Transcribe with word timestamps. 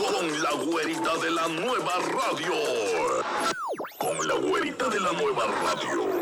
con 0.00 0.42
la 0.42 0.52
güerita 0.52 1.18
de 1.18 1.30
la 1.30 1.48
nueva 1.48 1.92
radio. 1.98 2.52
Con 3.98 4.26
la 4.26 4.34
güerita 4.34 4.88
de 4.88 5.00
la 5.00 5.12
nueva 5.12 5.46
radio. 5.46 6.19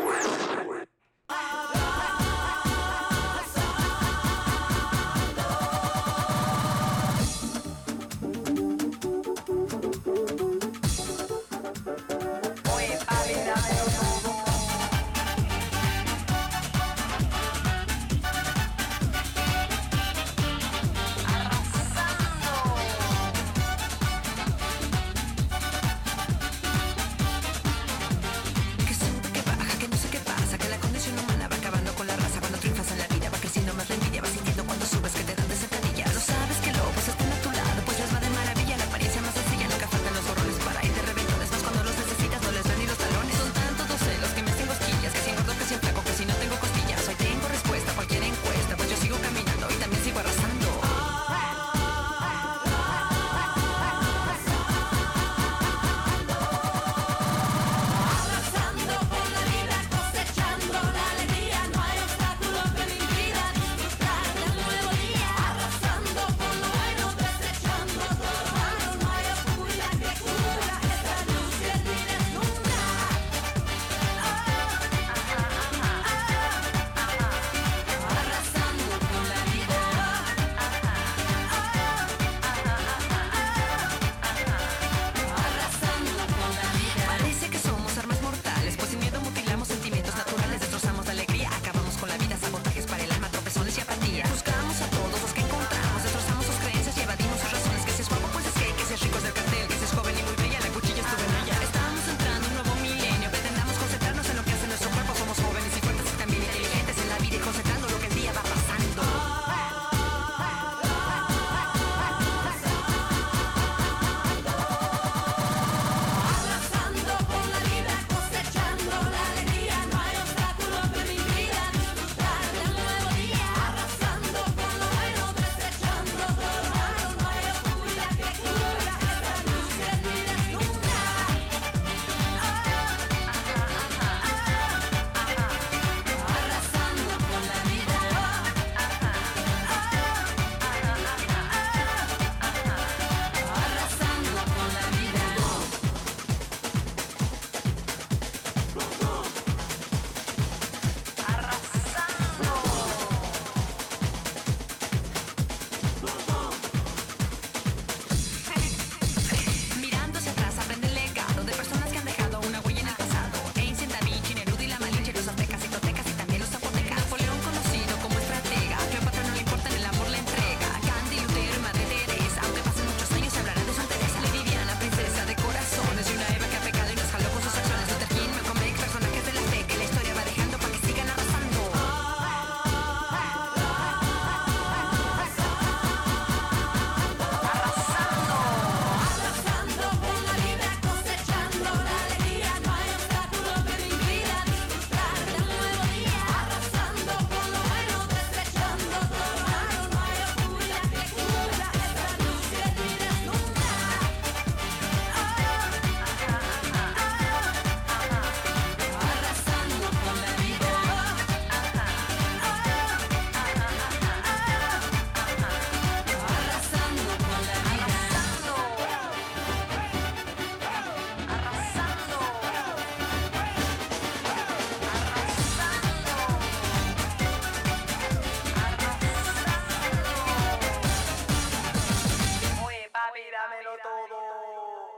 dámelo 233.39 233.71
todo. 233.81 234.19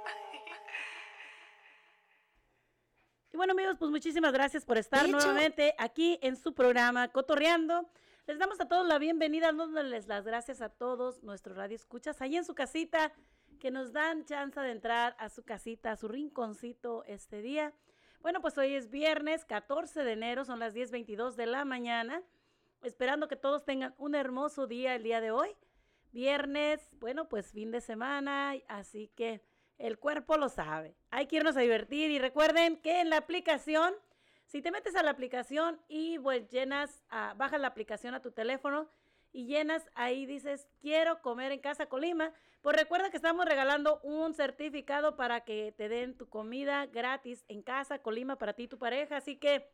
Y 3.34 3.38
bueno 3.38 3.54
amigos, 3.54 3.78
pues 3.80 3.90
muchísimas 3.90 4.34
gracias 4.34 4.66
por 4.66 4.78
estar 4.78 5.08
nuevamente 5.08 5.74
aquí 5.78 6.20
en 6.22 6.36
su 6.36 6.54
programa 6.54 7.08
Cotorreando. 7.08 7.90
Les 8.28 8.38
damos 8.40 8.60
a 8.60 8.68
todos 8.68 8.86
la 8.86 9.00
bienvenida, 9.00 9.54
dándoles 9.54 10.08
las 10.08 10.26
gracias 10.26 10.62
a 10.62 10.68
todos 10.68 11.24
nuestros 11.24 11.56
radioescuchas 11.56 12.22
ahí 12.22 12.36
en 12.36 12.44
su 12.44 12.56
casita, 12.56 13.14
que 13.62 13.72
nos 13.72 13.94
dan 13.94 14.26
chance 14.26 14.60
de 14.60 14.72
entrar 14.72 15.16
a 15.18 15.30
su 15.30 15.44
casita, 15.44 15.94
a 15.94 15.96
su 15.96 16.10
rinconcito 16.10 17.06
este 17.06 17.42
día. 17.42 17.74
Bueno, 18.20 18.42
pues 18.42 18.58
hoy 18.58 18.76
es 18.76 18.90
viernes 18.90 19.46
14 19.46 20.04
de 20.04 20.12
enero, 20.12 20.44
son 20.44 20.60
las 20.60 20.76
10.22 20.76 21.36
de 21.36 21.46
la 21.46 21.64
mañana, 21.64 22.22
esperando 22.84 23.30
que 23.30 23.38
todos 23.38 23.64
tengan 23.64 23.96
un 23.98 24.14
hermoso 24.14 24.68
día 24.68 24.94
el 24.94 25.04
día 25.04 25.22
de 25.22 25.32
hoy 25.32 25.56
viernes, 26.12 26.90
bueno, 27.00 27.28
pues 27.30 27.52
fin 27.52 27.72
de 27.72 27.82
semana, 27.82 28.54
así 28.68 29.12
que 29.16 29.42
el 29.78 29.98
cuerpo 29.98 30.38
lo 30.38 30.50
sabe. 30.50 30.96
Hay 31.10 31.28
que 31.28 31.38
irnos 31.38 31.58
a 31.58 31.62
divertir 31.62 32.12
y 32.12 32.20
recuerden 32.20 32.78
que 32.78 33.02
en 33.02 33.10
la 33.10 33.18
aplicación, 33.18 33.94
si 34.46 34.62
te 34.62 34.72
metes 34.72 34.96
a 34.96 35.04
la 35.04 35.12
aplicación 35.12 35.82
y 35.88 36.20
pues 36.20 36.50
llenas, 36.50 37.04
bajas 37.36 37.60
la 37.60 37.68
aplicación 37.68 38.14
a 38.14 38.22
tu 38.22 38.32
teléfono 38.32 38.90
y 39.34 39.46
llenas 39.46 39.90
ahí 39.96 40.26
dices 40.26 40.68
quiero 40.82 41.22
comer 41.22 41.52
en 41.52 41.62
casa 41.62 41.88
Colima, 41.88 42.34
pues 42.62 42.76
recuerda 42.76 43.10
que 43.10 43.18
estamos 43.18 43.46
regalando 43.46 44.00
un 44.04 44.34
certificado 44.34 45.16
para 45.16 45.42
que 45.42 45.74
te 45.78 45.90
den 45.90 46.18
tu 46.18 46.30
comida 46.30 46.86
gratis 46.86 47.44
en 47.48 47.64
casa 47.64 48.00
Colima 48.00 48.38
para 48.38 48.54
ti 48.54 48.64
y 48.64 48.68
tu 48.68 48.78
pareja, 48.78 49.18
así 49.18 49.38
que 49.38 49.72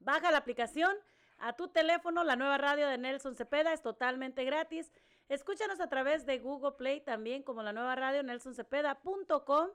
baja 0.00 0.30
la 0.30 0.38
aplicación 0.38 0.96
a 1.38 1.52
tu 1.52 1.68
teléfono, 1.68 2.24
la 2.24 2.36
nueva 2.36 2.58
radio 2.58 2.88
de 2.88 2.98
Nelson 2.98 3.36
Cepeda 3.36 3.72
es 3.72 3.82
totalmente 3.82 4.44
gratis 4.44 4.90
Escúchanos 5.28 5.80
a 5.80 5.88
través 5.88 6.24
de 6.24 6.38
Google 6.38 6.72
Play 6.72 7.02
también 7.02 7.42
como 7.42 7.62
la 7.62 7.74
nueva 7.74 7.94
radio 7.94 8.22
nelsoncepeda.com 8.22 9.68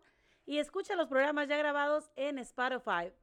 y 0.48 0.58
escucha 0.58 0.96
los 0.96 1.08
programas 1.08 1.48
ya 1.48 1.58
grabados 1.58 2.10
en 2.16 2.40
Spotify. 2.40 3.14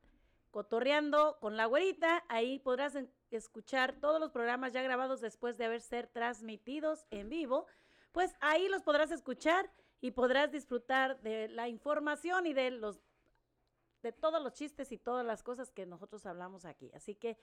Cotorreando 0.53 1.39
con 1.41 1.57
la 1.57 1.67
güerita, 1.67 2.25
ahí 2.29 2.61
podrás 2.61 2.97
escuchar 3.33 3.95
todos 4.01 4.21
los 4.21 4.31
programas 4.31 4.73
ya 4.73 4.83
grabados 4.83 5.21
después 5.21 5.59
de 5.59 5.65
haber 5.65 5.81
ser 5.81 6.07
transmitidos 6.07 7.05
en 7.11 7.29
vivo. 7.29 7.67
Pues 8.13 8.35
ahí 8.41 8.69
los 8.69 8.83
podrás 8.83 9.11
escuchar 9.11 9.69
y 10.01 10.13
podrás 10.13 10.53
disfrutar 10.53 11.21
de 11.23 11.49
la 11.49 11.69
información 11.69 12.47
y 12.47 12.53
de 12.53 12.71
los 12.71 13.01
de 14.03 14.13
todos 14.13 14.43
los 14.43 14.55
chistes 14.55 14.93
y 14.93 14.99
todas 14.99 15.27
las 15.27 15.43
cosas 15.43 15.71
que 15.71 15.85
nosotros 15.85 16.25
hablamos 16.27 16.65
aquí. 16.65 16.91
Así 16.95 17.15
que 17.15 17.37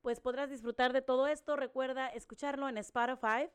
pues 0.00 0.20
podrás 0.20 0.50
disfrutar 0.50 0.92
de 0.92 1.02
todo 1.02 1.26
esto. 1.26 1.56
Recuerda 1.56 2.08
escucharlo 2.08 2.68
en 2.68 2.78
Spotify. 2.78 3.50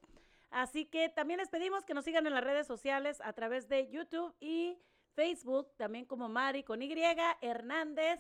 Así 0.50 0.86
que 0.86 1.10
también 1.10 1.40
les 1.40 1.50
pedimos 1.50 1.86
que 1.86 1.94
nos 1.94 2.06
sigan 2.06 2.26
en 2.26 2.34
las 2.34 2.44
redes 2.44 2.66
sociales 2.66 3.22
a 3.24 3.34
través 3.34 3.70
de 3.70 3.90
YouTube 3.90 4.36
y 4.40 4.80
Facebook, 5.14 5.72
también 5.78 6.06
como 6.06 6.30
Mari 6.30 6.64
con 6.64 6.82
Y, 6.82 6.94
Hernández, 7.42 8.20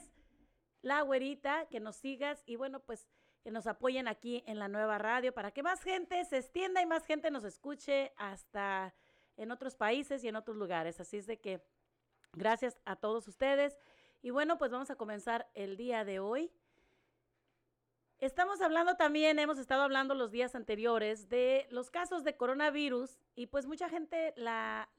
La 0.82 1.02
Güerita, 1.02 1.68
que 1.70 1.80
nos 1.80 1.96
sigas 1.96 2.44
y 2.46 2.56
bueno, 2.56 2.82
pues 2.82 3.08
que 3.42 3.52
nos 3.52 3.68
apoyen 3.68 4.08
aquí 4.08 4.44
en 4.46 4.60
la 4.60 4.68
nueva 4.68 4.98
radio 4.98 5.34
para 5.34 5.52
que 5.52 5.64
más 5.64 5.82
gente 5.82 6.24
se 6.26 6.38
extienda 6.38 6.82
y 6.82 6.86
más 6.86 7.06
gente 7.06 7.32
nos 7.32 7.46
escuche 7.46 8.12
hasta 8.18 8.94
en 9.38 9.52
otros 9.52 9.76
países 9.76 10.24
y 10.24 10.28
en 10.28 10.36
otros 10.36 10.58
lugares. 10.58 11.00
Así 11.00 11.18
es 11.18 11.26
de 11.26 11.40
que 11.40 11.64
gracias 12.34 12.78
a 12.86 12.96
todos 12.98 13.28
ustedes. 13.28 13.78
Y 14.22 14.32
bueno, 14.32 14.58
pues 14.58 14.72
vamos 14.72 14.92
a 14.92 14.96
comenzar 14.96 15.50
el 15.54 15.78
día 15.78 16.04
de 16.04 16.20
hoy. 16.20 16.52
Estamos 18.20 18.60
hablando 18.60 18.98
también, 18.98 19.40
hemos 19.40 19.58
estado 19.60 19.82
hablando 19.82 20.14
los 20.14 20.30
días 20.30 20.54
anteriores 20.54 21.30
de 21.30 21.68
los 21.70 21.90
casos 21.90 22.26
de 22.26 22.36
coronavirus 22.36 23.18
y 23.34 23.48
pues 23.48 23.66
mucha 23.66 23.88
gente 23.88 24.34
la, 24.36 24.90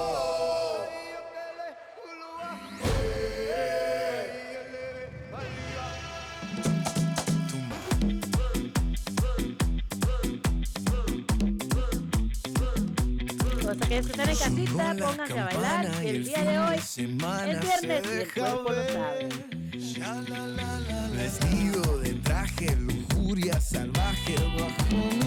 que 13.90 13.98
estén 13.98 14.20
en 14.20 14.37
casita, 14.37 14.94
pónganse 14.96 15.38
a 15.38 15.44
bailar. 15.46 16.00
que 16.00 16.10
El 16.10 16.25
día 16.25 16.42
de 16.44 16.58
hoy 16.60 16.76
es 16.76 16.96
viernes 16.96 18.02
y 18.06 18.20
el 18.20 18.32
cuerpo 18.32 18.70
lo 18.70 18.84
sabe. 18.88 19.28
Vestido 21.16 21.98
de 21.98 22.14
traje, 22.14 22.76
lujuria 22.76 23.60
salvaje 23.60 24.37
bajo 24.56 25.19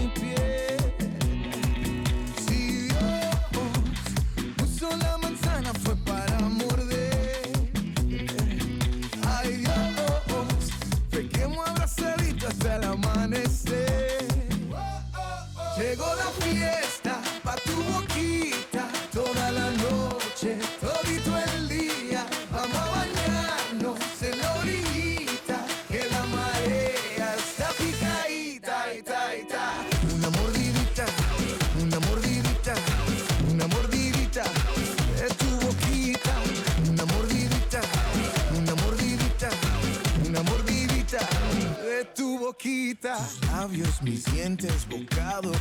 mis 44.01 44.25
dientes, 44.25 44.87
bocado 44.89 45.51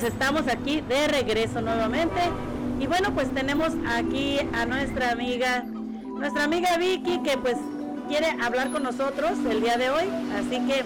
pues 0.00 0.14
estamos 0.14 0.48
aquí 0.48 0.80
de 0.80 1.08
regreso 1.08 1.60
nuevamente. 1.60 2.20
Y 2.80 2.86
bueno, 2.86 3.12
pues 3.12 3.32
tenemos 3.34 3.72
aquí 3.86 4.38
a 4.54 4.64
nuestra 4.64 5.10
amiga, 5.10 5.62
nuestra 5.62 6.44
amiga 6.44 6.78
Vicky, 6.78 7.22
que 7.22 7.36
pues 7.36 7.56
quiere 8.08 8.28
hablar 8.40 8.70
con 8.70 8.82
nosotros 8.82 9.32
el 9.50 9.60
día 9.60 9.76
de 9.76 9.90
hoy. 9.90 10.04
Así 10.34 10.58
que 10.66 10.84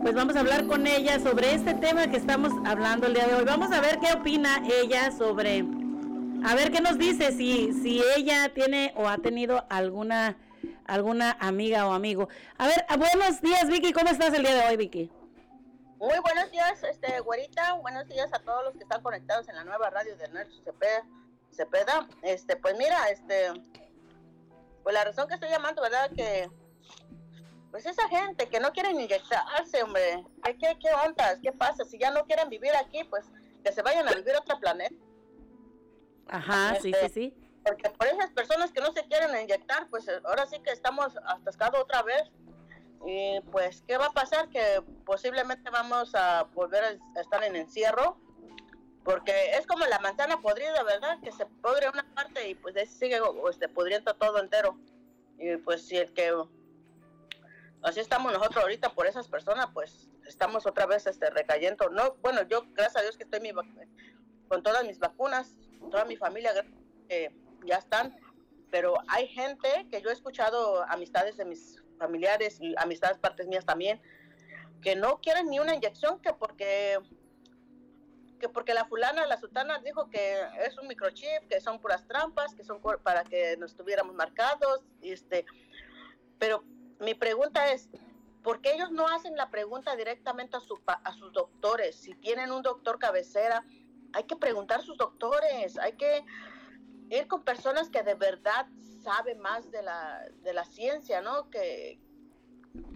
pues 0.00 0.14
vamos 0.14 0.36
a 0.36 0.40
hablar 0.40 0.68
con 0.68 0.86
ella 0.86 1.18
sobre 1.18 1.54
este 1.54 1.74
tema 1.74 2.06
que 2.06 2.18
estamos 2.18 2.52
hablando 2.64 3.08
el 3.08 3.14
día 3.14 3.26
de 3.26 3.34
hoy. 3.34 3.44
Vamos 3.44 3.72
a 3.72 3.80
ver 3.80 3.98
qué 3.98 4.12
opina 4.12 4.62
ella 4.80 5.10
sobre, 5.10 5.64
a 6.44 6.54
ver 6.54 6.70
qué 6.70 6.80
nos 6.80 6.98
dice, 6.98 7.32
si, 7.32 7.72
si 7.82 8.00
ella 8.16 8.48
tiene 8.54 8.92
o 8.94 9.08
ha 9.08 9.18
tenido 9.18 9.64
alguna, 9.70 10.36
alguna 10.84 11.36
amiga 11.40 11.88
o 11.88 11.92
amigo. 11.92 12.28
A 12.58 12.68
ver, 12.68 12.86
buenos 12.96 13.42
días 13.42 13.66
Vicky, 13.66 13.92
¿cómo 13.92 14.08
estás 14.08 14.32
el 14.34 14.44
día 14.44 14.54
de 14.54 14.68
hoy 14.68 14.76
Vicky? 14.76 15.10
Muy 15.98 16.18
buenos 16.20 16.50
días, 16.50 16.82
este, 16.82 17.20
güerita. 17.20 17.72
Buenos 17.74 18.06
días 18.06 18.30
a 18.34 18.38
todos 18.40 18.64
los 18.64 18.74
que 18.74 18.82
están 18.82 19.02
conectados 19.02 19.48
en 19.48 19.56
la 19.56 19.64
nueva 19.64 19.88
radio 19.88 20.14
de 20.16 20.28
Nelson 20.28 20.62
Cepeda. 20.62 21.06
Cepeda. 21.50 22.08
Este, 22.22 22.56
pues 22.56 22.76
mira, 22.76 23.08
este, 23.08 23.52
pues 24.82 24.94
la 24.94 25.04
razón 25.04 25.26
que 25.26 25.34
estoy 25.34 25.48
llamando, 25.48 25.80
¿verdad? 25.80 26.10
Que, 26.14 26.50
pues 27.70 27.86
esa 27.86 28.06
gente 28.08 28.46
que 28.48 28.60
no 28.60 28.72
quieren 28.72 29.00
inyectarse, 29.00 29.82
hombre. 29.82 30.22
¿Qué, 30.44 30.58
qué, 30.58 30.78
qué 30.78 30.88
ondas? 31.06 31.38
¿Qué 31.42 31.52
pasa? 31.52 31.84
Si 31.86 31.98
ya 31.98 32.10
no 32.10 32.26
quieren 32.26 32.50
vivir 32.50 32.76
aquí, 32.76 33.02
pues 33.04 33.24
que 33.64 33.72
se 33.72 33.80
vayan 33.80 34.06
a 34.06 34.12
vivir 34.12 34.34
a 34.34 34.40
otro 34.40 34.60
planeta. 34.60 34.94
Ajá, 36.28 36.76
sí, 36.80 36.92
sí, 36.92 37.08
sí. 37.08 37.34
Porque 37.64 37.88
por 37.88 38.06
esas 38.06 38.30
personas 38.32 38.70
que 38.70 38.82
no 38.82 38.92
se 38.92 39.04
quieren 39.06 39.30
inyectar, 39.40 39.88
pues 39.88 40.06
ahora 40.24 40.46
sí 40.46 40.60
que 40.60 40.70
estamos 40.72 41.16
atascados 41.26 41.80
otra 41.80 42.02
vez. 42.02 42.30
Y 43.04 43.40
pues, 43.52 43.82
¿qué 43.86 43.96
va 43.98 44.06
a 44.06 44.12
pasar? 44.12 44.48
Que 44.48 44.82
posiblemente 45.04 45.70
vamos 45.70 46.14
a 46.14 46.44
volver 46.54 47.00
a 47.14 47.20
estar 47.20 47.42
en 47.44 47.56
encierro. 47.56 48.18
Porque 49.04 49.52
es 49.56 49.66
como 49.66 49.84
la 49.86 50.00
manzana 50.00 50.40
podrida, 50.40 50.82
¿verdad? 50.82 51.20
Que 51.22 51.30
se 51.30 51.46
podre 51.46 51.88
una 51.88 52.04
parte 52.14 52.48
y 52.48 52.54
pues 52.56 52.74
sigue 52.90 53.20
este, 53.48 53.68
pudriendo 53.68 54.14
todo 54.14 54.40
entero. 54.40 54.76
Y 55.38 55.56
pues 55.58 55.86
si 55.86 55.96
el 55.96 56.12
que... 56.12 56.32
Así 57.82 58.00
estamos 58.00 58.32
nosotros 58.32 58.64
ahorita 58.64 58.94
por 58.94 59.06
esas 59.06 59.28
personas, 59.28 59.68
pues 59.72 60.08
estamos 60.26 60.66
otra 60.66 60.86
vez 60.86 61.06
este, 61.06 61.30
recayendo. 61.30 61.88
No, 61.90 62.16
bueno, 62.16 62.42
yo 62.42 62.62
gracias 62.72 62.96
a 62.96 63.02
Dios 63.02 63.16
que 63.16 63.24
estoy 63.24 63.40
mi 63.40 63.52
con 64.48 64.62
todas 64.62 64.84
mis 64.84 64.98
vacunas, 64.98 65.52
toda 65.90 66.04
mi 66.04 66.16
familia 66.16 66.52
eh, 67.08 67.30
ya 67.64 67.76
están, 67.76 68.16
pero 68.70 68.94
hay 69.08 69.28
gente 69.28 69.86
que 69.90 70.00
yo 70.00 70.10
he 70.10 70.12
escuchado, 70.12 70.84
amistades 70.88 71.36
de 71.36 71.44
mis 71.44 71.82
familiares 71.96 72.58
y 72.60 72.74
amistades 72.78 73.18
partes 73.18 73.46
mías 73.46 73.64
también, 73.64 74.00
que 74.82 74.96
no 74.96 75.20
quieren 75.20 75.48
ni 75.48 75.58
una 75.58 75.74
inyección 75.74 76.20
que 76.20 76.32
porque 76.32 76.98
que 78.38 78.48
porque 78.48 78.74
la 78.74 78.84
fulana, 78.84 79.26
la 79.26 79.38
sultana 79.38 79.78
dijo 79.78 80.10
que 80.10 80.38
es 80.66 80.76
un 80.78 80.86
microchip, 80.88 81.48
que 81.48 81.60
son 81.60 81.80
puras 81.80 82.06
trampas, 82.06 82.54
que 82.54 82.64
son 82.64 82.80
para 83.02 83.24
que 83.24 83.56
nos 83.56 83.74
tuviéramos 83.74 84.14
marcados, 84.14 84.82
este, 85.00 85.46
pero 86.38 86.62
mi 87.00 87.14
pregunta 87.14 87.72
es, 87.72 87.88
¿por 88.42 88.60
qué 88.60 88.74
ellos 88.74 88.90
no 88.90 89.08
hacen 89.08 89.36
la 89.36 89.50
pregunta 89.50 89.96
directamente 89.96 90.56
a, 90.56 90.60
su, 90.60 90.78
a 90.86 91.12
sus 91.14 91.32
doctores? 91.32 91.96
Si 91.96 92.14
tienen 92.14 92.52
un 92.52 92.62
doctor 92.62 92.98
cabecera, 92.98 93.64
hay 94.12 94.24
que 94.24 94.36
preguntar 94.36 94.80
a 94.80 94.82
sus 94.82 94.96
doctores, 94.96 95.78
hay 95.78 95.92
que 95.92 96.24
ir 97.10 97.26
con 97.28 97.42
personas 97.42 97.88
que 97.90 98.02
de 98.02 98.14
verdad 98.14 98.66
saben 99.06 99.38
más 99.38 99.70
de 99.70 99.82
la, 99.82 100.26
de 100.42 100.52
la 100.52 100.64
ciencia, 100.64 101.20
¿no? 101.20 101.48
Que, 101.48 101.98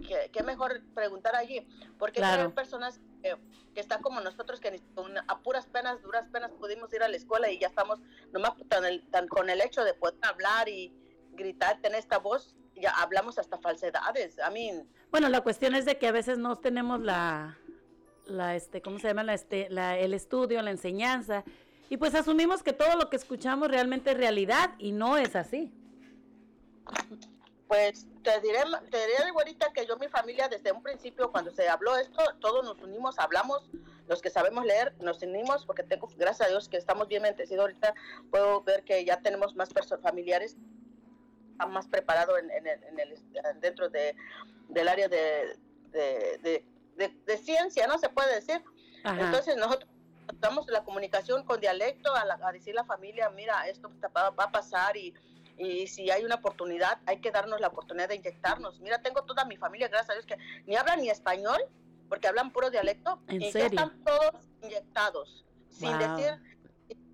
que, 0.07 0.29
que 0.31 0.43
mejor 0.43 0.81
preguntar 0.93 1.35
allí, 1.35 1.65
porque 1.97 2.19
Claro. 2.19 2.43
hay 2.43 2.49
personas 2.49 2.99
que, 3.23 3.35
que 3.73 3.79
están 3.79 4.01
como 4.01 4.19
nosotros 4.19 4.59
que 4.59 4.81
a 5.27 5.39
puras 5.39 5.67
penas, 5.67 6.01
duras 6.01 6.27
penas 6.29 6.51
pudimos 6.51 6.91
ir 6.93 7.01
a 7.01 7.07
la 7.07 7.15
escuela 7.15 7.49
y 7.49 7.59
ya 7.59 7.67
estamos 7.67 7.99
nomás 8.33 8.53
tan, 8.67 8.83
el- 8.85 9.07
tan 9.09 9.27
con 9.29 9.49
el 9.49 9.61
hecho 9.61 9.83
de 9.85 9.93
poder 9.93 10.17
hablar 10.23 10.67
y 10.67 10.93
gritar, 11.31 11.79
tener 11.81 11.99
esta 11.99 12.17
voz, 12.17 12.55
ya 12.75 12.91
hablamos 12.91 13.39
hasta 13.39 13.57
falsedades. 13.57 14.37
A 14.39 14.49
mí, 14.49 14.71
Bueno, 15.11 15.29
la 15.29 15.39
cuestión 15.41 15.75
es 15.75 15.85
de 15.85 15.97
que 15.97 16.07
a 16.07 16.11
veces 16.11 16.37
no 16.37 16.57
tenemos 16.57 16.99
la, 16.99 17.57
la 18.25 18.55
este, 18.57 18.81
¿cómo 18.81 18.99
se 18.99 19.07
llama? 19.07 19.23
La, 19.23 19.33
este, 19.33 19.69
la, 19.69 19.97
el 19.97 20.13
estudio, 20.13 20.61
la 20.61 20.71
enseñanza, 20.71 21.43
y 21.89 21.97
pues 21.97 22.13
asumimos 22.15 22.63
que 22.63 22.73
todo 22.73 22.95
lo 22.97 23.09
que 23.09 23.15
escuchamos 23.17 23.67
realmente 23.69 24.11
es 24.11 24.17
realidad 24.17 24.71
y 24.77 24.91
no 24.91 25.17
es 25.17 25.35
así. 25.35 25.73
Pues 27.67 28.05
te 28.21 28.39
diré, 28.41 28.59
te 28.89 28.97
diré 28.97 29.29
ahorita 29.33 29.71
que 29.71 29.85
yo, 29.85 29.95
mi 29.97 30.09
familia, 30.09 30.49
desde 30.49 30.73
un 30.73 30.83
principio, 30.83 31.31
cuando 31.31 31.51
se 31.51 31.69
habló 31.69 31.95
esto, 31.95 32.21
todos 32.41 32.65
nos 32.65 32.81
unimos, 32.81 33.17
hablamos, 33.17 33.69
los 34.07 34.21
que 34.21 34.29
sabemos 34.29 34.65
leer, 34.65 34.93
nos 34.99 35.21
unimos, 35.21 35.65
porque 35.65 35.83
tengo, 35.83 36.09
gracias 36.17 36.47
a 36.47 36.51
Dios, 36.51 36.67
que 36.67 36.75
estamos 36.75 37.07
bien 37.07 37.23
bendecidos 37.23 37.61
ahorita, 37.61 37.95
puedo 38.29 38.61
ver 38.63 38.83
que 38.83 39.05
ya 39.05 39.21
tenemos 39.21 39.55
más 39.55 39.69
personas 39.69 40.03
familiares, 40.03 40.57
más 41.69 41.87
preparados 41.87 42.39
en, 42.39 42.51
en 42.51 42.67
el, 42.67 42.83
en 42.83 42.99
el- 42.99 43.59
dentro 43.61 43.87
de, 43.89 44.15
del 44.67 44.87
área 44.89 45.07
de, 45.07 45.57
de, 45.91 46.39
de- 46.41 46.65
de- 46.97 47.21
de 47.25 47.37
ciencia, 47.37 47.87
¿no? 47.87 47.97
Se 47.99 48.09
puede 48.09 48.35
decir. 48.35 48.61
Ajá. 49.03 49.21
Entonces 49.27 49.55
nosotros 49.55 49.89
damos 50.39 50.67
la 50.67 50.83
comunicación 50.83 51.43
con 51.45 51.59
dialecto 51.61 52.13
a, 52.15 52.25
la- 52.25 52.39
a 52.41 52.51
decir 52.51 52.73
a 52.77 52.81
la 52.81 52.85
familia, 52.85 53.29
mira, 53.29 53.67
esto 53.69 53.89
va, 54.15 54.31
va 54.31 54.43
a 54.45 54.51
pasar 54.51 54.97
y, 54.97 55.13
y 55.61 55.87
si 55.87 56.09
hay 56.09 56.23
una 56.25 56.35
oportunidad, 56.35 56.99
hay 57.05 57.21
que 57.21 57.29
darnos 57.31 57.59
la 57.61 57.67
oportunidad 57.67 58.09
de 58.09 58.15
inyectarnos. 58.15 58.79
Mira, 58.79 59.01
tengo 59.01 59.23
toda 59.25 59.45
mi 59.45 59.57
familia, 59.57 59.87
gracias 59.87 60.09
a 60.09 60.13
Dios, 60.13 60.25
que 60.25 60.37
ni 60.65 60.75
hablan 60.75 61.01
ni 61.01 61.09
español, 61.09 61.61
porque 62.09 62.27
hablan 62.27 62.51
puro 62.51 62.71
dialecto, 62.71 63.21
¿En 63.27 63.41
y 63.43 63.51
serio? 63.51 63.69
ya 63.77 63.83
están 63.83 64.03
todos 64.03 64.49
inyectados, 64.63 65.45
sin 65.69 65.89
Wow. 65.91 65.99
decir 65.99 66.33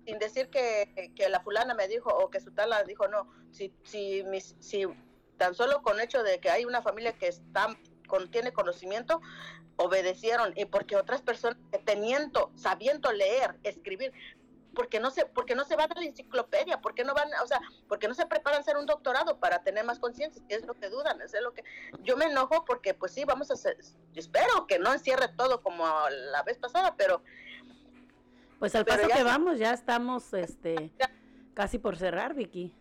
sin 0.04 0.18
decir 0.18 0.48
que, 0.48 1.12
que 1.14 1.28
la 1.28 1.40
fulana 1.40 1.74
me 1.74 1.86
dijo 1.86 2.08
o 2.08 2.30
que 2.30 2.40
su 2.40 2.50
tala 2.52 2.82
dijo 2.84 3.06
no 3.08 3.30
si 3.50 3.74
si 3.84 4.22
mis, 4.24 4.56
si 4.58 4.86
tan 5.36 5.54
solo 5.54 5.82
con 5.82 6.00
hecho 6.00 6.22
de 6.22 6.40
que 6.40 6.48
hay 6.50 6.64
una 6.64 6.80
familia 6.80 7.12
que 7.12 7.28
está 7.28 7.76
con, 8.08 8.30
tiene 8.30 8.52
conocimiento 8.54 9.20
obedecieron 9.76 10.54
y 10.56 10.64
porque 10.64 10.96
otras 10.96 11.20
personas 11.20 11.58
que 11.70 11.78
teniendo 11.78 12.50
sabiendo 12.56 13.12
leer 13.12 13.58
escribir 13.64 14.12
porque 14.74 15.00
no 15.00 15.10
se 15.10 15.26
porque 15.26 15.54
no 15.54 15.64
se 15.64 15.76
van 15.76 15.90
a 15.90 15.94
la 16.00 16.04
enciclopedia 16.06 16.80
porque 16.80 17.04
no 17.04 17.14
van 17.14 17.28
o 17.42 17.46
sea 17.46 17.60
porque 17.88 18.06
no 18.08 18.14
se 18.14 18.26
preparan 18.26 18.58
a 18.58 18.60
hacer 18.60 18.76
un 18.76 18.86
doctorado 18.86 19.38
para 19.38 19.62
tener 19.62 19.84
más 19.84 19.98
conciencia 19.98 20.42
que 20.48 20.54
es 20.54 20.66
lo 20.66 20.74
que 20.74 20.88
dudan 20.88 21.20
es 21.20 21.34
lo 21.42 21.52
que 21.52 21.64
yo 22.02 22.16
me 22.16 22.26
enojo 22.26 22.64
porque 22.64 22.94
pues 22.94 23.12
sí 23.12 23.24
vamos 23.24 23.50
a 23.50 23.54
hacer 23.54 23.76
espero 24.14 24.66
que 24.66 24.78
no 24.78 24.92
encierre 24.92 25.28
todo 25.36 25.62
como 25.62 25.84
la 26.10 26.42
vez 26.42 26.58
pasada 26.58 26.94
pero 26.96 27.22
Pues 28.58 28.74
al 28.74 28.84
paso 28.84 29.06
que 29.08 29.14
se- 29.14 29.22
vamos, 29.22 29.58
ya 29.58 29.72
estamos 29.72 30.32
este, 30.34 30.92
casi 31.54 31.78
por 31.78 31.96
cerrar, 31.96 32.34
Vicky. 32.34 32.74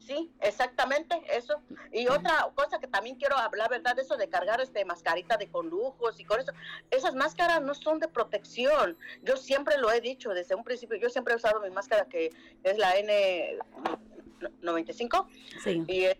Sí, 0.00 0.32
exactamente, 0.40 1.20
eso. 1.30 1.60
Y 1.92 2.08
otra 2.08 2.50
cosa 2.54 2.80
que 2.80 2.88
también 2.88 3.16
quiero 3.16 3.36
hablar, 3.36 3.68
¿verdad? 3.70 3.96
Eso 3.98 4.16
de 4.16 4.28
cargar 4.28 4.60
este 4.60 4.84
mascarita 4.84 5.36
de 5.36 5.48
con 5.48 5.68
lujos 5.68 6.18
y 6.18 6.24
con 6.24 6.40
eso. 6.40 6.52
Esas 6.90 7.14
máscaras 7.14 7.62
no 7.62 7.74
son 7.74 8.00
de 8.00 8.08
protección. 8.08 8.96
Yo 9.22 9.36
siempre 9.36 9.78
lo 9.78 9.92
he 9.92 10.00
dicho 10.00 10.30
desde 10.30 10.54
un 10.54 10.64
principio. 10.64 10.96
Yo 10.96 11.10
siempre 11.10 11.34
he 11.34 11.36
usado 11.36 11.60
mi 11.60 11.70
máscara 11.70 12.06
que 12.06 12.32
es 12.64 12.78
la 12.78 12.94
N95 12.96 15.26
Sí. 15.62 15.84
y, 15.86 16.04
eh, 16.04 16.18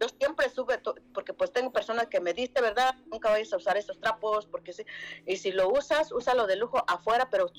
yo 0.00 0.08
siempre 0.08 0.48
sube, 0.48 0.78
to- 0.78 0.94
porque 1.12 1.34
pues 1.34 1.52
tengo 1.52 1.70
personas 1.72 2.06
que 2.08 2.20
me 2.20 2.32
dicen, 2.32 2.62
¿verdad? 2.62 2.94
Nunca 3.10 3.30
vayas 3.30 3.52
a 3.52 3.58
usar 3.58 3.76
esos 3.76 4.00
trapos, 4.00 4.46
porque 4.46 4.72
sí. 4.72 4.84
Y 5.26 5.36
si 5.36 5.52
lo 5.52 5.68
usas, 5.68 6.10
úsalo 6.10 6.46
de 6.46 6.56
lujo 6.56 6.82
afuera, 6.88 7.28
pero 7.30 7.50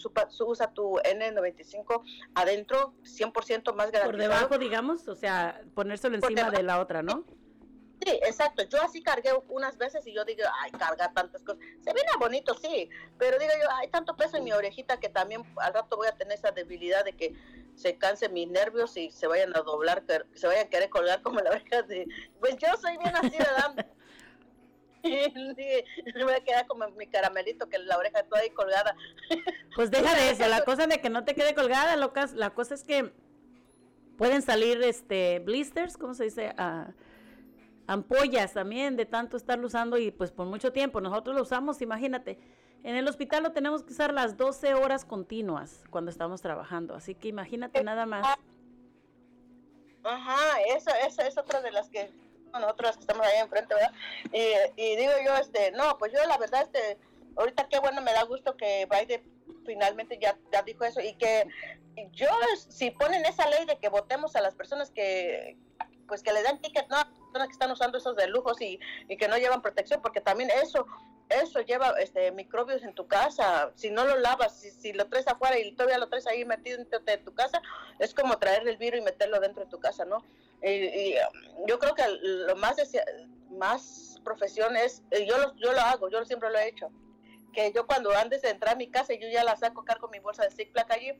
usa 0.46 0.74
tu 0.74 0.98
N95 1.04 2.04
adentro, 2.34 2.96
100% 3.04 3.74
más 3.74 3.86
Por 3.88 3.94
garantizado. 3.94 4.18
debajo, 4.34 4.58
digamos, 4.58 5.08
o 5.08 5.16
sea, 5.16 5.62
ponérselo 5.76 6.20
Por 6.20 6.32
encima 6.32 6.50
de 6.50 6.64
la 6.64 6.80
otra, 6.80 7.04
¿no? 7.04 7.24
Sí, 8.04 8.20
exacto. 8.26 8.64
Yo 8.64 8.82
así 8.82 9.04
cargué 9.04 9.30
unas 9.50 9.78
veces 9.78 10.08
y 10.08 10.14
yo 10.14 10.26
digo, 10.26 10.42
ay, 10.64 10.72
carga 10.72 11.14
tantas 11.14 11.44
cosas. 11.44 11.62
Se 11.82 11.94
viene 11.94 12.10
bonito, 12.20 12.56
sí, 12.56 12.90
pero 13.20 13.38
digo 13.38 13.52
yo, 13.62 13.70
hay 13.76 13.90
tanto 13.90 14.16
peso 14.16 14.38
en 14.38 14.44
mi 14.46 14.52
orejita 14.52 15.00
que 15.00 15.10
también 15.10 15.44
al 15.58 15.72
rato 15.72 15.98
voy 15.98 16.08
a 16.08 16.12
tener 16.14 16.34
esa 16.36 16.50
debilidad 16.50 17.06
de 17.06 17.14
que 17.14 17.36
se 17.76 17.98
cansen 17.98 18.34
mis 18.34 18.48
nervios 18.48 18.96
y 18.98 19.12
se 19.12 19.28
vayan 19.28 19.56
a 19.56 19.62
doblar, 19.62 20.04
que 20.04 20.38
se 20.38 20.48
vayan 20.48 20.68
a 20.68 20.70
querer 20.70 20.90
colgar 20.90 21.22
como 21.22 21.40
la 21.40 21.52
oreja 21.52 21.82
de... 21.84 22.08
Pues 22.40 22.58
yo 22.58 22.68
soy 22.80 22.98
bien 22.98 23.16
así, 23.16 23.38
¿verdad? 23.38 23.88
Sí, 25.04 25.34
me 26.14 26.24
voy 26.24 26.34
a 26.34 26.44
quedar 26.44 26.68
como 26.68 26.88
mi 26.92 27.08
caramelito, 27.08 27.68
que 27.68 27.80
la 27.80 27.98
oreja 27.98 28.22
toda 28.22 28.42
ahí 28.42 28.52
colgada. 28.52 28.96
Pues 29.76 29.90
deja 29.90 30.14
de 30.14 30.30
eso, 30.30 30.48
la 30.48 30.64
cosa 30.64 30.86
de 30.86 31.00
que 31.00 31.10
no 31.10 31.24
te 31.24 31.34
quede 31.34 31.56
colgada, 31.56 31.96
locas, 31.96 32.34
la 32.34 32.52
cosa 32.52 32.76
es 32.76 32.84
que 32.84 33.12
pueden 34.16 34.44
salir 34.44 34.80
este 34.84 35.40
blisters, 35.40 35.98
¿cómo 35.98 36.14
se 36.14 36.26
dice? 36.26 36.54
Ah, 36.58 36.92
ampollas 37.88 38.54
también 38.54 38.96
de 38.96 39.06
tanto 39.06 39.38
estarlo 39.38 39.68
usando 39.68 39.98
y 39.98 40.12
pues 40.12 40.32
por 40.32 40.46
mucho 40.46 40.72
tiempo. 40.72 41.02
Nosotros 41.02 41.36
lo 41.36 41.42
usamos, 41.42 41.82
imagínate, 41.82 42.38
en 42.84 42.96
el 42.96 43.08
hospital 43.08 43.44
lo 43.44 43.52
tenemos 43.52 43.84
que 43.84 43.92
usar 43.92 44.14
las 44.14 44.38
12 44.38 44.74
horas 44.74 45.06
continuas 45.06 45.84
cuando 45.90 46.12
estamos 46.12 46.42
trabajando, 46.42 46.96
así 46.96 47.16
que 47.16 47.28
imagínate 47.28 47.84
nada 47.84 48.06
más. 48.06 48.26
Ajá, 50.04 50.62
eso, 50.76 50.92
eso 51.08 51.22
es 51.22 51.38
otra 51.38 51.62
de 51.62 51.72
las 51.72 51.90
que, 51.90 52.12
bueno, 52.52 52.68
otras 52.68 52.96
que 52.96 53.02
estamos 53.02 53.26
ahí 53.26 53.40
enfrente, 53.40 53.76
¿verdad? 53.76 53.94
Y, 54.34 54.82
y 54.82 54.96
digo 54.96 55.12
yo, 55.24 55.36
este, 55.36 55.72
no, 55.72 55.98
pues 55.98 56.12
yo 56.12 56.20
la 56.28 56.38
verdad, 56.38 56.64
este, 56.64 56.98
ahorita 57.36 57.68
qué 57.70 57.80
bueno, 57.80 58.02
me 58.02 58.14
da 58.14 58.24
gusto 58.24 58.58
que 58.58 58.88
Biden 58.90 59.22
finalmente 59.66 60.18
ya, 60.20 60.38
ya 60.52 60.64
dijo 60.64 60.84
eso 60.84 61.02
y 61.02 61.14
que 61.14 61.48
yo, 62.14 62.28
si 62.70 62.92
ponen 62.92 63.26
esa 63.26 63.48
ley 63.50 63.66
de 63.66 63.78
que 63.78 63.90
votemos 63.90 64.36
a 64.36 64.42
las 64.42 64.56
personas 64.56 64.92
que, 64.92 65.58
pues 66.08 66.24
que 66.24 66.34
le 66.34 66.42
dan 66.44 66.60
ticket, 66.62 66.88
no, 66.90 66.98
a 66.98 67.06
las 67.06 67.20
personas 67.20 67.48
que 67.48 67.54
están 67.54 67.72
usando 67.72 67.98
esos 67.98 68.16
de 68.16 68.28
lujos 68.28 68.60
y, 68.62 68.80
y 69.08 69.18
que 69.18 69.28
no 69.28 69.38
llevan 69.38 69.62
protección, 69.62 70.02
porque 70.02 70.22
también 70.22 70.50
eso, 70.64 70.86
eso 71.32 71.62
lleva 71.62 71.90
este 72.00 72.32
microbios 72.32 72.84
en 72.84 72.94
tu 72.94 73.08
casa, 73.08 73.72
si 73.76 73.90
no 73.90 74.06
lo 74.06 74.18
lavas, 74.18 74.60
si, 74.60 74.72
si 74.72 74.94
lo 74.94 75.08
traes 75.08 75.28
afuera 75.28 75.58
y 75.58 75.72
todavía 75.74 75.98
lo 75.98 76.10
traes 76.10 76.28
ahí 76.28 76.46
metido 76.46 76.78
dentro 76.78 77.00
de 77.00 77.18
tu 77.18 77.34
casa, 77.34 77.62
es 78.00 78.14
como 78.14 78.38
traerle 78.38 78.72
el 78.72 78.78
virus 78.78 79.00
y 79.00 79.04
meterlo 79.04 79.40
dentro 79.40 79.64
de 79.64 79.70
tu 79.70 79.80
casa, 79.80 80.06
¿no? 80.06 80.24
Y, 80.62 80.70
y, 80.70 81.16
um, 81.16 81.66
yo 81.68 81.80
creo 81.80 81.96
que 81.96 82.04
lo 82.22 82.56
más 82.56 82.78
desia- 82.78 83.06
más 83.50 84.20
profesión 84.24 84.76
es, 84.76 85.04
yo 85.28 85.38
lo, 85.38 85.56
yo 85.56 85.74
lo 85.74 85.80
hago, 85.82 86.10
yo 86.10 86.24
siempre 86.26 86.50
lo 86.52 86.58
he 86.60 86.68
hecho, 86.68 86.92
que 87.54 87.72
yo 87.74 87.88
cuando 87.88 88.12
antes 88.12 88.42
de 88.44 88.50
entrar 88.50 88.76
a 88.76 88.78
mi 88.78 88.88
casa, 88.90 89.14
yo 89.14 89.28
ya 89.30 89.44
la 89.44 89.56
saco, 89.58 89.84
cargo 89.84 90.08
mi 90.10 90.20
bolsa 90.20 90.44
de 90.44 90.52
Ziploc 90.52 90.90
allí 90.92 91.12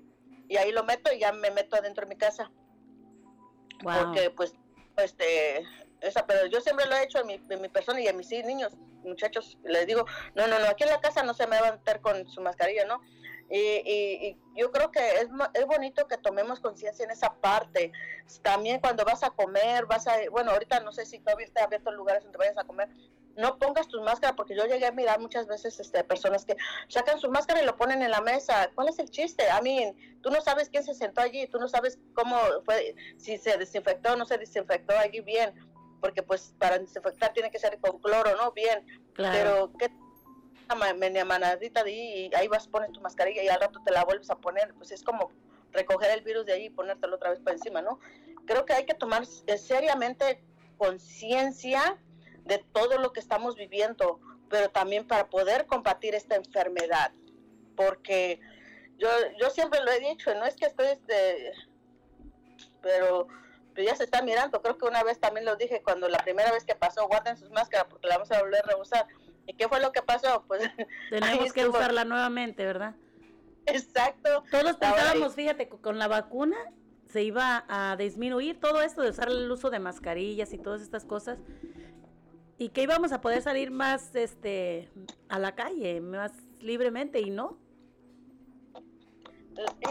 y 0.48 0.58
ahí 0.58 0.72
lo 0.72 0.84
meto 0.84 1.12
y 1.12 1.20
ya 1.20 1.32
me 1.32 1.52
meto 1.52 1.76
adentro 1.76 2.06
de 2.06 2.10
mi 2.10 2.18
casa 2.18 2.52
Wow. 3.84 3.94
porque 3.98 4.30
pues 4.30 4.54
este 4.98 5.66
esa 6.02 6.26
pero 6.26 6.46
yo 6.48 6.62
siempre 6.62 6.86
lo 6.88 6.96
he 6.96 7.04
hecho 7.04 7.20
en 7.20 7.28
mi, 7.62 7.70
persona 7.70 8.02
y 8.02 8.08
a 8.08 8.14
mis 8.14 8.30
niños 8.32 8.74
muchachos 9.04 9.58
les 9.64 9.86
digo 9.88 10.06
no 10.36 10.48
no 10.48 10.60
no 10.60 10.68
aquí 10.68 10.84
en 10.84 10.90
la 10.90 11.00
casa 11.00 11.24
no 11.24 11.34
se 11.34 11.48
me 11.48 11.60
va 11.60 11.70
a 11.70 11.72
meter 11.74 12.02
con 12.02 12.28
su 12.28 12.42
mascarilla 12.42 12.86
no 12.86 13.02
y, 13.50 13.58
y- 13.58 14.28
y 14.28 14.38
yo 14.56 14.72
creo 14.72 14.92
que 14.92 15.00
es, 15.16 15.28
es 15.54 15.66
bonito 15.66 16.08
que 16.08 16.18
tomemos 16.18 16.62
conciencia 16.62 17.04
en 17.04 17.12
esa 17.12 17.34
parte. 17.34 17.92
También 18.44 18.80
cuando 18.80 19.04
vas 19.04 19.24
a 19.24 19.30
comer 19.32 19.86
vas 19.88 20.08
a 20.08 20.16
bueno 20.32 20.52
ahorita 20.52 20.80
no 20.80 20.94
sé 20.94 21.06
si 21.06 21.20
todavía 21.20 21.46
está 21.48 21.66
abierto 21.66 21.92
lugares 21.92 22.24
donde 22.24 22.38
vayas 22.38 22.58
a 22.58 22.64
comer 22.64 22.88
no 23.36 23.58
pongas 23.60 23.88
tus 23.88 24.02
máscaras 24.02 24.36
porque 24.36 24.56
yo 24.56 24.66
llegué 24.66 24.86
a 24.86 24.92
mirar 24.92 25.20
muchas 25.20 25.48
veces 25.48 25.80
este 25.80 26.04
personas 26.06 26.46
que 26.46 26.56
sacan 26.88 27.20
su 27.20 27.30
máscara 27.30 27.62
y 27.62 27.66
lo 27.66 27.76
ponen 27.78 28.02
en 28.02 28.12
la 28.12 28.22
mesa. 28.22 28.70
¿cuál 28.76 28.88
es 28.90 29.00
el 29.00 29.10
chiste? 29.10 29.50
a 29.50 29.62
mí 29.62 29.94
tú 30.22 30.30
no 30.30 30.42
sabes 30.42 30.70
quién 30.70 30.84
se 30.84 30.94
sentó 30.94 31.22
allí 31.22 31.48
tú 31.48 31.58
no 31.60 31.68
sabes 31.68 32.00
cómo 32.14 32.38
fue 32.66 32.96
si 33.18 33.38
se 33.38 33.58
desinfectó 33.58 34.14
o 34.14 34.16
no 34.16 34.26
se 34.26 34.38
desinfectó 34.38 34.98
allí 34.98 35.20
bien, 35.22 35.54
porque 36.02 36.24
pues 36.24 36.54
para 36.58 36.80
desinfectar 36.80 37.32
tiene 37.32 37.52
que 37.52 37.60
ser 37.60 37.80
con 37.80 38.00
cloro, 38.00 38.36
¿no? 38.36 38.52
Bien, 38.52 38.86
Claro. 39.14 39.38
pero 39.38 39.72
qué 39.78 39.92
media 40.98 41.26
manadita 41.26 41.84
de 41.84 41.92
ahí 41.92 42.26
y 42.32 42.36
ahí 42.36 42.48
vas, 42.48 42.68
pones 42.68 42.92
tu 42.92 43.02
mascarilla 43.02 43.44
y 43.44 43.48
al 43.50 43.60
rato 43.60 43.82
te 43.86 43.92
la 43.92 44.04
vuelves 44.04 44.30
a 44.30 44.36
poner, 44.36 44.74
pues 44.76 44.92
es 44.92 45.04
como 45.04 45.32
recoger 45.72 46.12
el 46.12 46.22
virus 46.22 46.46
de 46.46 46.54
ahí 46.54 46.66
y 46.66 46.70
ponértelo 46.70 47.16
otra 47.16 47.30
vez 47.30 47.40
para 47.40 47.56
encima, 47.56 47.82
¿no? 47.82 48.00
Creo 48.46 48.66
que 48.66 48.74
hay 48.74 48.86
que 48.86 48.94
tomar 48.94 49.24
eh, 49.48 49.58
seriamente 49.58 50.44
conciencia 50.78 51.98
de 52.46 52.58
todo 52.74 52.98
lo 52.98 53.14
que 53.14 53.20
estamos 53.20 53.56
viviendo, 53.56 54.20
pero 54.50 54.70
también 54.70 55.08
para 55.08 55.30
poder 55.30 55.68
combatir 55.68 56.16
esta 56.16 56.36
enfermedad, 56.36 57.12
porque 57.76 58.40
yo, 58.98 59.10
yo 59.40 59.50
siempre 59.50 59.82
lo 59.84 59.92
he 59.92 60.00
dicho, 60.00 60.34
no 60.36 60.46
es 60.46 60.56
que 60.56 60.66
estoy 60.66 60.88
este, 60.88 61.54
pero 62.82 63.28
pues 63.74 63.88
ya 63.88 63.96
se 63.96 64.04
está 64.04 64.22
mirando. 64.22 64.62
Creo 64.62 64.78
que 64.78 64.86
una 64.86 65.04
vez 65.04 65.20
también 65.20 65.46
lo 65.46 65.56
dije 65.56 65.82
cuando 65.84 66.08
la 66.10 66.20
primera 66.20 66.52
vez 66.52 66.64
que 66.66 66.76
pasó, 66.76 67.08
guarden 67.08 67.38
sus 67.38 67.50
máscaras 67.52 67.88
porque 67.90 68.08
la 68.08 68.16
vamos 68.18 68.32
a 68.32 68.42
volver 68.42 68.64
a 68.72 68.78
usar. 68.78 69.08
¿Y 69.48 69.54
qué 69.54 69.68
fue 69.68 69.80
lo 69.80 69.92
que 69.92 70.02
pasó? 70.02 70.44
Pues 70.48 70.70
Tenemos 71.10 71.54
que 71.54 71.68
usarla 71.68 72.06
nuevamente, 72.06 72.66
¿verdad? 72.66 72.96
Exacto. 73.66 74.44
Todos 74.52 74.78
pensábamos, 74.78 75.36
fíjate, 75.36 75.70
co- 75.70 75.82
con 75.82 76.00
la 76.00 76.08
vacuna 76.08 76.58
se 77.08 77.24
iba 77.24 77.66
a 77.68 77.96
disminuir 77.98 78.60
todo 78.60 78.82
esto 78.82 79.02
de 79.02 79.10
usar 79.10 79.28
el 79.30 79.52
uso 79.52 79.70
de 79.70 79.80
mascarillas 79.80 80.54
y 80.54 80.58
todas 80.58 80.82
estas 80.82 81.04
cosas 81.06 81.40
y 82.58 82.70
que 82.70 82.84
íbamos 82.84 83.12
a 83.12 83.20
poder 83.22 83.42
salir 83.42 83.70
más 83.72 84.16
este 84.16 84.90
a 85.30 85.38
la 85.40 85.54
calle, 85.56 86.00
más 86.00 86.32
libremente 86.60 87.20
y 87.20 87.30
no. 87.30 87.58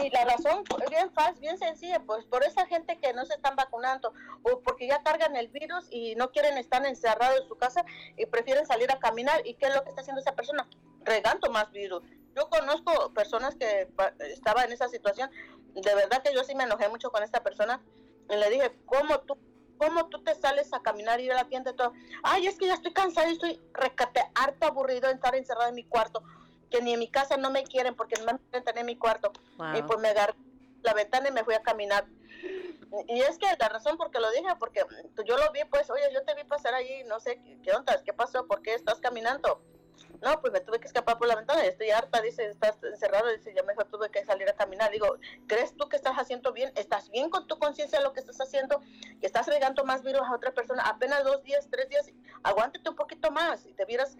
Y 0.01 0.09
la 0.09 0.25
razón 0.25 0.63
es 0.83 0.89
bien 0.89 1.11
fácil, 1.13 1.39
bien 1.39 1.57
sencilla, 1.57 1.99
pues 1.99 2.25
por 2.25 2.43
esa 2.43 2.65
gente 2.65 2.97
que 2.97 3.13
no 3.13 3.25
se 3.25 3.35
están 3.35 3.55
vacunando 3.55 4.13
o 4.43 4.59
porque 4.61 4.87
ya 4.87 5.03
cargan 5.03 5.35
el 5.35 5.49
virus 5.49 5.87
y 5.91 6.15
no 6.15 6.31
quieren 6.31 6.57
estar 6.57 6.85
encerrados 6.85 7.41
en 7.41 7.47
su 7.47 7.55
casa 7.55 7.85
y 8.17 8.25
prefieren 8.25 8.65
salir 8.65 8.91
a 8.91 8.99
caminar. 8.99 9.45
¿Y 9.45 9.53
qué 9.55 9.67
es 9.67 9.75
lo 9.75 9.83
que 9.83 9.89
está 9.89 10.01
haciendo 10.01 10.21
esa 10.21 10.33
persona? 10.33 10.67
Regando 11.03 11.49
más 11.51 11.71
virus. 11.71 12.03
Yo 12.35 12.49
conozco 12.49 13.13
personas 13.13 13.55
que 13.55 13.89
estaban 14.31 14.65
en 14.65 14.71
esa 14.71 14.87
situación. 14.87 15.29
De 15.73 15.95
verdad 15.95 16.23
que 16.23 16.33
yo 16.33 16.43
sí 16.43 16.55
me 16.55 16.63
enojé 16.63 16.89
mucho 16.89 17.11
con 17.11 17.23
esta 17.23 17.43
persona 17.43 17.81
y 18.29 18.35
le 18.35 18.49
dije, 18.49 18.71
¿cómo 18.85 19.19
tú? 19.21 19.37
¿Cómo 19.77 20.07
tú 20.09 20.23
te 20.23 20.35
sales 20.35 20.71
a 20.73 20.81
caminar, 20.83 21.19
ir 21.19 21.31
a 21.31 21.35
la 21.35 21.49
tienda 21.49 21.71
y 21.71 21.75
todo? 21.75 21.93
Ay, 22.21 22.45
es 22.45 22.55
que 22.57 22.67
ya 22.67 22.75
estoy 22.75 22.93
cansada 22.93 23.27
y 23.29 23.33
estoy 23.33 23.59
recate 23.73 24.21
harto 24.35 24.67
aburrido 24.67 25.07
de 25.07 25.15
estar 25.15 25.35
encerrada 25.35 25.69
en 25.69 25.75
mi 25.75 25.83
cuarto, 25.85 26.21
que 26.71 26.81
ni 26.81 26.93
en 26.93 26.99
mi 26.99 27.09
casa 27.09 27.37
no 27.37 27.51
me 27.51 27.63
quieren 27.63 27.95
porque 27.95 28.15
no 28.19 28.33
me 28.33 28.39
quieren 28.49 28.77
en 28.77 28.85
mi 28.85 28.95
cuarto. 28.95 29.31
Wow. 29.57 29.77
Y 29.77 29.83
pues 29.83 29.99
me 29.99 30.09
agarré 30.09 30.33
la 30.81 30.93
ventana 30.93 31.29
y 31.29 31.31
me 31.31 31.43
fui 31.43 31.53
a 31.53 31.61
caminar. 31.61 32.05
Y 33.07 33.21
es 33.21 33.37
que 33.37 33.45
la 33.59 33.69
razón 33.69 33.97
por 33.97 34.11
qué 34.11 34.19
lo 34.19 34.29
dije, 34.31 34.49
porque 34.59 34.83
pues, 35.15 35.27
yo 35.27 35.37
lo 35.37 35.51
vi, 35.51 35.61
pues, 35.69 35.89
oye, 35.89 36.03
yo 36.13 36.23
te 36.23 36.35
vi 36.35 36.43
pasar 36.43 36.73
allí, 36.73 37.03
no 37.05 37.19
sé, 37.19 37.39
¿qué, 37.63 37.71
onda? 37.71 38.01
¿Qué 38.03 38.13
pasó? 38.13 38.47
¿Por 38.47 38.61
qué 38.61 38.73
estás 38.73 38.99
caminando? 38.99 39.61
No, 40.21 40.41
pues 40.41 40.51
me 40.51 40.59
tuve 40.59 40.79
que 40.79 40.87
escapar 40.87 41.17
por 41.17 41.27
la 41.27 41.35
ventana, 41.35 41.63
estoy 41.63 41.89
harta, 41.89 42.21
dice, 42.21 42.45
estás 42.45 42.77
encerrado, 42.83 43.29
dice, 43.29 43.53
ya 43.55 43.63
mejor 43.63 43.85
tuve 43.85 44.09
que 44.09 44.25
salir 44.25 44.49
a 44.49 44.53
caminar. 44.53 44.91
Digo, 44.91 45.15
¿crees 45.47 45.75
tú 45.75 45.87
que 45.87 45.95
estás 45.95 46.15
haciendo 46.17 46.51
bien? 46.51 46.71
¿Estás 46.75 47.09
bien 47.11 47.29
con 47.29 47.47
tu 47.47 47.57
conciencia 47.59 47.99
de 47.99 48.03
lo 48.03 48.13
que 48.13 48.19
estás 48.19 48.39
haciendo? 48.41 48.81
Que 49.19 49.27
estás 49.27 49.47
regando 49.47 49.85
más 49.85 50.03
virus 50.03 50.23
a 50.23 50.35
otra 50.35 50.51
persona, 50.51 50.83
apenas 50.83 51.23
dos 51.23 51.43
días, 51.43 51.67
tres 51.71 51.87
días, 51.87 52.11
aguántate 52.43 52.89
un 52.89 52.95
poquito 52.95 53.31
más 53.31 53.65
y 53.65 53.73
te 53.73 53.85
vieras 53.85 54.17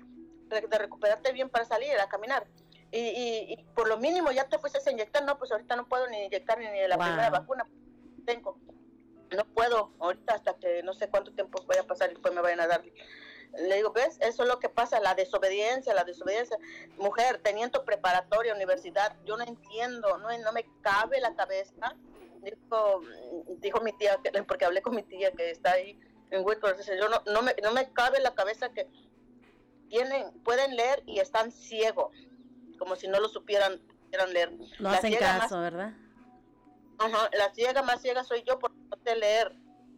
de 0.60 0.78
recuperarte 0.78 1.32
bien 1.32 1.50
para 1.50 1.66
salir 1.66 1.98
a 2.00 2.08
caminar. 2.10 2.46
Y, 2.92 3.00
y, 3.00 3.54
y 3.54 3.64
por 3.74 3.88
lo 3.88 3.98
mínimo 3.98 4.32
ya 4.32 4.50
te 4.50 4.60
fuiste 4.60 4.80
a 4.86 4.92
inyectar, 4.92 5.24
no, 5.24 5.38
pues 5.38 5.52
ahorita 5.52 5.76
no 5.78 5.88
puedo 5.88 6.08
ni 6.08 6.26
inyectar 6.26 6.60
ni 6.60 6.66
la 6.88 6.98
Wow. 6.98 7.06
primera 7.06 7.30
vacuna 7.30 7.66
tengo. 8.26 8.60
No 9.36 9.46
puedo 9.46 9.94
ahorita 10.00 10.36
hasta 10.36 10.56
que 10.56 10.84
no 10.84 10.94
sé 10.94 11.10
cuánto 11.10 11.32
tiempo 11.32 11.64
vaya 11.66 11.82
a 11.82 11.88
pasar 11.88 12.10
y 12.10 12.16
después 12.16 12.34
me 12.34 12.42
vayan 12.42 12.60
a 12.60 12.68
dar. 12.68 12.84
Le 13.58 13.76
digo, 13.76 13.92
¿ves? 13.94 14.18
Eso 14.22 14.44
es 14.44 14.50
lo 14.50 14.60
que 14.60 14.68
pasa, 14.70 15.00
la 15.00 15.16
desobediencia, 15.16 15.94
la 15.94 16.04
desobediencia. 16.04 16.58
Mujer, 16.98 17.40
teniendo 17.42 17.84
preparatoria, 17.86 18.54
universidad, 18.54 19.16
yo 19.26 19.38
no 19.38 19.44
entiendo, 19.44 20.18
no, 20.18 20.38
no 20.38 20.52
me 20.54 20.66
cabe 20.82 21.20
la 21.22 21.34
cabeza. 21.36 21.96
Dijo, 22.42 23.02
dijo 23.60 23.82
mi 23.82 23.94
tía, 23.94 24.18
que- 24.24 24.32
porque 24.44 24.66
hablé 24.66 24.82
con 24.82 24.96
mi 24.96 25.04
tía 25.04 25.32
que 25.32 25.52
está 25.52 25.74
ahí 25.74 25.98
en 26.30 26.46
Whitworth, 26.46 26.82
yo 27.00 27.08
no, 27.10 27.22
no, 27.26 27.42
me, 27.42 27.54
no 27.62 27.72
me 27.72 27.92
cabe 27.94 28.20
la 28.20 28.34
cabeza 28.34 28.70
que 28.70 28.88
tienen, 29.92 30.32
pueden 30.44 30.76
leer 30.78 31.04
y 31.06 31.20
están 31.20 31.52
ciegos, 31.52 32.16
como 32.80 32.96
si 32.96 33.10
no 33.10 33.20
lo 33.20 33.28
supieran, 33.28 33.82
leer. 34.34 34.54
No 34.80 34.90
La 34.90 34.94
hacen 34.94 35.12
ciega 35.12 35.34
más- 35.34 35.42
caso, 35.42 35.60
¿verdad? 35.60 35.94
Ajá, 36.98 37.30
la 37.38 37.54
ciega 37.54 37.82
más 37.82 38.02
ciega 38.02 38.24
soy 38.24 38.44
yo 38.48 38.58
por 38.58 38.74
no 38.74 38.98
sé 39.04 39.16
leer. 39.18 39.54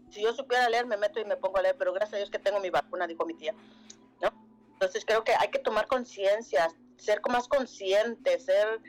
Si 0.09 0.21
yo 0.21 0.33
supiera 0.33 0.67
leer, 0.69 0.85
me 0.87 0.97
meto 0.97 1.19
y 1.19 1.25
me 1.25 1.37
pongo 1.37 1.57
a 1.57 1.61
leer, 1.61 1.75
pero 1.77 1.93
gracias 1.93 2.13
a 2.15 2.17
Dios 2.17 2.31
que 2.31 2.39
tengo 2.39 2.59
mi 2.59 2.69
vacuna, 2.71 3.05
dijo 3.07 3.23
mi 3.25 3.35
tía. 3.35 3.53
¿no? 4.21 4.29
Entonces 4.73 5.05
creo 5.05 5.23
que 5.23 5.33
hay 5.39 5.49
que 5.49 5.59
tomar 5.59 5.85
conciencia, 5.87 6.69
ser 6.97 7.21
más 7.29 7.47
conscientes, 7.47 8.45
ser, 8.45 8.79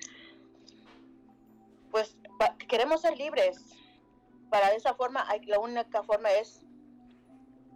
pues, 1.91 2.17
queremos 2.69 3.03
ser 3.03 3.17
libres. 3.19 3.61
Para 4.51 4.73
esa 4.75 4.95
forma, 4.95 5.25
hay, 5.29 5.45
la 5.47 5.59
única 5.59 6.03
forma 6.03 6.31
es 6.33 6.63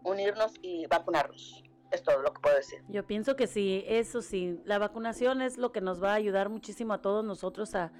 unirnos 0.04 0.52
y 0.62 0.86
vacunarnos. 0.86 1.62
Es 1.90 2.02
todo 2.02 2.20
lo 2.20 2.32
que 2.34 2.40
puedo 2.40 2.56
decir. 2.56 2.82
Yo 2.88 3.06
pienso 3.06 3.34
que 3.36 3.46
sí, 3.46 3.84
eso 3.86 4.20
sí, 4.20 4.60
la 4.64 4.78
vacunación 4.78 5.40
es 5.40 5.56
lo 5.56 5.72
que 5.72 5.80
nos 5.80 6.02
va 6.02 6.12
a 6.12 6.14
ayudar 6.14 6.48
muchísimo 6.50 6.92
a 6.92 7.00
todos 7.00 7.24
nosotros 7.24 7.74
a, 7.74 7.92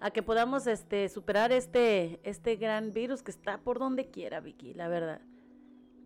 a 0.00 0.10
que 0.10 0.22
podamos 0.22 0.66
este 0.66 1.08
superar 1.08 1.52
este 1.52 2.20
este 2.24 2.56
gran 2.56 2.92
virus 2.92 3.22
que 3.22 3.30
está 3.30 3.58
por 3.58 3.78
donde 3.78 4.10
quiera, 4.10 4.40
Vicky, 4.40 4.74
la 4.74 4.88
verdad. 4.88 5.20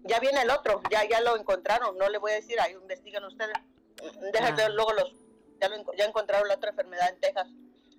Ya 0.05 0.18
viene 0.18 0.42
el 0.42 0.51
otro, 0.51 0.83
ya 0.90 1.09
ya 1.09 1.21
lo 1.21 1.37
encontraron, 1.37 1.97
no 1.97 2.09
le 2.09 2.18
voy 2.18 2.33
a 2.33 2.35
decir, 2.35 2.61
ahí 2.61 2.73
investigan 2.73 3.25
ustedes. 3.25 3.55
Déjate 4.33 4.64
Ah. 4.64 4.68
luego 4.68 4.92
los 4.92 5.14
ya, 5.61 5.68
lo 5.68 5.95
ya 5.97 6.05
encontraron 6.05 6.49
la 6.49 6.55
otra 6.55 6.71
enfermedad 6.71 7.09
en 7.09 7.21
Texas 7.21 7.49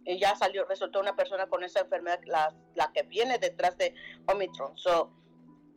y 0.06 0.20
ya 0.20 0.36
salió 0.36 0.66
resultó 0.66 1.00
una 1.00 1.16
persona 1.16 1.48
con 1.48 1.64
esa 1.64 1.80
enfermedad 1.80 2.20
la, 2.26 2.54
la 2.76 2.92
que 2.92 3.04
viene 3.04 3.38
detrás 3.40 3.78
de 3.78 3.96
Omicron. 4.28 4.78
So, 4.78 5.12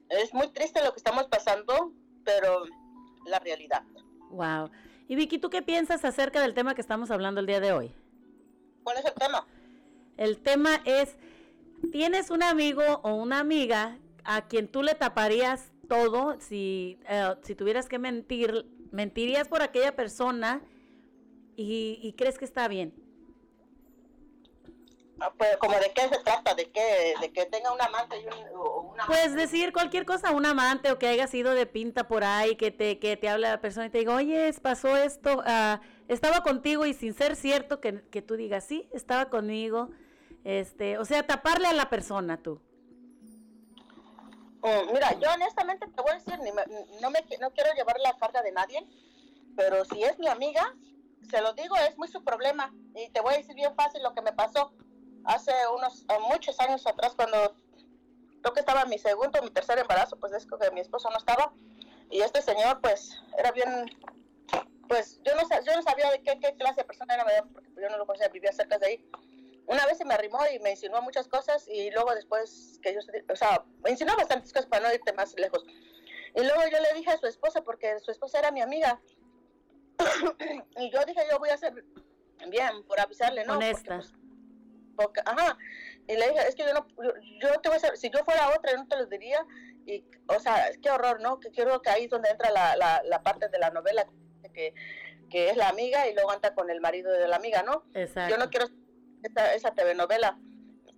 es 0.08 0.34
muy 0.34 0.48
triste 0.52 0.82
lo 0.84 0.92
que 0.92 0.98
estamos 0.98 1.28
pasando, 1.28 1.92
pero 2.24 2.64
la 3.26 3.38
realidad. 3.38 3.82
Wow. 4.30 4.70
Y 5.08 5.16
Vicky, 5.16 5.38
¿tú 5.38 5.50
qué 5.50 5.62
piensas 5.62 6.04
acerca 6.04 6.40
del 6.40 6.54
tema 6.54 6.74
que 6.74 6.80
estamos 6.80 7.10
hablando 7.10 7.40
el 7.40 7.46
día 7.46 7.60
de 7.60 7.72
hoy? 7.72 7.92
¿Cuál 8.82 8.98
es 8.98 9.04
el 9.04 9.14
tema? 9.14 9.46
El 10.16 10.38
tema 10.38 10.80
es, 10.84 11.16
¿tienes 11.92 12.30
un 12.30 12.42
amigo 12.42 12.82
o 13.02 13.14
una 13.14 13.38
amiga 13.38 13.98
a 14.24 14.48
quien 14.48 14.68
tú 14.68 14.82
le 14.82 14.94
taparías 14.94 15.72
todo 15.88 16.40
si, 16.40 16.98
eh, 17.08 17.34
si 17.42 17.54
tuvieras 17.54 17.88
que 17.88 17.98
mentir? 17.98 18.66
¿Mentirías 18.90 19.48
por 19.48 19.62
aquella 19.62 19.94
persona 19.94 20.62
y, 21.56 21.98
y 22.02 22.12
crees 22.14 22.38
que 22.38 22.44
está 22.44 22.66
bien? 22.68 23.05
Ah, 25.20 25.32
Pues, 25.36 25.56
como 25.58 25.78
de 25.78 25.90
qué 25.94 26.02
se 26.02 26.18
trata, 26.22 26.54
de 26.54 26.70
que 26.70 27.14
de 27.20 27.32
que 27.32 27.46
tenga 27.46 27.72
un 27.72 27.80
amante 27.80 28.20
y 28.20 28.26
un, 28.26 28.56
o 28.58 28.80
una 28.92 29.06
Puedes 29.06 29.34
decir 29.34 29.72
cualquier 29.72 30.04
cosa, 30.04 30.32
un 30.32 30.44
amante 30.44 30.90
o 30.92 30.98
que 30.98 31.06
haya 31.08 31.26
sido 31.26 31.54
de 31.54 31.66
pinta 31.66 32.06
por 32.06 32.22
ahí, 32.24 32.56
que 32.56 32.70
te, 32.70 32.98
que 32.98 33.16
te 33.16 33.28
hable 33.28 33.48
la 33.48 33.60
persona 33.60 33.86
y 33.86 33.90
te 33.90 33.98
diga, 33.98 34.14
oye, 34.14 34.52
pasó 34.60 34.96
esto, 34.96 35.42
ah, 35.46 35.80
estaba 36.08 36.42
contigo 36.42 36.84
y 36.86 36.92
sin 36.94 37.14
ser 37.14 37.34
cierto 37.36 37.80
que, 37.80 38.02
que 38.10 38.20
tú 38.22 38.36
digas, 38.36 38.64
sí, 38.64 38.88
estaba 38.92 39.30
conmigo. 39.30 39.90
Este, 40.44 40.98
o 40.98 41.04
sea, 41.04 41.26
taparle 41.26 41.66
a 41.68 41.72
la 41.72 41.88
persona 41.90 42.36
tú. 42.42 42.60
Mm, 44.62 44.92
Mira, 44.92 45.12
yo 45.18 45.28
honestamente 45.32 45.86
te 45.86 46.02
voy 46.02 46.10
a 46.10 46.14
decir, 46.14 46.38
ni 46.40 46.52
me- 46.52 46.64
no, 47.00 47.10
me, 47.10 47.20
no 47.40 47.50
quiero 47.52 47.72
llevar 47.74 47.96
la 48.00 48.16
carga 48.16 48.42
de 48.42 48.52
nadie, 48.52 48.86
pero 49.56 49.84
si 49.84 50.02
es 50.02 50.18
mi 50.18 50.28
amiga, 50.28 50.74
se 51.30 51.40
lo 51.40 51.52
digo, 51.54 51.74
es 51.76 51.96
muy 51.96 52.08
su 52.08 52.22
problema. 52.22 52.72
Y 52.94 53.08
te 53.10 53.20
voy 53.20 53.34
a 53.34 53.36
decir 53.38 53.54
bien 53.54 53.74
fácil 53.74 54.02
lo 54.02 54.14
que 54.14 54.22
me 54.22 54.32
pasó 54.32 54.72
hace 55.26 55.52
unos 55.74 56.02
eh, 56.02 56.18
muchos 56.30 56.58
años 56.60 56.86
atrás, 56.86 57.14
cuando 57.14 57.56
creo 58.42 58.54
que 58.54 58.60
estaba 58.60 58.84
mi 58.84 58.98
segundo 58.98 59.42
mi 59.42 59.50
tercer 59.50 59.78
embarazo, 59.78 60.16
pues 60.16 60.32
es 60.32 60.46
que 60.46 60.70
mi 60.72 60.80
esposo 60.80 61.10
no 61.10 61.18
estaba. 61.18 61.52
Y 62.10 62.20
este 62.20 62.40
señor, 62.40 62.80
pues, 62.80 63.20
era 63.36 63.50
bien, 63.52 63.90
pues, 64.88 65.20
yo 65.24 65.34
no, 65.34 65.42
yo 65.42 65.76
no 65.76 65.82
sabía 65.82 66.10
de 66.10 66.22
qué, 66.22 66.38
qué 66.40 66.54
clase 66.54 66.82
de 66.82 66.84
persona 66.84 67.14
era, 67.14 67.24
porque 67.52 67.68
yo 67.80 67.88
no 67.90 67.98
lo 67.98 68.06
conocía, 68.06 68.28
vivía 68.28 68.52
cerca 68.52 68.78
de 68.78 68.86
ahí 68.86 69.10
una 69.66 69.84
vez 69.86 69.98
se 69.98 70.04
me 70.04 70.14
arrimó 70.14 70.38
y 70.52 70.58
me 70.60 70.70
insinuó 70.70 71.02
muchas 71.02 71.28
cosas 71.28 71.66
y 71.68 71.90
luego 71.90 72.14
después 72.14 72.78
que 72.82 72.94
yo, 72.94 73.00
o 73.32 73.36
sea, 73.36 73.64
me 73.82 73.90
insinuó 73.90 74.16
bastantes 74.16 74.52
cosas 74.52 74.66
para 74.66 74.88
no 74.88 74.94
irte 74.94 75.12
más 75.12 75.34
lejos. 75.38 75.64
Y 76.34 76.42
luego 76.42 76.62
yo 76.70 76.78
le 76.80 76.92
dije 76.94 77.10
a 77.10 77.18
su 77.18 77.26
esposa, 77.26 77.62
porque 77.62 77.98
su 78.00 78.10
esposa 78.10 78.38
era 78.38 78.50
mi 78.50 78.60
amiga, 78.60 79.00
y 80.76 80.90
yo 80.90 81.04
dije, 81.04 81.20
yo 81.30 81.38
voy 81.38 81.50
a 81.50 81.54
hacer 81.54 81.84
bien 82.48 82.84
por 82.86 83.00
avisarle, 83.00 83.44
¿no? 83.44 83.54
Porque, 83.54 83.70
Honesta. 83.70 83.96
pues, 83.96 84.12
porque- 84.96 85.20
ajá, 85.24 85.56
y 86.08 86.16
le 86.16 86.28
dije, 86.30 86.48
es 86.48 86.54
que 86.54 86.64
yo 86.64 86.72
no, 86.74 86.86
yo, 87.02 87.12
yo 87.40 87.60
te 87.60 87.68
voy 87.68 87.74
a 87.74 87.78
hacer, 87.78 87.96
si 87.96 88.10
yo 88.10 88.24
fuera 88.24 88.48
otra, 88.56 88.72
yo 88.72 88.78
no 88.78 88.88
te 88.88 88.96
lo 88.96 89.06
diría, 89.06 89.44
y, 89.86 90.04
o 90.28 90.40
sea, 90.40 90.70
qué 90.82 90.90
horror, 90.90 91.20
¿no? 91.20 91.38
Que 91.38 91.50
quiero 91.50 91.80
que 91.82 91.90
ahí 91.90 92.04
es 92.04 92.10
donde 92.10 92.30
entra 92.30 92.50
la, 92.50 92.76
la, 92.76 93.02
la 93.04 93.22
parte 93.22 93.48
de 93.48 93.58
la 93.58 93.70
novela, 93.70 94.06
que, 94.52 94.74
que 95.30 95.50
es 95.50 95.56
la 95.56 95.68
amiga 95.68 96.08
y 96.08 96.14
luego 96.14 96.30
anda 96.30 96.54
con 96.54 96.70
el 96.70 96.80
marido 96.80 97.12
de 97.12 97.28
la 97.28 97.36
amiga, 97.36 97.62
¿no? 97.62 97.84
Exacto. 97.94 98.30
yo 98.34 98.38
no 98.38 98.48
quiero 98.50 98.66
esa, 99.22 99.54
esa 99.54 99.70
telenovela. 99.74 100.38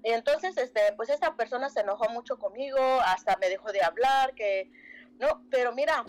Y 0.05 0.11
entonces, 0.11 0.57
este, 0.59 0.81
pues 0.97 1.09
esta 1.11 1.35
persona 1.35 1.69
se 1.71 1.81
enojó 1.81 2.09
mucho 2.11 2.39
conmigo, 2.39 2.79
hasta 3.05 3.37
me 3.39 3.49
dejó 3.49 3.73
de 3.73 3.83
hablar, 3.83 4.35
que 4.35 4.71
no, 5.19 5.45
pero 5.51 5.73
mira, 5.75 6.05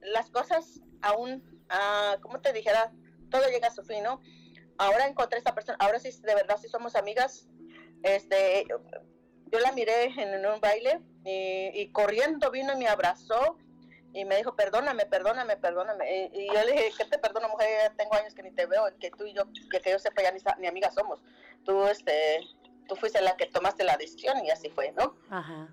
las 0.00 0.30
cosas 0.30 0.80
aún, 1.02 1.64
ah, 1.68 2.16
como 2.20 2.40
te 2.40 2.52
dijera, 2.52 2.92
todo 3.30 3.48
llega 3.48 3.68
a 3.68 3.74
su 3.74 3.82
fin, 3.82 4.04
¿no? 4.04 4.20
Ahora 4.78 5.06
encontré 5.06 5.36
a 5.36 5.38
esta 5.38 5.54
persona, 5.54 5.76
ahora 5.80 5.98
sí, 5.98 6.10
de 6.22 6.34
verdad, 6.34 6.56
sí 6.60 6.68
somos 6.68 6.96
amigas. 6.96 7.46
Este, 8.02 8.66
yo 9.52 9.58
la 9.60 9.72
miré 9.72 10.04
en, 10.04 10.44
un 10.44 10.60
baile 10.60 11.00
y, 11.24 11.70
y 11.80 11.92
corriendo 11.92 12.50
vino 12.50 12.72
y 12.72 12.76
me 12.76 12.88
abrazó 12.88 13.56
y 14.12 14.24
me 14.24 14.36
dijo, 14.36 14.54
perdóname, 14.54 15.06
perdóname, 15.06 15.56
perdóname. 15.56 16.30
Y, 16.32 16.42
y 16.42 16.46
yo 16.48 16.64
le 16.64 16.72
dije, 16.72 16.92
¿qué 16.98 17.04
te 17.06 17.18
perdono, 17.18 17.48
mujer? 17.48 17.68
Ya 17.90 17.94
tengo 17.96 18.14
años 18.14 18.34
que 18.34 18.42
ni 18.42 18.50
te 18.52 18.66
veo, 18.66 18.84
que 19.00 19.10
tú 19.10 19.24
y 19.26 19.32
yo, 19.32 19.44
que, 19.70 19.80
que 19.80 19.90
yo 19.90 19.98
sepa, 19.98 20.22
ya 20.22 20.32
ni, 20.32 20.40
ni 20.60 20.66
amigas 20.66 20.94
somos. 20.94 21.20
Tú, 21.64 21.86
este, 21.86 22.40
tú 22.88 22.94
fuiste 22.96 23.20
la 23.20 23.36
que 23.36 23.46
tomaste 23.46 23.84
la 23.84 23.96
decisión 23.96 24.44
y 24.44 24.50
así 24.50 24.68
fue, 24.70 24.92
¿no? 24.92 25.16
Ajá. 25.30 25.68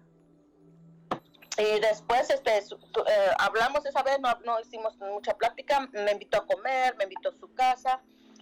Y 1.57 1.79
después, 1.81 2.29
este, 2.29 2.61
su- 2.61 2.77
tu- 2.77 3.01
eh, 3.01 3.31
hablamos 3.37 3.85
esa 3.85 4.01
vez, 4.03 4.19
no, 4.19 4.33
no 4.45 4.59
hicimos 4.59 4.97
mucha 4.97 5.33
plática, 5.35 5.81
me 5.91 6.11
invitó 6.11 6.37
a 6.37 6.45
comer, 6.47 6.95
me 6.97 7.03
invitó 7.03 7.29
a 7.29 7.33
su 7.33 7.53
casa, 7.53 8.01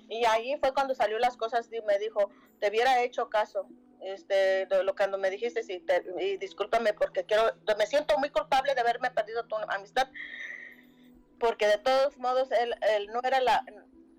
y 0.10 0.26
ahí 0.26 0.58
fue 0.60 0.74
cuando 0.74 0.96
salió 0.96 1.20
las 1.20 1.38
cosas 1.38 1.70
y 1.72 1.82
me 1.82 1.98
dijo, 2.00 2.30
te 2.60 2.70
hubiera 2.70 3.02
hecho 3.04 3.30
caso, 3.30 3.68
este, 4.02 4.66
de 4.66 4.84
lo 4.84 4.94
que 4.96 5.04
cuando 5.04 5.18
me 5.18 5.30
dijiste, 5.30 5.62
y, 5.68 5.80
te- 5.80 6.06
y 6.20 6.38
discúlpame 6.38 6.94
porque 6.94 7.26
quiero, 7.26 7.44
me 7.78 7.86
siento 7.86 8.18
muy 8.18 8.30
culpable 8.30 8.74
de 8.74 8.82
haberme 8.82 9.12
perdido 9.12 9.46
tu 9.46 9.56
amistad, 9.70 10.08
porque 11.40 11.68
de 11.68 11.78
todos 11.78 12.18
modos, 12.18 12.52
él, 12.52 12.74
él 12.96 13.08
no 13.08 13.22
era 13.24 13.40
la, 13.40 13.64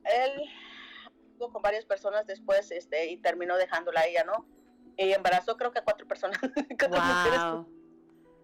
él 0.05 0.43
con 1.39 1.63
varias 1.63 1.87
personas 1.87 2.27
después, 2.27 2.71
este, 2.71 3.07
y 3.11 3.17
terminó 3.17 3.57
dejándola 3.57 4.01
a 4.01 4.07
ella, 4.07 4.25
¿no? 4.25 4.47
Y 4.97 5.13
embarazó 5.13 5.57
creo 5.57 5.73
que 5.73 5.79
a 5.79 5.85
cuatro 5.85 6.07
personas. 6.07 6.39
cuatro. 6.79 7.67
Wow. 7.67 7.81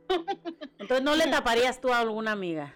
Entonces 0.79 1.03
no 1.03 1.15
le 1.15 1.27
taparías 1.27 1.81
tú 1.81 1.93
a 1.93 1.99
alguna 2.01 2.33
amiga. 2.33 2.75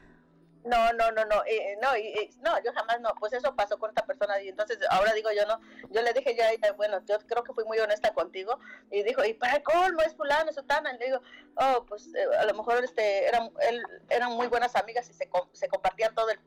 No, 0.63 0.93
no, 0.93 1.11
no, 1.13 1.25
no, 1.25 1.43
eh, 1.47 1.79
no, 1.81 1.97
y- 1.97 2.09
y- 2.09 2.31
no, 2.43 2.63
yo 2.63 2.71
jamás 2.75 3.01
no, 3.01 3.15
pues 3.19 3.33
eso 3.33 3.57
pasó 3.57 3.79
con 3.79 3.89
esta 3.91 4.05
persona 4.05 4.43
y 4.43 4.49
entonces 4.51 4.79
ahora 4.91 5.15
digo 5.15 5.31
yo 5.33 5.47
no, 5.47 5.59
yo 5.89 6.03
le 6.03 6.13
dije 6.13 6.35
ya, 6.37 6.51
ella, 6.51 6.73
bueno, 6.73 7.01
yo 7.07 7.19
creo 7.21 7.43
que 7.43 7.55
fui 7.55 7.65
muy 7.65 7.79
honesta 7.79 8.13
contigo 8.13 8.59
y 8.91 9.03
dijo, 9.03 9.25
y 9.25 9.33
para 9.33 9.63
colmo 9.63 10.03
es 10.03 10.15
fulano, 10.15 10.53
sutana, 10.53 10.93
y 10.95 10.99
le 10.99 11.05
digo, 11.07 11.23
oh, 11.57 11.87
pues 11.89 12.09
eh, 12.15 12.27
a 12.39 12.45
lo 12.45 12.53
mejor 12.55 12.85
este, 12.85 13.27
eran, 13.27 13.51
él, 13.69 13.83
eran 14.11 14.33
muy 14.33 14.49
buenas 14.49 14.77
amigas 14.77 15.09
y 15.09 15.15
se, 15.15 15.31
com- 15.31 15.49
se 15.53 15.67
compartían 15.69 16.15
todo 16.15 16.29
el, 16.29 16.39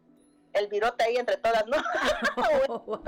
el 0.53 0.67
virote 0.67 1.03
ahí 1.05 1.17
entre 1.17 1.37
todas, 1.37 1.65
¿no? 1.65 1.77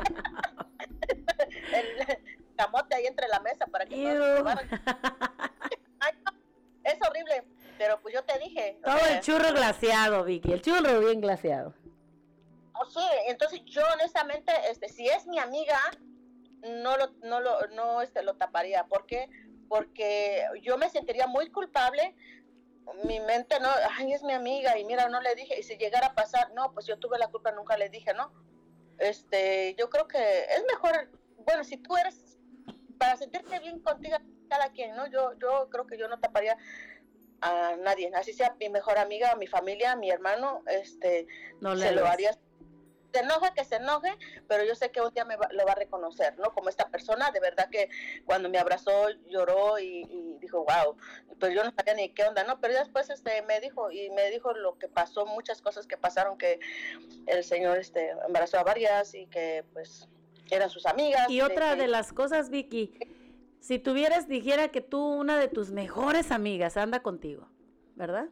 el 1.72 2.18
camote 2.58 2.96
ahí 2.96 3.06
entre 3.06 3.28
la 3.28 3.40
mesa 3.42 3.68
para 3.68 3.86
que 3.86 3.96
todos. 4.18 4.54
Ay, 6.00 6.14
no, 6.24 6.32
es 6.84 6.98
horrible, 7.08 7.44
pero 7.78 8.00
pues 8.02 8.14
yo 8.14 8.24
te 8.24 8.38
dije. 8.40 8.80
Todo 8.84 8.98
sea, 8.98 9.16
el 9.16 9.22
churro 9.22 9.52
glaseado, 9.52 10.24
Vicky. 10.24 10.54
El 10.54 10.62
churro 10.62 11.00
bien 11.00 11.22
glaseado. 11.22 11.74
Oh, 12.74 12.86
sí, 12.86 13.00
entonces 13.28 13.62
yo 13.66 13.82
honestamente, 13.94 14.52
este, 14.70 14.90
si 14.90 15.08
es 15.08 15.26
mi 15.28 15.40
amiga, 15.40 15.80
no 16.62 16.98
lo, 16.98 17.12
no 17.24 17.40
lo, 17.40 17.68
no, 17.74 18.02
este, 18.02 18.24
lo 18.24 18.36
taparía. 18.36 18.86
¿Por 18.86 19.06
qué? 19.06 19.30
Porque 19.70 20.46
yo 20.62 20.78
me 20.78 20.90
sentiría 20.90 21.28
muy 21.28 21.50
culpable. 21.52 22.16
Mi 23.04 23.20
mente 23.20 23.60
no, 23.60 23.70
ay, 23.98 24.14
es 24.14 24.22
mi 24.24 24.34
amiga 24.34 24.78
y 24.78 24.86
mira, 24.86 25.10
no 25.10 25.22
le 25.22 25.36
dije. 25.36 25.60
Y 25.60 25.64
si 25.64 25.78
llegara 25.78 26.08
a 26.08 26.16
pasar, 26.16 26.54
no, 26.54 26.74
pues 26.74 26.86
yo 26.86 26.98
tuve 27.00 27.18
la 27.18 27.28
culpa, 27.28 27.52
nunca 27.52 27.78
le 27.78 27.90
dije, 27.90 28.14
¿no? 28.14 28.32
Este, 28.98 29.76
yo 29.78 29.90
creo 29.90 30.08
que 30.08 30.44
es 30.44 30.64
mejor, 30.72 31.10
bueno, 31.46 31.64
si 31.64 31.78
tú 31.78 31.98
eres, 31.98 32.38
para 32.98 33.18
sentirte 33.18 33.60
bien 33.60 33.80
contigo, 33.80 34.18
cada 34.50 34.70
quien, 34.70 34.96
¿no? 34.96 35.08
Yo, 35.08 35.34
yo 35.40 35.70
creo 35.70 35.86
que 35.88 35.98
yo 35.98 36.08
no 36.08 36.20
taparía 36.20 36.58
a 37.46 37.76
nadie, 37.78 38.12
así 38.16 38.34
sea 38.34 38.56
mi 38.60 38.70
mejor 38.70 38.98
amiga, 38.98 39.36
mi 39.36 39.48
familia, 39.48 39.96
mi 39.96 40.10
hermano, 40.10 40.64
este, 40.68 41.28
No 41.62 41.76
le 41.76 41.88
se 41.88 41.92
lo 41.94 42.06
haría. 42.08 42.32
Se 43.14 43.22
enoja 43.22 43.54
que 43.54 43.64
se 43.64 43.78
enoje, 43.78 44.12
pero 44.50 44.66
yo 44.66 44.76
sé 44.76 44.92
que 44.92 45.00
un 45.00 45.14
día 45.14 45.24
me 45.24 45.38
va- 45.38 45.48
lo 45.52 45.66
va 45.66 45.72
a 45.72 45.76
reconocer, 45.76 46.38
¿no? 46.38 46.54
Como 46.54 46.68
esta 46.68 46.90
persona, 46.90 47.32
de 47.32 47.40
verdad 47.40 47.70
que 47.70 47.88
cuando 48.26 48.50
me 48.50 48.58
abrazó 48.58 49.08
lloró 49.28 49.80
y, 49.80 50.02
y 50.10 50.38
dijo, 50.42 50.66
wow, 50.66 50.98
pero 51.40 51.54
yo 51.54 51.64
no 51.64 51.72
sabía 51.72 51.94
ni 51.94 52.10
qué 52.14 52.26
onda, 52.26 52.44
¿no? 52.44 52.60
Pero 52.60 52.74
después 52.74 53.10
este, 53.10 53.42
me 53.44 53.62
dijo, 53.62 53.90
y 53.90 54.10
me 54.10 54.30
dijo 54.32 54.52
lo 54.54 54.78
que 54.78 54.90
pasó, 54.90 55.26
muchas 55.26 55.62
cosas 55.62 55.88
que 55.88 55.96
pasaron, 55.96 56.38
que 56.38 56.60
el 57.28 57.44
señor 57.46 57.78
este, 57.78 58.10
embarazó 58.28 58.58
a 58.60 58.64
varias 58.64 59.14
y 59.14 59.28
que 59.28 59.64
pues 59.72 60.10
eran 60.52 60.70
sus 60.70 60.86
amigas. 60.86 61.30
Y 61.30 61.40
otra 61.40 61.78
de 61.78 61.88
las 61.88 62.12
cosas, 62.12 62.50
Vicky, 62.50 62.94
si 63.66 63.80
tuvieras, 63.80 64.28
dijera 64.28 64.68
que 64.68 64.80
tú, 64.82 65.00
una 65.04 65.40
de 65.40 65.48
tus 65.48 65.72
mejores 65.72 66.30
amigas, 66.32 66.78
anda 66.78 67.02
contigo, 67.02 67.48
¿verdad? 67.96 68.28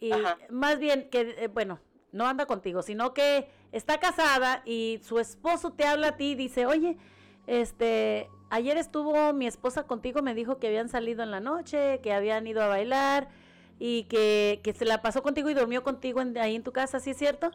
Y 0.00 0.12
Ajá. 0.12 0.36
más 0.50 0.78
bien 0.78 1.08
que, 1.10 1.34
eh, 1.38 1.48
bueno, 1.48 1.80
no 2.12 2.26
anda 2.26 2.44
contigo, 2.44 2.82
sino 2.82 3.14
que 3.14 3.48
está 3.72 3.98
casada 4.00 4.60
y 4.66 5.00
su 5.02 5.18
esposo 5.18 5.72
te 5.72 5.86
habla 5.86 6.08
a 6.08 6.16
ti 6.18 6.32
y 6.32 6.34
dice, 6.34 6.66
oye, 6.66 6.98
este, 7.46 8.28
ayer 8.50 8.76
estuvo 8.76 9.32
mi 9.32 9.46
esposa 9.46 9.84
contigo, 9.84 10.20
me 10.20 10.34
dijo 10.34 10.58
que 10.58 10.66
habían 10.66 10.90
salido 10.90 11.22
en 11.22 11.30
la 11.30 11.40
noche, 11.40 12.00
que 12.02 12.12
habían 12.12 12.46
ido 12.46 12.60
a 12.60 12.66
bailar, 12.68 13.28
y 13.78 14.04
que, 14.04 14.60
que 14.62 14.74
se 14.74 14.84
la 14.84 15.00
pasó 15.00 15.22
contigo 15.22 15.48
y 15.48 15.54
durmió 15.54 15.82
contigo 15.82 16.20
en- 16.20 16.36
ahí 16.36 16.54
en 16.54 16.64
tu 16.64 16.72
casa, 16.72 17.00
¿sí 17.00 17.12
es 17.12 17.16
cierto? 17.16 17.50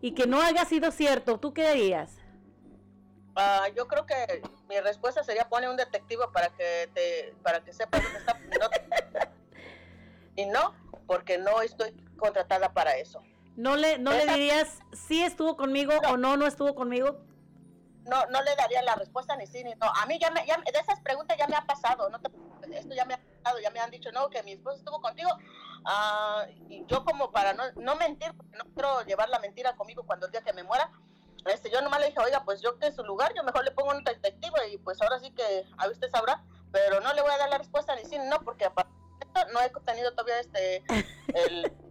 Y 0.00 0.10
que 0.12 0.26
no 0.26 0.40
haya 0.42 0.64
sido 0.64 0.90
cierto, 0.90 1.38
¿tú 1.38 1.54
qué 1.54 1.68
harías? 1.68 2.19
Ah, 3.42 3.68
yo 3.74 3.88
creo 3.88 4.04
que 4.04 4.42
mi 4.68 4.78
respuesta 4.80 5.24
sería 5.24 5.48
pone 5.48 5.66
un 5.66 5.74
detective 5.76 6.26
para 6.30 6.50
que 6.50 6.90
te 6.92 7.34
para 7.42 7.64
que 7.64 7.72
sepa 7.72 7.98
dónde 7.98 8.18
está. 8.18 8.38
No- 8.60 8.68
y 10.36 10.44
no 10.44 10.74
porque 11.06 11.38
no 11.38 11.62
estoy 11.62 11.90
contratada 12.18 12.70
para 12.74 12.96
eso. 12.96 13.22
¿No 13.56 13.76
le, 13.76 13.98
no 13.98 14.12
le 14.12 14.26
dirías 14.26 14.78
si 14.92 15.22
estuvo 15.22 15.56
conmigo 15.56 15.92
o 16.10 16.16
no, 16.18 16.36
no 16.36 16.46
estuvo 16.46 16.74
conmigo? 16.74 17.24
no 18.04 18.26
no 18.26 18.42
le 18.42 18.56
daría 18.56 18.82
la 18.82 18.94
respuesta 18.94 19.36
ni 19.36 19.46
sí 19.46 19.62
ni 19.64 19.70
no. 19.74 19.86
A 20.02 20.04
mí 20.06 20.18
ya 20.18 20.30
me 20.30 20.44
ya 20.46 20.56
de 20.58 20.78
esas 20.78 21.00
preguntas 21.00 21.36
ya 21.38 21.46
me 21.46 21.56
ha 21.56 21.62
pasado 21.62 22.10
no 22.10 22.18
te- 22.20 22.30
esto 22.78 22.94
ya 22.94 23.04
me 23.06 23.14
ha 23.14 23.20
pasado 23.42 23.58
ya 23.60 23.70
me 23.70 23.80
han 23.80 23.90
dicho 23.90 24.10
no 24.12 24.28
que 24.28 24.42
mi 24.42 24.52
esposo 24.52 24.76
estuvo 24.76 25.00
contigo 25.00 25.30
Ah, 25.86 26.44
y 26.68 26.84
yo 26.86 27.04
como 27.04 27.30
para 27.30 27.54
no, 27.54 27.62
no 27.76 27.96
mentir 27.96 28.34
porque 28.36 28.56
no 28.58 28.64
quiero 28.74 29.02
llevar 29.06 29.30
la 29.30 29.38
mentira 29.38 29.74
conmigo 29.76 30.04
cuando 30.04 30.26
el 30.26 30.32
día 30.32 30.42
que 30.42 30.52
me 30.52 30.62
muera 30.62 30.90
este 31.46 31.70
yo 31.70 31.80
nomás 31.80 32.00
le 32.00 32.06
dije 32.06 32.20
oiga 32.20 32.44
pues 32.44 32.60
yo 32.60 32.78
que 32.78 32.86
en 32.86 32.94
su 32.94 33.02
lugar 33.04 33.32
yo 33.34 33.42
mejor 33.42 33.64
le 33.64 33.70
pongo 33.70 33.90
un 33.90 34.04
detective 34.04 34.68
y 34.72 34.78
pues 34.78 35.00
ahora 35.00 35.18
sí 35.18 35.30
que 35.30 35.64
a 35.78 35.88
usted 35.88 36.10
sabrá 36.10 36.44
pero 36.72 37.00
no 37.00 37.12
le 37.12 37.22
voy 37.22 37.30
a 37.30 37.38
dar 37.38 37.50
la 37.50 37.58
respuesta 37.58 37.94
ni 37.96 38.04
sí 38.04 38.18
no 38.18 38.40
porque 38.40 38.66
aparte 38.66 38.90
no 39.52 39.60
he 39.60 39.70
tenido 39.84 40.12
todavía 40.12 40.40
este 40.40 40.84
el 41.34 41.72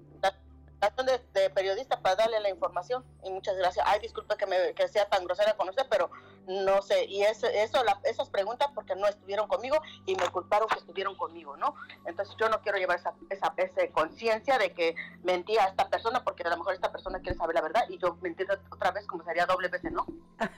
de, 1.05 1.19
de 1.39 1.49
periodista 1.49 2.01
para 2.01 2.15
darle 2.15 2.39
la 2.39 2.49
información 2.49 3.03
y 3.23 3.29
muchas 3.31 3.55
gracias. 3.57 3.85
Ay, 3.87 3.99
disculpe 3.99 4.35
que, 4.37 4.45
me, 4.45 4.73
que 4.73 4.87
sea 4.87 5.05
tan 5.09 5.25
grosera 5.25 5.55
con 5.57 5.67
usted, 5.69 5.85
pero 5.89 6.09
no 6.47 6.81
sé. 6.81 7.05
Y 7.05 7.21
eso, 7.23 7.47
eso 7.47 7.83
la- 7.83 7.99
esas 8.05 8.29
preguntas 8.29 8.69
porque 8.73 8.95
no 8.95 9.07
estuvieron 9.07 9.47
conmigo 9.47 9.77
y 10.05 10.15
me 10.15 10.27
culparon 10.29 10.67
que 10.69 10.79
estuvieron 10.79 11.15
conmigo, 11.15 11.57
¿no? 11.57 11.75
Entonces 12.05 12.33
yo 12.39 12.47
no 12.49 12.61
quiero 12.61 12.77
llevar 12.77 12.97
esa, 12.99 13.13
esa, 13.29 13.53
esa 13.57 13.87
conciencia 13.91 14.57
de 14.57 14.73
que 14.73 14.95
mentí 15.23 15.57
a 15.57 15.65
esta 15.65 15.89
persona 15.89 16.23
porque 16.23 16.43
a 16.43 16.49
lo 16.49 16.57
mejor 16.57 16.73
esta 16.73 16.91
persona 16.91 17.19
quiere 17.19 17.37
saber 17.37 17.55
la 17.55 17.61
verdad 17.61 17.83
y 17.89 17.97
yo 17.97 18.15
mentir 18.21 18.47
otra 18.71 18.91
vez 18.91 19.05
como 19.05 19.23
sería 19.25 19.45
doble 19.45 19.67
vez, 19.67 19.83
¿no? 19.91 20.05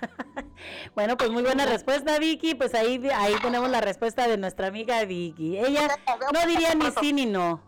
Bueno, 0.94 1.18
pues 1.18 1.32
muy 1.32 1.42
buena 1.42 1.66
respuesta, 1.66 2.20
Vicky. 2.20 2.54
Pues 2.54 2.76
ahí, 2.76 3.02
ahí 3.16 3.34
tenemos 3.42 3.68
la 3.70 3.82
respuesta 3.82 4.28
de 4.28 4.38
nuestra 4.38 4.68
amiga 4.68 5.04
Vicky. 5.06 5.58
Ella 5.58 5.88
no 6.32 6.46
diría 6.46 6.76
ni 6.76 6.92
sí 6.92 7.14
ni 7.14 7.26
no. 7.26 7.60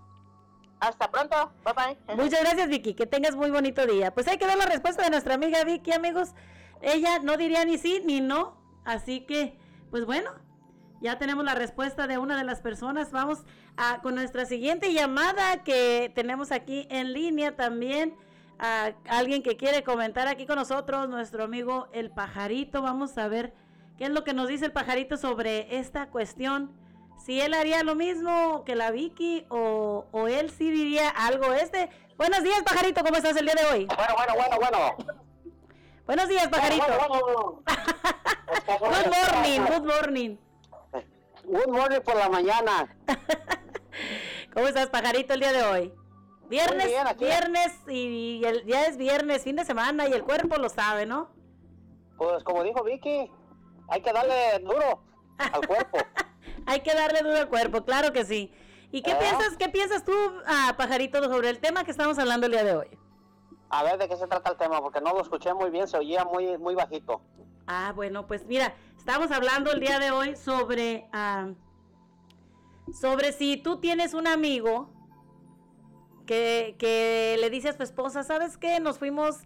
Hasta 0.83 1.09
pronto. 1.09 1.53
Bye 1.63 1.73
bye. 1.73 2.15
Muchas 2.15 2.41
gracias, 2.41 2.67
Vicky. 2.67 2.93
Que 2.93 3.05
tengas 3.05 3.37
muy 3.37 3.49
bonito 3.49 3.85
día. 3.85 4.13
Pues 4.13 4.27
ahí 4.27 4.37
quedó 4.37 4.53
la 4.57 4.65
respuesta 4.65 5.01
de 5.03 5.11
nuestra 5.11 5.35
amiga 5.35 5.63
Vicky, 5.63 5.93
amigos. 5.93 6.33
Ella 6.81 7.19
no 7.19 7.37
diría 7.37 7.63
ni 7.63 7.77
sí 7.77 8.01
ni 8.03 8.19
no. 8.19 8.61
Así 8.83 9.21
que, 9.21 9.57
pues 9.91 10.05
bueno, 10.05 10.31
ya 10.99 11.17
tenemos 11.17 11.45
la 11.45 11.55
respuesta 11.55 12.05
de 12.05 12.17
una 12.17 12.37
de 12.37 12.43
las 12.43 12.59
personas. 12.59 13.13
Vamos 13.13 13.45
a, 13.77 14.01
con 14.01 14.15
nuestra 14.15 14.43
siguiente 14.43 14.91
llamada 14.93 15.63
que 15.63 16.11
tenemos 16.15 16.51
aquí 16.51 16.85
en 16.89 17.13
línea 17.13 17.55
también. 17.55 18.17
A 18.59 18.91
alguien 19.07 19.41
que 19.41 19.55
quiere 19.55 19.83
comentar 19.83 20.27
aquí 20.27 20.45
con 20.45 20.57
nosotros, 20.57 21.07
nuestro 21.07 21.45
amigo 21.45 21.87
el 21.93 22.11
pajarito. 22.11 22.81
Vamos 22.81 23.17
a 23.17 23.29
ver 23.29 23.53
qué 23.97 24.03
es 24.03 24.09
lo 24.09 24.25
que 24.25 24.33
nos 24.33 24.49
dice 24.49 24.65
el 24.65 24.73
pajarito 24.73 25.15
sobre 25.15 25.77
esta 25.77 26.09
cuestión 26.09 26.82
si 27.17 27.41
él 27.41 27.53
haría 27.53 27.83
lo 27.83 27.95
mismo 27.95 28.63
que 28.65 28.75
la 28.75 28.91
Vicky 28.91 29.45
o, 29.49 30.05
o 30.11 30.27
él 30.27 30.49
sí 30.49 30.69
diría 30.69 31.09
algo 31.09 31.53
este. 31.53 31.89
Buenos 32.17 32.43
días, 32.43 32.61
pajarito, 32.63 33.03
¿cómo 33.03 33.17
estás 33.17 33.35
el 33.37 33.45
día 33.45 33.55
de 33.55 33.65
hoy? 33.65 33.85
Bueno, 33.85 34.13
bueno, 34.15 34.33
bueno, 34.35 34.57
bueno. 34.59 35.23
Buenos 36.05 36.27
días, 36.27 36.47
pajarito. 36.49 36.85
Bueno, 36.85 37.07
bueno, 37.07 37.25
bueno. 37.25 37.63
Good 38.79 39.07
morning, 39.07 39.59
good 39.61 39.85
morning. 39.85 40.37
Good 41.45 41.67
morning 41.67 42.01
por 42.01 42.15
la 42.15 42.29
mañana. 42.29 42.95
¿Cómo 44.53 44.67
estás, 44.67 44.87
pajarito, 44.89 45.33
el 45.33 45.39
día 45.39 45.51
de 45.51 45.63
hoy? 45.63 45.93
Viernes, 46.49 46.87
bien, 46.87 47.07
viernes 47.17 47.73
y, 47.87 48.39
y 48.41 48.45
el, 48.45 48.65
ya 48.65 48.85
es 48.85 48.97
viernes, 48.97 49.43
fin 49.43 49.55
de 49.55 49.65
semana 49.65 50.07
y 50.07 50.13
el 50.13 50.23
cuerpo 50.23 50.57
lo 50.57 50.69
sabe, 50.69 51.05
¿no? 51.05 51.31
Pues 52.17 52.43
como 52.43 52.63
dijo 52.63 52.83
Vicky, 52.83 53.31
hay 53.89 54.01
que 54.01 54.13
darle 54.13 54.59
duro 54.59 55.03
al 55.37 55.67
cuerpo. 55.67 55.97
Hay 56.65 56.81
que 56.81 56.93
darle 56.93 57.21
duro 57.21 57.37
al 57.37 57.49
cuerpo, 57.49 57.83
claro 57.83 58.13
que 58.13 58.25
sí. 58.25 58.51
¿Y 58.91 59.01
qué 59.01 59.11
¿Eh? 59.11 59.17
piensas, 59.19 59.57
qué 59.57 59.69
piensas 59.69 60.05
tú, 60.05 60.13
ah, 60.45 60.75
pajarito, 60.77 61.23
sobre 61.23 61.49
el 61.49 61.59
tema 61.59 61.83
que 61.83 61.91
estamos 61.91 62.17
hablando 62.19 62.45
el 62.45 62.51
día 62.51 62.63
de 62.63 62.75
hoy? 62.75 62.87
A 63.69 63.83
ver 63.83 63.97
de 63.97 64.07
qué 64.07 64.15
se 64.15 64.27
trata 64.27 64.51
el 64.51 64.57
tema, 64.57 64.81
porque 64.81 65.01
no 65.01 65.13
lo 65.13 65.21
escuché 65.21 65.53
muy 65.53 65.71
bien, 65.71 65.87
se 65.87 65.97
oía 65.97 66.23
muy, 66.25 66.57
muy 66.57 66.75
bajito. 66.75 67.21
Ah, 67.65 67.91
bueno, 67.95 68.27
pues 68.27 68.45
mira, 68.45 68.75
estamos 68.97 69.31
hablando 69.31 69.71
el 69.71 69.79
día 69.79 69.97
de 69.99 70.11
hoy 70.11 70.35
sobre, 70.35 71.07
ah, 71.11 71.49
sobre 72.93 73.31
si 73.31 73.57
tú 73.57 73.79
tienes 73.79 74.13
un 74.13 74.27
amigo 74.27 74.91
que, 76.27 76.75
que 76.77 77.37
le 77.39 77.49
dice 77.49 77.69
a 77.69 77.73
su 77.73 77.83
esposa, 77.83 78.23
¿sabes 78.23 78.57
qué? 78.57 78.79
Nos 78.79 78.99
fuimos, 78.99 79.39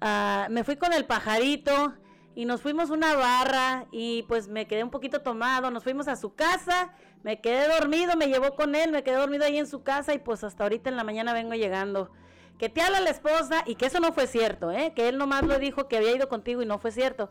ah, 0.00 0.46
me 0.50 0.62
fui 0.62 0.76
con 0.76 0.92
el 0.92 1.06
pajarito 1.06 1.94
y 2.36 2.44
nos 2.44 2.60
fuimos 2.60 2.90
una 2.90 3.16
barra 3.16 3.86
y 3.90 4.22
pues 4.24 4.46
me 4.46 4.66
quedé 4.66 4.84
un 4.84 4.90
poquito 4.90 5.22
tomado, 5.22 5.70
nos 5.70 5.82
fuimos 5.82 6.06
a 6.06 6.16
su 6.16 6.34
casa, 6.34 6.92
me 7.22 7.40
quedé 7.40 7.66
dormido, 7.66 8.14
me 8.14 8.28
llevó 8.28 8.54
con 8.54 8.74
él, 8.74 8.92
me 8.92 9.02
quedé 9.02 9.16
dormido 9.16 9.46
ahí 9.46 9.56
en 9.56 9.66
su 9.66 9.82
casa 9.82 10.12
y 10.12 10.18
pues 10.18 10.44
hasta 10.44 10.64
ahorita 10.64 10.90
en 10.90 10.96
la 10.96 11.02
mañana 11.02 11.32
vengo 11.32 11.54
llegando. 11.54 12.10
Que 12.58 12.68
te 12.68 12.82
habla 12.82 13.00
la 13.00 13.08
esposa 13.08 13.62
y 13.64 13.76
que 13.76 13.86
eso 13.86 14.00
no 14.00 14.12
fue 14.12 14.26
cierto, 14.26 14.70
¿eh? 14.70 14.92
Que 14.94 15.08
él 15.08 15.16
nomás 15.16 15.44
lo 15.44 15.58
dijo 15.58 15.88
que 15.88 15.96
había 15.96 16.14
ido 16.14 16.28
contigo 16.28 16.60
y 16.60 16.66
no 16.66 16.78
fue 16.78 16.90
cierto. 16.90 17.30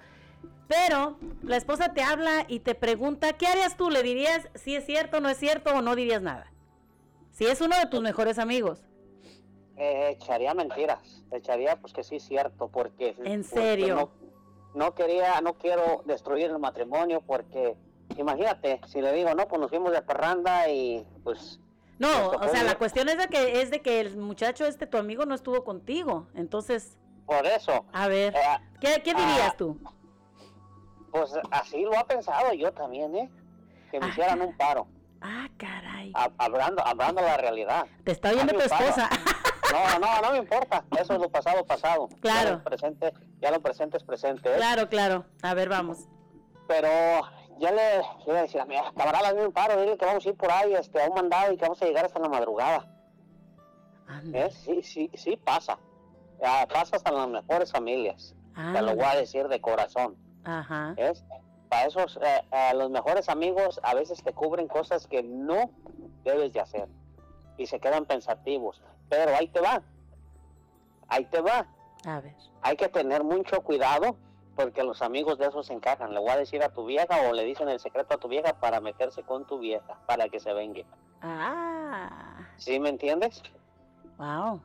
Pero 0.67 1.19
la 1.43 1.57
esposa 1.57 1.93
te 1.93 2.01
habla 2.01 2.45
y 2.47 2.61
te 2.61 2.73
pregunta, 2.73 3.33
¿qué 3.33 3.45
harías 3.45 3.77
tú? 3.77 3.91
¿Le 3.91 4.01
dirías 4.01 4.49
si 4.55 4.75
es 4.75 4.87
cierto, 4.87 5.21
no 5.21 5.29
es 5.29 5.37
cierto 5.37 5.71
o 5.71 5.83
no 5.83 5.95
dirías 5.95 6.23
nada? 6.23 6.51
Si 7.29 7.45
es 7.45 7.61
uno 7.61 7.77
de 7.77 7.85
tus 7.85 8.01
mejores 8.01 8.39
amigos. 8.39 8.83
Eh, 9.77 10.15
echaría 10.19 10.55
mentiras, 10.55 11.23
echaría 11.31 11.75
pues 11.75 11.93
que 11.93 12.03
sí 12.03 12.15
es 12.15 12.23
cierto, 12.23 12.69
porque... 12.69 13.09
¿En 13.23 13.43
porque 13.43 13.43
serio? 13.43 13.95
no, 13.95 14.25
no 14.75 14.93
quería, 14.93 15.39
no 15.41 15.53
quiero 15.53 16.03
destruir 16.05 16.45
el 16.51 16.59
matrimonio 16.59 17.21
porque, 17.25 17.75
imagínate, 18.17 18.81
si 18.87 19.01
le 19.01 19.11
digo, 19.13 19.33
no, 19.33 19.47
pues 19.47 19.59
nos 19.61 19.69
fuimos 19.69 19.91
de 19.91 20.01
parranda 20.01 20.69
y 20.69 21.05
pues... 21.23 21.59
No, 21.97 22.27
o 22.31 22.47
sea, 22.49 22.63
la 22.63 22.77
cuestión 22.77 23.07
es 23.07 23.17
de 23.17 23.27
que 23.29 23.61
es 23.61 23.71
de 23.71 23.81
que 23.81 24.01
el 24.01 24.17
muchacho 24.17 24.65
este, 24.65 24.85
tu 24.85 24.97
amigo, 24.97 25.25
no 25.25 25.33
estuvo 25.33 25.63
contigo. 25.63 26.27
Entonces, 26.35 26.97
Por 27.25 27.45
eso, 27.45 27.85
a 27.93 28.07
ver, 28.09 28.35
eh, 28.35 28.39
¿qué, 28.81 29.01
qué 29.01 29.13
dirías 29.13 29.51
ah, 29.53 29.55
tú? 29.57 29.79
pues 31.11 31.31
así 31.51 31.81
lo 31.83 31.97
ha 31.97 32.03
pensado 32.05 32.51
yo 32.53 32.73
también, 32.73 33.15
¿eh? 33.15 33.29
Que 33.91 33.99
me 34.01 34.07
Ah. 34.07 34.09
hicieran 34.09 34.41
un 34.41 34.57
paro, 34.57 34.87
Ah, 35.21 35.47
caray. 35.57 36.11
hab- 36.11 36.33
hablando, 36.37 36.85
hablando 36.85 37.21
la 37.21 37.37
realidad. 37.37 37.85
Te 38.03 38.11
está 38.11 38.31
oyendo 38.31 38.51
tu 38.53 38.59
esposa. 38.59 39.09
No, 39.75 39.99
no, 39.99 40.21
no 40.21 40.31
me 40.31 40.37
importa. 40.37 40.85
Eso 40.97 41.13
es 41.13 41.19
lo 41.19 41.29
pasado, 41.29 41.65
pasado. 41.65 42.07
Claro. 42.21 42.49
Ya 42.49 42.55
lo 42.55 42.63
presente, 42.63 43.13
ya 43.41 43.51
lo 43.51 43.61
presente 43.61 43.97
es 43.97 44.03
presente. 44.03 44.53
¿eh? 44.53 44.55
claro, 44.55 44.87
claro. 44.87 45.25
A 45.41 45.53
ver, 45.53 45.67
vamos. 45.67 46.07
Pero 46.67 46.87
ya 47.59 47.71
le, 47.71 47.97
le 47.97 48.03
iba 48.27 48.39
a 48.39 48.41
decir 48.43 48.61
a 48.61 48.65
mi 48.65 48.75
camarada, 48.95 49.33
un 49.33 49.51
paro, 49.51 49.79
dile 49.79 49.97
que 49.97 50.05
vamos 50.05 50.25
a 50.25 50.29
ir 50.29 50.35
por 50.35 50.51
ahí 50.51 50.73
este, 50.73 51.03
a 51.03 51.07
un 51.07 51.15
mandado 51.15 51.51
y 51.51 51.57
que 51.57 51.63
vamos 51.63 51.81
a 51.81 51.85
llegar 51.85 52.05
hasta 52.05 52.19
la 52.19 52.29
madrugada. 52.29 52.87
¿eh? 54.33 54.49
Sí, 54.51 54.81
sí, 54.81 55.11
sí 55.13 55.37
pasa. 55.37 55.77
Ya, 56.41 56.67
pasa 56.67 56.95
hasta 56.95 57.11
las 57.11 57.27
mejores 57.27 57.71
familias. 57.71 58.33
Te 58.55 58.81
lo 58.81 58.95
voy 58.95 59.05
a 59.05 59.15
decir 59.15 59.49
de 59.49 59.59
corazón. 59.59 60.15
Ajá. 60.45 60.93
¿es? 60.95 61.25
Para 61.67 61.87
esos, 61.87 62.17
eh, 62.17 62.41
eh, 62.51 62.73
los 62.75 62.89
mejores 62.89 63.27
amigos 63.27 63.81
a 63.83 63.93
veces 63.93 64.23
te 64.23 64.31
cubren 64.31 64.67
cosas 64.67 65.07
que 65.07 65.21
no 65.23 65.69
debes 66.23 66.53
de 66.53 66.61
hacer 66.61 66.87
y 67.57 67.65
se 67.67 67.79
quedan 67.79 68.05
pensativos. 68.05 68.81
Pero 69.09 69.35
ahí 69.35 69.47
te 69.47 69.61
va, 69.61 69.81
ahí 71.07 71.25
te 71.25 71.41
va. 71.41 71.67
A 72.05 72.19
ver. 72.21 72.35
Hay 72.61 72.75
que 72.75 72.87
tener 72.87 73.23
mucho 73.23 73.61
cuidado 73.61 74.15
porque 74.55 74.83
los 74.83 75.01
amigos 75.01 75.37
de 75.37 75.47
esos 75.47 75.67
se 75.67 75.73
encajan. 75.73 76.13
Le 76.13 76.19
voy 76.19 76.29
a 76.29 76.37
decir 76.37 76.63
a 76.63 76.69
tu 76.69 76.85
vieja 76.85 77.29
o 77.29 77.33
le 77.33 77.43
dicen 77.43 77.69
el 77.69 77.79
secreto 77.79 78.15
a 78.15 78.17
tu 78.17 78.27
vieja 78.27 78.53
para 78.53 78.79
meterse 78.79 79.23
con 79.23 79.45
tu 79.45 79.59
vieja, 79.59 79.99
para 80.05 80.29
que 80.29 80.39
se 80.39 80.53
vengue. 80.53 80.85
Ah, 81.21 82.47
¿Sí 82.57 82.79
me 82.79 82.89
entiendes? 82.89 83.41
wow. 84.17 84.61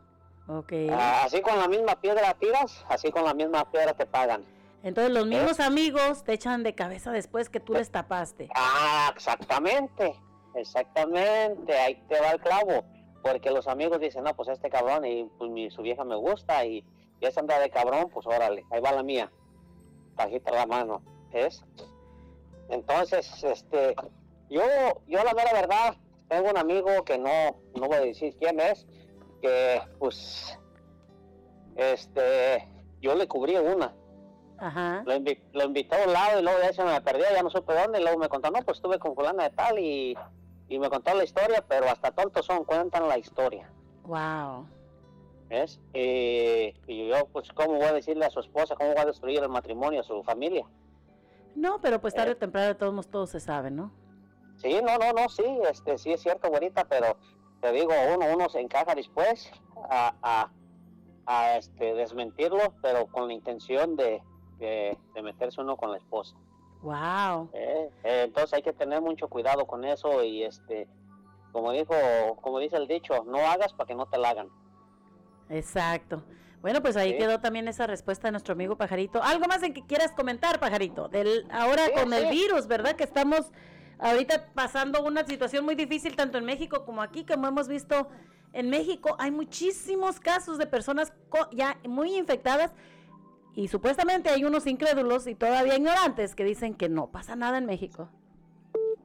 Ok. 0.47 0.73
Ah, 0.91 1.23
así 1.25 1.41
con 1.43 1.59
la 1.59 1.69
misma 1.69 1.95
piedra 2.01 2.35
tiras, 2.35 2.85
así 2.89 3.11
con 3.13 3.25
la 3.25 3.35
misma 3.35 3.71
piedra 3.71 3.95
te 3.95 4.05
pagan. 4.05 4.45
Entonces 4.83 5.13
los 5.13 5.27
mismos 5.27 5.61
amigos 5.61 6.25
te 6.25 6.33
echan 6.33 6.63
de 6.63 6.75
cabeza 6.75 7.13
después 7.13 7.49
que 7.49 7.61
tú 7.61 7.75
les 7.75 7.91
tapaste. 7.91 8.49
Ah, 8.57 9.13
exactamente, 9.15 10.15
exactamente, 10.55 11.79
ahí 11.79 12.03
te 12.09 12.19
va 12.21 12.31
el 12.31 12.41
clavo, 12.41 12.85
porque 13.23 13.51
los 13.51 13.67
amigos 13.69 14.01
dicen, 14.01 14.25
no, 14.25 14.35
pues 14.35 14.49
este 14.49 14.71
cabrón 14.71 15.05
y 15.05 15.25
pues 15.39 15.51
mi, 15.51 15.71
su 15.71 15.83
vieja 15.83 16.05
me 16.05 16.17
gusta 16.17 16.65
y, 16.65 16.85
y 17.21 17.27
esa 17.27 17.41
anda 17.41 17.59
de 17.59 17.71
cabrón, 17.71 18.09
pues 18.13 18.27
órale, 18.27 18.65
ahí 18.71 18.81
va 18.81 18.93
la 18.93 19.03
mía, 19.03 19.31
bajita 20.17 20.51
la 20.53 20.67
mano, 20.67 21.03
¿es? 21.33 21.65
Entonces, 22.69 23.43
este, 23.45 23.95
yo, 24.49 24.63
yo 25.07 25.23
la 25.25 25.35
mera 25.35 25.53
verdad, 25.53 25.97
tengo 26.29 26.51
un 26.51 26.57
amigo 26.57 27.05
que 27.05 27.19
no, 27.19 27.57
no 27.75 27.87
voy 27.89 27.97
a 27.97 28.01
decir 28.01 28.35
quién 28.39 28.61
es, 28.61 28.87
que 29.43 29.83
pues, 29.99 30.57
este, 31.77 32.67
yo 33.01 33.15
le 33.15 33.27
cubrí 33.27 33.57
una, 33.57 33.95
Ajá. 34.59 35.03
lo, 35.07 35.15
invi- 35.15 35.43
lo 35.53 35.65
invitó 35.65 35.97
a 35.97 36.05
un 36.07 36.13
lado 36.13 36.39
y 36.39 36.43
luego 36.43 36.59
ya 36.63 36.73
se 36.73 36.85
me 36.85 37.01
perdió, 37.01 37.25
ya 37.33 37.43
no 37.43 37.51
supe 37.51 37.75
dónde, 37.75 38.01
y 38.01 38.03
luego 38.03 38.19
me 38.19 38.29
contó, 38.29 38.51
no, 38.51 38.61
pues 38.63 38.79
estuve 38.79 38.99
con 38.99 39.15
fulana 39.15 39.45
de 39.45 39.51
tal 39.51 39.79
y, 39.79 40.17
y 40.71 40.79
me 40.79 40.89
contó 40.89 41.13
la 41.15 41.25
historia, 41.25 41.65
pero 41.69 41.87
hasta 41.91 42.13
tontos 42.13 42.47
son, 42.47 42.65
cuentan 42.65 43.09
la 43.09 43.19
historia. 43.19 43.69
Wow. 44.05 44.67
¿Ves? 45.49 45.81
Eh, 45.93 46.73
y 46.87 47.09
yo, 47.09 47.27
pues, 47.33 47.53
¿cómo 47.53 47.75
voy 47.75 47.87
a 47.87 47.93
decirle 47.93 48.25
a 48.25 48.31
su 48.31 48.39
esposa, 48.39 48.77
cómo 48.77 48.91
voy 48.93 49.01
a 49.01 49.05
destruir 49.05 49.43
el 49.43 49.49
matrimonio, 49.49 50.01
a 50.01 50.05
su 50.05 50.23
familia? 50.23 50.65
No, 51.57 51.81
pero 51.81 52.01
pues 52.01 52.15
tarde 52.15 52.31
Eh. 52.31 52.35
o 52.35 52.37
temprano 52.37 52.69
de 52.69 52.75
todos 52.77 52.93
modos 52.93 53.09
todo 53.09 53.27
se 53.27 53.41
sabe, 53.41 53.73
¿no? 53.73 53.91
Sí, 54.59 54.79
no, 54.81 54.97
no, 54.97 55.13
no, 55.13 55.29
sí, 55.29 55.45
este, 55.69 55.99
sí 55.99 56.13
es 56.13 56.21
cierto, 56.23 56.49
güerita, 56.49 56.85
pero 56.85 57.17
te 57.61 57.73
digo, 57.73 57.91
uno, 58.15 58.27
uno 58.33 58.49
se 58.49 58.61
encaja 58.61 58.95
después 58.95 59.51
a, 59.91 60.15
a, 60.23 60.53
a, 61.27 61.57
este, 61.57 61.95
desmentirlo, 61.95 62.75
pero 62.81 63.07
con 63.09 63.27
la 63.27 63.35
intención 63.35 63.97
de, 63.97 64.23
de, 64.59 64.97
de 65.15 65.23
meterse 65.23 65.61
uno 65.61 65.77
con 65.77 65.91
la 65.91 65.97
esposa. 65.99 66.37
Wow. 66.83 67.51
¿eh? 67.53 67.91
Eh, 68.05 68.23
entonces 68.25 68.55
hay 68.55 68.63
que 68.63 68.73
tener 68.73 69.01
mucho 69.03 69.29
cuidado 69.29 69.67
con 69.67 69.85
eso 69.85 70.23
y, 70.25 70.43
este, 70.45 70.89
como 71.53 71.73
dijo, 71.73 71.95
como 72.41 72.59
dice 72.59 72.77
el 72.77 72.87
dicho, 72.89 73.25
no 73.25 73.39
hagas 73.39 73.73
para 73.75 73.87
que 73.89 73.95
no 73.95 74.07
te 74.07 74.17
la 74.19 74.31
hagan. 74.31 74.49
Exacto. 75.49 76.23
Bueno, 76.63 76.83
pues 76.83 76.97
ahí 76.97 77.13
Sí. 77.13 77.19
quedó 77.19 77.41
también 77.41 77.69
esa 77.69 77.87
respuesta 77.87 78.29
de 78.29 78.33
nuestro 78.33 78.53
amigo 78.53 78.77
Pajarito. 78.77 79.23
¿Algo 79.23 79.47
más 79.47 79.63
en 79.63 79.73
que 79.73 79.83
quieras 79.87 80.13
comentar, 80.13 80.61
Pajarito? 80.61 81.09
Del 81.09 81.47
ahora 81.51 81.87
Sí, 81.87 81.93
con 81.95 82.13
el 82.13 82.27
virus, 82.31 82.67
¿verdad? 82.67 82.97
Que 82.97 83.05
estamos 83.05 83.51
ahorita 83.99 84.49
pasando 84.55 85.03
una 85.03 85.25
situación 85.27 85.65
muy 85.65 85.75
difícil 85.75 86.17
tanto 86.17 86.39
en 86.39 86.45
México 86.45 86.85
como 86.85 87.03
aquí, 87.03 87.25
como 87.25 87.47
hemos 87.49 87.67
visto 87.69 88.09
en 88.53 88.69
México, 88.69 89.17
hay 89.19 89.31
muchísimos 89.31 90.19
casos 90.21 90.59
de 90.59 90.67
personas 90.67 91.13
co- 91.29 91.49
ya 91.53 91.79
muy 91.89 92.15
infectadas 92.17 92.73
y 93.55 93.69
supuestamente 93.69 94.31
hay 94.31 94.45
unos 94.45 94.67
incrédulos 94.67 95.27
y 95.27 95.35
todavía 95.35 95.77
ignorantes 95.77 96.35
que 96.35 96.45
dicen 96.45 96.75
que 96.75 96.89
no 96.89 97.09
pasa 97.11 97.37
nada 97.37 97.59
en 97.59 97.67
México. 97.67 98.09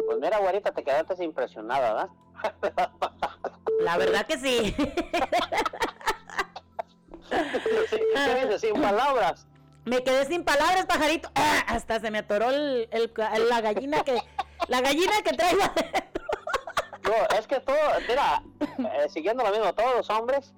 Pues 0.05 0.19
mira, 0.19 0.37
güerita, 0.39 0.71
te 0.71 0.83
quedaste 0.83 1.23
impresionada, 1.23 1.93
¿verdad? 1.93 2.09
La 3.81 3.97
verdad 3.97 4.25
que 4.25 4.37
sí. 4.37 4.75
Sí, 7.89 7.99
¿qué 8.13 8.59
sin 8.59 8.81
palabras. 8.81 9.47
Me 9.85 10.03
quedé 10.03 10.25
sin 10.25 10.43
palabras, 10.43 10.85
pajarito. 10.85 11.29
¡Ah! 11.35 11.63
Hasta 11.67 11.99
se 11.99 12.09
me 12.11 12.19
atoró 12.19 12.49
el, 12.49 12.87
el- 12.91 13.11
la 13.49 13.61
gallina 13.61 14.03
que 14.03 14.19
la 14.67 14.81
gallina 14.81 15.13
que 15.23 15.31
traigo 15.35 15.61
adentro. 15.63 16.23
No, 17.03 17.37
es 17.37 17.45
que 17.47 17.59
todo, 17.59 17.75
mira, 18.07 18.41
eh, 18.79 19.07
siguiendo 19.09 19.43
lo 19.43 19.51
mismo, 19.51 19.73
todos 19.73 19.95
los 19.97 20.09
hombres, 20.09 20.53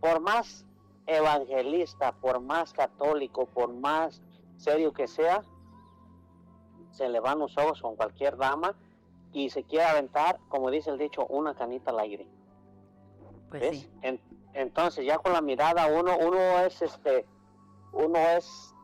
por 0.00 0.20
más 0.20 0.64
evangelista, 1.08 2.12
por 2.12 2.40
más 2.40 2.72
católico, 2.72 3.46
por 3.46 3.72
más 3.72 4.22
serio 4.56 4.92
que 4.92 5.08
sea, 5.08 5.42
se 6.90 7.08
le 7.08 7.18
van 7.20 7.38
los 7.38 7.56
ojos 7.56 7.80
con 7.80 7.96
cualquier 7.96 8.36
dama 8.36 8.76
y 9.32 9.50
se 9.50 9.64
quiere 9.64 9.84
aventar, 9.86 10.38
como 10.48 10.70
dice 10.70 10.90
el 10.90 10.98
dicho, 10.98 11.26
una 11.26 11.54
canita 11.54 11.90
al 11.90 12.00
aire. 12.00 12.26
Pues 13.48 13.62
¿ves? 13.62 13.80
sí. 13.80 13.90
En- 14.02 14.20
entonces 14.54 15.04
ya 15.06 15.18
con 15.18 15.32
la 15.32 15.40
mirada 15.40 15.86
uno, 15.86 16.16
uno 16.18 16.38
es 16.60 16.82
este, 16.82 17.26
uno 17.92 18.18
es, 18.18 18.74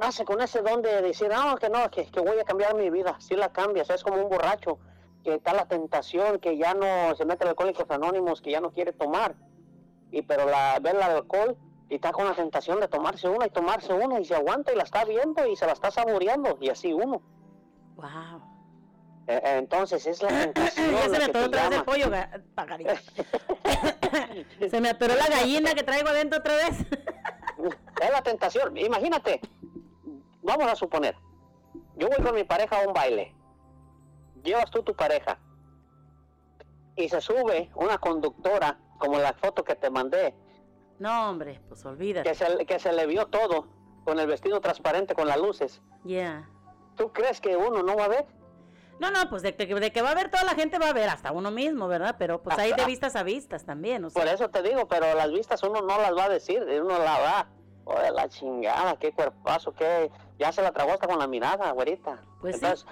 nace 0.00 0.24
con 0.24 0.40
ese 0.40 0.62
don 0.62 0.80
de 0.80 1.02
decir, 1.02 1.28
no, 1.28 1.56
que 1.56 1.68
no, 1.68 1.90
que, 1.90 2.06
que 2.06 2.20
voy 2.20 2.38
a 2.38 2.44
cambiar 2.44 2.74
mi 2.74 2.88
vida, 2.90 3.16
si 3.20 3.34
la 3.34 3.52
cambias, 3.52 3.90
es 3.90 4.02
como 4.02 4.22
un 4.22 4.28
borracho, 4.30 4.78
que 5.24 5.34
está 5.34 5.52
la 5.52 5.66
tentación, 5.66 6.38
que 6.38 6.56
ya 6.56 6.74
no 6.74 7.14
se 7.16 7.24
mete 7.24 7.44
en 7.44 7.50
alcohólicos 7.50 7.90
anónimos, 7.90 8.40
que 8.40 8.50
ya 8.52 8.60
no 8.60 8.72
quiere 8.72 8.92
tomar, 8.92 9.34
y 10.12 10.22
pero 10.22 10.48
la 10.48 10.78
ve 10.80 10.90
el 10.90 11.02
alcohol 11.02 11.56
y 11.88 11.96
está 11.96 12.12
con 12.12 12.26
la 12.26 12.34
tentación 12.34 12.78
de 12.80 12.88
tomarse 12.88 13.28
una 13.28 13.46
y 13.46 13.50
tomarse 13.50 13.92
una 13.92 14.20
y 14.20 14.24
se 14.24 14.34
aguanta 14.34 14.72
y 14.72 14.76
la 14.76 14.84
está 14.84 15.04
viendo 15.04 15.46
y 15.46 15.56
se 15.56 15.66
la 15.66 15.72
está 15.72 15.90
saboreando 15.90 16.58
y 16.60 16.68
así 16.68 16.92
uno. 16.92 17.22
Wow. 17.96 18.40
Eh, 19.26 19.40
eh, 19.42 19.56
Entonces 19.58 20.06
es 20.06 20.22
la 20.22 20.28
tentación. 20.40 20.92
Ya 20.92 21.02
se 21.02 21.18
me 21.18 21.24
atoró 21.24 21.46
otra 21.46 21.68
vez 21.68 21.78
el 21.78 21.84
pollo, 21.84 22.10
pajarito. 22.54 22.94
se 24.70 24.80
me 24.80 24.90
atoró 24.90 25.14
la 25.16 25.26
gallina 25.28 25.74
que 25.74 25.82
traigo 25.82 26.08
adentro 26.08 26.38
otra 26.38 26.54
vez. 26.54 26.80
Es 28.00 28.10
la 28.10 28.22
tentación. 28.22 28.76
Imagínate, 28.76 29.40
vamos 30.42 30.66
a 30.66 30.76
suponer, 30.76 31.16
yo 31.96 32.08
voy 32.08 32.22
con 32.22 32.34
mi 32.34 32.44
pareja 32.44 32.82
a 32.82 32.86
un 32.86 32.92
baile, 32.92 33.34
llevas 34.42 34.70
tú 34.70 34.82
tu 34.82 34.94
pareja 34.94 35.38
y 36.96 37.08
se 37.08 37.20
sube 37.20 37.70
una 37.74 37.98
conductora, 37.98 38.78
como 38.98 39.18
la 39.18 39.32
foto 39.32 39.64
que 39.64 39.74
te 39.74 39.90
mandé, 39.90 40.34
No, 40.98 41.30
hombre, 41.30 41.60
pues 41.68 41.84
olvídate. 41.84 42.28
que 42.28 42.34
se, 42.34 42.66
que 42.66 42.78
se 42.78 42.92
le 42.92 43.06
vio 43.06 43.26
todo, 43.26 43.66
con 44.04 44.18
el 44.20 44.26
vestido 44.26 44.60
transparente, 44.60 45.14
con 45.14 45.26
las 45.26 45.38
luces. 45.38 45.80
Ya. 46.04 46.48
¿Tú 46.96 47.12
crees 47.12 47.40
que 47.40 47.56
uno 47.56 47.82
no 47.82 47.96
va 47.96 48.04
a 48.04 48.08
ver? 48.08 48.26
No, 49.00 49.10
no, 49.10 49.28
pues 49.30 49.42
de, 49.42 49.56
que- 49.56 49.66
de 49.66 49.90
que 49.90 50.02
va 50.02 50.10
a 50.10 50.14
ver 50.14 50.30
toda 50.30 50.44
la 50.44 50.54
gente 50.54 50.78
va 50.78 50.90
a 50.90 50.92
ver, 50.92 51.08
hasta 51.08 51.32
uno 51.32 51.50
mismo, 51.50 51.88
¿verdad? 51.88 52.16
Pero 52.18 52.42
pues 52.42 52.56
hay 52.58 52.72
de 52.72 52.84
vistas 52.84 53.16
a 53.16 53.22
vistas 53.24 53.64
también, 53.64 54.04
o 54.04 54.10
sea. 54.10 54.22
Por 54.22 54.32
eso 54.32 54.48
te 54.50 54.62
digo, 54.62 54.86
pero 54.86 55.12
las 55.14 55.30
vistas 55.32 55.62
uno 55.64 55.80
no 55.80 55.98
las 55.98 56.14
va 56.16 56.24
a 56.24 56.28
decir, 56.28 56.62
uno 56.62 56.98
la 56.98 57.18
va. 57.18 57.46
Oye, 57.84 58.12
la 58.12 58.28
chingada, 58.28 58.96
qué 58.96 59.10
cuerpazo, 59.12 59.72
qué... 59.72 60.08
Ya 60.38 60.52
se 60.52 60.62
la 60.62 60.70
tragó 60.70 60.92
hasta 60.92 61.08
con 61.08 61.18
la 61.18 61.26
mirada, 61.26 61.72
güerita. 61.72 62.22
Pues 62.40 62.56
sí. 62.60 62.64
Entonces, 62.64 62.86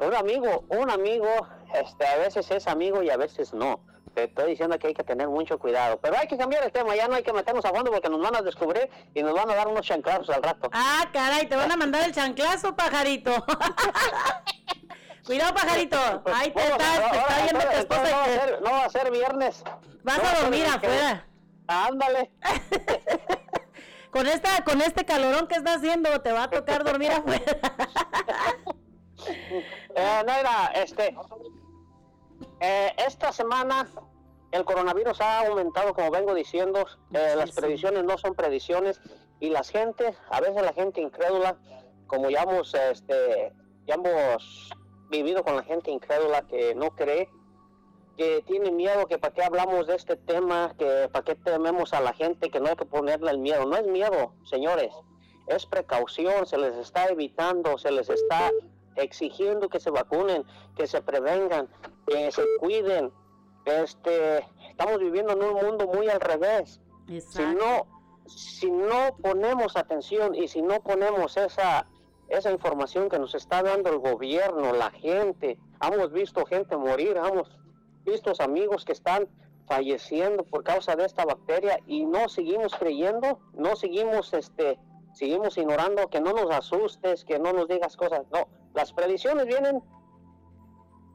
un 0.00 0.14
amigo, 0.14 0.64
un 0.70 0.88
amigo, 0.90 1.26
este, 1.74 2.06
a 2.06 2.16
veces 2.16 2.50
es 2.50 2.66
amigo 2.66 3.02
y 3.02 3.10
a 3.10 3.16
veces 3.16 3.52
no. 3.52 3.80
Te 4.14 4.24
estoy 4.24 4.50
diciendo 4.50 4.78
que 4.78 4.88
hay 4.88 4.94
que 4.94 5.04
tener 5.04 5.28
mucho 5.28 5.58
cuidado. 5.58 5.98
Pero 6.00 6.18
hay 6.18 6.28
que 6.28 6.36
cambiar 6.36 6.62
el 6.64 6.72
tema, 6.72 6.94
ya 6.94 7.08
no 7.08 7.14
hay 7.14 7.22
que 7.22 7.32
meternos 7.32 7.64
a 7.64 7.70
fondo 7.70 7.90
porque 7.90 8.10
nos 8.10 8.20
van 8.20 8.36
a 8.36 8.42
descubrir 8.42 8.90
y 9.14 9.22
nos 9.22 9.32
van 9.32 9.50
a 9.50 9.54
dar 9.54 9.68
unos 9.68 9.86
chancazos 9.86 10.28
al 10.28 10.42
rato. 10.42 10.68
Ah, 10.72 11.08
caray, 11.12 11.46
te 11.48 11.56
van 11.56 11.72
a 11.72 11.76
mandar 11.76 12.02
el 12.04 12.12
chanclazo, 12.14 12.76
pajarito. 12.76 13.32
Cuidado, 15.26 15.54
pajarito. 15.54 15.96
Ahí 16.34 16.50
te 16.50 16.60
Vamos, 16.60 16.78
estás, 16.82 17.10
te 17.10 17.18
está 17.18 17.42
viendo 17.42 17.60
tu 17.60 17.76
esposa. 17.78 18.02
no, 18.02 18.10
va 18.10 18.24
a 18.24 18.26
ser, 18.26 18.62
no 18.62 18.70
va 18.70 18.84
a 18.84 18.90
ser 18.90 19.10
viernes. 19.10 19.64
Vas 20.02 20.18
No 20.18 20.24
va 20.24 20.30
a 20.30 20.40
dormir 20.42 20.66
afuera. 20.66 21.26
Ándale. 21.68 22.30
Con 24.10 24.26
esta, 24.26 24.62
con 24.62 24.82
este 24.82 25.06
calorón 25.06 25.46
que 25.46 25.54
está 25.54 25.72
haciendo, 25.72 26.20
te 26.20 26.32
va 26.32 26.42
a 26.42 26.50
tocar 26.50 26.84
dormir 26.84 27.12
afuera. 27.12 27.42
Eh, 29.94 30.22
Naira, 30.26 30.72
este, 30.74 31.14
eh, 32.62 32.92
esta 33.06 33.32
semana 33.32 33.88
el 34.52 34.64
coronavirus 34.64 35.20
ha 35.20 35.46
aumentado, 35.46 35.94
como 35.94 36.10
vengo 36.10 36.34
diciendo, 36.34 36.86
eh, 37.12 37.34
las 37.36 37.50
predicciones 37.50 38.04
no 38.04 38.16
son 38.18 38.34
predicciones 38.34 39.00
y 39.40 39.50
la 39.50 39.64
gente, 39.64 40.14
a 40.30 40.40
veces 40.40 40.62
la 40.62 40.72
gente 40.72 41.00
incrédula, 41.00 41.56
como 42.06 42.30
ya 42.30 42.42
hemos, 42.42 42.72
este, 42.74 43.52
ya 43.86 43.94
hemos 43.94 44.70
vivido 45.10 45.42
con 45.42 45.56
la 45.56 45.62
gente 45.62 45.90
incrédula 45.90 46.42
que 46.42 46.74
no 46.74 46.90
cree, 46.90 47.28
que 48.16 48.42
tiene 48.46 48.70
miedo, 48.70 49.06
que 49.06 49.18
para 49.18 49.34
qué 49.34 49.42
hablamos 49.42 49.86
de 49.86 49.96
este 49.96 50.16
tema, 50.16 50.74
que 50.78 51.08
para 51.12 51.24
qué 51.24 51.34
tememos 51.34 51.92
a 51.92 52.00
la 52.00 52.12
gente, 52.12 52.50
que 52.50 52.60
no 52.60 52.68
hay 52.68 52.76
que 52.76 52.84
ponerle 52.84 53.30
el 53.30 53.38
miedo. 53.38 53.64
No 53.66 53.76
es 53.76 53.86
miedo, 53.86 54.34
señores, 54.44 54.94
es 55.46 55.66
precaución, 55.66 56.46
se 56.46 56.58
les 56.58 56.76
está 56.76 57.06
evitando, 57.06 57.78
se 57.78 57.90
les 57.90 58.08
está 58.08 58.50
exigiendo 58.96 59.68
que 59.68 59.80
se 59.80 59.90
vacunen, 59.90 60.44
que 60.76 60.86
se 60.86 61.02
prevengan, 61.02 61.68
que 62.06 62.30
se 62.32 62.42
cuiden. 62.58 63.12
Este, 63.64 64.46
estamos 64.68 64.98
viviendo 64.98 65.32
en 65.32 65.42
un 65.42 65.54
mundo 65.54 65.86
muy 65.86 66.08
al 66.08 66.20
revés. 66.20 66.80
Si 67.06 67.16
Exacto. 67.16 67.64
no, 67.64 68.26
si 68.26 68.70
no 68.70 69.16
ponemos 69.22 69.76
atención 69.76 70.34
y 70.34 70.48
si 70.48 70.62
no 70.62 70.80
ponemos 70.82 71.36
esa, 71.36 71.86
esa 72.28 72.50
información 72.50 73.08
que 73.08 73.18
nos 73.18 73.34
está 73.34 73.62
dando 73.62 73.90
el 73.90 73.98
gobierno, 73.98 74.72
la 74.72 74.90
gente, 74.90 75.58
hemos 75.80 76.12
visto 76.12 76.44
gente 76.46 76.76
morir, 76.76 77.16
hemos 77.16 77.50
visto 78.04 78.32
amigos 78.40 78.84
que 78.84 78.92
están 78.92 79.28
falleciendo 79.66 80.44
por 80.44 80.64
causa 80.64 80.96
de 80.96 81.04
esta 81.04 81.24
bacteria 81.24 81.78
y 81.86 82.04
no 82.04 82.28
seguimos 82.28 82.74
creyendo, 82.74 83.38
no 83.54 83.76
seguimos 83.76 84.32
este 84.34 84.78
seguimos 85.12 85.56
ignorando 85.58 86.08
que 86.08 86.20
no 86.20 86.32
nos 86.32 86.50
asustes, 86.50 87.24
que 87.24 87.38
no 87.38 87.52
nos 87.52 87.68
digas 87.68 87.96
cosas. 87.96 88.22
No, 88.32 88.48
las 88.74 88.92
predicciones 88.92 89.46
vienen 89.46 89.82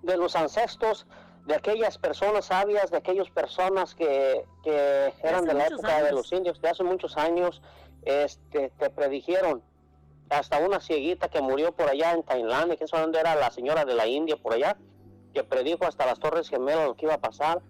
de 0.04 0.18
los 0.18 0.36
ancestros, 0.36 1.08
de 1.46 1.56
aquellas 1.56 1.98
personas 1.98 2.46
sabias, 2.46 2.92
de 2.92 2.98
aquellas 2.98 3.30
personas 3.30 3.96
que, 3.96 4.46
que 4.64 5.14
eran 5.24 5.46
de 5.46 5.54
la 5.54 5.68
época 5.68 6.04
de 6.04 6.12
los 6.12 6.32
indios, 6.32 6.62
de 6.62 6.70
hace 6.70 6.84
muchos 6.84 7.18
años, 7.18 7.62
este, 8.04 8.70
te 8.78 8.90
predijeron. 8.90 9.64
Hasta 10.30 10.60
una 10.60 10.82
cieguita 10.82 11.30
que 11.30 11.42
murió 11.42 11.72
por 11.72 11.90
allá 11.90 12.12
en 12.12 12.24
Tailandia, 12.24 12.76
que 12.76 12.88
sabe 12.88 13.04
dónde 13.04 13.20
era 13.20 13.36
la 13.36 13.50
señora 13.50 13.86
de 13.86 13.96
la 13.96 14.08
India 14.08 14.36
por 14.36 14.54
allá, 14.54 14.78
que 15.34 15.44
predijo 15.44 15.86
hasta 15.86 16.06
las 16.06 16.20
Torres 16.20 16.50
Gemelas 16.50 16.88
lo 16.88 16.96
que 16.96 17.06
iba 17.06 17.14
a 17.14 17.22
pasar 17.22 17.62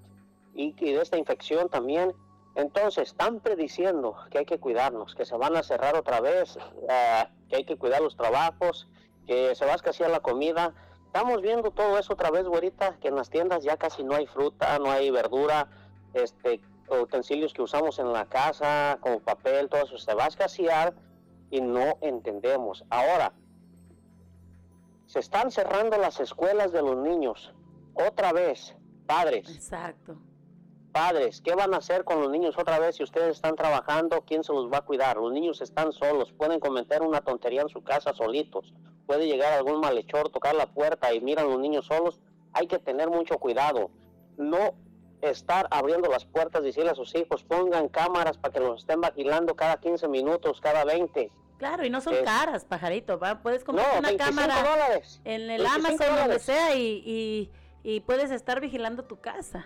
y, 0.56 0.74
y 0.80 0.94
de 0.94 1.02
esta 1.02 1.18
infección 1.18 1.70
también. 1.70 2.14
Entonces, 2.58 3.10
están 3.10 3.40
prediciendo 3.40 4.16
que 4.32 4.40
hay 4.40 4.46
que 4.46 4.60
cuidarnos, 4.60 5.14
que 5.14 5.26
se 5.26 5.38
van 5.38 5.56
a 5.56 5.62
cerrar 5.62 5.96
otra 5.96 6.22
vez, 6.22 6.58
eh, 6.90 7.24
que 7.50 7.58
hay 7.58 7.66
que 7.66 7.78
cuidar 7.78 8.02
los 8.02 8.18
trabajos, 8.18 8.88
que 9.28 9.54
se 9.54 9.64
va 9.64 9.74
a 9.74 9.76
escasear 9.76 10.10
la 10.10 10.22
comida. 10.22 10.74
Estamos 11.06 11.44
viendo 11.44 11.70
todo 11.70 12.00
eso 12.00 12.14
otra 12.14 12.32
vez, 12.32 12.48
güerita, 12.48 12.98
que 13.00 13.10
en 13.10 13.16
las 13.16 13.30
tiendas 13.30 13.64
ya 13.64 13.78
casi 13.78 14.04
no 14.04 14.16
hay 14.16 14.26
fruta, 14.26 14.80
no 14.80 14.90
hay 14.90 15.12
verdura, 15.12 15.68
este, 16.16 16.60
utensilios 16.90 17.54
que 17.54 17.62
usamos 17.62 18.00
en 18.00 18.12
la 18.12 18.26
casa, 18.26 18.98
como 19.02 19.20
papel, 19.20 19.70
todo 19.70 19.84
eso 19.84 20.00
se 20.00 20.16
va 20.16 20.26
a 20.26 20.30
escasear 20.30 20.96
y 21.52 21.62
no 21.62 22.00
entendemos. 22.02 22.86
Ahora, 22.90 23.34
se 25.06 25.20
están 25.20 25.52
cerrando 25.52 26.00
las 26.00 26.20
escuelas 26.20 26.72
de 26.72 26.82
los 26.82 26.98
niños. 26.98 27.54
otra 27.94 28.34
vez, 28.34 28.76
padres, 29.06 29.48
Exacto. 29.48 30.18
Padres, 30.98 31.42
¿qué 31.42 31.54
van 31.54 31.74
a 31.76 31.78
hacer 31.78 32.04
con 32.04 32.20
los 32.22 32.32
niños 32.32 32.56
otra 32.58 32.80
vez 32.80 32.96
si 32.96 33.04
ustedes 33.04 33.36
están 33.36 33.56
trabajando? 33.56 34.22
¿Quién 34.26 34.44
se 34.44 34.52
los 34.52 34.72
va 34.72 34.80
a 34.80 34.82
cuidar? 34.82 35.18
Los 35.18 35.32
niños 35.32 35.62
están 35.62 35.92
solos, 35.94 36.32
pueden 36.34 36.60
cometer 36.60 37.04
una 37.04 37.22
tontería 37.22 37.62
en 37.62 37.70
su 37.70 37.84
casa 37.84 38.14
solitos, 38.16 38.74
puede 39.06 39.28
llegar 39.28 39.54
algún 39.54 39.80
malhechor, 39.80 40.30
tocar 40.30 40.56
la 40.56 40.66
puerta 40.66 41.14
y 41.14 41.22
miran 41.22 41.48
los 41.50 41.60
niños 41.60 41.86
solos. 41.86 42.20
Hay 42.54 42.66
que 42.66 42.80
tener 42.80 43.10
mucho 43.12 43.38
cuidado, 43.38 43.92
no 44.38 44.74
estar 45.22 45.68
abriendo 45.70 46.10
las 46.10 46.26
puertas, 46.26 46.64
decirle 46.64 46.90
a 46.90 46.96
sus 46.96 47.14
hijos, 47.16 47.44
pongan 47.44 47.90
cámaras 47.90 48.38
para 48.40 48.54
que 48.54 48.60
los 48.60 48.80
estén 48.82 49.02
vigilando 49.02 49.56
cada 49.56 49.78
15 49.80 50.08
minutos, 50.08 50.60
cada 50.62 50.84
20. 50.84 51.32
Claro, 51.60 51.86
y 51.86 51.90
no 51.92 52.02
son 52.02 52.16
caras, 52.24 52.66
pajarito, 52.66 53.20
¿va? 53.20 53.42
Puedes 53.44 53.62
No, 53.62 53.68
comprar 53.68 54.00
una 54.00 54.08
25 54.10 54.36
cámara 54.42 54.64
dólares. 54.70 55.22
en 55.26 55.42
el 55.52 55.62
25 55.62 56.04
Amazon, 56.04 56.16
donde 56.18 56.40
sea, 56.40 56.76
y, 56.76 57.04
y, 57.06 57.52
y 57.84 58.00
puedes 58.02 58.32
estar 58.32 58.60
vigilando 58.62 59.04
tu 59.06 59.20
casa. 59.20 59.66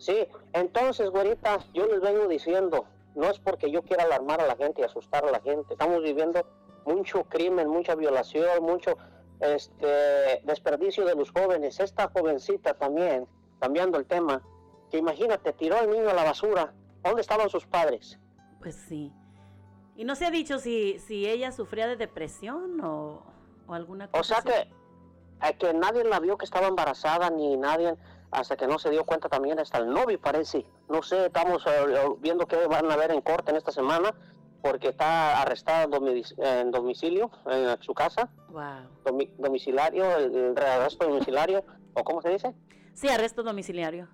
Sí, 0.00 0.26
entonces, 0.54 1.10
güerita, 1.10 1.58
yo 1.74 1.86
les 1.86 2.00
vengo 2.00 2.26
diciendo, 2.26 2.86
no 3.14 3.28
es 3.28 3.38
porque 3.38 3.70
yo 3.70 3.82
quiera 3.82 4.04
alarmar 4.04 4.40
a 4.40 4.46
la 4.46 4.56
gente 4.56 4.80
y 4.80 4.84
asustar 4.84 5.26
a 5.26 5.30
la 5.30 5.40
gente, 5.40 5.74
estamos 5.74 6.02
viviendo 6.02 6.40
mucho 6.86 7.24
crimen, 7.24 7.68
mucha 7.68 7.94
violación, 7.94 8.62
mucho 8.62 8.96
este 9.40 10.40
desperdicio 10.44 11.04
de 11.04 11.14
los 11.14 11.30
jóvenes. 11.30 11.80
Esta 11.80 12.08
jovencita 12.08 12.72
también, 12.74 13.26
cambiando 13.60 13.98
el 13.98 14.06
tema, 14.06 14.42
que 14.90 14.96
imagínate, 14.96 15.52
tiró 15.52 15.76
al 15.76 15.90
niño 15.90 16.08
a 16.08 16.14
la 16.14 16.24
basura. 16.24 16.72
¿Dónde 17.04 17.20
estaban 17.20 17.50
sus 17.50 17.66
padres? 17.66 18.18
Pues 18.60 18.76
sí. 18.88 19.12
Y 19.96 20.04
no 20.04 20.14
se 20.16 20.24
ha 20.24 20.30
dicho 20.30 20.58
si, 20.58 20.98
si 20.98 21.28
ella 21.28 21.52
sufría 21.52 21.86
de 21.86 21.96
depresión 21.96 22.80
o, 22.82 23.22
o 23.66 23.74
alguna 23.74 24.08
cosa 24.10 24.20
O 24.20 24.24
sea 24.24 24.38
así. 24.38 24.48
que, 24.48 25.48
eh, 25.48 25.56
que 25.58 25.74
nadie 25.74 26.04
la 26.04 26.20
vio 26.20 26.38
que 26.38 26.46
estaba 26.46 26.68
embarazada, 26.68 27.28
ni 27.28 27.56
nadie, 27.58 27.94
hasta 28.30 28.56
que 28.56 28.66
no 28.66 28.78
se 28.78 28.90
dio 28.90 29.04
cuenta 29.04 29.28
también 29.28 29.58
hasta 29.58 29.78
el 29.78 29.88
novio 29.90 30.20
parece. 30.20 30.64
No 30.88 31.02
sé, 31.02 31.26
estamos 31.26 31.64
eh, 31.66 31.70
viendo 32.18 32.46
qué 32.46 32.66
van 32.66 32.90
a 32.90 32.96
ver 32.96 33.10
en 33.10 33.20
corte 33.20 33.50
en 33.50 33.56
esta 33.56 33.72
semana, 33.72 34.14
porque 34.62 34.88
está 34.88 35.40
arrestada 35.40 35.84
en 35.84 35.90
domi- 35.90 36.34
en 36.38 36.70
domicilio, 36.70 37.30
en 37.46 37.80
su 37.82 37.94
casa, 37.94 38.30
Wow. 38.48 38.88
domi- 39.04 39.30
domiciliario, 39.38 40.16
el, 40.16 40.34
el 40.56 40.58
arresto 40.58 41.06
domiciliario, 41.06 41.64
o 41.94 42.04
cómo 42.04 42.22
se 42.22 42.28
dice. 42.30 42.54
Sí, 42.94 43.08
arresto 43.08 43.42
domiciliario. 43.42 44.08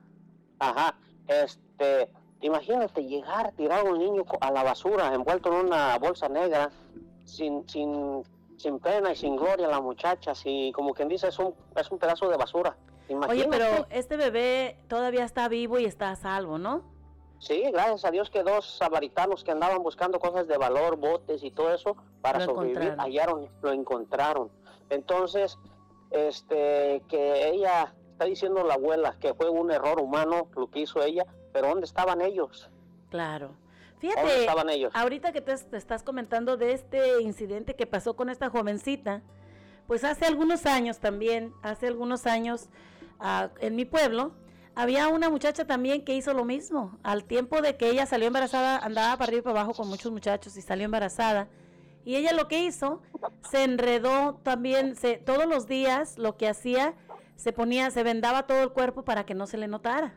Ajá, 0.59 0.97
este, 1.27 2.11
imagínate 2.41 3.05
llegar, 3.05 3.53
tirar 3.53 3.81
a 3.87 3.91
un 3.91 3.99
niño 3.99 4.25
a 4.41 4.51
la 4.51 4.63
basura, 4.63 5.13
envuelto 5.13 5.53
en 5.53 5.67
una 5.67 5.99
bolsa 5.99 6.29
negra, 6.29 6.71
sin, 7.25 7.69
sin, 7.69 8.23
sin 8.57 8.79
pena 8.79 9.13
y 9.13 9.17
sin 9.17 9.37
gloria 9.37 9.69
la 9.69 9.81
muchacha, 9.81 10.31
así 10.31 10.73
como 10.75 10.95
quien 10.95 11.09
dice, 11.09 11.29
es 11.29 11.39
un, 11.39 11.55
es 11.75 11.91
un 11.91 11.99
pedazo 11.99 12.29
de 12.31 12.37
basura. 12.39 12.77
Oye, 13.09 13.47
pero 13.51 13.87
este 13.91 14.17
bebé 14.17 14.79
todavía 14.89 15.25
está 15.25 15.49
vivo 15.49 15.79
y 15.79 15.85
está 15.85 16.11
a 16.11 16.17
salvo, 16.17 16.59
¿no? 16.59 16.83
Sí, 17.39 17.63
gracias 17.71 18.05
a 18.05 18.11
Dios 18.11 18.31
que 18.31 18.43
dos 18.43 18.79
samaritanos 18.79 19.45
que 19.45 19.51
andaban 19.51 19.83
buscando 19.83 20.19
cosas 20.19 20.49
de 20.49 20.57
valor, 20.57 20.97
botes 20.97 21.45
y 21.45 21.51
todo 21.51 21.73
eso, 21.73 21.97
para 22.23 22.41
Lo 22.41 22.47
sobrevivir, 22.47 22.97
hallaron, 22.99 23.49
lo 23.63 23.73
encontraron. 23.73 24.51
Entonces, 24.89 25.59
este, 26.11 27.03
que 27.09 27.51
ella 27.51 27.95
está 28.13 28.25
diciendo 28.25 28.65
la 28.65 28.75
abuela 28.75 29.17
que 29.21 29.35
fue 29.35 29.51
un 29.51 29.71
error 29.71 30.01
humano 30.01 30.49
lo 30.57 30.71
que 30.71 30.81
hizo 30.81 31.03
ella, 31.03 31.27
pero 31.53 31.69
¿dónde 31.69 31.85
estaban 31.85 32.21
ellos? 32.23 32.71
Claro. 33.11 33.49
¿Dónde 33.49 34.09
Fíjate, 34.15 34.41
estaban 34.41 34.71
ellos? 34.71 34.93
ahorita 34.95 35.33
que 35.33 35.41
te, 35.41 35.57
te 35.57 35.77
estás 35.77 36.03
comentando 36.03 36.57
de 36.57 36.73
este 36.73 37.21
incidente 37.23 37.75
que 37.75 37.87
pasó 37.87 38.15
con 38.17 38.31
esta 38.31 38.51
jovencita, 38.51 39.23
pues 39.87 40.05
hace 40.05 40.27
algunos 40.27 40.67
años 40.67 40.99
también, 40.99 41.53
hace 41.63 41.87
algunos 41.87 42.27
años 42.27 42.69
en 43.61 43.77
mi 43.77 43.85
pueblo, 43.85 44.35
había 44.75 45.09
una 45.09 45.31
muchacha 45.31 45.67
también 45.67 46.05
que 46.05 46.15
hizo 46.15 46.35
lo 46.35 46.45
mismo. 46.45 46.99
Al 47.03 47.25
tiempo 47.25 47.63
de 47.63 47.77
que 47.77 47.89
ella 47.89 48.05
salió 48.05 48.27
embarazada, 48.27 48.79
andaba 48.79 49.17
para 49.17 49.31
arriba 49.31 49.41
y 49.41 49.43
para 49.43 49.61
abajo 49.61 49.75
con 49.75 49.89
muchos 49.89 50.13
muchachos 50.13 50.57
y 50.57 50.63
salió 50.63 50.85
embarazada. 50.85 51.49
Y 52.05 52.17
ella 52.17 52.33
lo 52.33 52.47
que 52.47 52.63
hizo, 52.63 53.03
se 53.51 53.65
enredó 53.65 54.35
también, 54.43 54.95
se, 54.95 55.17
todos 55.17 55.47
los 55.47 55.67
días 55.67 56.19
lo 56.19 56.37
que 56.37 56.47
hacía, 56.47 56.95
se 57.37 57.53
ponía, 57.53 57.91
se 57.91 58.03
vendaba 58.03 58.47
todo 58.47 58.63
el 58.63 58.71
cuerpo 58.71 59.03
para 59.03 59.25
que 59.25 59.35
no 59.35 59.47
se 59.47 59.57
le 59.57 59.67
notara. 59.67 60.15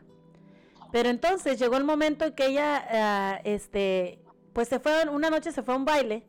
Pero 0.92 1.08
entonces 1.08 1.58
llegó 1.58 1.76
el 1.76 1.84
momento 1.84 2.26
en 2.26 2.34
que 2.34 2.46
ella, 2.46 2.86
ah, 2.90 3.40
este, 3.44 4.22
pues 4.52 4.68
se 4.68 4.78
fue, 4.78 5.08
una 5.08 5.30
noche 5.30 5.52
se 5.52 5.62
fue 5.62 5.74
a 5.74 5.76
un 5.78 5.84
baile. 5.84 6.26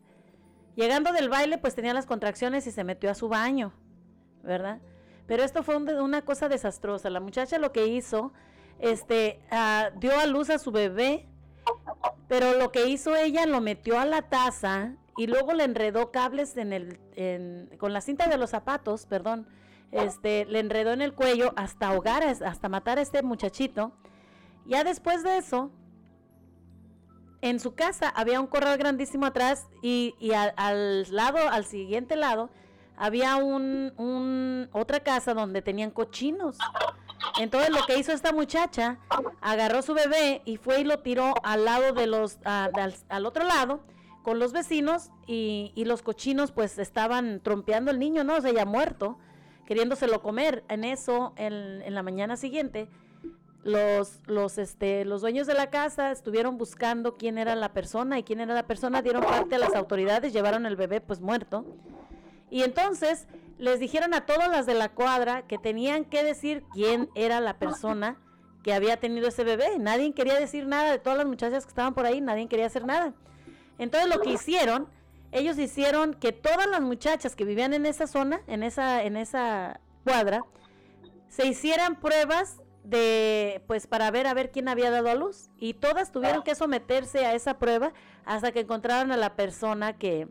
Llegando 0.75 1.11
del 1.11 1.27
baile, 1.27 1.57
pues 1.57 1.75
tenía 1.75 1.93
las 1.93 2.05
contracciones 2.05 2.65
y 2.65 2.71
se 2.71 2.85
metió 2.85 3.11
a 3.11 3.13
su 3.13 3.27
baño, 3.27 3.73
¿verdad? 4.41 4.79
Pero 5.31 5.45
esto 5.45 5.63
fue 5.63 5.77
una 5.77 6.23
cosa 6.23 6.49
desastrosa. 6.49 7.09
La 7.09 7.21
muchacha 7.21 7.57
lo 7.57 7.71
que 7.71 7.87
hizo, 7.87 8.33
este, 8.79 9.39
ah, 9.49 9.91
dio 9.95 10.19
a 10.19 10.25
luz 10.25 10.49
a 10.49 10.59
su 10.59 10.71
bebé, 10.73 11.25
pero 12.27 12.57
lo 12.57 12.73
que 12.73 12.89
hizo 12.89 13.15
ella 13.15 13.45
lo 13.45 13.61
metió 13.61 13.97
a 13.97 14.03
la 14.03 14.23
taza 14.23 14.97
y 15.15 15.27
luego 15.27 15.53
le 15.53 15.63
enredó 15.63 16.11
cables 16.11 16.57
en 16.57 16.73
el, 16.73 17.69
con 17.77 17.93
la 17.93 18.01
cinta 18.01 18.27
de 18.27 18.35
los 18.35 18.49
zapatos, 18.49 19.05
perdón, 19.05 19.47
este, 19.91 20.43
le 20.47 20.59
enredó 20.59 20.91
en 20.91 21.01
el 21.01 21.13
cuello 21.13 21.53
hasta 21.55 21.87
ahogar, 21.87 22.23
hasta 22.23 22.67
matar 22.67 22.97
a 22.97 23.01
este 23.01 23.23
muchachito. 23.23 23.93
Ya 24.65 24.83
después 24.83 25.23
de 25.23 25.37
eso, 25.37 25.71
en 27.39 27.61
su 27.61 27.73
casa 27.73 28.09
había 28.09 28.41
un 28.41 28.47
corral 28.47 28.77
grandísimo 28.77 29.27
atrás 29.27 29.69
y, 29.81 30.13
al 30.57 31.05
lado, 31.09 31.37
al 31.49 31.63
siguiente 31.63 32.17
lado, 32.17 32.49
había 33.01 33.35
un, 33.35 33.91
un- 33.97 34.69
otra 34.73 34.99
casa 34.99 35.33
donde 35.33 35.63
tenían 35.63 35.89
cochinos. 35.89 36.57
Entonces 37.39 37.71
lo 37.71 37.83
que 37.87 37.97
hizo 37.97 38.11
esta 38.11 38.31
muchacha, 38.31 38.99
agarró 39.41 39.81
su 39.81 39.93
bebé 39.95 40.43
y 40.45 40.57
fue 40.57 40.81
y 40.81 40.83
lo 40.83 40.99
tiró 40.99 41.33
al 41.43 41.65
lado 41.65 41.93
de 41.93 42.05
los, 42.05 42.37
al, 42.43 42.93
al 43.09 43.25
otro 43.25 43.43
lado, 43.43 43.79
con 44.21 44.37
los 44.37 44.53
vecinos 44.53 45.09
y, 45.25 45.71
y 45.75 45.85
los 45.85 46.03
cochinos 46.03 46.51
pues 46.51 46.77
estaban 46.77 47.39
trompeando 47.41 47.89
el 47.89 47.97
niño, 47.97 48.23
¿no? 48.23 48.35
O 48.35 48.41
sea, 48.41 48.51
ya 48.51 48.65
muerto, 48.65 49.17
queriéndoselo 49.65 50.21
comer. 50.21 50.63
En 50.69 50.83
eso, 50.83 51.33
en, 51.37 51.81
en 51.81 51.95
la 51.95 52.03
mañana 52.03 52.37
siguiente, 52.37 52.87
los, 53.63 54.19
los, 54.27 54.59
este, 54.59 55.05
los 55.05 55.21
dueños 55.21 55.47
de 55.47 55.55
la 55.55 55.71
casa 55.71 56.11
estuvieron 56.11 56.59
buscando 56.59 57.17
quién 57.17 57.39
era 57.39 57.55
la 57.55 57.73
persona 57.73 58.19
y 58.19 58.23
quién 58.23 58.41
era 58.41 58.53
la 58.53 58.67
persona, 58.67 59.01
dieron 59.01 59.23
parte 59.23 59.55
a 59.55 59.59
las 59.59 59.73
autoridades, 59.73 60.33
llevaron 60.33 60.67
el 60.67 60.75
bebé 60.75 61.01
pues 61.01 61.19
muerto. 61.19 61.65
Y 62.51 62.63
entonces 62.63 63.27
les 63.57 63.79
dijeron 63.79 64.13
a 64.13 64.25
todas 64.25 64.49
las 64.49 64.65
de 64.65 64.75
la 64.75 64.89
cuadra 64.89 65.43
que 65.43 65.57
tenían 65.57 66.03
que 66.05 66.23
decir 66.23 66.63
quién 66.73 67.09
era 67.15 67.39
la 67.39 67.57
persona 67.57 68.19
que 68.61 68.73
había 68.73 68.97
tenido 68.97 69.29
ese 69.29 69.43
bebé. 69.43 69.79
Nadie 69.79 70.13
quería 70.13 70.39
decir 70.39 70.67
nada 70.67 70.91
de 70.91 70.99
todas 70.99 71.17
las 71.17 71.27
muchachas 71.27 71.63
que 71.63 71.69
estaban 71.69 71.93
por 71.93 72.05
ahí, 72.05 72.19
nadie 72.19 72.47
quería 72.47 72.65
hacer 72.65 72.85
nada. 72.85 73.13
Entonces 73.79 74.09
lo 74.09 74.21
que 74.21 74.31
hicieron, 74.31 74.87
ellos 75.31 75.57
hicieron 75.57 76.13
que 76.13 76.33
todas 76.33 76.67
las 76.67 76.81
muchachas 76.81 77.35
que 77.35 77.45
vivían 77.45 77.73
en 77.73 77.85
esa 77.85 78.05
zona, 78.05 78.41
en 78.47 78.63
esa, 78.63 79.01
en 79.03 79.15
esa 79.15 79.79
cuadra, 80.03 80.43
se 81.29 81.47
hicieran 81.47 81.99
pruebas 81.99 82.57
de 82.83 83.63
pues 83.67 83.87
para 83.87 84.11
ver 84.11 84.27
a 84.27 84.33
ver 84.33 84.51
quién 84.51 84.67
había 84.67 84.91
dado 84.91 85.09
a 85.09 85.15
luz 85.15 85.51
y 85.57 85.75
todas 85.75 86.11
tuvieron 86.11 86.43
que 86.43 86.55
someterse 86.55 87.25
a 87.25 87.33
esa 87.33 87.59
prueba 87.59 87.93
hasta 88.25 88.51
que 88.51 88.61
encontraron 88.61 89.11
a 89.11 89.17
la 89.17 89.35
persona 89.35 89.97
que 89.97 90.27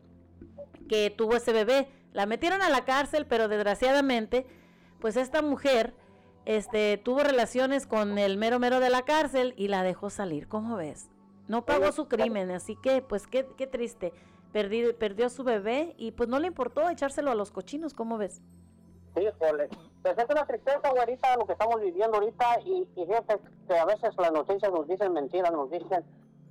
que 0.89 1.11
tuvo 1.11 1.37
ese 1.37 1.53
bebé 1.53 1.89
la 2.13 2.27
metieron 2.27 2.63
a 2.63 2.71
la 2.71 2.85
cárcel 2.85 3.27
pero 3.27 3.49
desgraciadamente 3.49 4.47
pues 5.01 5.17
esta 5.17 5.43
mujer 5.43 5.95
este 6.45 6.99
tuvo 6.99 7.21
relaciones 7.21 7.87
con 7.87 8.19
el 8.19 8.37
mero 8.37 8.59
mero 8.59 8.81
de 8.81 8.91
la 8.91 9.03
cárcel 9.03 9.55
y 9.57 9.69
la 9.69 9.83
dejó 9.83 10.11
salir 10.11 10.49
¿cómo 10.49 10.77
ves? 10.77 11.11
no 11.49 11.65
pagó 11.67 11.93
su 11.93 12.09
crimen 12.09 12.51
así 12.51 12.77
que 12.77 13.03
pues 13.03 13.27
qué, 13.27 13.47
qué 13.57 13.67
triste 13.67 14.13
Perdi- 14.53 14.95
perdió 14.97 15.27
a 15.27 15.31
su 15.31 15.45
bebé 15.45 15.95
y 15.97 16.11
pues 16.13 16.29
no 16.29 16.39
le 16.41 16.49
importó 16.49 16.89
echárselo 16.91 17.31
a 17.31 17.35
los 17.35 17.51
cochinos 17.53 17.95
¿cómo 17.95 18.19
ves? 18.19 18.41
Híjole, 19.17 19.69
pues 20.03 20.17
es 20.17 20.25
una 20.31 20.47
tristeza, 20.47 20.89
güerita, 20.91 21.37
lo 21.37 21.45
que 21.45 21.53
estamos 21.53 21.81
viviendo 21.81 22.17
ahorita 22.19 22.61
y, 22.65 22.87
y 22.97 23.07
fíjate 23.07 23.39
que 23.69 23.77
a 23.77 23.85
veces 23.85 24.11
las 24.17 24.33
noticias 24.33 24.71
nos 24.73 24.87
dicen 24.87 25.13
mentiras, 25.13 25.51
nos 25.53 25.69
dicen 25.71 26.05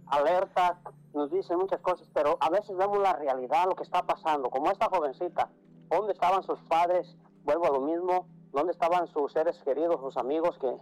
alertas, 0.09 0.73
nos 1.13 1.31
dicen 1.31 1.57
muchas 1.57 1.79
cosas, 1.81 2.07
pero 2.13 2.37
a 2.39 2.49
veces 2.49 2.75
vemos 2.75 2.99
la 2.99 3.13
realidad, 3.13 3.65
lo 3.67 3.75
que 3.75 3.83
está 3.83 4.03
pasando, 4.03 4.49
como 4.49 4.71
esta 4.71 4.87
jovencita, 4.89 5.49
¿dónde 5.89 6.13
estaban 6.13 6.43
sus 6.43 6.59
padres? 6.63 7.15
Vuelvo 7.43 7.65
a 7.65 7.71
lo 7.71 7.81
mismo, 7.81 8.27
¿dónde 8.51 8.71
estaban 8.71 9.07
sus 9.07 9.31
seres 9.31 9.57
queridos, 9.63 9.99
sus 10.01 10.17
amigos? 10.17 10.57
Que, 10.59 10.75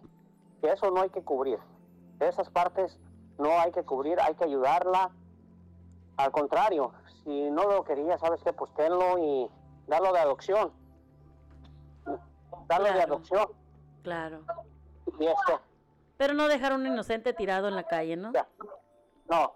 que 0.61 0.71
eso 0.73 0.91
no 0.91 1.01
hay 1.01 1.09
que 1.09 1.23
cubrir, 1.23 1.59
esas 2.19 2.49
partes 2.49 2.99
no 3.37 3.51
hay 3.59 3.71
que 3.71 3.83
cubrir, 3.83 4.19
hay 4.19 4.35
que 4.35 4.43
ayudarla, 4.45 5.11
al 6.17 6.31
contrario, 6.31 6.91
si 7.23 7.49
no 7.51 7.63
lo 7.65 7.83
quería, 7.83 8.17
¿sabes 8.17 8.41
qué? 8.43 8.51
Pues 8.53 8.73
tenlo 8.73 9.17
y 9.19 9.49
darlo 9.87 10.11
de 10.13 10.19
adopción 10.19 10.71
darlo 12.67 12.85
de 12.87 12.93
Claro. 12.93 13.13
adopción. 13.13 13.47
claro 14.03 14.39
Y 15.19 15.25
este, 15.27 15.53
pero 16.17 16.33
no 16.33 16.47
dejar 16.47 16.71
a 16.73 16.75
un 16.75 16.85
inocente 16.85 17.31
tirado 17.33 17.67
en 17.67 17.75
la 17.75 17.83
calle 17.83 18.15
¿no? 18.17 18.33
ya. 18.33 18.47
No. 19.29 19.53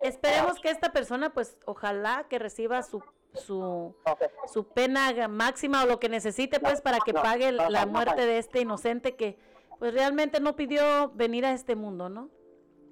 Esperemos 0.00 0.60
que 0.60 0.70
esta 0.70 0.92
persona, 0.92 1.32
pues, 1.32 1.56
ojalá 1.64 2.26
que 2.28 2.38
reciba 2.38 2.82
su, 2.82 3.02
su, 3.32 3.94
su 4.52 4.64
pena 4.68 5.28
máxima 5.28 5.84
o 5.84 5.86
lo 5.86 5.98
que 5.98 6.08
necesite 6.08 6.60
pues 6.60 6.80
para 6.80 6.98
que 7.00 7.12
no, 7.12 7.22
pague 7.22 7.52
no, 7.52 7.70
la 7.70 7.86
muerte 7.86 8.26
de 8.26 8.38
este 8.38 8.60
inocente 8.60 9.16
que 9.16 9.38
pues 9.78 9.92
realmente 9.94 10.40
no 10.40 10.56
pidió 10.56 11.10
venir 11.14 11.44
a 11.46 11.52
este 11.52 11.74
mundo, 11.74 12.08
¿no? 12.08 12.28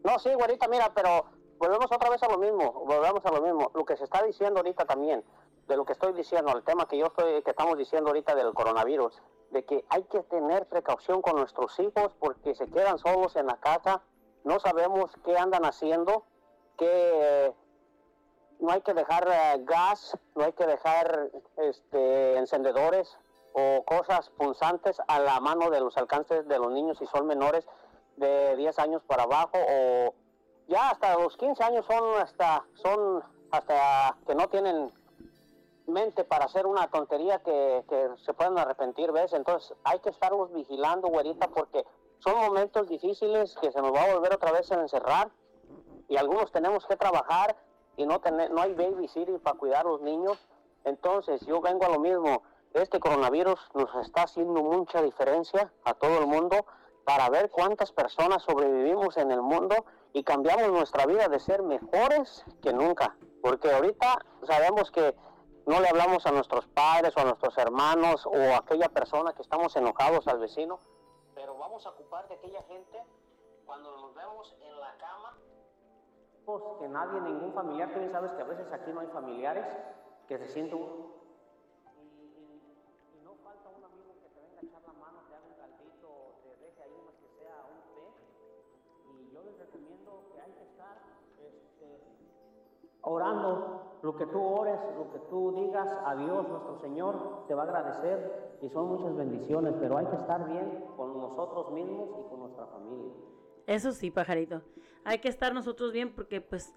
No, 0.04 0.18
sí, 0.18 0.32
güerita, 0.34 0.68
mira, 0.68 0.92
pero 0.94 1.26
volvemos 1.58 1.86
otra 1.92 2.10
vez 2.10 2.22
a 2.22 2.28
lo 2.28 2.38
mismo, 2.38 2.72
volvemos 2.72 3.24
a 3.24 3.30
lo 3.30 3.40
mismo. 3.40 3.70
Lo 3.74 3.84
que 3.84 3.96
se 3.96 4.04
está 4.04 4.22
diciendo 4.22 4.60
ahorita 4.60 4.84
también, 4.84 5.22
de 5.68 5.76
lo 5.76 5.84
que 5.84 5.92
estoy 5.92 6.12
diciendo, 6.12 6.52
el 6.56 6.64
tema 6.64 6.88
que 6.88 6.98
yo 6.98 7.06
estoy, 7.06 7.42
que 7.42 7.50
estamos 7.50 7.78
diciendo 7.78 8.08
ahorita 8.08 8.34
del 8.34 8.52
coronavirus, 8.52 9.22
de 9.50 9.64
que 9.64 9.84
hay 9.90 10.02
que 10.04 10.20
tener 10.24 10.66
precaución 10.66 11.22
con 11.22 11.36
nuestros 11.36 11.78
hijos 11.78 12.14
porque 12.18 12.54
se 12.54 12.66
quedan 12.66 12.98
solos 12.98 13.36
en 13.36 13.46
la 13.46 13.58
casa, 13.58 14.02
no 14.44 14.60
sabemos 14.60 15.10
qué 15.24 15.36
andan 15.36 15.64
haciendo, 15.64 16.24
que 16.76 17.54
no 18.60 18.70
hay 18.70 18.80
que 18.80 18.94
dejar 18.94 19.28
eh, 19.28 19.64
gas, 19.64 20.16
no 20.34 20.44
hay 20.44 20.52
que 20.52 20.66
dejar 20.66 21.30
este, 21.56 22.36
encendedores 22.36 23.18
o 23.52 23.84
cosas 23.84 24.30
punzantes 24.30 25.00
a 25.08 25.18
la 25.18 25.40
mano 25.40 25.70
de 25.70 25.80
los 25.80 25.96
alcances 25.96 26.46
de 26.48 26.58
los 26.58 26.70
niños 26.70 26.98
si 26.98 27.06
son 27.06 27.26
menores 27.26 27.66
de 28.16 28.56
10 28.56 28.78
años 28.78 29.02
para 29.06 29.24
abajo 29.24 29.58
o 29.58 30.14
ya 30.68 30.90
hasta 30.90 31.18
los 31.18 31.36
15 31.36 31.62
años 31.64 31.84
son 31.86 32.20
hasta 32.20 32.64
son 32.74 33.22
hasta 33.50 34.16
que 34.26 34.34
no 34.34 34.48
tienen 34.48 34.90
mente 35.86 36.24
para 36.24 36.46
hacer 36.46 36.66
una 36.66 36.88
tontería 36.88 37.40
que, 37.40 37.84
se 38.24 38.32
pueden 38.32 38.58
arrepentir, 38.58 39.12
¿ves? 39.12 39.32
Entonces 39.32 39.76
hay 39.84 39.98
que 40.00 40.10
estarlos 40.10 40.52
vigilando, 40.52 41.08
güerita, 41.08 41.48
porque 41.48 41.84
son 42.22 42.36
momentos 42.36 42.88
difíciles 42.88 43.56
que 43.60 43.72
se 43.72 43.82
nos 43.82 43.92
va 43.92 44.04
a 44.04 44.14
volver 44.14 44.32
otra 44.34 44.52
vez 44.52 44.70
a 44.70 44.80
encerrar 44.80 45.30
y 46.08 46.16
algunos 46.16 46.52
tenemos 46.52 46.86
que 46.86 46.96
trabajar 46.96 47.56
y 47.96 48.06
no 48.06 48.20
tener, 48.20 48.50
no 48.50 48.62
hay 48.62 48.74
babysitter 48.74 49.40
para 49.40 49.58
cuidar 49.58 49.86
a 49.86 49.90
los 49.90 50.02
niños. 50.02 50.38
Entonces 50.84 51.40
yo 51.46 51.60
vengo 51.60 51.84
a 51.84 51.88
lo 51.88 51.98
mismo. 51.98 52.42
Este 52.74 53.00
coronavirus 53.00 53.58
nos 53.74 53.94
está 54.06 54.22
haciendo 54.22 54.62
mucha 54.62 55.02
diferencia 55.02 55.72
a 55.84 55.94
todo 55.94 56.18
el 56.18 56.26
mundo 56.26 56.64
para 57.04 57.28
ver 57.28 57.50
cuántas 57.50 57.92
personas 57.92 58.42
sobrevivimos 58.42 59.16
en 59.16 59.32
el 59.32 59.42
mundo 59.42 59.84
y 60.12 60.22
cambiamos 60.22 60.70
nuestra 60.70 61.06
vida 61.06 61.28
de 61.28 61.40
ser 61.40 61.62
mejores 61.62 62.44
que 62.62 62.72
nunca. 62.72 63.16
Porque 63.42 63.72
ahorita 63.72 64.24
sabemos 64.46 64.90
que 64.90 65.14
no 65.66 65.80
le 65.80 65.88
hablamos 65.88 66.24
a 66.26 66.32
nuestros 66.32 66.66
padres 66.68 67.16
o 67.16 67.20
a 67.20 67.24
nuestros 67.24 67.56
hermanos 67.58 68.26
o 68.26 68.36
a 68.36 68.58
aquella 68.58 68.88
persona 68.88 69.32
que 69.32 69.42
estamos 69.42 69.74
enojados 69.76 70.26
al 70.28 70.38
vecino, 70.38 70.78
vamos 71.62 71.86
a 71.86 71.90
ocupar 71.90 72.26
de 72.28 72.34
aquella 72.34 72.60
gente 72.64 72.98
cuando 73.64 73.96
nos 73.96 74.14
vemos 74.16 74.52
en 74.60 74.80
la 74.80 74.96
cama 74.98 75.38
pues, 76.44 76.60
que 76.80 76.88
nadie, 76.88 77.20
ningún 77.20 77.52
familiar, 77.52 77.92
tú 77.92 78.00
bien 78.00 78.10
sabes 78.10 78.32
que 78.32 78.42
a 78.42 78.44
veces 78.44 78.66
aquí 78.72 78.90
no 78.92 78.98
hay 79.00 79.06
familiares, 79.08 79.64
que 80.26 80.38
se 80.38 80.48
siente 80.48 80.74
uno. 80.74 81.22
Y, 81.96 82.02
y- 82.02 83.16
y 83.16 83.22
no 83.22 83.34
falta 83.44 83.68
un 83.68 83.84
amigo 83.84 84.12
que 84.20 84.28
te 84.28 84.40
venga 84.40 84.58
a 84.58 84.62
echar 84.64 84.82
la 84.82 84.92
mano, 84.94 85.20
te 85.28 85.34
haga 85.36 85.46
un 85.46 85.54
caldito, 85.54 86.08
te 86.42 86.56
deje 86.66 86.82
ahí 86.82 87.00
más 87.06 87.14
que 87.14 87.28
sea 87.38 87.64
un 87.70 87.78
té. 87.94 88.10
Y 89.12 89.32
yo 89.32 89.42
les 89.44 89.56
recomiendo 89.60 90.24
que 90.34 90.40
hay 90.40 90.50
que 90.52 90.64
estar 90.64 90.96
este, 91.38 92.02
orando. 93.02 93.91
Lo 94.02 94.16
que 94.16 94.26
tú 94.26 94.42
ores, 94.42 94.78
lo 94.96 95.12
que 95.12 95.18
tú 95.30 95.52
digas 95.52 95.88
a 96.04 96.16
Dios, 96.16 96.48
nuestro 96.48 96.76
Señor, 96.80 97.44
te 97.46 97.54
va 97.54 97.62
a 97.62 97.66
agradecer. 97.66 98.58
Y 98.60 98.68
son 98.68 98.88
muchas 98.88 99.16
bendiciones, 99.16 99.74
pero 99.80 99.96
hay 99.96 100.06
que 100.06 100.16
estar 100.16 100.44
bien 100.48 100.84
con 100.96 101.16
nosotros 101.18 101.70
mismos 101.72 102.08
y 102.18 102.28
con 102.28 102.40
nuestra 102.40 102.66
familia. 102.66 103.12
Eso 103.66 103.92
sí, 103.92 104.10
pajarito. 104.10 104.62
Hay 105.04 105.18
que 105.18 105.28
estar 105.28 105.54
nosotros 105.54 105.92
bien 105.92 106.12
porque 106.14 106.40
pues 106.40 106.74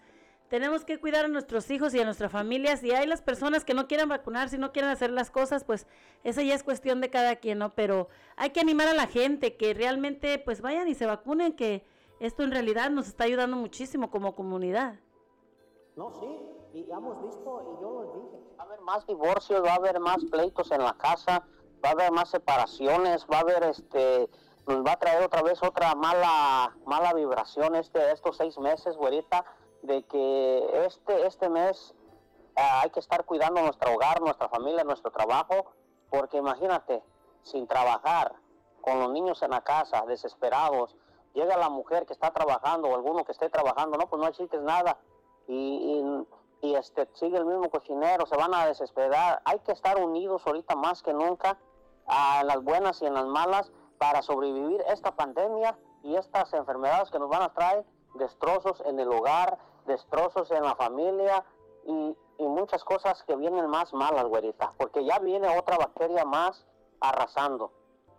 tenemos 0.50 0.86
que 0.86 1.00
cuidar 1.00 1.26
a 1.26 1.28
nuestros 1.28 1.70
hijos 1.72 1.96
y 1.96 2.00
a 2.00 2.06
nuestra 2.06 2.30
familia. 2.30 2.78
Si 2.78 2.92
hay 2.92 3.08
las 3.08 3.22
personas 3.22 3.66
que 3.66 3.74
no 3.74 3.88
quieran 3.88 4.10
vacunar, 4.10 4.50
si 4.50 4.60
no 4.60 4.72
quieren 4.72 4.92
hacer 4.92 5.10
las 5.10 5.32
cosas, 5.32 5.64
pues 5.64 5.88
esa 6.24 6.44
ya 6.44 6.54
es 6.54 6.64
cuestión 6.64 7.02
de 7.02 7.10
cada 7.10 7.38
quien, 7.38 7.58
¿no? 7.58 7.74
Pero 7.74 8.08
hay 8.36 8.52
que 8.52 8.60
animar 8.60 8.88
a 8.88 8.94
la 8.94 9.08
gente 9.08 9.58
que 9.58 9.74
realmente 9.74 10.38
pues 10.38 10.62
vayan 10.62 10.88
y 10.88 10.94
se 10.94 11.08
vacunen, 11.08 11.54
que 11.54 11.86
esto 12.20 12.44
en 12.44 12.52
realidad 12.52 12.92
nos 12.92 13.08
está 13.08 13.24
ayudando 13.24 13.58
muchísimo 13.58 14.12
como 14.12 14.36
comunidad. 14.36 15.00
No, 15.96 16.12
sí, 16.12 16.28
y 16.76 16.92
hemos 16.92 17.22
visto, 17.22 17.62
y 17.62 17.82
yo 17.82 17.90
lo 17.90 18.04
dije, 18.14 18.56
va 18.60 18.64
a 18.64 18.66
haber 18.68 18.82
más 18.82 19.08
divorcios, 19.08 19.64
va 19.64 19.72
a 19.72 19.76
haber 19.76 20.00
más 20.02 20.18
pleitos 20.26 20.72
en 20.72 20.84
la 20.84 20.94
casa, 20.94 21.48
va 21.84 21.90
a 21.90 21.92
haber 21.94 22.12
más 22.12 22.30
separaciones, 22.30 23.26
va 23.32 23.38
a 23.38 23.42
haber 23.42 23.64
este, 23.64 24.30
nos 24.68 24.86
va 24.86 24.94
a 24.94 25.00
traer 25.00 25.24
otra 25.24 25.42
vez 25.42 25.64
otra 25.64 25.96
mala, 25.96 26.76
mala 26.86 27.14
vibración 27.14 27.76
este, 27.76 28.12
estos 28.12 28.36
seis 28.36 28.58
meses, 28.58 28.98
güerita, 28.98 29.46
de 29.84 30.04
que 30.04 30.86
este, 30.86 31.26
este 31.26 31.48
mes 31.48 31.96
ah, 32.58 32.82
hay 32.84 32.90
que 32.90 33.00
estar 33.00 33.24
cuidando 33.24 33.62
nuestro 33.62 33.94
hogar, 33.94 34.22
nuestra 34.22 34.50
familia, 34.50 34.84
nuestro 34.84 35.12
trabajo, 35.12 35.72
porque 36.10 36.38
imagínate, 36.38 37.02
sin 37.44 37.68
trabajar, 37.68 38.34
con 38.82 39.00
los 39.00 39.12
niños 39.12 39.42
en 39.42 39.52
la 39.52 39.62
casa, 39.62 40.06
desesperados, 40.06 40.96
llega 41.34 41.58
la 41.58 41.70
mujer 41.70 42.06
que 42.06 42.14
está 42.14 42.32
trabajando 42.32 42.90
o 42.90 42.96
alguno 42.96 43.24
que 43.24 43.32
esté 43.32 43.50
trabajando, 43.50 43.98
no, 43.98 44.10
pues 44.10 44.22
no 44.22 44.28
existe 44.28 44.58
nada, 44.58 45.00
y, 45.48 45.54
y, 45.54 46.26
y, 46.66 46.76
este, 46.76 47.08
sigue 47.14 47.38
el 47.38 47.46
mismo 47.46 47.70
cocinero, 47.70 48.26
se 48.26 48.36
van 48.36 48.54
a 48.54 48.66
desesperar. 48.66 49.42
Hay 49.46 49.60
que 49.60 49.72
estar 49.72 49.98
unidos 50.00 50.42
ahorita 50.46 50.76
más 50.76 51.04
que 51.04 51.14
nunca, 51.14 51.58
a 52.08 52.44
las 52.44 52.64
buenas 52.64 53.02
y 53.02 53.06
en 53.06 53.14
las 53.14 53.26
malas, 53.26 53.72
para 53.98 54.22
sobrevivir 54.22 54.84
esta 54.88 55.16
pandemia 55.16 55.78
y 56.04 56.16
estas 56.16 56.54
enfermedades 56.54 57.10
que 57.12 57.20
nos 57.20 57.30
van 57.30 57.44
a 57.44 57.54
traer 57.54 57.86
destrozos 58.16 58.82
en 58.86 59.00
el 59.00 59.12
hogar, 59.12 59.58
destrozos 59.86 60.52
en 60.52 60.64
la 60.64 60.76
familia 60.76 61.46
y, 61.86 62.16
y 62.38 62.44
muchas 62.44 62.84
cosas 62.84 63.24
que 63.24 63.36
vienen 63.36 63.68
más 63.68 63.94
malas, 63.94 64.26
güerita, 64.26 64.72
porque 64.78 65.06
ya 65.06 65.20
viene 65.20 65.48
otra 65.58 65.78
bacteria 65.78 66.26
más 66.26 66.66
arrasando, 67.00 67.72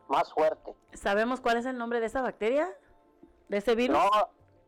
más 0.09 0.33
fuerte. 0.33 0.75
¿Sabemos 0.95 1.41
cuál 1.41 1.59
es 1.59 1.67
el 1.67 1.77
nombre 1.77 2.01
de 2.01 2.07
esa 2.07 2.23
bacteria? 2.23 2.69
¿De 3.49 3.59
ese 3.59 3.75
virus? 3.75 3.99
No, 3.99 4.11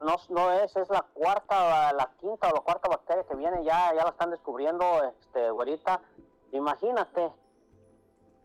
no, 0.01 0.17
no 0.29 0.53
es, 0.53 0.75
es 0.77 0.89
la 0.91 1.03
cuarta, 1.03 1.93
la 1.93 2.13
quinta 2.19 2.49
o 2.49 2.55
la 2.55 2.61
cuarta 2.61 2.89
bacteria 2.89 3.25
que 3.25 3.35
viene, 3.35 3.65
ya, 3.65 3.93
ya 3.95 4.05
la 4.05 4.11
están 4.11 4.31
descubriendo, 4.31 4.85
este, 5.05 5.51
güerita. 5.51 6.01
Imagínate, 6.53 7.33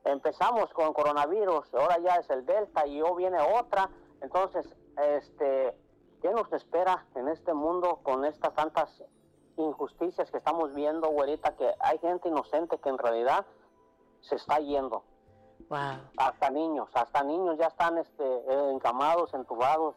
empezamos 0.03 0.73
con 0.73 0.93
coronavirus, 0.93 1.73
ahora 1.75 1.97
ya 1.99 2.15
es 2.15 2.29
el 2.29 2.45
delta 2.45 2.87
y 2.87 3.01
hoy 3.01 3.17
viene 3.17 3.37
otra. 3.39 3.89
Entonces, 4.21 4.67
este, 4.97 5.77
¿qué 6.21 6.31
nos 6.31 6.51
espera 6.53 7.05
en 7.15 7.27
este 7.27 7.53
mundo 7.53 7.99
con 8.03 8.25
estas 8.25 8.53
tantas 8.53 9.03
injusticias 9.57 10.31
que 10.31 10.37
estamos 10.37 10.73
viendo, 10.73 11.09
güerita? 11.09 11.55
Que 11.55 11.73
hay 11.79 11.99
gente 11.99 12.29
inocente 12.29 12.79
que 12.79 12.89
en 12.89 12.97
realidad 12.97 13.45
se 14.21 14.35
está 14.35 14.57
yendo. 14.59 15.03
Wow. 15.69 15.79
Hasta 16.17 16.49
niños, 16.49 16.89
hasta 16.93 17.23
niños 17.23 17.57
ya 17.57 17.67
están 17.67 17.97
este, 17.97 18.71
encamados, 18.71 19.33
entubados. 19.33 19.95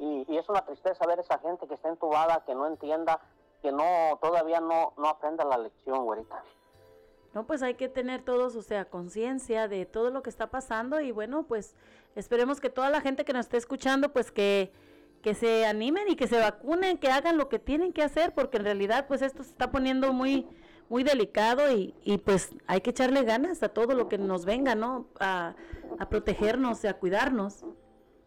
Y, 0.00 0.24
y 0.28 0.38
es 0.38 0.48
una 0.48 0.64
tristeza 0.64 1.06
ver 1.06 1.20
esa 1.20 1.38
gente 1.38 1.68
que 1.68 1.74
está 1.74 1.88
entubada, 1.88 2.42
que 2.44 2.54
no 2.54 2.66
entienda, 2.66 3.20
que 3.62 3.70
no 3.70 4.18
todavía 4.20 4.60
no, 4.60 4.94
no 4.96 5.08
aprenda 5.08 5.44
la 5.44 5.58
lección, 5.58 6.04
güerita. 6.04 6.42
No, 7.34 7.46
pues 7.46 7.62
hay 7.62 7.74
que 7.74 7.88
tener 7.88 8.22
todos, 8.22 8.56
o 8.56 8.62
sea, 8.62 8.86
conciencia 8.86 9.68
de 9.68 9.86
todo 9.86 10.10
lo 10.10 10.22
que 10.22 10.30
está 10.30 10.48
pasando 10.48 11.00
y 11.00 11.12
bueno, 11.12 11.44
pues 11.44 11.76
esperemos 12.16 12.60
que 12.60 12.70
toda 12.70 12.90
la 12.90 13.00
gente 13.00 13.24
que 13.24 13.32
nos 13.32 13.46
esté 13.46 13.56
escuchando, 13.56 14.12
pues 14.12 14.32
que, 14.32 14.72
que 15.22 15.34
se 15.34 15.64
animen 15.64 16.08
y 16.08 16.16
que 16.16 16.26
se 16.26 16.40
vacunen, 16.40 16.98
que 16.98 17.08
hagan 17.08 17.38
lo 17.38 17.48
que 17.48 17.60
tienen 17.60 17.92
que 17.92 18.02
hacer, 18.02 18.34
porque 18.34 18.56
en 18.56 18.64
realidad 18.64 19.06
pues 19.06 19.22
esto 19.22 19.44
se 19.44 19.50
está 19.50 19.70
poniendo 19.70 20.12
muy, 20.12 20.48
muy 20.88 21.04
delicado 21.04 21.70
y, 21.70 21.94
y 22.02 22.18
pues 22.18 22.50
hay 22.66 22.80
que 22.80 22.90
echarle 22.90 23.22
ganas 23.22 23.62
a 23.62 23.68
todo 23.68 23.94
lo 23.94 24.08
que 24.08 24.18
nos 24.18 24.44
venga, 24.44 24.74
¿no? 24.74 25.06
A, 25.20 25.54
a 26.00 26.08
protegernos 26.08 26.82
y 26.82 26.88
a 26.88 26.98
cuidarnos. 26.98 27.64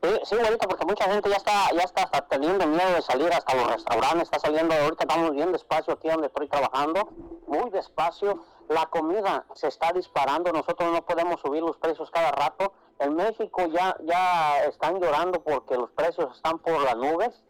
Sí, 0.03 0.09
sí, 0.25 0.35
güerita, 0.35 0.67
porque 0.67 0.85
mucha 0.85 1.05
gente 1.05 1.29
ya 1.29 1.37
está, 1.37 1.71
ya 1.71 1.83
está 1.83 2.03
hasta 2.03 2.27
teniendo 2.27 2.67
miedo 2.67 2.91
de 2.93 3.01
salir 3.01 3.31
hasta 3.31 3.55
los 3.55 3.71
restaurantes, 3.71 4.23
está 4.23 4.37
saliendo, 4.37 4.75
ahorita 4.75 5.05
estamos 5.05 5.31
bien 5.31 5.53
despacio 5.53 5.93
aquí 5.93 6.09
donde 6.09 6.27
estoy 6.27 6.49
trabajando, 6.49 7.07
muy 7.47 7.69
despacio, 7.69 8.43
la 8.67 8.85
comida 8.87 9.45
se 9.55 9.69
está 9.69 9.93
disparando, 9.93 10.51
nosotros 10.51 10.91
no 10.91 11.05
podemos 11.05 11.39
subir 11.39 11.63
los 11.63 11.77
precios 11.77 12.11
cada 12.11 12.33
rato, 12.33 12.73
en 12.99 13.15
México 13.15 13.65
ya, 13.67 13.95
ya 14.01 14.65
están 14.65 14.99
llorando 14.99 15.41
porque 15.41 15.75
los 15.75 15.89
precios 15.91 16.35
están 16.35 16.59
por 16.59 16.83
las 16.83 16.97
nubes, 16.97 17.41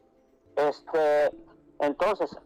este, 0.55 1.35
entonces, 1.79 2.37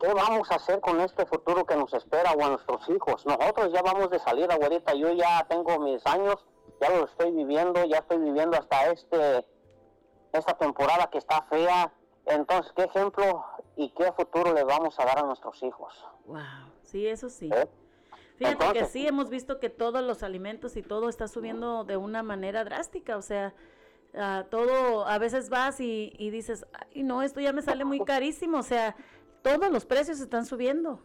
¿qué 0.00 0.14
vamos 0.14 0.50
a 0.50 0.54
hacer 0.54 0.80
con 0.80 0.98
este 0.98 1.26
futuro 1.26 1.66
que 1.66 1.76
nos 1.76 1.92
espera 1.92 2.32
o 2.32 2.42
a 2.42 2.48
nuestros 2.48 2.88
hijos? 2.88 3.26
Nosotros 3.26 3.70
ya 3.70 3.82
vamos 3.82 4.08
de 4.08 4.18
salida, 4.18 4.56
güerita, 4.56 4.94
yo 4.94 5.12
ya 5.12 5.44
tengo 5.46 5.78
mis 5.78 6.06
años, 6.06 6.38
ya 6.80 6.90
lo 6.90 7.04
estoy 7.04 7.30
viviendo, 7.32 7.84
ya 7.84 7.98
estoy 7.98 8.18
viviendo 8.18 8.56
hasta 8.56 8.90
este 8.90 9.46
esta 10.32 10.54
temporada 10.54 11.08
que 11.10 11.18
está 11.18 11.42
fea. 11.42 11.92
Entonces, 12.26 12.72
¿qué 12.76 12.84
ejemplo 12.84 13.44
y 13.76 13.90
qué 13.90 14.12
futuro 14.12 14.52
le 14.52 14.62
vamos 14.64 14.98
a 15.00 15.04
dar 15.04 15.18
a 15.18 15.22
nuestros 15.22 15.62
hijos? 15.62 16.06
Wow, 16.26 16.38
sí, 16.82 17.06
eso 17.06 17.28
sí. 17.28 17.50
¿Eh? 17.52 17.68
Fíjate 18.36 18.72
que 18.72 18.84
sí, 18.86 19.06
hemos 19.06 19.28
visto 19.28 19.58
que 19.58 19.68
todos 19.68 20.02
los 20.02 20.22
alimentos 20.22 20.76
y 20.76 20.82
todo 20.82 21.08
está 21.08 21.28
subiendo 21.28 21.84
de 21.84 21.96
una 21.96 22.22
manera 22.22 22.64
drástica, 22.64 23.18
o 23.18 23.22
sea, 23.22 23.52
ah, 24.14 24.44
todo, 24.50 25.06
a 25.06 25.18
veces 25.18 25.50
vas 25.50 25.78
y, 25.80 26.14
y 26.16 26.30
dices, 26.30 26.64
ay 26.72 27.02
no, 27.02 27.22
esto 27.22 27.40
ya 27.40 27.52
me 27.52 27.60
sale 27.60 27.84
muy 27.84 28.02
carísimo, 28.04 28.58
o 28.58 28.62
sea, 28.62 28.96
todos 29.42 29.70
los 29.70 29.84
precios 29.84 30.20
están 30.20 30.46
subiendo. 30.46 31.00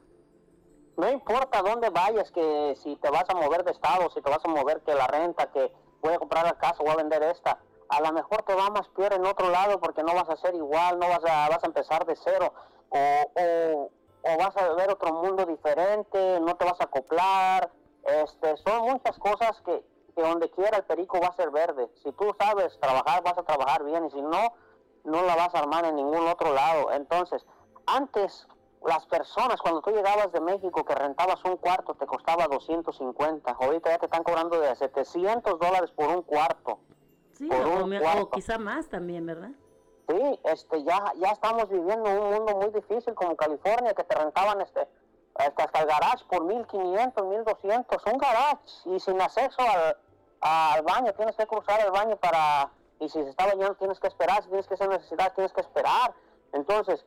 No 0.97 1.09
importa 1.09 1.61
dónde 1.61 1.89
vayas, 1.89 2.31
que 2.31 2.75
si 2.81 2.95
te 2.97 3.09
vas 3.09 3.25
a 3.29 3.35
mover 3.35 3.63
de 3.63 3.71
estado, 3.71 4.09
si 4.11 4.21
te 4.21 4.29
vas 4.29 4.43
a 4.43 4.49
mover 4.49 4.81
que 4.81 4.93
la 4.93 5.07
renta, 5.07 5.51
que 5.51 5.71
voy 6.01 6.13
a 6.13 6.19
comprar 6.19 6.45
la 6.45 6.57
casa, 6.57 6.77
voy 6.79 6.91
a 6.91 6.95
vender 6.95 7.23
esta, 7.23 7.59
a 7.89 8.01
lo 8.01 8.11
mejor 8.13 8.43
te 8.43 8.55
va 8.55 8.69
más 8.69 8.87
peor 8.89 9.13
en 9.13 9.25
otro 9.25 9.49
lado 9.49 9.79
porque 9.79 10.03
no 10.03 10.13
vas 10.13 10.29
a 10.29 10.37
ser 10.37 10.55
igual, 10.55 10.99
no 10.99 11.07
vas 11.07 11.23
a, 11.25 11.49
vas 11.49 11.63
a 11.63 11.67
empezar 11.67 12.05
de 12.05 12.15
cero, 12.15 12.53
o, 12.89 13.89
o, 14.23 14.37
vas 14.37 14.57
a 14.57 14.73
ver 14.73 14.89
otro 14.89 15.13
mundo 15.13 15.45
diferente, 15.45 16.39
no 16.39 16.55
te 16.55 16.65
vas 16.65 16.79
a 16.79 16.85
acoplar, 16.85 17.71
este, 18.03 18.57
son 18.57 18.83
muchas 18.83 19.17
cosas 19.19 19.61
que, 19.65 19.83
que 20.15 20.21
donde 20.21 20.49
quiera 20.49 20.77
el 20.77 20.83
perico 20.83 21.19
va 21.19 21.27
a 21.27 21.35
ser 21.35 21.51
verde. 21.51 21.89
Si 22.03 22.11
tú 22.13 22.33
sabes 22.39 22.79
trabajar, 22.79 23.23
vas 23.23 23.37
a 23.37 23.43
trabajar 23.43 23.83
bien, 23.83 24.05
y 24.05 24.11
si 24.11 24.21
no, 24.21 24.53
no 25.03 25.23
la 25.23 25.35
vas 25.35 25.53
a 25.53 25.59
armar 25.59 25.85
en 25.85 25.95
ningún 25.95 26.27
otro 26.27 26.53
lado. 26.53 26.91
Entonces, 26.91 27.45
antes 27.85 28.47
las 28.85 29.05
personas, 29.07 29.59
cuando 29.61 29.81
tú 29.81 29.89
llegabas 29.91 30.31
de 30.31 30.39
México, 30.41 30.85
que 30.85 30.93
rentabas 30.95 31.43
un 31.43 31.57
cuarto, 31.57 31.95
te 31.95 32.05
costaba 32.05 32.45
250. 32.47 33.51
Ahorita 33.51 33.89
ya 33.89 33.97
te 33.97 34.05
están 34.05 34.23
cobrando 34.23 34.59
de 34.59 34.75
700 34.75 35.59
dólares 35.59 35.91
por 35.91 36.07
un 36.09 36.21
cuarto. 36.21 36.79
Sí, 37.37 37.47
Por 37.47 37.65
o, 37.65 37.83
un 37.83 37.89
me- 37.89 37.99
o 37.99 38.01
cuarto. 38.03 38.29
quizá 38.31 38.57
más 38.57 38.87
también, 38.87 39.25
¿verdad? 39.25 39.49
Sí, 40.07 40.39
este, 40.43 40.83
ya, 40.83 41.11
ya 41.15 41.29
estamos 41.31 41.67
viviendo 41.67 42.09
un 42.09 42.31
mundo 42.31 42.55
muy 42.57 42.69
difícil 42.69 43.15
como 43.15 43.35
California, 43.35 43.93
que 43.95 44.03
te 44.03 44.15
rentaban 44.15 44.61
este, 44.61 44.87
hasta, 45.33 45.63
hasta 45.63 45.79
el 45.81 45.87
garage 45.87 46.23
por 46.29 46.43
1500, 46.45 47.25
1200, 47.25 48.03
un 48.05 48.17
garage 48.19 48.59
y 48.85 48.99
sin 48.99 49.19
acceso 49.19 49.61
al, 49.61 49.97
al 50.41 50.83
baño, 50.83 51.11
tienes 51.13 51.35
que 51.35 51.47
cruzar 51.47 51.81
el 51.81 51.89
baño 51.91 52.17
para, 52.17 52.69
y 52.99 53.09
si 53.09 53.23
se 53.23 53.29
está 53.31 53.47
bañando 53.47 53.73
tienes 53.75 53.99
que 53.99 54.07
esperar, 54.07 54.43
si 54.43 54.49
tienes 54.49 54.67
que 54.67 54.75
hacer 54.75 54.89
necesidad 54.89 55.33
tienes 55.33 55.51
que 55.53 55.61
esperar. 55.61 56.13
Entonces, 56.53 57.03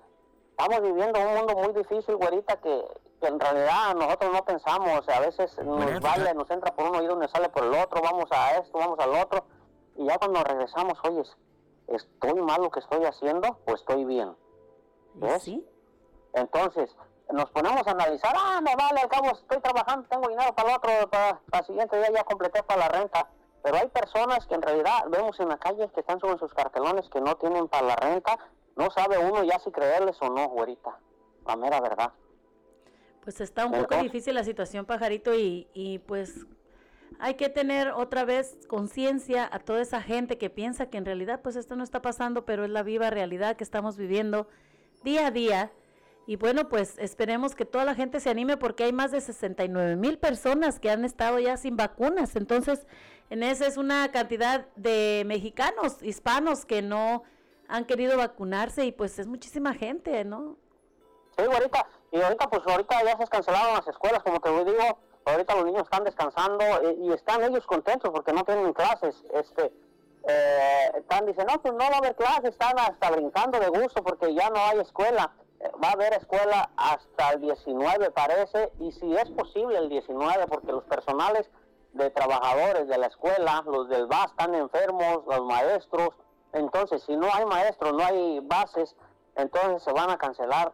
estamos 0.59 0.83
viviendo 0.83 1.21
un 1.21 1.35
mundo 1.35 1.55
muy 1.55 1.73
difícil, 1.73 2.17
güerita, 2.17 2.57
que, 2.57 2.85
que 3.21 3.29
en 3.29 3.39
realidad 3.39 3.95
nosotros 3.95 4.33
no 4.33 4.45
pensamos, 4.45 4.99
o 4.99 5.03
sea, 5.05 5.19
a 5.19 5.21
veces 5.21 5.57
nos 5.65 6.01
vale, 6.01 6.35
nos 6.35 6.51
entra 6.51 6.75
por 6.75 6.91
un 6.91 6.97
oído 6.97 7.15
y 7.15 7.19
nos 7.19 7.31
sale 7.31 7.49
por 7.49 7.63
el 7.63 7.75
otro, 7.75 8.03
vamos 8.03 8.25
a 8.33 8.57
esto, 8.57 8.77
vamos 8.77 8.99
al 8.99 9.15
otro, 9.15 9.45
y 9.95 10.07
ya 10.07 10.19
cuando 10.19 10.43
regresamos, 10.43 10.99
oye, 11.05 11.23
¿estoy 11.87 12.35
mal 12.43 12.61
lo 12.61 12.71
que 12.71 12.81
estoy 12.81 13.05
haciendo 13.05 13.59
o 13.67 13.75
estoy 13.75 14.05
bien? 14.05 14.37
¿Ves? 15.15 15.45
Sí. 15.45 15.65
Entonces, 16.33 16.91
nos 17.31 17.49
ponemos 17.51 17.87
a 17.87 17.93
analizar, 17.93 18.35
ah, 18.37 18.61
me 18.61 18.75
vale, 18.75 19.01
al 19.01 19.09
cabo 19.09 19.29
estoy 19.29 19.61
trabajando, 19.61 20.09
tengo 20.09 20.29
dinero 20.29 20.53
para 20.57 20.71
el 20.71 20.77
otro, 20.77 20.91
para, 21.09 21.41
para 21.51 21.61
el 21.61 21.67
siguiente 21.67 21.97
día 21.99 22.11
ya 22.13 22.25
completé 22.25 22.65
para 22.65 22.81
la 22.81 22.89
renta. 22.89 23.29
Pero 23.63 23.77
hay 23.77 23.89
personas 23.89 24.47
que 24.47 24.55
en 24.55 24.63
realidad 24.63 25.05
vemos 25.09 25.39
en 25.41 25.49
la 25.49 25.59
calle 25.59 25.89
que 25.91 26.01
están 26.01 26.21
sobre 26.21 26.39
sus 26.39 26.53
cartelones 26.53 27.09
que 27.11 27.21
no 27.21 27.37
tienen 27.37 27.69
para 27.69 27.89
la 27.89 27.97
renta. 27.97 28.39
No 28.79 28.93
sabe 28.93 29.19
uno 29.19 29.43
ya 29.43 29.59
si 29.59 29.73
creerles 29.73 30.17
o 30.21 30.31
no, 30.31 30.49
güerita. 30.49 30.97
La 31.45 31.57
mera 31.57 31.81
verdad. 31.81 32.13
Pues 33.25 33.41
está 33.41 33.67
un 33.67 33.73
poco 33.73 33.97
difícil 34.01 34.35
la 34.35 34.45
situación, 34.45 34.87
pajarito, 34.87 35.35
y, 35.35 35.67
y 35.75 35.99
pues 35.99 36.47
hay 37.19 37.35
que 37.35 37.49
tener 37.49 37.91
otra 37.91 38.25
vez 38.25 38.57
conciencia 38.69 39.49
a 39.51 39.59
toda 39.59 39.83
esa 39.83 40.01
gente 40.01 40.39
que 40.39 40.49
piensa 40.49 40.87
que 40.87 40.97
en 40.97 41.05
realidad 41.05 41.41
pues 41.43 41.57
esto 41.57 41.75
no 41.75 41.83
está 41.83 42.01
pasando, 42.01 42.45
pero 42.45 42.65
es 42.65 42.71
la 42.71 42.85
viva 42.85 43.11
realidad 43.11 43.57
que 43.57 43.65
estamos 43.65 43.97
viviendo 43.97 44.47
día 45.03 45.27
a 45.27 45.31
día. 45.33 45.73
Y 46.29 46.37
bueno, 46.37 46.69
pues 46.69 46.99
esperemos 46.99 47.57
que 47.57 47.65
toda 47.65 47.85
la 47.85 47.97
gente 47.97 48.21
se 48.21 48.31
anime 48.31 48.57
porque 48.57 48.85
hay 48.85 48.93
más 48.93 49.11
de 49.11 49.21
69 49.21 49.97
mil 49.97 50.19
personas 50.19 50.79
que 50.79 50.91
han 50.91 51.05
estado 51.05 51.41
ya 51.41 51.57
sin 51.57 51.77
vacunas. 51.77 52.37
Entonces, 52.37 52.87
en 53.29 53.43
esa 53.43 53.67
es 53.67 53.77
una 53.77 54.13
cantidad 54.13 54.69
de 54.77 55.25
mexicanos, 55.27 56.01
hispanos 56.01 56.65
que 56.65 56.81
no 56.81 57.25
han 57.69 57.85
querido 57.85 58.17
vacunarse 58.17 58.85
y 58.85 58.93
pues 58.93 59.19
es 59.19 59.27
muchísima 59.27 59.75
gente, 59.75 60.25
¿no? 60.25 60.57
Sí, 61.37 61.45
ahorita, 61.45 61.87
y 62.11 62.21
ahorita 62.21 62.49
pues 62.49 62.63
ahorita 62.67 63.05
ya 63.05 63.17
se 63.17 63.27
cancelaron 63.27 63.75
las 63.75 63.87
escuelas, 63.87 64.23
como 64.23 64.41
te 64.41 64.51
digo, 64.65 64.99
ahorita 65.25 65.55
los 65.55 65.65
niños 65.67 65.83
están 65.83 66.05
descansando 66.05 66.65
eh, 66.65 66.97
y 67.01 67.13
están 67.13 67.43
ellos 67.45 67.65
contentos 67.67 68.11
porque 68.11 68.33
no 68.33 68.43
tienen 68.45 68.73
clases, 68.73 69.15
este, 69.35 69.73
eh, 70.27 70.93
están 70.97 71.27
diciendo, 71.27 71.53
no, 71.55 71.63
pues 71.63 71.75
no 71.75 71.81
va 71.81 71.95
a 71.95 71.99
haber 71.99 72.17
clases, 72.17 72.51
están 72.51 72.79
hasta 72.79 73.11
brincando 73.11 73.61
de 73.61 73.69
gusto 73.69 74.03
porque 74.03 74.35
ya 74.35 74.51
no 74.51 74.59
hay 74.59 74.81
escuela, 74.81 75.31
Eh, 75.61 75.71
va 75.83 75.89
a 75.89 75.93
haber 75.93 76.13
escuela 76.15 76.71
hasta 76.77 77.33
el 77.33 77.41
19 77.41 78.13
parece, 78.13 78.71
y 78.79 78.93
si 78.93 79.13
es 79.17 79.29
posible 79.31 79.77
el 79.77 79.89
19 79.89 80.47
porque 80.47 80.71
los 80.71 80.85
personales 80.85 81.51
de 81.95 82.11
trabajadores 82.11 82.87
de 82.87 82.97
la 82.97 83.09
escuela, 83.09 83.65
los 83.67 83.89
del 83.89 84.07
BAS 84.07 84.31
están 84.31 84.55
enfermos, 84.55 85.27
los 85.27 85.45
maestros, 85.45 86.11
entonces 86.53 87.03
si 87.05 87.17
no 87.17 87.27
hay 87.33 87.45
maestros, 87.47 87.93
no 87.93 88.05
hay 88.05 88.41
bases, 88.41 88.95
entonces 89.37 89.83
se 89.83 89.93
van 89.93 90.11
a 90.11 90.19
cancelar 90.19 90.73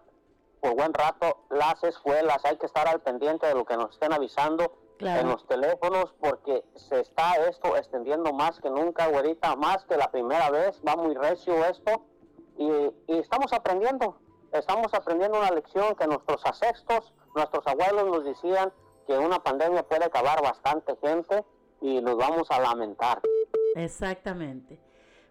por 0.60 0.74
buen 0.74 0.94
rato 0.94 1.38
las 1.50 1.82
escuelas. 1.84 2.44
Hay 2.44 2.56
que 2.56 2.66
estar 2.66 2.88
al 2.88 3.00
pendiente 3.00 3.46
de 3.46 3.54
lo 3.54 3.64
que 3.64 3.76
nos 3.76 3.90
estén 3.90 4.12
avisando 4.12 4.72
Claro. 4.96 5.22
en 5.22 5.28
los 5.28 5.44
teléfonos 5.48 6.14
porque 6.20 6.64
se 6.76 7.00
está 7.00 7.34
esto 7.48 7.76
extendiendo 7.76 8.32
más 8.32 8.60
que 8.60 8.70
nunca, 8.70 9.08
güerita, 9.08 9.56
más 9.56 9.84
que 9.86 9.96
la 9.96 10.08
primera 10.10 10.50
vez. 10.50 10.80
Va 10.86 10.94
muy 10.94 11.14
recio 11.14 11.52
esto 11.64 12.00
y, 12.56 12.68
y 13.08 13.18
estamos 13.18 13.52
aprendiendo. 13.52 14.16
Estamos 14.52 14.94
aprendiendo 14.94 15.36
una 15.38 15.50
lección 15.50 15.96
que 15.96 16.06
nuestros 16.06 16.46
ancestros, 16.46 17.12
nuestros 17.34 17.66
abuelos 17.66 18.04
nos 18.06 18.24
decían 18.24 18.72
que 19.08 19.18
una 19.18 19.42
pandemia 19.42 19.82
puede 19.82 20.04
acabar 20.04 20.40
bastante 20.40 20.96
gente 21.02 21.44
y 21.80 22.00
nos 22.00 22.16
vamos 22.16 22.48
a 22.52 22.60
lamentar. 22.60 23.20
Exactamente. 23.74 24.80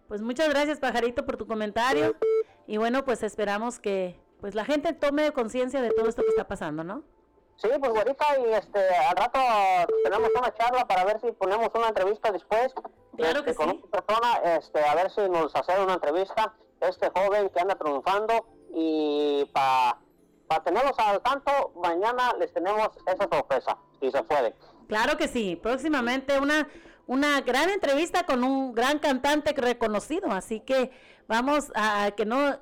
Pues 0.08 0.22
muchas 0.22 0.48
gracias, 0.48 0.78
Pajarito, 0.78 1.24
por 1.24 1.36
tu 1.36 1.46
comentario. 1.46 2.14
Y 2.66 2.76
bueno, 2.76 3.04
pues 3.04 3.22
esperamos 3.22 3.78
que 3.78 4.20
pues 4.40 4.54
la 4.54 4.64
gente 4.64 4.92
tome 4.92 5.32
conciencia 5.32 5.80
de 5.80 5.90
todo 5.90 6.08
esto 6.08 6.22
que 6.22 6.28
está 6.28 6.46
pasando, 6.46 6.84
¿no? 6.84 7.02
Sí, 7.56 7.68
pues 7.78 7.92
ahorita 7.96 8.24
y 8.40 8.52
este, 8.52 8.94
al 8.94 9.16
rato 9.16 9.38
tenemos 10.02 10.30
una 10.36 10.52
charla 10.54 10.86
para 10.86 11.04
ver 11.04 11.20
si 11.20 11.30
ponemos 11.32 11.68
una 11.74 11.88
entrevista 11.88 12.32
después. 12.32 12.74
Claro 13.16 13.38
este, 13.40 13.52
que 13.52 13.54
con 13.54 13.70
sí. 13.70 13.80
otra 13.84 14.02
persona, 14.02 14.56
este, 14.56 14.80
a 14.84 14.94
ver 14.94 15.10
si 15.10 15.20
nos 15.28 15.54
hace 15.54 15.80
una 15.80 15.94
entrevista 15.94 16.54
este 16.80 17.10
joven 17.10 17.48
que 17.48 17.60
anda 17.60 17.76
triunfando 17.76 18.46
y 18.74 19.48
para 19.52 19.98
tenerlos 20.64 20.98
al 20.98 21.22
tanto, 21.22 21.72
mañana 21.76 22.34
les 22.38 22.52
tenemos 22.52 22.90
esa 23.06 23.28
sorpresa, 23.30 23.78
si 24.00 24.10
se 24.10 24.22
puede. 24.24 24.54
Claro 24.88 25.16
que 25.16 25.28
sí. 25.28 25.56
Próximamente 25.56 26.38
una, 26.38 26.68
una 27.06 27.40
gran 27.40 27.70
entrevista 27.70 28.24
con 28.24 28.44
un 28.44 28.74
gran 28.74 28.98
cantante 28.98 29.52
reconocido. 29.52 30.30
Así 30.30 30.60
que 30.60 30.90
vamos 31.28 31.70
a 31.74 32.10
que 32.16 32.24
no. 32.24 32.58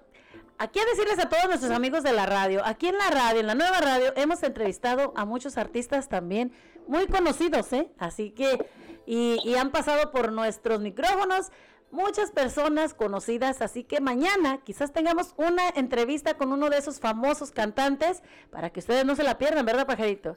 Aquí 0.58 0.78
a 0.78 0.84
decirles 0.84 1.18
a 1.18 1.28
todos 1.28 1.46
nuestros 1.46 1.72
amigos 1.72 2.04
de 2.04 2.12
la 2.12 2.26
radio, 2.26 2.62
aquí 2.64 2.86
en 2.86 2.96
la 2.96 3.10
radio, 3.10 3.40
en 3.40 3.48
la 3.48 3.54
nueva 3.56 3.80
radio, 3.80 4.12
hemos 4.14 4.42
entrevistado 4.44 5.12
a 5.16 5.24
muchos 5.24 5.58
artistas 5.58 6.08
también 6.08 6.52
muy 6.86 7.06
conocidos, 7.08 7.72
¿eh? 7.72 7.90
Así 7.98 8.30
que, 8.30 8.64
y, 9.04 9.40
y 9.44 9.56
han 9.56 9.70
pasado 9.70 10.12
por 10.12 10.30
nuestros 10.30 10.80
micrófonos 10.80 11.50
muchas 11.92 12.30
personas 12.30 12.94
conocidas, 12.94 13.62
así 13.62 13.84
que 13.84 14.00
mañana 14.00 14.60
quizás 14.64 14.92
tengamos 14.92 15.34
una 15.36 15.68
entrevista 15.76 16.34
con 16.34 16.52
uno 16.52 16.70
de 16.70 16.78
esos 16.78 16.98
famosos 16.98 17.52
cantantes 17.52 18.22
para 18.50 18.70
que 18.70 18.80
ustedes 18.80 19.04
no 19.04 19.14
se 19.14 19.22
la 19.22 19.38
pierdan, 19.38 19.64
¿verdad, 19.64 19.86
pajarito? 19.86 20.36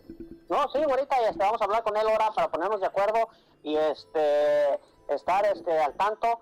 No, 0.49 0.70
sí, 0.70 0.80
ahorita 0.84 1.16
este, 1.30 1.43
vamos 1.43 1.62
a 1.62 1.64
hablar 1.64 1.84
con 1.84 1.95
él 1.97 2.08
ahora 2.08 2.32
para 2.36 2.51
ponernos 2.51 2.82
de 2.82 2.88
acuerdo 2.88 3.30
y 3.64 3.76
este 3.78 4.80
estar 5.08 5.45
este, 5.45 5.80
al 5.80 5.93
tanto 5.95 6.39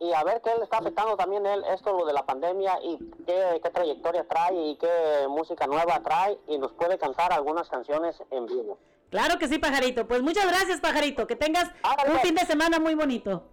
y 0.00 0.12
a 0.14 0.24
ver 0.24 0.40
qué 0.42 0.50
le 0.56 0.64
está 0.64 0.78
afectando 0.78 1.16
también 1.16 1.44
él 1.44 1.62
esto 1.74 1.92
lo 1.92 2.06
de 2.06 2.14
la 2.14 2.24
pandemia 2.24 2.78
y 2.82 2.98
qué, 3.26 3.60
qué 3.62 3.70
trayectoria 3.70 4.26
trae 4.26 4.54
y 4.54 4.76
qué 4.76 5.26
música 5.28 5.66
nueva 5.66 6.02
trae 6.02 6.38
y 6.48 6.56
nos 6.58 6.72
puede 6.72 6.96
cantar 6.96 7.32
algunas 7.34 7.68
canciones 7.68 8.22
en 8.30 8.46
vivo. 8.46 8.78
Claro 9.10 9.38
que 9.38 9.46
sí, 9.46 9.58
pajarito. 9.58 10.08
Pues 10.08 10.22
muchas 10.22 10.46
gracias, 10.46 10.80
pajarito. 10.80 11.26
Que 11.26 11.36
tengas 11.36 11.70
un 12.06 12.12
pues. 12.12 12.22
fin 12.22 12.34
de 12.34 12.46
semana 12.46 12.80
muy 12.80 12.94
bonito. 12.94 13.44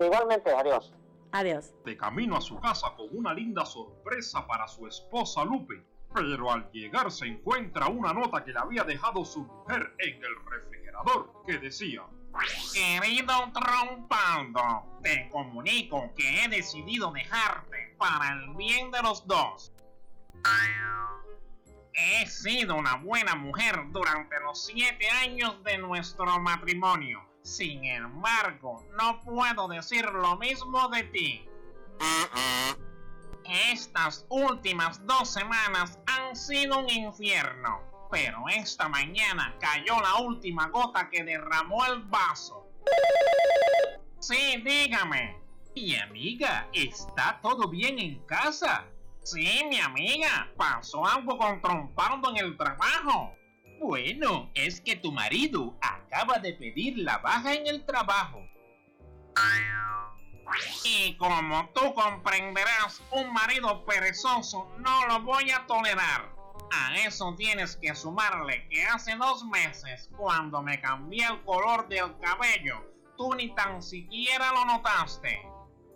Igualmente, 0.00 0.50
adiós. 0.50 0.92
Adiós. 1.32 1.72
de 1.84 1.96
camino 1.96 2.36
a 2.36 2.40
su 2.40 2.58
casa 2.58 2.92
con 2.96 3.06
una 3.12 3.32
linda 3.32 3.64
sorpresa 3.64 4.44
para 4.46 4.66
su 4.66 4.86
esposa 4.88 5.44
Lupe. 5.44 5.86
Pero 6.12 6.50
al 6.50 6.68
llegar 6.72 7.12
se 7.12 7.26
encuentra 7.26 7.86
una 7.86 8.12
nota 8.12 8.42
que 8.44 8.52
le 8.52 8.58
había 8.58 8.82
dejado 8.82 9.24
su 9.24 9.44
mujer 9.44 9.94
en 9.98 10.16
el 10.16 10.44
refrigerador 10.44 11.44
que 11.46 11.58
decía 11.58 12.02
Querido 12.72 13.32
Trompaldo, 13.52 14.98
te 15.02 15.28
comunico 15.30 16.12
que 16.16 16.44
he 16.44 16.48
decidido 16.48 17.12
dejarte 17.12 17.94
para 17.98 18.32
el 18.32 18.54
bien 18.54 18.90
de 18.90 19.02
los 19.02 19.26
dos. 19.26 19.72
He 21.92 22.26
sido 22.26 22.76
una 22.76 22.96
buena 22.96 23.34
mujer 23.34 23.76
durante 23.90 24.40
los 24.40 24.64
siete 24.64 25.08
años 25.10 25.62
de 25.64 25.78
nuestro 25.78 26.40
matrimonio. 26.40 27.29
Sin 27.42 27.84
embargo, 27.84 28.84
no 28.98 29.20
puedo 29.20 29.68
decir 29.68 30.04
lo 30.04 30.36
mismo 30.36 30.88
de 30.88 31.02
ti. 31.04 31.48
Estas 33.72 34.26
últimas 34.28 35.04
dos 35.06 35.32
semanas 35.32 35.98
han 36.06 36.36
sido 36.36 36.78
un 36.78 36.88
infierno, 36.88 37.80
pero 38.10 38.44
esta 38.48 38.88
mañana 38.88 39.54
cayó 39.58 40.00
la 40.00 40.16
última 40.16 40.68
gota 40.68 41.08
que 41.10 41.24
derramó 41.24 41.84
el 41.86 42.02
vaso. 42.04 42.68
Sí, 44.20 44.62
dígame. 44.64 45.36
Mi 45.74 45.96
amiga, 45.96 46.68
¿está 46.72 47.40
todo 47.40 47.68
bien 47.68 47.98
en 47.98 48.24
casa? 48.26 48.84
Sí, 49.22 49.64
mi 49.68 49.80
amiga, 49.80 50.48
pasó 50.56 51.06
algo 51.06 51.38
con 51.38 51.60
Trompardo 51.60 52.30
en 52.30 52.36
el 52.38 52.56
trabajo. 52.56 53.34
Bueno, 53.80 54.50
es 54.52 54.78
que 54.78 54.94
tu 54.94 55.10
marido 55.10 55.74
acaba 55.80 56.38
de 56.38 56.52
pedir 56.52 56.98
la 56.98 57.16
baja 57.16 57.54
en 57.54 57.66
el 57.66 57.86
trabajo. 57.86 58.46
Y 60.84 61.16
como 61.16 61.66
tú 61.70 61.94
comprenderás, 61.94 63.02
un 63.10 63.32
marido 63.32 63.86
perezoso 63.86 64.70
no 64.80 65.06
lo 65.06 65.22
voy 65.22 65.50
a 65.50 65.66
tolerar. 65.66 66.30
A 66.70 66.94
eso 66.98 67.34
tienes 67.38 67.74
que 67.76 67.94
sumarle 67.94 68.68
que 68.68 68.84
hace 68.84 69.16
dos 69.16 69.46
meses, 69.46 70.10
cuando 70.14 70.60
me 70.62 70.78
cambié 70.78 71.26
el 71.26 71.42
color 71.44 71.88
del 71.88 72.18
cabello, 72.18 72.84
tú 73.16 73.34
ni 73.34 73.54
tan 73.54 73.82
siquiera 73.82 74.52
lo 74.52 74.66
notaste. 74.66 75.40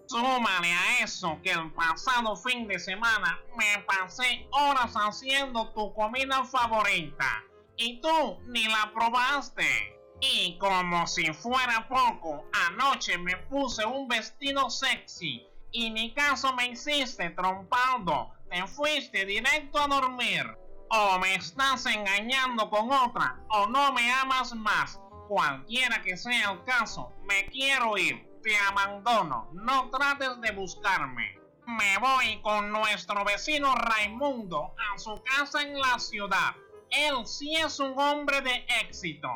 Súmale 0.07 0.73
a 0.73 1.01
eso 1.01 1.39
que 1.43 1.51
el 1.51 1.71
pasado 1.73 2.35
fin 2.35 2.67
de 2.67 2.79
semana 2.79 3.39
me 3.59 3.83
pasé 3.83 4.49
horas 4.53 4.95
haciendo 4.95 5.69
tu 5.75 5.93
comida 5.93 6.45
favorita 6.45 7.45
y 7.77 8.01
tú 8.01 8.39
ni 8.47 8.65
la 8.69 8.93
probaste. 8.95 9.95
Y 10.21 10.57
como 10.59 11.07
si 11.07 11.33
fuera 11.35 11.87
poco, 11.89 12.45
anoche 12.69 13.19
me 13.19 13.37
puse 13.37 13.85
un 13.85 14.09
vestido 14.09 14.71
sexy 14.71 15.47
y 15.75 15.91
ni 15.91 16.15
caso 16.15 16.55
me 16.55 16.69
hiciste 16.69 17.31
trompando. 17.31 18.33
Te 18.49 18.67
fuiste 18.69 19.27
directo 19.27 19.79
a 19.81 19.89
dormir. 19.89 20.47
O 20.91 21.19
me 21.19 21.35
estás 21.35 21.87
engañando 21.87 22.71
con 22.71 22.91
otra 22.93 23.41
o 23.51 23.67
no 23.67 23.93
me 23.93 24.13
amas 24.13 24.55
más. 24.55 25.01
Cualquiera 25.29 26.01
que 26.03 26.17
sea 26.17 26.53
el 26.53 26.63
caso, 26.65 27.13
me 27.25 27.47
quiero 27.47 27.99
ir. 27.99 28.25
Te 28.43 28.57
abandono. 28.57 29.51
No 29.53 29.91
trates 29.91 30.41
de 30.41 30.53
buscarme. 30.53 31.39
Me 31.67 31.99
voy 31.99 32.41
con 32.43 32.71
nuestro 32.71 33.25
vecino 33.25 33.75
Raimundo 33.75 34.75
a 34.93 34.99
su 34.99 35.21
casa 35.23 35.63
en 35.63 35.81
la 35.81 35.99
ciudad. 35.99 36.55
Él 36.97 37.27
sí 37.27 37.57
es 37.57 37.81
un 37.81 37.99
hombre 37.99 38.41
de 38.41 38.65
éxito. 38.83 39.29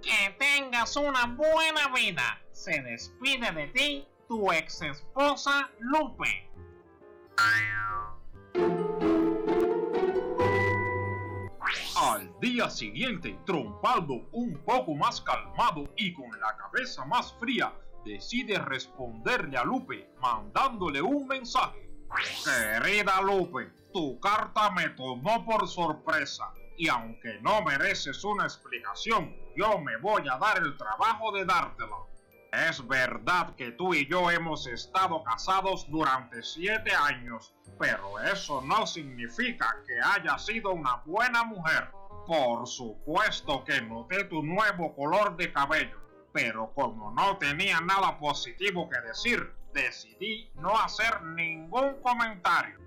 Que 0.00 0.34
tengas 0.38 0.96
una 0.96 1.26
buena 1.26 1.88
vida. 1.94 2.40
Se 2.52 2.80
despide 2.82 3.52
de 3.52 3.66
ti 3.68 4.08
tu 4.26 4.50
ex 4.50 4.80
esposa 4.82 5.70
Lupe. 5.80 6.50
Al 11.96 12.40
día 12.40 12.70
siguiente, 12.70 13.38
Trompaldo, 13.44 14.26
un 14.32 14.58
poco 14.64 14.94
más 14.94 15.20
calmado 15.20 15.92
y 15.96 16.12
con 16.14 16.30
la 16.40 16.56
cabeza 16.56 17.04
más 17.04 17.34
fría, 17.38 17.72
decide 18.04 18.58
responderle 18.58 19.58
a 19.58 19.64
Lupe 19.64 20.10
mandándole 20.20 21.02
un 21.02 21.26
mensaje. 21.26 21.88
Querida 22.44 23.20
Lupe, 23.20 23.70
tu 23.92 24.18
carta 24.20 24.70
me 24.70 24.88
tomó 24.90 25.44
por 25.44 25.68
sorpresa 25.68 26.52
y 26.76 26.88
aunque 26.88 27.40
no 27.40 27.62
mereces 27.62 28.24
una 28.24 28.44
explicación, 28.44 29.36
yo 29.56 29.78
me 29.78 29.96
voy 29.98 30.22
a 30.28 30.38
dar 30.38 30.58
el 30.58 30.76
trabajo 30.76 31.32
de 31.32 31.44
dártela. 31.44 31.96
Es 32.68 32.86
verdad 32.86 33.54
que 33.56 33.72
tú 33.72 33.94
y 33.94 34.06
yo 34.06 34.30
hemos 34.30 34.66
estado 34.66 35.22
casados 35.24 35.90
durante 35.90 36.42
siete 36.42 36.92
años, 36.94 37.52
pero 37.78 38.20
eso 38.20 38.60
no 38.62 38.86
significa 38.86 39.76
que 39.86 40.00
haya 40.00 40.38
sido 40.38 40.70
una 40.70 41.02
buena 41.04 41.42
mujer. 41.44 41.90
Por 42.26 42.66
supuesto 42.66 43.64
que 43.64 43.82
noté 43.82 44.24
tu 44.24 44.42
nuevo 44.42 44.94
color 44.94 45.36
de 45.36 45.52
cabello, 45.52 46.00
pero 46.32 46.72
como 46.74 47.10
no 47.10 47.36
tenía 47.38 47.80
nada 47.80 48.18
positivo 48.18 48.88
que 48.88 49.00
decir, 49.00 49.52
decidí 49.72 50.50
no 50.54 50.78
hacer 50.78 51.22
ningún 51.22 52.00
comentario. 52.02 52.78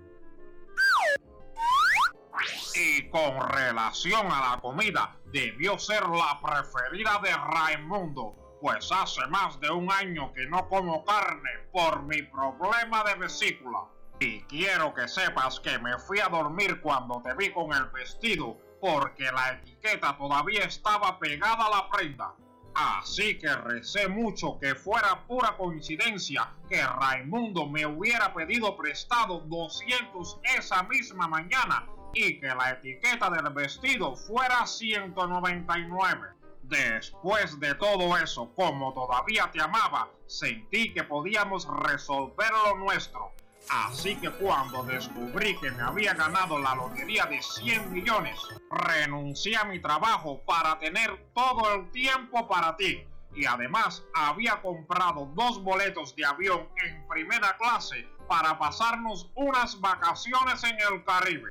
Y 2.74 3.08
con 3.10 3.48
relación 3.50 4.26
a 4.30 4.50
la 4.50 4.60
comida, 4.60 5.16
debió 5.26 5.78
ser 5.78 6.02
la 6.08 6.40
preferida 6.40 7.20
de 7.22 7.32
Raimundo, 7.32 8.58
pues 8.60 8.90
hace 8.92 9.26
más 9.28 9.58
de 9.60 9.70
un 9.70 9.90
año 9.90 10.32
que 10.32 10.46
no 10.46 10.68
como 10.68 11.04
carne 11.04 11.50
por 11.72 12.02
mi 12.02 12.22
problema 12.22 13.04
de 13.04 13.14
vesícula. 13.16 13.84
Y 14.20 14.40
quiero 14.42 14.94
que 14.94 15.06
sepas 15.08 15.60
que 15.60 15.78
me 15.78 15.98
fui 15.98 16.20
a 16.20 16.28
dormir 16.28 16.80
cuando 16.80 17.22
te 17.22 17.34
vi 17.34 17.52
con 17.52 17.72
el 17.72 17.84
vestido, 17.86 18.58
porque 18.80 19.24
la 19.24 19.52
etiqueta 19.52 20.16
todavía 20.16 20.64
estaba 20.64 21.18
pegada 21.18 21.66
a 21.66 21.70
la 21.70 21.88
prenda. 21.90 22.34
Así 22.74 23.38
que 23.38 23.52
recé 23.54 24.06
mucho 24.08 24.58
que 24.60 24.74
fuera 24.74 25.26
pura 25.26 25.56
coincidencia 25.56 26.52
que 26.68 26.80
Raimundo 26.84 27.66
me 27.66 27.86
hubiera 27.86 28.32
pedido 28.32 28.76
prestado 28.76 29.40
200 29.40 30.40
esa 30.56 30.84
misma 30.84 31.26
mañana 31.26 31.86
y 32.14 32.40
que 32.40 32.48
la 32.48 32.70
etiqueta 32.70 33.30
del 33.30 33.52
vestido 33.52 34.16
fuera 34.16 34.66
199. 34.66 36.28
Después 36.62 37.58
de 37.60 37.74
todo 37.76 38.16
eso, 38.18 38.52
como 38.54 38.92
todavía 38.92 39.50
te 39.50 39.62
amaba, 39.62 40.10
sentí 40.26 40.92
que 40.92 41.02
podíamos 41.02 41.66
resolver 41.84 42.50
lo 42.66 42.76
nuestro. 42.76 43.32
Así 43.70 44.16
que 44.16 44.30
cuando 44.30 44.82
descubrí 44.82 45.58
que 45.60 45.70
me 45.70 45.82
había 45.82 46.14
ganado 46.14 46.58
la 46.58 46.74
lotería 46.74 47.26
de 47.26 47.42
100 47.42 47.92
millones, 47.92 48.38
renuncié 48.70 49.56
a 49.56 49.64
mi 49.64 49.78
trabajo 49.78 50.42
para 50.46 50.78
tener 50.78 51.30
todo 51.34 51.74
el 51.74 51.90
tiempo 51.90 52.48
para 52.48 52.76
ti. 52.76 53.04
Y 53.34 53.44
además 53.44 54.02
había 54.14 54.60
comprado 54.62 55.26
dos 55.34 55.62
boletos 55.62 56.16
de 56.16 56.24
avión 56.24 56.68
en 56.84 57.06
primera 57.08 57.56
clase 57.56 58.08
para 58.26 58.58
pasarnos 58.58 59.30
unas 59.34 59.80
vacaciones 59.80 60.64
en 60.64 60.76
el 60.90 61.04
Caribe. 61.04 61.50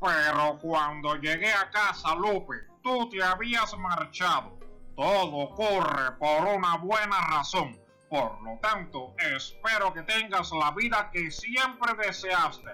Pero 0.00 0.58
cuando 0.60 1.16
llegué 1.16 1.52
a 1.52 1.70
casa, 1.70 2.14
Lupe, 2.14 2.54
tú 2.82 3.08
te 3.08 3.22
habías 3.22 3.76
marchado. 3.78 4.58
Todo 4.94 5.36
ocurre 5.36 6.12
por 6.18 6.46
una 6.46 6.76
buena 6.76 7.20
razón. 7.28 7.78
Por 8.08 8.40
lo 8.42 8.58
tanto, 8.60 9.14
espero 9.18 9.92
que 9.92 10.02
tengas 10.02 10.52
la 10.52 10.70
vida 10.70 11.10
que 11.12 11.30
siempre 11.30 11.94
deseaste. 11.94 12.70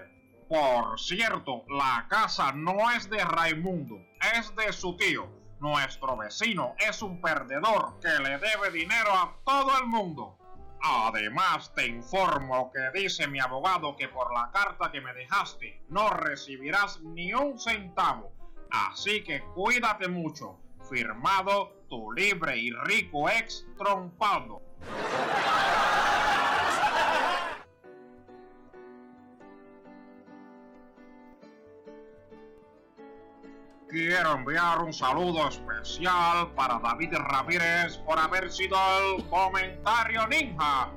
Por 0.47 0.99
cierto, 0.99 1.63
la 1.67 2.05
casa 2.09 2.51
no 2.51 2.91
es 2.91 3.09
de 3.09 3.23
Raimundo, 3.23 3.95
es 4.35 4.55
de 4.55 4.71
su 4.71 4.95
tío. 4.97 5.27
Nuestro 5.59 6.17
vecino 6.17 6.75
es 6.77 7.01
un 7.01 7.21
perdedor 7.21 7.99
que 8.01 8.21
le 8.21 8.37
debe 8.37 8.69
dinero 8.71 9.11
a 9.13 9.35
todo 9.45 9.77
el 9.79 9.87
mundo. 9.87 10.37
Además, 10.85 11.73
te 11.73 11.87
informo 11.87 12.69
que 12.69 12.99
dice 12.99 13.25
mi 13.27 13.39
abogado 13.39 13.95
que 13.95 14.09
por 14.09 14.33
la 14.33 14.51
carta 14.51 14.91
que 14.91 14.99
me 14.99 15.13
dejaste 15.13 15.81
no 15.87 16.09
recibirás 16.09 17.01
ni 17.01 17.33
un 17.33 17.57
centavo. 17.57 18.33
Así 18.69 19.23
que 19.23 19.41
cuídate 19.55 20.09
mucho. 20.09 20.59
Firmado 20.89 21.85
tu 21.89 22.11
libre 22.11 22.57
y 22.57 22.71
rico 22.71 23.29
ex 23.29 23.65
trompado. 23.77 24.61
Quiero 33.93 34.33
enviar 34.33 34.81
un 34.81 34.91
saludo 34.91 35.47
especial 35.49 36.51
para 36.55 36.79
David 36.79 37.13
Ramírez 37.13 37.97
por 37.99 38.17
haber 38.17 38.51
sido 38.51 38.75
el 39.15 39.23
comentario 39.25 40.25
ninja. 40.29 40.89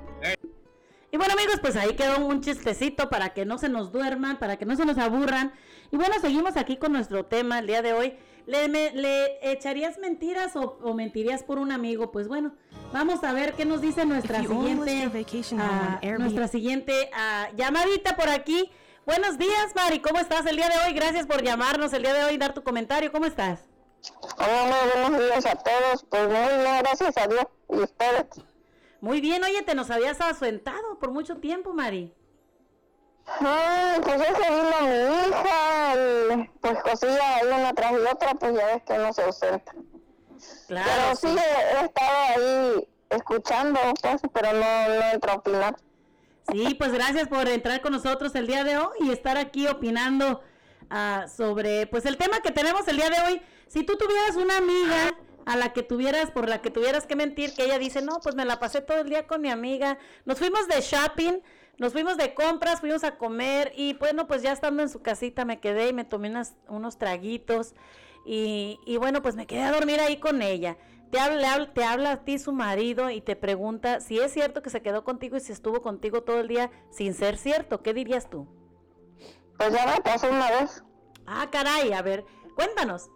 Y 1.13 1.17
bueno 1.19 1.35
amigos, 1.35 1.57
pues 1.61 1.77
ahí 1.77 1.95
quedó 1.95 2.25
un 2.25 2.41
chistecito 2.41 3.11
para 3.11 3.35
que 3.35 3.45
no 3.45 3.59
se 3.59 3.69
nos 3.69 3.93
duerman, 3.93 4.39
para 4.39 4.57
que 4.57 4.65
no 4.65 4.77
se 4.77 4.87
nos 4.87 4.97
aburran. 4.97 5.53
Y 5.93 5.99
bueno, 5.99 6.15
seguimos 6.23 6.57
aquí 6.57 6.79
con 6.79 6.93
nuestro 6.93 7.27
tema 7.27 7.59
el 7.59 7.67
día 7.67 7.83
de 7.83 7.93
hoy. 7.93 8.15
¿Le, 8.47 8.67
me- 8.69 8.93
le 8.93 9.53
echarías 9.53 9.99
mentiras 9.99 10.57
o, 10.57 10.79
o 10.83 10.95
mentirías 10.95 11.43
por 11.43 11.59
un 11.59 11.73
amigo? 11.73 12.11
Pues 12.13 12.29
bueno, 12.29 12.55
vamos 12.95 13.23
a 13.25 13.33
ver 13.35 13.53
qué 13.53 13.67
nos 13.67 13.83
dice 13.83 14.07
nuestra 14.07 14.41
siguiente, 14.41 15.11
Airbnb- 16.01 16.19
nuestra 16.19 16.49
siguiente 16.49 17.11
ah, 17.13 17.49
llamadita 17.57 18.17
por 18.17 18.31
aquí. 18.31 18.71
Buenos 19.07 19.39
días, 19.39 19.73
Mari, 19.77 20.01
¿cómo 20.01 20.19
estás 20.19 20.45
el 20.47 20.57
día 20.57 20.69
de 20.69 20.79
hoy? 20.85 20.93
Gracias 20.93 21.29
por 21.29 21.41
llamarnos 21.41 21.93
el 21.93 22.03
día 22.03 22.13
de 22.13 22.25
hoy 22.25 22.35
y 22.35 22.39
dar 22.39 22.55
tu 22.55 22.65
comentario. 22.65 23.13
¿Cómo 23.13 23.25
estás? 23.27 23.61
Hola, 24.37 24.77
buenos 24.97 25.21
días 25.21 25.47
a 25.47 25.55
todos. 25.55 26.05
Pues 26.11 26.23
muy 26.27 26.37
bien, 26.37 26.79
gracias 26.81 27.17
a 27.17 27.29
Dios. 27.29 27.47
¿Y 27.69 27.77
ustedes? 27.83 28.27
Muy 29.01 29.21
bien, 29.21 29.45
oye, 29.45 29.63
te 29.63 29.77
nos 29.77 29.93
habías 29.93 30.21
ausentado 30.21 30.99
por 30.99 31.13
mucho 31.13 31.37
tiempo, 31.37 31.73
Mari. 31.73 32.13
Ay, 33.27 34.01
pues 34.03 34.19
ya 34.19 34.35
se 34.35 34.51
vino 34.51 34.81
mi 34.83 35.29
hija, 35.29 35.95
y 36.35 36.49
pues 36.59 37.05
ahí 37.05 37.47
una 37.47 37.75
tras 37.75 37.93
y 37.93 38.07
otra, 38.13 38.35
pues 38.35 38.55
ya 38.55 38.67
ves 38.67 38.83
que 38.83 38.99
no 38.99 39.13
se 39.13 39.23
ausenta. 39.23 39.73
Claro, 40.67 40.91
Pero 40.93 41.17
sí, 41.17 41.29
sí. 41.29 41.39
he, 41.39 41.77
he 41.77 41.85
estado 41.85 42.19
ahí 42.35 42.89
escuchando, 43.11 43.81
pero 44.33 44.53
no, 44.53 44.89
no 44.89 45.03
entro 45.13 45.31
a 45.31 45.35
opinar. 45.37 45.77
Sí, 46.53 46.75
pues 46.79 46.93
gracias 46.93 47.29
por 47.29 47.49
entrar 47.49 47.81
con 47.81 47.93
nosotros 47.93 48.35
el 48.35 48.47
día 48.47 48.63
de 48.65 48.77
hoy 48.79 48.97
y 49.01 49.11
estar 49.11 49.37
aquí 49.37 49.67
opinando 49.67 50.43
ah, 50.91 51.27
sobre 51.35 51.87
pues 51.87 52.07
el 52.07 52.17
tema 52.17 52.41
que 52.41 52.51
tenemos 52.53 52.87
el 52.89 52.97
día 52.97 53.11
de 53.11 53.17
hoy. 53.27 53.43
Si 53.67 53.83
tú 53.83 53.97
tuvieras 53.97 54.37
una 54.37 54.59
amiga 54.59 55.17
a 55.45 55.57
la 55.57 55.73
que 55.73 55.83
tuvieras, 55.83 56.31
por 56.31 56.49
la 56.49 56.61
que 56.63 56.71
tuvieras 56.71 57.07
que 57.07 57.17
mentir, 57.17 57.55
que 57.55 57.65
ella 57.65 57.79
dice, 57.79 58.01
no, 58.03 58.21
pues 58.23 58.35
me 58.37 58.45
la 58.45 58.59
pasé 58.61 58.81
todo 58.81 58.99
el 58.99 59.09
día 59.09 59.27
con 59.27 59.41
mi 59.41 59.51
amiga, 59.51 59.99
nos 60.25 60.39
fuimos 60.39 60.69
de 60.69 60.81
shopping, 60.81 61.39
nos 61.79 61.93
fuimos 61.93 62.17
de 62.17 62.35
compras, 62.35 62.81
fuimos 62.81 63.03
a 63.05 63.17
comer 63.17 63.73
y 63.77 63.95
bueno, 63.95 64.27
pues 64.29 64.43
ya 64.43 64.53
estando 64.53 64.83
en 64.83 64.89
su 64.89 65.03
casita 65.03 65.45
me 65.45 65.59
quedé 65.61 65.89
y 65.89 65.93
me 65.93 66.05
tomé 66.05 66.31
unas- 66.31 66.55
unos 66.69 66.97
traguitos. 66.99 67.75
Y, 68.25 68.81
y 68.87 68.97
bueno, 68.97 69.23
pues 69.23 69.37
me 69.37 69.47
quedé 69.47 69.63
a 69.63 69.71
dormir 69.73 70.01
ahí 70.01 70.17
con 70.19 70.43
ella. 70.43 70.77
Te 71.17 71.23
habla, 71.23 71.73
te 71.73 71.83
habla 71.83 72.13
a 72.13 72.17
ti 72.25 72.39
su 72.39 72.53
marido 72.53 73.09
y 73.09 73.23
te 73.23 73.37
pregunta 73.37 74.01
si 74.01 74.21
es 74.21 74.35
cierto 74.35 74.61
que 74.61 74.69
se 74.69 74.83
quedó 74.83 75.03
contigo 75.03 75.39
y 75.39 75.41
si 75.41 75.51
estuvo 75.51 75.81
contigo 75.81 76.25
todo 76.25 76.41
el 76.41 76.47
día 76.47 76.71
sin 76.91 77.15
ser 77.15 77.39
cierto. 77.39 77.81
¿Qué 77.81 77.95
dirías 77.95 78.29
tú? 78.29 78.47
Pues 79.57 79.73
ya 79.73 79.87
me 79.87 80.03
pasó 80.03 80.29
una 80.29 80.51
vez. 80.51 80.85
Ah, 81.27 81.49
caray, 81.51 81.95
a 81.95 82.03
ver, 82.03 82.27
cuéntanos. 82.55 83.09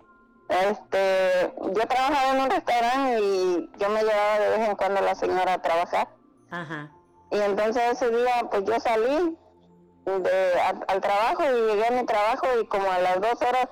Este, 0.48 1.53
yo 1.59 1.86
trabajaba 1.86 2.34
en 2.34 2.40
un 2.40 2.51
restaurante 2.51 3.20
y 3.20 3.70
yo 3.76 3.90
me 3.90 4.03
llevaba 4.03 4.38
de 4.38 4.48
vez 4.48 4.68
en 4.70 4.76
cuando 4.76 5.03
la 5.03 5.14
señora 5.14 5.53
a 5.53 5.61
trabajar. 5.61 6.09
Ajá. 6.51 6.90
Y 7.30 7.38
entonces 7.38 7.82
ese 7.92 8.09
día, 8.09 8.48
pues 8.51 8.64
yo 8.64 8.80
salí 8.80 9.36
de, 10.07 10.61
al, 10.62 10.84
al 10.88 11.01
trabajo 11.03 11.42
y 11.42 11.70
llegué 11.70 11.86
a 11.86 11.90
mi 11.90 12.07
trabajo 12.07 12.46
y 12.62 12.66
como 12.66 12.90
a 12.90 12.98
las 12.98 13.20
dos 13.20 13.42
horas 13.42 13.68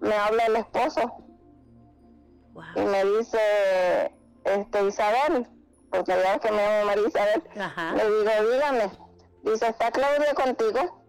me 0.00 0.16
habla 0.16 0.46
el 0.46 0.56
esposo 0.56 1.22
y 2.76 2.80
me 2.80 3.04
dice, 3.04 4.14
este, 4.44 4.84
Isabel, 4.86 5.46
porque 5.90 6.12
ya 6.12 6.16
ves 6.16 6.40
que 6.40 6.50
me 6.52 6.62
llamo 6.66 6.86
María 6.86 7.08
Isabel, 7.08 7.42
Ajá. 7.60 7.92
le 7.92 8.04
digo, 8.04 8.52
dígame, 8.52 8.90
dice, 9.42 9.68
¿está 9.68 9.90
Claudia 9.90 10.34
contigo? 10.34 11.02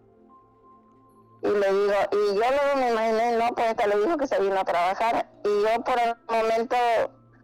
Y 1.42 1.48
le 1.48 1.72
digo, 1.72 1.94
y 2.12 2.26
yo 2.28 2.40
luego 2.40 2.76
me 2.76 2.90
imaginé, 2.90 3.36
no, 3.36 3.54
pues 3.54 3.70
esta 3.70 3.86
le 3.86 3.96
dijo 3.98 4.16
que 4.16 4.26
se 4.26 4.40
vino 4.40 4.58
a 4.58 4.64
trabajar. 4.64 5.28
Y 5.44 5.62
yo 5.62 5.84
por 5.84 5.98
el 6.00 6.14
momento 6.26 6.76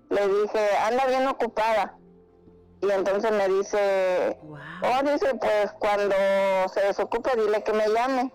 le 0.08 0.28
dije, 0.28 0.76
anda 0.86 1.06
bien 1.06 1.28
ocupada. 1.28 1.98
Y 2.80 2.90
entonces 2.90 3.30
me 3.30 3.46
dice, 3.48 4.38
oh, 4.42 5.02
dice, 5.02 5.34
pues 5.34 5.72
cuando 5.78 6.14
se 6.72 6.80
desocupe 6.80 7.30
dile 7.36 7.62
que 7.62 7.74
me 7.74 7.86
llame. 7.88 8.32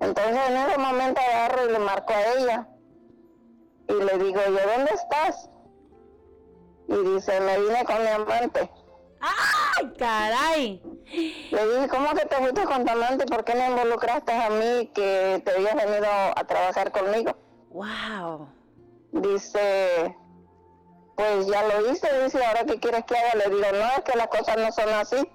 Entonces 0.00 0.36
en 0.48 0.56
ese 0.58 0.76
momento 0.76 1.22
agarro 1.22 1.64
y 1.64 1.72
le 1.72 1.78
marco 1.78 2.12
a 2.12 2.22
ella. 2.34 2.68
Y 3.88 3.92
le 3.92 4.18
digo, 4.18 4.40
¿y 4.40 4.52
dónde 4.52 4.90
estás? 4.92 5.50
Y 6.88 6.96
dice, 7.14 7.40
me 7.40 7.60
vine 7.60 7.84
con 7.84 8.02
mi 8.02 8.08
amante. 8.08 8.70
¡Ay, 9.20 9.92
caray! 9.98 10.82
Le 11.50 11.74
dije, 11.74 11.88
¿cómo 11.88 12.10
que 12.14 12.26
te 12.26 12.36
fuiste 12.36 12.64
con 12.64 12.84
tu 12.84 12.92
amante? 12.92 13.26
¿Por 13.26 13.44
qué 13.44 13.54
me 13.54 13.68
involucraste 13.68 14.32
a 14.32 14.50
mí 14.50 14.90
que 14.94 15.42
te 15.44 15.50
habías 15.52 15.74
venido 15.74 16.06
a 16.36 16.44
trabajar 16.44 16.92
conmigo? 16.92 17.36
¡Wow! 17.70 18.48
Dice, 19.12 20.16
pues 21.16 21.46
ya 21.46 21.62
lo 21.62 21.90
hice, 21.90 22.22
dice, 22.22 22.44
¿ahora 22.44 22.64
qué 22.64 22.78
quieres 22.78 23.04
que 23.04 23.16
haga? 23.16 23.34
Le 23.34 23.54
digo, 23.54 23.66
no, 23.72 23.88
es 23.96 24.04
que 24.04 24.18
las 24.18 24.28
cosas 24.28 24.56
no 24.58 24.70
son 24.72 24.88
así. 24.90 25.28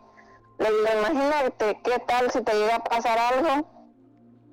Le 0.60 0.70
digo, 0.70 0.88
imagínate, 1.00 1.82
¿qué 1.84 2.00
tal 2.00 2.32
si 2.32 2.42
te 2.42 2.54
llega 2.54 2.76
a 2.76 2.84
pasar 2.84 3.18
algo? 3.18 3.81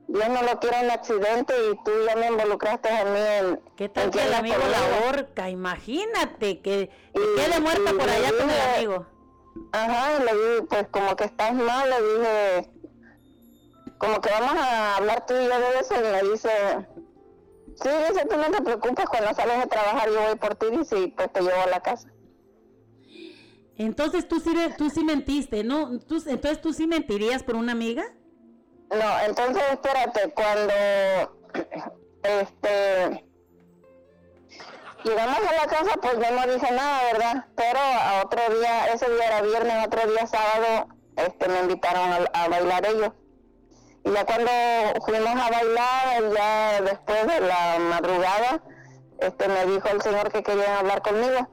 Dios 0.09 0.29
no 0.31 0.43
lo 0.43 0.59
quiere 0.59 0.85
un 0.85 0.91
accidente 0.91 1.55
y 1.71 1.77
tú 1.85 1.91
ya 2.07 2.17
me 2.17 2.29
involucraste 2.29 2.89
a 2.89 3.05
mí 3.05 3.19
en... 3.21 3.61
¿Qué 3.77 3.89
tal 3.91 4.05
en 4.07 4.11
que 4.11 4.25
el 4.25 4.33
amigo 4.35 4.57
la 4.71 5.07
ahorca? 5.07 5.51
Imagínate 5.51 6.61
que, 6.63 6.89
que 7.15 7.21
quede 7.37 7.61
muerta 7.61 7.91
por 7.93 8.09
allá 8.09 8.31
le 8.31 8.39
con 8.39 8.49
el 8.51 8.57
dije- 8.57 8.75
amigo. 8.77 9.07
Ajá, 9.73 10.13
y 10.17 10.25
le 10.25 10.33
dije, 10.35 10.63
pues 10.69 10.89
como 10.89 11.15
que 11.15 11.25
estás 11.25 11.53
mal, 11.55 11.91
le 11.91 11.97
dije, 12.03 12.71
como 13.99 14.21
que 14.21 14.31
vamos 14.31 14.55
a 14.57 14.97
hablar 14.97 15.27
tú 15.27 15.35
y 15.35 15.45
yo 15.45 15.59
de 15.59 15.79
eso, 15.81 15.95
y 15.97 16.03
me 16.05 16.31
dice, 16.31 16.51
sí, 17.83 17.89
dice, 18.09 18.27
tú 18.31 18.37
no 18.37 18.51
te 18.51 18.63
preocupes, 18.63 19.05
cuando 19.07 19.35
sales 19.35 19.59
de 19.61 19.67
trabajar 19.67 20.09
yo 20.09 20.23
voy 20.23 20.37
por 20.37 20.55
ti, 20.55 20.67
y 20.71 21.07
pues 21.09 21.33
te 21.33 21.41
llevo 21.43 21.61
a 21.61 21.67
la 21.67 21.81
casa. 21.81 22.09
Entonces 23.77 24.27
tú 24.27 24.41
sí, 24.41 24.53
tú 24.79 24.91
sí 24.91 25.05
mentiste, 25.05 25.65
¿no? 25.65 25.99
Tú, 26.01 26.17
entonces 26.27 26.61
tú 26.61 26.73
sí 26.73 26.87
mentirías 26.87 27.43
por 27.43 27.57
una 27.57 27.73
amiga. 27.73 28.05
No, 28.91 29.21
entonces 29.27 29.63
espérate, 29.73 30.33
cuando 30.33 30.73
este 32.23 33.25
llegamos 35.05 35.39
a 35.39 35.53
la 35.53 35.67
casa, 35.67 35.95
pues 36.01 36.15
yo 36.15 36.35
no 36.35 36.53
dije 36.53 36.73
nada, 36.73 37.13
¿verdad? 37.13 37.47
Pero 37.55 37.79
a 37.79 38.23
otro 38.25 38.41
día, 38.59 38.87
ese 38.93 39.11
día 39.11 39.27
era 39.27 39.43
viernes, 39.43 39.87
otro 39.87 40.11
día 40.11 40.27
sábado, 40.27 40.89
este 41.17 41.49
me 41.49 41.61
invitaron 41.61 42.13
a, 42.13 42.17
a 42.33 42.49
bailar 42.49 42.87
ellos. 42.87 43.13
Y 44.05 44.13
ya 44.13 44.25
cuando 44.25 44.51
fuimos 45.05 45.35
a 45.35 45.51
bailar, 45.51 46.35
ya 46.35 46.81
después 46.81 47.27
de 47.27 47.41
la 47.41 47.79
madrugada, 47.79 48.63
este 49.21 49.49
me 49.49 49.67
dijo 49.67 49.89
el 49.89 50.01
señor 50.01 50.33
que 50.33 50.43
querían 50.43 50.77
hablar 50.77 51.03
conmigo. 51.03 51.49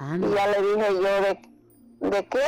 Y 0.00 0.34
ya 0.34 0.46
le 0.48 0.62
dije 0.62 0.94
yo, 0.94 1.20
¿de, 1.22 1.40
de 2.10 2.26
qué? 2.26 2.44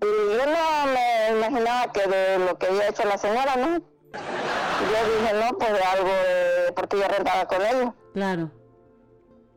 Y 0.00 0.06
yo 0.36 0.46
no 0.46 0.92
me 0.92 1.30
imaginaba 1.38 1.92
que 1.92 2.06
de 2.06 2.38
lo 2.38 2.58
que 2.58 2.66
había 2.66 2.88
hecho 2.88 3.04
la 3.04 3.18
señora, 3.18 3.56
¿no? 3.56 3.78
Yo 3.78 5.20
dije, 5.20 5.32
no, 5.34 5.58
pues 5.58 5.72
de 5.72 5.82
algo, 5.82 6.08
de- 6.08 6.72
porque 6.74 6.98
yo 6.98 7.08
rentaba 7.08 7.46
con 7.46 7.62
ellos. 7.64 7.92
Claro. 8.14 8.50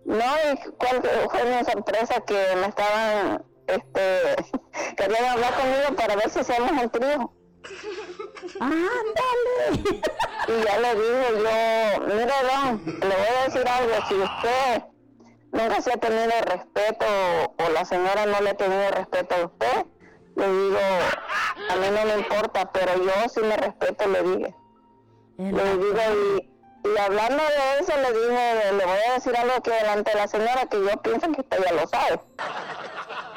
No, 0.05 0.25
y 0.51 0.71
cuál 0.77 1.01
fue 1.29 1.43
mi 1.45 1.63
sorpresa 1.63 2.21
que 2.21 2.55
me 2.55 2.67
estaban, 2.67 3.45
este, 3.67 4.35
querían 4.97 5.25
hablar 5.25 5.53
conmigo 5.53 5.95
para 5.95 6.15
ver 6.15 6.29
si 6.29 6.39
hacíamos 6.39 6.71
un 6.71 6.89
trío. 6.89 7.33
¡Ándale! 8.59 10.01
Y 10.47 10.63
ya 10.65 10.79
le 10.79 10.95
dije 10.95 11.27
yo, 11.35 12.01
mire 12.07 12.33
don, 12.49 12.85
le 12.85 13.15
voy 13.15 13.27
a 13.39 13.43
decir 13.45 13.67
algo, 13.67 13.93
si 14.07 14.15
usted 14.15 14.83
nunca 15.51 15.81
se 15.81 15.93
ha 15.93 15.97
tenido 15.97 16.31
respeto 16.47 17.05
o 17.57 17.69
la 17.71 17.85
señora 17.85 18.25
no 18.25 18.41
le 18.41 18.49
ha 18.49 18.53
tenido 18.57 18.89
respeto 18.91 19.35
a 19.35 19.45
usted, 19.45 19.85
le 20.41 20.47
digo, 20.47 20.79
a 21.69 21.75
mí 21.75 21.87
no 21.91 22.05
me 22.05 22.19
importa, 22.19 22.71
pero 22.71 22.97
yo 23.03 23.11
sí 23.29 23.41
me 23.41 23.57
respeto, 23.57 24.07
le 24.07 24.23
dije. 24.23 24.55
Le 25.37 25.77
digo, 25.77 25.99
y, 26.13 26.89
y 26.89 26.97
hablando 26.97 27.43
de 27.43 27.79
eso, 27.79 27.93
le 27.97 28.11
dije, 28.11 28.73
le 28.73 28.85
voy 28.85 28.99
a 29.09 29.13
decir 29.13 29.35
algo 29.37 29.61
que 29.61 29.71
delante 29.71 30.11
de 30.11 30.17
la 30.17 30.27
señora 30.27 30.65
que 30.65 30.79
yo 30.79 31.01
pienso 31.01 31.31
que 31.31 31.41
usted 31.41 31.63
ya 31.63 31.73
lo 31.73 31.87
sabe. 31.87 32.19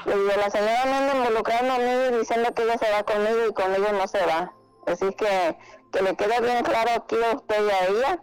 Le 0.06 0.16
digo, 0.16 0.32
la 0.36 0.50
señora 0.50 0.84
me 0.86 0.96
anda 0.96 1.14
involucrando 1.16 1.74
a 1.74 1.78
mí 1.78 2.18
diciendo 2.18 2.52
que 2.54 2.62
ella 2.62 2.78
se 2.78 2.90
va 2.90 3.02
conmigo 3.02 3.46
y 3.48 3.52
conmigo 3.52 3.86
no 3.92 4.06
se 4.08 4.24
va. 4.26 4.52
Así 4.86 5.12
que 5.14 5.56
que 5.94 6.02
le 6.02 6.16
quede 6.16 6.40
bien 6.40 6.64
claro 6.64 6.90
aquí 6.96 7.16
a 7.22 7.36
usted 7.36 7.66
y 7.66 7.70
a 7.70 7.86
ella 7.86 8.22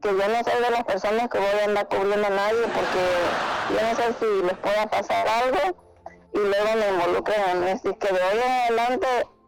que 0.00 0.08
yo 0.08 0.28
no 0.28 0.44
soy 0.44 0.62
de 0.62 0.70
las 0.70 0.84
personas 0.84 1.28
que 1.28 1.38
voy 1.38 1.60
a 1.60 1.64
andar 1.64 1.88
cubriendo 1.88 2.26
a 2.26 2.30
nadie 2.30 2.62
porque 2.62 3.02
yo 3.70 3.88
no 3.88 3.96
sé 3.96 4.14
si 4.20 4.46
les 4.46 4.56
pueda 4.58 4.86
pasar 4.86 5.26
algo 5.26 5.76
y 6.34 6.38
luego 6.38 6.74
me 6.76 6.88
involucren 6.88 7.40
a 7.40 7.54
mí. 7.54 7.70
Así 7.70 7.94
que 7.94 8.08
de 8.08 8.20
hoy 8.20 8.40
en 8.44 8.52
adelante, 8.52 9.06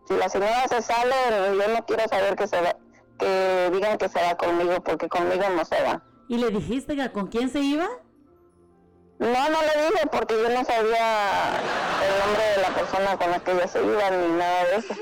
si 0.09 0.15
la 0.15 0.29
señora 0.29 0.69
se 0.69 0.81
sale, 0.83 1.15
yo 1.59 1.69
no 1.75 1.85
quiero 1.85 2.09
saber 2.09 2.37
que 2.37 2.47
se 2.47 2.61
va, 2.61 2.77
que 3.19 3.71
digan 3.73 3.99
que 3.99 4.09
se 4.09 4.23
va 4.23 4.37
conmigo 4.37 4.81
porque 4.83 5.09
conmigo 5.09 5.45
no 5.55 5.65
se 5.65 5.83
va. 5.83 6.03
¿Y 6.29 6.39
le 6.39 6.51
dijiste 6.51 6.97
que 6.97 7.11
con 7.13 7.27
quién 7.27 7.51
se 7.51 7.61
iba? 7.61 7.89
No, 9.19 9.49
no 9.49 9.63
le 9.63 9.91
dije 9.91 10.07
porque 10.13 10.35
yo 10.35 10.49
no 10.49 10.65
sabía 10.65 11.59
el 12.05 12.19
nombre 12.25 12.45
de 12.55 12.63
la 12.63 12.69
persona 12.75 13.17
con 13.17 13.31
la 13.31 13.41
que 13.41 13.53
ella 13.53 13.67
se 13.67 13.83
iba 13.83 14.11
ni 14.11 14.29
nada 14.37 14.65
de 14.65 14.77
eso. 14.77 14.95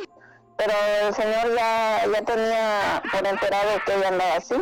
Pero 0.57 0.73
el 1.03 1.15
señor 1.15 1.57
ya, 1.57 2.05
ya 2.07 2.25
tenía 2.25 3.03
por 3.11 3.27
enterado 3.27 3.71
que 3.85 3.95
ella 3.95 4.09
andaba 4.09 4.37
así. 4.37 4.55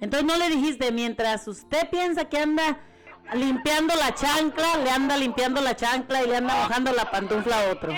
Entonces 0.00 0.26
no 0.26 0.36
le 0.36 0.48
dijiste, 0.48 0.92
mientras 0.92 1.48
usted 1.48 1.90
piensa 1.90 2.26
que 2.26 2.38
anda 2.38 2.80
limpiando 3.34 3.94
la 3.96 4.14
chancla, 4.14 4.76
le 4.84 4.90
anda 4.90 5.16
limpiando 5.16 5.60
la 5.60 5.74
chancla 5.76 6.22
y 6.22 6.26
le 6.28 6.36
anda 6.36 6.54
mojando 6.54 6.92
la 6.92 7.10
pantufla 7.10 7.60
a 7.60 7.72
otro. 7.72 7.92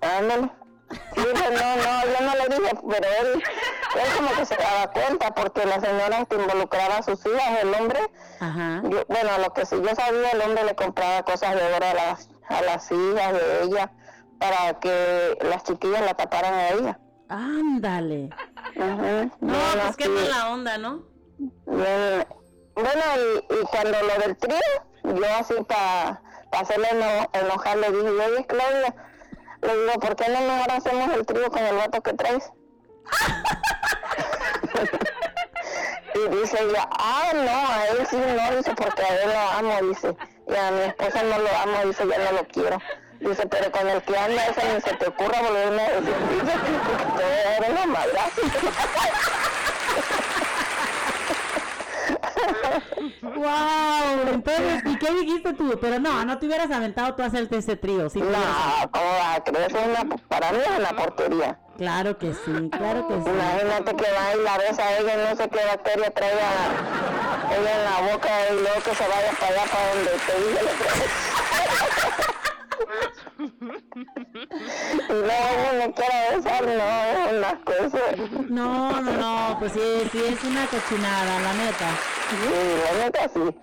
Ándale. 0.00 0.50
Dije, 1.14 1.50
no, 1.52 1.76
no, 1.76 2.04
yo 2.04 2.26
no 2.26 2.34
le 2.34 2.56
dije, 2.56 2.74
pero 2.88 3.08
él, 3.20 3.42
él 3.94 4.08
como 4.16 4.32
que 4.34 4.44
se 4.44 4.56
daba 4.56 4.90
cuenta 4.90 5.32
porque 5.32 5.64
la 5.64 5.80
señora 5.80 6.24
que 6.24 6.34
involucraba 6.34 6.96
a 6.96 7.02
sus 7.04 7.24
hijas, 7.26 7.62
el 7.62 7.72
hombre, 7.74 8.00
Ajá. 8.40 8.82
yo- 8.82 9.04
bueno, 9.08 9.30
lo 9.38 9.52
que 9.52 9.66
sí 9.66 9.76
yo 9.76 9.94
sabía, 9.94 10.30
el 10.32 10.40
hombre 10.40 10.64
le 10.64 10.74
compraba 10.74 11.22
cosas 11.24 11.54
de 11.54 11.62
oro 11.62 11.86
a 11.86 11.94
las, 11.94 12.28
a 12.48 12.62
las 12.62 12.90
hijas 12.90 13.32
de 13.34 13.62
ella 13.62 13.92
para 14.40 14.80
que 14.80 15.38
las 15.42 15.62
chiquillas 15.62 16.00
la 16.00 16.14
taparan 16.14 16.54
a 16.54 16.68
ella. 16.70 16.98
Ándale. 17.28 18.30
Ujú. 18.74 19.30
No, 19.42 19.52
Bien 19.52 19.80
pues 19.84 19.96
qué 19.96 20.08
mala 20.08 20.50
onda, 20.50 20.76
¿no? 20.78 21.02
Bien. 21.38 22.26
Bueno, 22.74 23.02
y, 23.16 23.38
y 23.54 23.62
cuando 23.66 24.02
lo 24.02 24.14
del 24.22 24.36
trío, 24.36 24.58
yo 25.04 25.26
así 25.38 25.54
para 25.66 26.20
hacerle 26.52 26.88
eno- 26.90 27.28
enojar 27.32 27.76
le 27.78 27.90
dije, 27.90 28.08
oye 28.08 28.44
Claudia, 28.46 28.94
le 29.62 29.76
digo, 29.76 29.92
¿por 30.00 30.16
qué 30.16 30.28
no 30.30 30.40
mejor 30.40 30.70
hacemos 30.72 31.14
el 31.14 31.24
trío 31.26 31.50
con 31.50 31.62
el 31.64 31.76
vato 31.76 32.00
que 32.02 32.12
traes? 32.14 32.50
y 36.14 36.28
dice 36.36 36.58
ella, 36.62 36.88
ah, 36.98 37.30
no, 37.34 37.72
a 37.72 37.86
él 37.88 38.06
sí 38.08 38.16
no, 38.16 38.56
dice, 38.56 38.74
porque 38.74 39.02
a 39.02 39.08
él 39.22 39.30
lo 39.32 39.40
amo, 39.58 39.88
dice, 39.88 40.16
y 40.48 40.54
a 40.56 40.70
mi 40.70 40.80
esposa 40.82 41.22
no 41.22 41.38
lo 41.38 41.48
amo, 41.58 41.84
dice, 41.86 42.06
ya 42.08 42.18
no 42.18 42.32
lo 42.32 42.44
quiero. 42.48 42.78
Dice, 43.20 43.46
pero 43.48 43.70
con 43.70 43.86
el 43.86 44.00
que 44.02 44.16
anda, 44.16 44.46
eso 44.46 44.60
ni 44.74 44.80
se 44.80 44.94
te 44.96 45.06
ocurra 45.08 45.42
volverme 45.42 45.82
a 45.82 45.90
decir, 45.90 46.16
dice, 46.30 46.52
porque 46.56 47.24
¡Wow! 53.22 54.32
Entonces, 54.32 54.82
¿y 54.86 54.96
qué 54.96 55.12
dijiste 55.12 55.52
tú? 55.54 55.78
Pero 55.80 55.98
no, 55.98 56.24
no 56.24 56.38
te 56.38 56.46
hubieras 56.46 56.70
aventado 56.70 57.14
tú 57.14 57.22
a 57.22 57.26
hacerte 57.26 57.58
ese 57.58 57.76
trío, 57.76 58.08
¿sí? 58.08 58.20
No, 58.20 58.90
¿cómo 58.90 59.04
va 59.04 59.34
a 59.34 59.44
creer? 59.44 59.70
Es 59.70 59.74
una, 59.74 60.16
para 60.28 60.52
mí 60.52 60.58
es 60.58 60.78
una 60.78 60.90
porquería. 60.96 61.58
Claro 61.76 62.16
que 62.18 62.32
sí, 62.32 62.70
claro 62.70 63.08
que 63.08 63.14
sí. 63.14 63.30
Imagínate 63.30 63.96
que 63.96 64.10
va 64.10 64.34
y 64.34 64.42
la 64.42 64.58
besa 64.58 64.82
a 64.82 64.98
ella 64.98 65.14
y 65.14 65.30
no 65.30 65.36
sé 65.36 65.48
qué 65.48 65.64
bacteria 65.64 66.10
trae 66.10 66.32
a 66.32 67.54
ella 67.58 67.76
en 67.76 67.84
la 67.84 68.12
boca 68.12 68.28
y 68.50 68.54
luego 68.54 68.82
que 68.84 68.94
se 68.94 69.08
vaya 69.08 69.32
para 69.38 69.52
allá 69.52 69.64
para 69.70 69.94
donde 69.94 70.10
te 70.10 70.34
dije 70.40 70.60
Y 73.40 75.12
luego 75.12 75.48
uno 75.72 75.72
me 75.78 75.92
quiere 75.94 76.36
besar, 76.36 76.62
no, 76.66 76.88
es 77.04 77.32
unas 77.32 77.54
cosas. 77.64 78.50
No, 78.50 79.00
no, 79.00 79.12
no, 79.12 79.56
pues 79.58 79.72
sí, 79.72 79.80
sí 80.12 80.22
es 80.26 80.44
una 80.44 80.66
cochinada, 80.66 81.40
la 81.40 81.52
neta. 81.54 81.88
Sí, 82.30 82.54
la 82.84 83.04
neta 83.04 83.28
sí. 83.32 83.56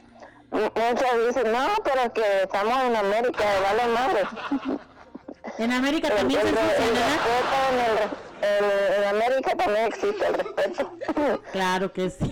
Muchos 0.49 1.27
dicen, 1.27 1.51
no, 1.51 1.67
pero 1.83 2.13
que 2.13 2.43
estamos 2.43 2.83
en 2.83 2.95
América, 2.95 3.43
vale 3.63 3.87
madre. 3.93 4.21
En 5.57 5.71
América 5.73 6.09
también 6.15 6.41
se 6.41 6.51
respeto 6.51 7.57
en, 7.71 7.77
en- 8.47 9.05
América 9.07 9.55
también 9.57 9.85
existe 9.87 10.25
el 10.27 10.33
respeto. 10.35 10.93
Claro 11.51 11.91
que 11.91 12.09
sí. 12.09 12.31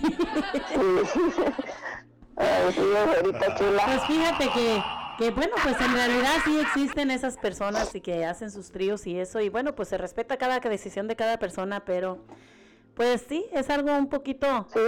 Ay, 2.38 2.72
sí, 2.72 2.80
ahorita 3.16 3.54
chula. 3.56 3.82
Pues 3.86 4.02
fíjate 4.06 4.48
que, 4.50 4.82
que, 5.18 5.30
bueno, 5.30 5.54
pues 5.62 5.80
en 5.80 5.92
realidad 5.92 6.34
sí 6.44 6.58
existen 6.60 7.10
esas 7.10 7.36
personas 7.36 7.94
y 7.94 8.00
que 8.00 8.24
hacen 8.24 8.50
sus 8.50 8.70
tríos 8.70 9.06
y 9.06 9.18
eso, 9.18 9.40
y 9.40 9.48
bueno, 9.48 9.74
pues 9.74 9.88
se 9.88 9.98
respeta 9.98 10.36
cada 10.36 10.60
decisión 10.60 11.08
de 11.08 11.16
cada 11.16 11.38
persona, 11.38 11.84
pero 11.84 12.24
pues 12.94 13.24
sí, 13.28 13.46
es 13.52 13.68
algo 13.68 13.92
un 13.92 14.08
poquito... 14.08 14.66
Sí, 14.72 14.80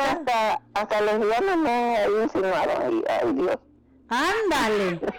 hasta, 0.00 0.60
hasta 0.72 1.00
lesbianas 1.00 1.56
me 1.56 2.04
he 2.04 2.22
insinuado. 2.22 2.90
Y, 2.92 3.04
ay, 3.10 3.32
Dios. 3.34 3.58
¡Ándale! 4.08 5.00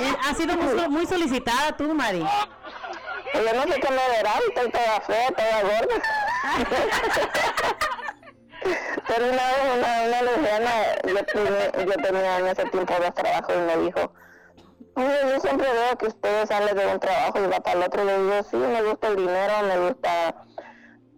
Eh, 0.00 0.16
ha 0.24 0.34
sido 0.34 0.56
muy, 0.56 0.88
muy 0.88 1.06
solicitada 1.06 1.76
tú, 1.76 1.94
Mari. 1.94 2.18
Yo 2.18 3.54
no 3.54 3.62
sé 3.62 3.80
qué 3.80 3.88
me 3.90 4.08
verán, 4.08 4.40
estoy 4.48 4.70
toda 4.70 5.00
fea, 5.00 5.28
toda 5.30 5.62
gorda. 5.62 6.02
Pero 9.06 9.24
una 9.24 9.32
vez 9.32 9.58
una, 9.76 10.02
una 10.02 10.22
lesbiana, 10.22 10.70
yo, 11.04 11.84
yo 11.84 11.94
tenía 12.02 12.38
en 12.38 12.46
ese 12.46 12.64
tiempo 12.66 12.94
dos 13.00 13.14
trabajos 13.14 13.54
y 13.54 13.60
me 13.60 13.84
dijo, 13.84 14.12
oye, 14.94 15.18
yo 15.30 15.40
siempre 15.40 15.72
veo 15.72 15.98
que 15.98 16.06
usted 16.06 16.46
sale 16.46 16.74
de 16.74 16.86
un 16.86 17.00
trabajo 17.00 17.38
y 17.42 17.46
va 17.46 17.60
para 17.60 17.78
el 17.78 17.82
otro. 17.84 18.02
Y 18.02 18.06
le 18.06 18.18
digo, 18.18 18.42
sí, 18.50 18.56
me 18.56 18.82
gusta 18.82 19.08
el 19.08 19.16
dinero, 19.16 19.52
me 19.62 19.88
gusta 19.88 20.34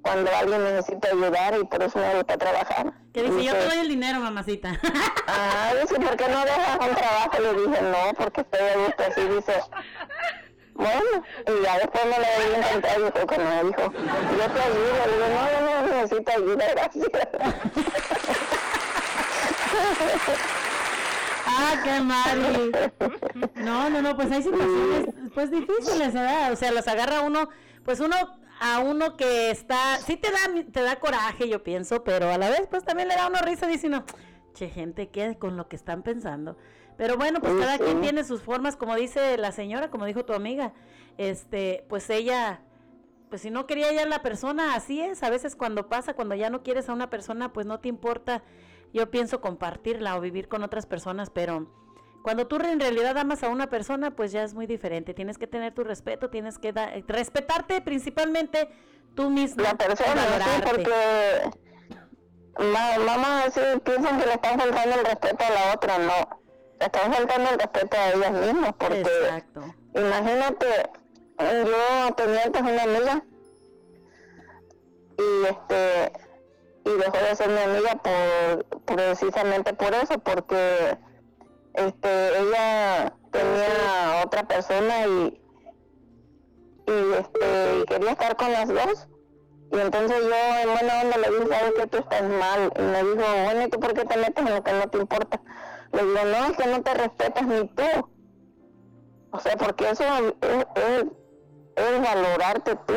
cuando 0.02 0.30
alguien 0.36 0.62
necesita 0.62 1.08
ayudar 1.08 1.58
y 1.60 1.64
por 1.64 1.82
eso 1.82 1.98
me 1.98 2.14
gusta 2.14 2.38
trabajar. 2.38 2.92
Que 3.12 3.24
dice, 3.24 3.44
yo 3.44 3.52
te 3.54 3.64
doy 3.64 3.78
el 3.78 3.88
dinero, 3.88 4.20
mamacita. 4.20 4.80
Ah, 5.28 5.72
dice, 5.80 5.96
¿por 5.96 6.16
qué 6.16 6.28
no 6.28 6.44
dejas 6.44 6.78
un 6.80 6.94
trabajo? 6.94 7.40
Le 7.40 7.52
dije, 7.54 7.82
no, 7.82 8.14
porque 8.16 8.42
estoy 8.42 8.60
a 8.60 8.76
gusto 8.76 9.02
así. 9.10 9.20
Dice, 9.22 9.54
bueno, 10.76 11.22
y 11.46 11.62
ya 11.64 11.78
después 11.78 12.04
me 12.04 12.18
lo 12.18 12.26
había 12.26 12.56
intentado 12.56 13.08
y 13.08 13.10
fue 13.10 13.26
cuando 13.26 13.44
me 13.44 13.64
dijo, 13.64 13.82
yo 13.82 14.46
te 14.52 14.60
ayudo. 14.60 15.06
Le 15.06 15.12
digo, 15.12 15.26
no, 15.34 15.40
yo 15.50 15.60
no 15.60 15.70
necesito 15.94 16.30
ayuda, 16.32 16.64
gracias. 16.74 17.06
Ah, 21.48 21.80
qué 21.82 22.00
Mari. 22.00 22.72
No, 23.54 23.88
no, 23.88 24.02
no, 24.02 24.16
pues 24.16 24.30
hay 24.30 24.42
situaciones 24.42 25.06
pues 25.34 25.50
difíciles, 25.50 26.12
¿verdad? 26.12 26.52
O 26.52 26.56
sea, 26.56 26.72
los 26.72 26.86
agarra 26.88 27.22
uno, 27.22 27.48
pues 27.84 28.00
uno 28.00 28.16
a 28.60 28.80
uno 28.80 29.16
que 29.16 29.50
está, 29.50 29.98
sí 29.98 30.16
te 30.16 30.30
da 30.30 30.38
te 30.72 30.82
da 30.82 30.96
coraje, 30.96 31.48
yo 31.48 31.62
pienso, 31.62 32.04
pero 32.04 32.30
a 32.30 32.38
la 32.38 32.50
vez 32.50 32.66
pues 32.68 32.84
también 32.84 33.08
le 33.08 33.14
da 33.14 33.28
uno 33.28 33.38
risa 33.42 33.66
diciendo, 33.66 34.04
che, 34.54 34.68
gente, 34.68 35.08
¿qué 35.08 35.36
con 35.38 35.56
lo 35.56 35.68
que 35.68 35.76
están 35.76 36.02
pensando? 36.02 36.56
Pero 36.96 37.16
bueno, 37.16 37.40
pues 37.40 37.52
cada 37.54 37.78
quien 37.78 38.00
tiene 38.00 38.24
sus 38.24 38.42
formas, 38.42 38.76
como 38.76 38.94
dice 38.94 39.36
la 39.38 39.52
señora, 39.52 39.90
como 39.90 40.06
dijo 40.06 40.24
tu 40.24 40.32
amiga, 40.32 40.72
este, 41.18 41.84
pues 41.88 42.08
ella 42.10 42.62
pues 43.28 43.42
si 43.42 43.50
no 43.50 43.66
quería 43.66 43.92
ya 43.92 44.06
la 44.06 44.22
persona, 44.22 44.74
así 44.76 45.00
es. 45.00 45.22
A 45.24 45.30
veces 45.30 45.56
cuando 45.56 45.88
pasa, 45.88 46.14
cuando 46.14 46.34
ya 46.36 46.48
no 46.48 46.62
quieres 46.62 46.88
a 46.88 46.92
una 46.92 47.10
persona, 47.10 47.52
pues 47.52 47.66
no 47.66 47.80
te 47.80 47.88
importa, 47.88 48.44
yo 48.92 49.10
pienso 49.10 49.40
compartirla 49.40 50.16
o 50.16 50.20
vivir 50.20 50.46
con 50.48 50.62
otras 50.62 50.86
personas, 50.86 51.28
pero 51.30 51.66
cuando 52.22 52.46
tú 52.46 52.56
en 52.56 52.78
realidad 52.80 53.18
amas 53.18 53.42
a 53.42 53.48
una 53.48 53.68
persona, 53.68 54.14
pues 54.14 54.30
ya 54.32 54.44
es 54.44 54.54
muy 54.54 54.66
diferente. 54.66 55.12
Tienes 55.12 55.38
que 55.38 55.46
tener 55.48 55.74
tu 55.74 55.82
respeto, 55.84 56.30
tienes 56.30 56.58
que 56.58 56.72
da- 56.72 56.92
respetarte 57.08 57.80
principalmente 57.80 58.68
tú 59.16 59.28
mismo. 59.28 59.62
La 59.64 59.74
persona, 59.74 60.22
sí, 60.44 60.62
porque 60.70 61.50
vamos 63.06 63.28
a 63.28 63.44
decir, 63.44 63.80
piensan 63.80 64.20
que 64.20 64.26
le 64.26 64.32
están 64.34 64.58
faltando 64.58 64.96
el 65.00 65.04
respeto 65.04 65.44
a 65.44 65.50
la 65.50 65.74
otra, 65.74 65.98
no. 65.98 66.45
Están 66.80 67.12
faltando 67.12 67.50
el 67.50 67.58
respeto 67.58 67.96
a 67.96 68.10
ellas 68.12 68.32
mismas, 68.32 68.74
porque 68.78 69.00
Exacto. 69.00 69.74
imagínate, 69.94 70.66
yo 71.38 72.14
tenía 72.16 72.42
antes 72.44 72.62
una 72.62 72.82
amiga 72.82 73.24
y 75.18 75.44
este 75.46 76.12
y 76.84 76.90
dejó 76.90 77.16
de 77.16 77.34
ser 77.34 77.48
mi 77.48 77.58
amiga 77.58 77.96
por 77.96 78.84
precisamente 78.96 79.72
por 79.74 79.94
eso 79.94 80.18
porque 80.18 80.98
este 81.74 82.38
ella 82.38 83.12
tenía 83.32 84.22
otra 84.24 84.46
persona 84.46 85.06
y 85.06 85.40
y 86.86 87.12
este 87.18 87.78
y 87.80 87.84
quería 87.86 88.12
estar 88.12 88.36
con 88.36 88.52
las 88.52 88.68
dos. 88.68 89.08
Y 89.72 89.80
entonces 89.80 90.16
yo 90.22 90.60
en 90.62 90.72
buena 90.72 91.00
onda 91.02 91.16
le 91.16 91.28
dije 91.30 91.48
sabes 91.48 91.72
que 91.72 91.86
tú 91.88 91.98
estás 91.98 92.22
mal 92.22 92.72
y 92.78 92.82
me 92.82 93.02
dijo 93.02 93.42
bueno 93.44 93.62
y 93.64 93.68
tú 93.68 93.80
por 93.80 93.94
qué 93.94 94.04
te 94.04 94.16
metes 94.16 94.46
en 94.46 94.54
lo 94.54 94.62
que 94.62 94.72
no 94.72 94.88
te 94.88 94.98
importa 94.98 95.40
le 95.92 96.02
digo 96.04 96.18
no 96.24 96.46
es 96.46 96.56
que 96.56 96.66
no 96.66 96.82
te 96.82 96.94
respetas 96.94 97.46
ni 97.46 97.66
tú 97.68 97.82
o 99.30 99.40
sea 99.40 99.56
porque 99.56 99.90
eso 99.90 100.04
es, 100.04 100.34
es, 100.76 101.04
es 101.76 102.00
valorarte 102.02 102.76
tú 102.86 102.94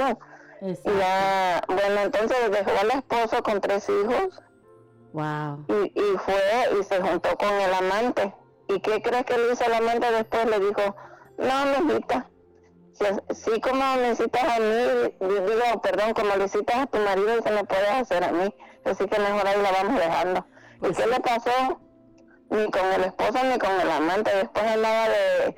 y 0.62 0.74
ya 1.00 1.62
bueno 1.68 2.02
entonces 2.02 2.38
dejó 2.52 2.72
al 2.82 2.92
esposo 2.92 3.44
con 3.44 3.62
tres 3.62 3.88
hijos 3.90 4.42
Wow. 5.12 5.66
y, 5.68 5.92
y 6.00 6.18
fue 6.20 6.80
y 6.80 6.84
se 6.84 7.02
juntó 7.02 7.36
con 7.36 7.52
el 7.52 7.74
amante. 7.74 8.32
¿Y 8.68 8.80
qué 8.80 9.02
crees 9.02 9.26
que 9.26 9.36
le 9.40 9.54
hizo 9.54 9.66
el 9.66 9.74
amante 9.74 10.12
después? 10.12 10.46
Le 10.46 10.60
dijo, 10.60 10.96
no, 11.40 11.84
mijita, 11.84 12.30
si, 12.94 13.06
si 13.34 13.60
como 13.60 13.96
me 13.96 14.14
citas 14.16 14.44
a 14.44 14.60
mí, 14.60 15.16
di- 15.20 15.40
digo, 15.50 15.82
perdón, 15.82 16.14
como 16.14 16.36
le 16.36 16.48
citas 16.48 16.76
a 16.82 16.86
tu 16.86 17.00
marido, 17.00 17.42
se 17.42 17.50
me 17.50 17.64
puede 17.64 17.90
hacer 17.90 18.24
a 18.24 18.32
mí. 18.32 18.54
Así 18.86 19.08
que 19.08 19.20
mejor 19.20 19.48
ahí 19.48 19.60
la 19.64 19.72
vamos 19.72 20.00
dejando. 20.00 20.46
¿Y 20.84 20.94
qué 20.94 21.08
le 21.08 21.20
pasó? 21.22 21.82
Ni 22.50 22.72
con 22.72 22.86
el 22.86 23.04
esposo 23.04 23.44
ni 23.44 23.60
con 23.60 23.80
el 23.80 23.92
amante. 23.92 24.32
Después 24.36 24.66
andaba 24.66 25.10
de, 25.10 25.56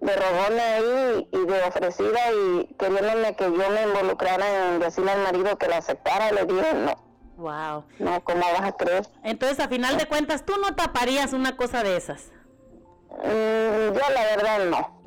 de 0.00 0.16
robona 0.16 0.74
ahí 0.74 1.28
y 1.32 1.46
de 1.46 1.62
ofrecida 1.62 2.20
y 2.32 2.74
queriéndome 2.78 3.34
que 3.36 3.44
yo 3.44 3.70
me 3.70 3.82
involucrara 3.82 4.68
en 4.68 4.80
decirle 4.80 5.12
al 5.12 5.22
marido 5.22 5.56
que 5.56 5.68
la 5.68 5.78
aceptara. 5.78 6.32
Le 6.32 6.44
dije, 6.44 6.74
no. 6.74 6.94
Wow. 7.36 7.84
No, 7.98 8.22
¿cómo 8.22 8.40
vas 8.40 8.68
a 8.68 8.72
creer? 8.72 9.08
Entonces, 9.24 9.58
a 9.60 9.68
final 9.68 9.96
de 9.96 10.06
cuentas, 10.06 10.44
tú 10.44 10.54
no 10.60 10.74
taparías 10.76 11.32
una 11.32 11.56
cosa 11.56 11.82
de 11.82 11.96
esas. 11.96 12.30
Mm, 13.10 13.94
yo 13.94 14.00
la 14.12 14.22
verdad 14.36 14.64
no. 14.66 15.02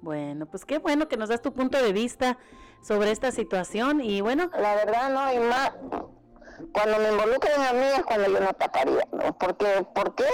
Bueno, 0.00 0.46
pues 0.46 0.64
qué 0.64 0.78
bueno 0.78 1.08
que 1.08 1.16
nos 1.16 1.28
das 1.28 1.40
tu 1.42 1.52
punto 1.52 1.82
de 1.82 1.92
vista 1.92 2.38
sobre 2.82 3.10
esta 3.10 3.30
situación 3.30 4.00
y 4.00 4.20
bueno. 4.20 4.50
La 4.58 4.74
verdad 4.74 5.10
no, 5.10 5.32
y 5.32 5.38
más 5.38 5.72
cuando 6.72 6.98
me 6.98 7.10
involucran 7.10 7.62
a 7.62 7.72
mí 7.72 7.84
es 7.96 8.02
cuando 8.04 8.28
yo 8.28 8.40
no 8.40 8.52
taparía, 8.54 9.06
¿no? 9.12 9.38
Porque, 9.38 9.86
¿por 9.94 10.14
qué? 10.14 10.26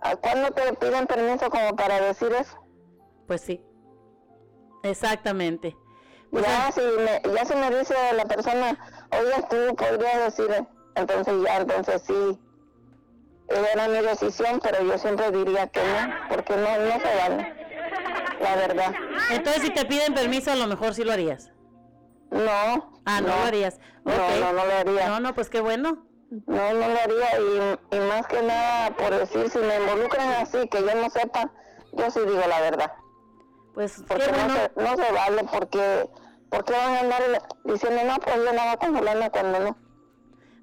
¿A 0.00 0.16
¿Cuándo 0.16 0.50
te 0.50 0.72
piden 0.74 1.06
permiso 1.06 1.48
como 1.50 1.74
para 1.76 2.00
decir 2.00 2.32
eso? 2.32 2.58
Pues 3.26 3.40
sí. 3.40 3.64
Exactamente. 4.82 5.76
Pues 6.30 6.44
ya, 6.44 6.70
si 6.72 6.80
me, 6.80 7.34
ya 7.34 7.44
si 7.44 7.54
me 7.54 7.70
dice 7.78 7.94
la 8.14 8.24
persona, 8.24 8.78
oye, 9.12 9.46
tú 9.48 9.76
podrías 9.76 10.36
decir, 10.36 10.66
entonces 10.94 11.34
ya, 11.44 11.56
entonces 11.58 12.02
sí, 12.06 12.38
era 13.48 13.88
mi 13.88 14.00
decisión, 14.00 14.60
pero 14.62 14.82
yo 14.82 14.98
siempre 14.98 15.30
diría 15.30 15.68
que 15.68 15.80
no, 15.80 16.28
porque 16.28 16.56
no, 16.56 16.62
no 16.62 17.00
se 17.00 17.16
vale, 17.16 17.54
la 18.40 18.56
verdad. 18.56 18.94
Entonces, 19.30 19.62
si 19.62 19.70
te 19.70 19.84
piden 19.84 20.14
permiso, 20.14 20.50
a 20.50 20.56
lo 20.56 20.66
mejor 20.66 20.94
sí 20.94 21.04
lo 21.04 21.12
harías. 21.12 21.50
No. 22.30 22.93
Ah, 23.06 23.20
no, 23.20 23.28
no. 23.28 23.36
lo 23.36 23.42
harías. 23.44 23.78
No, 24.04 24.12
Ok. 24.12 24.18
no, 24.40 24.52
no 24.52 24.64
lo 24.66 24.72
haría. 24.72 25.08
No, 25.08 25.20
no, 25.20 25.34
pues 25.34 25.50
qué 25.50 25.60
bueno. 25.60 26.06
No, 26.46 26.72
no 26.72 26.88
lo 26.88 26.98
haría 27.00 27.38
y, 27.38 27.96
y 27.96 28.00
más 28.00 28.26
que 28.26 28.42
nada 28.42 28.90
por 28.96 29.10
decir, 29.14 29.48
si 29.50 29.58
me 29.58 29.76
involucran 29.76 30.28
así, 30.42 30.66
que 30.68 30.80
yo 30.80 30.94
no 30.94 31.08
sepa, 31.10 31.50
yo 31.92 32.10
sí 32.10 32.20
digo 32.20 32.42
la 32.48 32.60
verdad. 32.60 32.92
Pues 33.74 34.02
Porque 34.08 34.24
qué 34.24 34.30
bueno. 34.32 34.48
no, 34.48 34.54
se, 34.54 34.70
no 34.96 35.04
se 35.04 35.12
vale, 35.12 35.44
porque, 35.52 36.08
porque 36.50 36.72
van 36.72 36.94
a 36.94 37.00
andar 37.00 37.22
diciendo, 37.64 38.00
no, 38.06 38.16
pues 38.18 38.36
yo 38.36 38.50
andaba 38.50 38.76
con 38.78 38.96
fulana 38.96 39.30
cuando 39.30 39.60
no. 39.60 39.76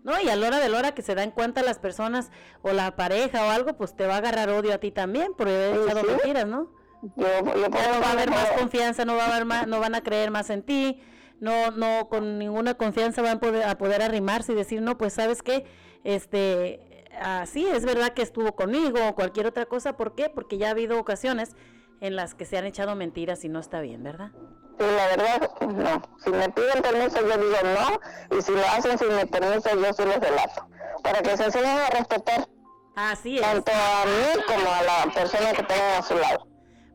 No, 0.03 0.19
y 0.19 0.29
a 0.29 0.35
la 0.35 0.47
hora 0.47 0.59
de 0.59 0.67
la 0.69 0.79
hora 0.79 0.91
que 0.93 1.03
se 1.03 1.13
dan 1.13 1.29
cuenta 1.31 1.61
las 1.61 1.77
personas 1.77 2.31
o 2.63 2.71
la 2.71 2.95
pareja 2.95 3.45
o 3.45 3.49
algo, 3.51 3.77
pues 3.77 3.95
te 3.95 4.07
va 4.07 4.15
a 4.15 4.17
agarrar 4.17 4.49
odio 4.49 4.73
a 4.73 4.79
ti 4.79 4.91
también 4.91 5.33
por 5.35 5.47
haber 5.47 5.75
Sí, 5.75 5.81
echado 5.85 6.01
sí. 6.01 6.07
mentiras, 6.07 6.47
¿no? 6.47 6.71
Yo, 7.15 7.27
yo 7.27 7.43
por 7.43 7.55
Ya 7.79 7.93
no 7.93 8.01
va 8.01 8.07
a 8.07 8.11
haber 8.13 8.29
más 8.31 8.51
confianza, 8.57 9.05
no 9.05 9.15
va 9.15 9.25
a 9.25 9.29
haber 9.31 9.45
más, 9.45 9.67
no 9.67 9.79
van 9.79 9.93
a 9.95 10.01
creer 10.01 10.31
más 10.31 10.49
en 10.49 10.63
ti, 10.63 11.03
no, 11.41 11.71
no, 11.71 12.07
con 12.07 12.39
ninguna 12.39 12.75
confianza 12.75 13.21
van 13.21 13.37
a 13.37 13.39
poder, 13.39 13.65
a 13.65 13.77
poder 13.77 14.01
arrimarse 14.01 14.53
y 14.53 14.55
decir, 14.55 14.81
no, 14.81 14.97
pues 14.97 15.13
sabes 15.13 15.43
qué, 15.43 15.65
este, 16.05 17.05
así 17.19 17.67
es 17.67 17.83
verdad 17.83 18.13
que 18.13 18.21
estuvo 18.21 18.55
conmigo 18.55 18.99
o 19.05 19.15
cualquier 19.15 19.47
otra 19.47 19.65
cosa, 19.65 19.97
¿por 19.97 20.15
qué? 20.15 20.29
Porque 20.29 20.57
ya 20.57 20.67
ha 20.67 20.71
habido 20.71 20.97
ocasiones 20.99 21.55
en 21.99 22.15
las 22.15 22.35
que 22.35 22.45
se 22.45 22.57
han 22.57 22.65
echado 22.65 22.95
mentiras 22.95 23.43
y 23.43 23.49
no 23.49 23.59
está 23.59 23.81
bien, 23.81 24.03
¿verdad? 24.03 24.31
Sí, 24.79 24.85
la 24.95 25.07
verdad, 25.07 25.51
no. 25.61 26.01
Si 26.23 26.29
me 26.31 26.49
piden 26.49 26.81
permiso, 26.81 27.19
yo 27.21 27.37
digo 27.37 27.57
no. 27.63 28.37
Y 28.37 28.41
si 28.41 28.51
lo 28.51 28.65
hacen 28.65 28.97
sin 28.97 29.15
mi 29.15 29.25
permiso, 29.25 29.69
yo 29.69 29.93
sí 29.93 30.03
los 30.03 30.19
delato. 30.19 30.67
Para 31.03 31.21
que 31.21 31.37
se 31.37 31.45
enseñen 31.45 31.77
a 31.77 31.89
respetar. 31.89 32.47
Así 32.95 33.35
es. 33.35 33.41
Tanto 33.41 33.71
a 33.71 34.05
mí 34.05 34.43
como 34.47 34.71
a 34.71 34.81
la 34.81 35.13
persona 35.13 35.51
que 35.53 35.63
tengan 35.63 35.99
a 35.99 36.01
su 36.01 36.17
lado. 36.17 36.47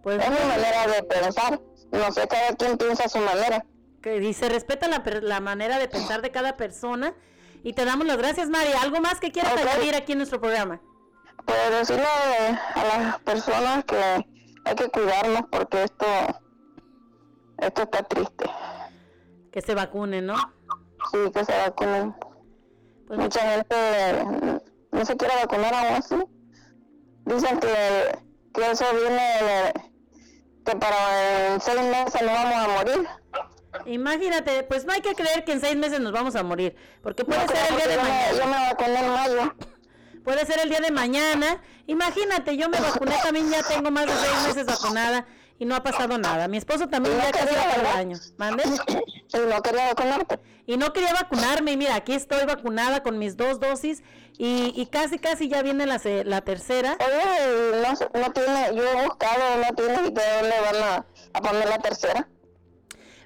Pues 0.02 0.20
es 0.20 0.30
mi 0.30 0.48
manera 0.48 0.86
de 0.88 1.02
pensar. 1.04 1.60
No 1.92 2.10
sé, 2.10 2.26
cada 2.26 2.56
quien 2.56 2.76
piensa 2.76 3.04
a 3.04 3.08
su 3.08 3.18
manera. 3.18 3.64
Que 4.06 4.20
dice 4.20 4.48
respeta 4.48 4.86
la, 4.86 5.02
la 5.22 5.40
manera 5.40 5.80
de 5.80 5.88
pensar 5.88 6.22
de 6.22 6.30
cada 6.30 6.56
persona 6.56 7.12
y 7.64 7.72
te 7.72 7.84
damos 7.84 8.06
las 8.06 8.16
gracias 8.16 8.48
Mari 8.48 8.70
algo 8.80 9.00
más 9.00 9.18
que 9.18 9.32
quieras 9.32 9.54
Ok. 9.54 9.58
añadir 9.66 9.96
aquí 9.96 10.12
en 10.12 10.18
nuestro 10.18 10.40
programa 10.40 10.80
Pues 11.44 11.70
decirle 11.72 12.04
a 12.06 12.84
las 12.84 13.18
personas 13.22 13.84
que 13.84 13.96
hay 14.64 14.74
que 14.76 14.88
cuidarnos 14.90 15.40
porque 15.50 15.82
esto, 15.82 16.06
esto 17.58 17.82
está 17.82 18.02
triste. 18.04 18.44
que 19.50 19.60
se 19.60 19.74
vacunen 19.74 20.26
no 20.26 20.36
Sí, 21.10 21.18
que 21.34 21.44
se 21.44 21.56
vacunen. 21.58 22.14
Pues 23.08 23.18
Mucha 23.18 23.40
gente 23.40 23.76
no 24.92 25.04
se 25.04 25.16
quiere 25.16 25.34
vacunar 25.34 25.74
aún 25.74 25.94
así. 25.96 26.16
Dicen 27.24 27.58
que, 27.58 28.18
que 28.54 28.70
eso 28.70 28.84
viene 28.94 29.72
que 30.64 30.76
para 30.76 31.52
en 31.54 31.60
seis 31.60 31.80
meses 31.82 32.22
nos 32.22 32.32
vamos 32.32 32.54
a 32.56 32.68
morir. 32.68 33.08
Imagínate 33.86 34.62
pues 34.64 34.84
no 34.84 34.92
hay 34.92 35.00
que 35.02 35.14
creer 35.14 35.44
que 35.44 35.52
en 35.52 35.60
seis 35.60 35.76
meses 35.76 36.00
nos 36.00 36.12
vamos 36.12 36.34
a 36.36 36.42
morir 36.42 36.74
porque 37.02 37.24
puede 37.24 37.42
No, 37.42 37.48
ser 37.48 37.58
el 37.70 37.76
día 37.76 37.86
de 37.88 37.96
me- 37.96 38.02
mañana 38.02 38.32
yo 38.32 38.46
me 38.46 38.52
vacuné 38.70 39.00
en 39.00 39.10
mayo. 39.12 39.54
puede 40.24 40.46
ser 40.46 40.60
el 40.62 40.68
día 40.70 40.80
de 40.80 40.90
mañana 40.90 41.60
imagínate 41.86 42.56
yo 42.56 42.68
me 42.68 42.80
vacuné 42.80 43.16
también 43.22 43.50
ya 43.50 43.62
tengo 43.62 43.90
más 43.90 44.06
de 44.06 44.12
seis 44.12 44.46
meses 44.48 44.66
vacunada 44.66 45.26
y 45.58 45.64
no 45.64 45.74
ha 45.74 45.82
pasado 45.82 46.18
nada 46.18 46.48
mi 46.48 46.56
esposo 46.58 46.88
también 46.88 47.16
no 47.16 47.24
ya 47.24 47.30
casi 47.32 47.54
va 47.54 47.62
por 47.74 47.80
el 47.80 47.86
año 47.86 48.18
¿Mande? 48.36 48.62
Y 48.64 49.38
no 49.48 49.62
quería 49.62 49.86
vacunarte. 49.86 50.38
y 50.66 50.76
no 50.76 50.92
quería 50.92 51.12
vacunarme 51.12 51.72
y 51.72 51.76
mira 51.76 51.94
aquí 51.96 52.12
estoy 52.14 52.44
vacunada 52.44 53.02
con 53.02 53.18
mis 53.18 53.36
dos 53.36 53.58
dosis 53.60 54.02
y, 54.38 54.72
y 54.78 54.86
casi 54.86 55.18
casi 55.18 55.48
ya 55.48 55.62
viene 55.62 55.86
la, 55.86 55.98
la 56.24 56.40
tercera 56.42 56.98
Oye, 57.00 57.80
no, 57.82 58.20
no 58.20 58.32
tiene, 58.32 58.74
yo 58.74 58.82
he 58.82 59.04
buscado, 59.06 59.42
no 59.56 59.74
tiene 59.74 59.92
de 59.94 60.00
dónde 60.10 60.54
van 60.60 60.82
a, 60.82 61.06
a 61.32 61.40
poner 61.40 61.68
la 61.68 61.78
tercera. 61.78 62.28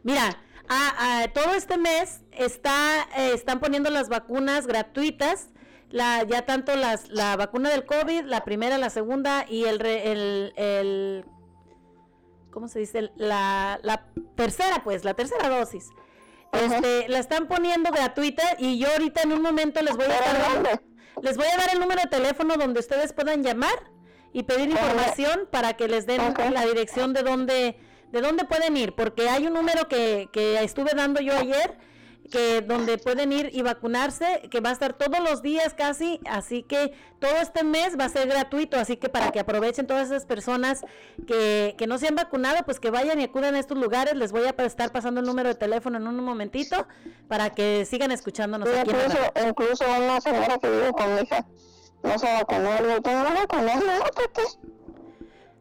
Mira, 0.03 0.39
a- 0.69 1.23
a- 1.23 1.29
todo 1.33 1.55
este 1.55 1.77
mes 1.79 2.21
está, 2.33 3.09
eh, 3.17 3.33
están 3.35 3.61
poniendo 3.61 3.91
las 3.91 4.09
vacunas 4.09 4.67
gratuitas, 4.67 5.49
la, 5.91 6.23
ya 6.23 6.47
tanto 6.47 6.77
las, 6.77 7.09
la 7.09 7.37
vacuna 7.37 7.71
del 7.71 7.85
COVID, 7.85 8.23
la 8.25 8.45
primera, 8.45 8.79
la 8.79 8.91
segunda 8.91 9.45
y 9.49 9.65
el, 9.65 9.85
el, 9.85 10.53
el- 10.57 11.25
¿cómo 12.51 12.69
se 12.69 12.79
dice? 12.81 13.11
La, 13.17 13.79
la 13.83 14.07
tercera, 14.37 14.83
pues, 14.85 15.05
la 15.05 15.15
tercera 15.15 15.49
dosis. 15.49 15.89
Este, 16.53 17.09
la 17.09 17.19
están 17.21 17.47
poniendo 17.47 17.91
gratuita 17.93 18.43
y 18.59 18.79
yo 18.79 18.89
ahorita 18.91 19.23
en 19.23 19.33
un 19.33 19.41
momento 19.43 19.83
les 19.83 19.97
voy 19.97 20.07
a 20.07 20.09
¿Pero 20.09 20.19
estar 20.21 20.41
dando- 20.41 20.55
dónde? 20.71 20.81
les 21.23 21.37
voy 21.37 21.47
a 21.47 21.57
dar 21.57 21.69
el 21.73 21.79
número 21.81 22.01
de 22.03 22.09
teléfono 22.09 22.57
donde 22.57 22.81
ustedes 22.81 23.13
puedan 23.13 23.43
llamar 23.45 23.91
y 24.33 24.43
pedir 24.45 24.69
información 24.71 25.49
para 25.53 25.75
que 25.75 25.87
les 25.87 26.07
den 26.07 26.21
la 26.53 26.65
dirección 26.67 27.13
de 27.13 27.23
dónde 27.23 27.77
de 28.13 28.21
dónde 28.21 28.45
pueden 28.45 28.77
ir, 28.77 28.95
porque 28.95 29.29
hay 29.29 29.47
un 29.47 29.55
número 29.55 29.89
que, 29.89 30.29
que 30.33 30.63
estuve 30.63 30.93
dando 30.95 31.21
yo 31.21 31.37
ayer 31.37 31.79
que 32.31 32.63
donde 32.63 32.97
pueden 32.97 33.33
ir 33.33 33.51
y 33.53 33.63
vacunarse, 33.63 34.49
que 34.51 34.61
va 34.61 34.71
a 34.71 34.73
estar 34.73 34.95
todos 34.95 35.21
los 35.21 35.43
días 35.43 35.75
casi, 35.75 36.21
así 36.29 36.63
que 36.63 36.93
todo 37.19 37.37
este 37.43 37.65
mes 37.65 37.99
va 37.99 38.05
a 38.05 38.09
ser 38.09 38.29
gratuito, 38.29 38.79
así 38.79 38.97
que 38.97 39.09
para 39.09 39.33
que 39.33 39.41
aprovechen 39.41 39.87
todas 39.87 40.07
esas 40.07 40.25
personas 40.25 40.83
que, 41.27 41.75
que 41.77 41.87
no 41.87 41.99
se 41.99 42.09
han 42.09 42.15
vacunado, 42.15 42.59
pues 42.65 42.81
que 42.81 42.91
vayan 42.91 43.21
y 43.21 43.25
acudan 43.25 43.57
a 43.57 43.59
estos 43.59 43.77
lugares, 43.77 44.15
les 44.15 44.33
voy 44.33 44.45
a 44.45 44.51
estar 44.65 44.93
pasando 44.93 45.21
el 45.21 45.27
número 45.27 45.49
de 45.49 45.57
teléfono 45.57 45.99
en 45.99 46.07
un 46.07 46.25
momentito 46.25 46.87
para 47.29 47.51
que 47.51 47.85
sigan 47.85 48.13
escuchándonos 48.13 48.69
Sí, 48.69 48.77
aquí 48.77 48.91
incluso, 49.47 49.85
una 49.85 50.21
señora 50.21 50.59
que 50.59 50.71
vive 50.71 50.93
con 50.93 51.15
mi 51.15 51.23
hija 51.23 51.47
no 52.03 52.19
se 52.19 52.27
vacunó. 52.27 52.71
No, 52.81 53.03
¿por 53.03 54.33
qué? 54.33 54.43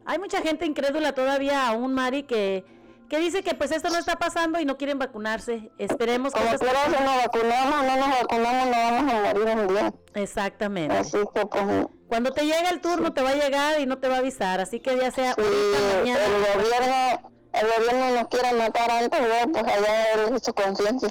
Hay 0.04 0.18
mucha 0.18 0.40
gente 0.42 0.66
incrédula 0.66 1.12
todavía 1.12 1.68
aún, 1.68 1.94
Mari, 1.94 2.24
que, 2.24 2.64
que 3.08 3.18
dice 3.18 3.42
que 3.42 3.54
pues 3.54 3.70
esto 3.70 3.90
no 3.90 3.98
está 3.98 4.16
pasando 4.16 4.60
y 4.60 4.64
no 4.64 4.76
quieren 4.76 4.98
vacunarse. 4.98 5.70
Esperemos 5.78 6.32
que 6.32 6.40
Como 6.40 6.58
quiera, 6.58 6.84
si 6.86 7.04
nos 7.04 7.16
vacunamos, 7.16 7.84
no 7.84 7.96
nos 7.96 8.20
vacunamos, 8.20 8.66
no 8.66 8.72
vamos 8.72 9.12
a 9.12 9.34
morir 9.34 9.58
un 9.58 9.68
día. 9.68 9.94
Exactamente. 10.14 10.96
Así 10.96 11.18
que, 11.34 11.46
pues, 11.46 11.86
Cuando 12.08 12.32
te 12.32 12.42
llegue 12.42 12.68
el 12.70 12.80
turno 12.80 13.12
te 13.12 13.22
va 13.22 13.30
a 13.30 13.34
llegar 13.34 13.80
y 13.80 13.86
no 13.86 13.98
te 13.98 14.08
va 14.08 14.16
a 14.16 14.18
avisar, 14.18 14.60
así 14.60 14.80
que 14.80 14.96
ya 14.96 15.10
sea 15.10 15.34
mañana. 15.36 16.24
el 16.24 16.60
gobierno, 16.62 17.30
el 17.52 17.66
gobierno 17.66 18.20
nos 18.20 18.28
quiere 18.28 18.52
matar 18.54 18.90
antes, 18.90 19.20
pues 19.52 19.64
allá 19.64 20.12
él 20.14 20.40
su 20.40 20.54
conciencia. 20.54 21.10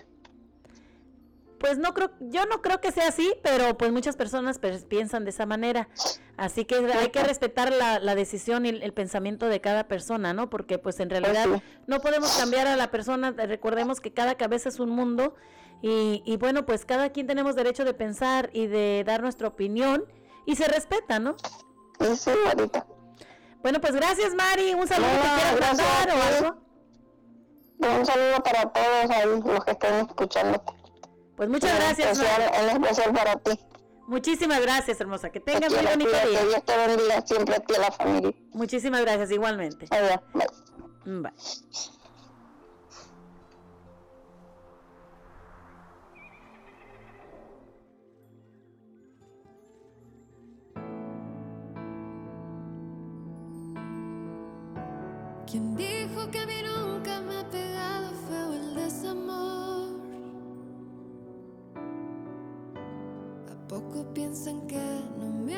Pues 1.60 1.78
no 1.78 1.94
creo, 1.94 2.12
yo 2.22 2.46
no 2.46 2.62
creo 2.62 2.80
que 2.80 2.92
sea 2.92 3.10
así, 3.10 3.34
pero 3.44 3.78
pues 3.78 3.92
muchas 3.92 4.16
personas 4.16 4.60
pues, 4.60 4.86
piensan 4.86 5.26
de 5.26 5.32
esa 5.32 5.46
manera. 5.46 5.90
Así 6.38 6.64
que 6.66 6.76
hay 6.76 7.10
que 7.10 7.24
respetar 7.24 7.72
la, 7.74 8.00
la 8.00 8.16
decisión 8.16 8.66
y 8.66 8.70
el, 8.70 8.82
el 8.82 8.94
pensamiento 8.94 9.48
de 9.48 9.60
cada 9.60 9.88
persona, 9.88 10.34
¿no? 10.34 10.50
Porque 10.50 10.78
pues 10.78 11.00
en 11.00 11.10
realidad 11.10 11.46
sí. 11.54 11.62
no 11.86 12.00
podemos 12.00 12.38
cambiar 12.38 12.68
a 12.68 12.76
la 12.78 12.92
persona. 12.92 13.32
Recordemos 13.32 14.00
que 14.00 14.14
cada 14.14 14.36
cabeza 14.36 14.70
es 14.70 14.80
un 14.80 14.90
mundo 14.90 15.36
y, 15.82 16.24
y 16.26 16.38
bueno, 16.38 16.66
pues 16.66 16.86
cada 16.86 17.10
quien 17.10 17.28
tenemos 17.28 17.56
derecho 17.56 17.84
de 17.84 17.94
pensar 17.94 18.50
y 18.54 18.68
de 18.68 19.04
dar 19.06 19.22
nuestra 19.22 19.48
opinión 19.50 20.06
y 20.46 20.56
se 20.56 20.68
respeta, 20.68 21.20
¿no? 21.20 21.36
Y 22.00 22.16
sí, 22.16 22.32
ahorita. 22.48 22.88
Bueno, 23.62 23.82
pues 23.82 23.94
gracias 23.94 24.34
Mari, 24.34 24.74
un 24.74 24.88
saludo 24.88 25.10
No, 25.10 25.22
que 25.22 25.30
quieras 25.36 25.56
gracias 25.58 25.88
a 25.88 26.08
mandar 26.08 26.10
o 26.10 26.14
ti. 26.14 26.36
algo. 26.46 26.70
Un 28.00 28.06
saludo 28.06 28.44
para 28.44 28.62
todos 28.72 29.10
ahí, 29.10 29.26
los 29.26 29.66
que 29.66 29.72
estén 29.72 29.96
escuchando. 30.06 30.64
Pues 31.40 31.48
muchas 31.48 31.74
gracias. 31.74 32.20
especial-. 32.20 32.52
En 32.54 32.84
especial 32.84 33.14
para 33.14 33.38
ti. 33.38 33.58
Muchísimas 34.08 34.62
gracias, 34.62 35.00
hermosa. 35.00 35.30
Que 35.30 35.40
tengas 35.40 35.72
muy 35.72 35.86
bonito 35.86 36.10
día. 36.10 36.42
Que 36.42 36.48
Dios 36.48 36.66
te 36.66 36.78
bendiga 36.78 37.22
siempre 37.26 37.56
a 37.56 37.60
ti 37.62 37.74
y 37.74 37.76
a 37.78 37.80
la 37.80 37.92
familia. 37.92 38.34
Muchísimas 38.52 39.00
gracias, 39.00 39.32
igualmente. 39.32 39.88
Adiós. 39.90 40.20
Bye. 41.06 41.22
Bye. 41.22 41.32
¿Quién 55.50 55.74
dijo 55.78 56.30
que 56.32 56.40
a 56.40 56.46
mí 56.46 56.62
nunca 56.64 57.22
me 57.22 57.38
ha 57.38 57.50
pegado 57.50 58.10
feo 58.28 58.54
el 58.56 58.76
desamor? 58.76 59.69
Poco 63.70 64.04
piensan 64.16 64.66
que 64.66 64.82
no 65.20 65.30
me 65.46 65.56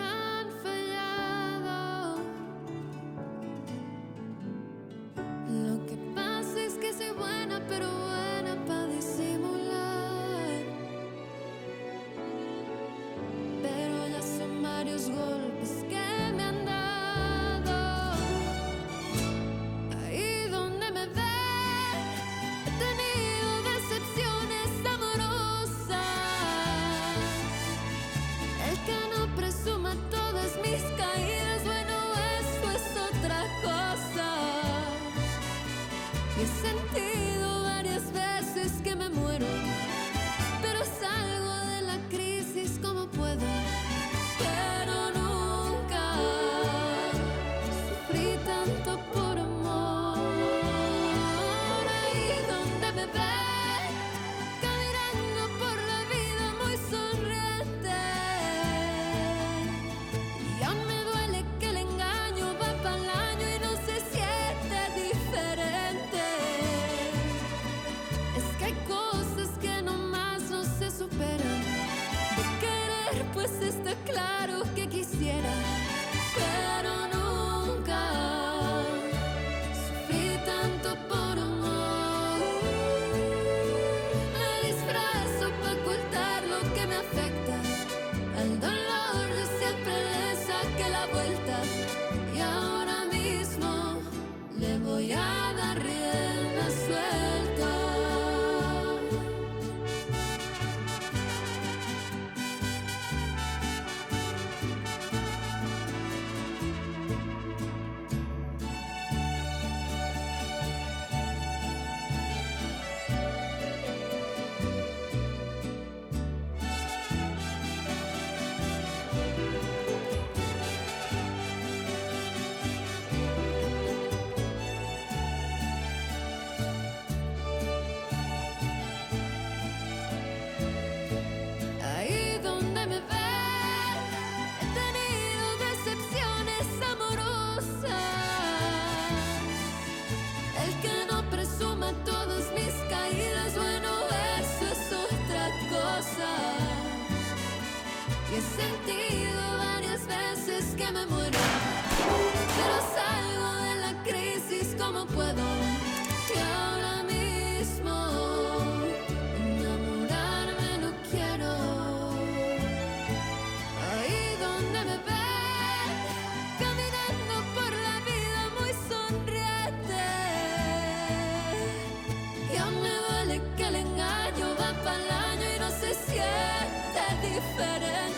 diferente. 177.32 178.11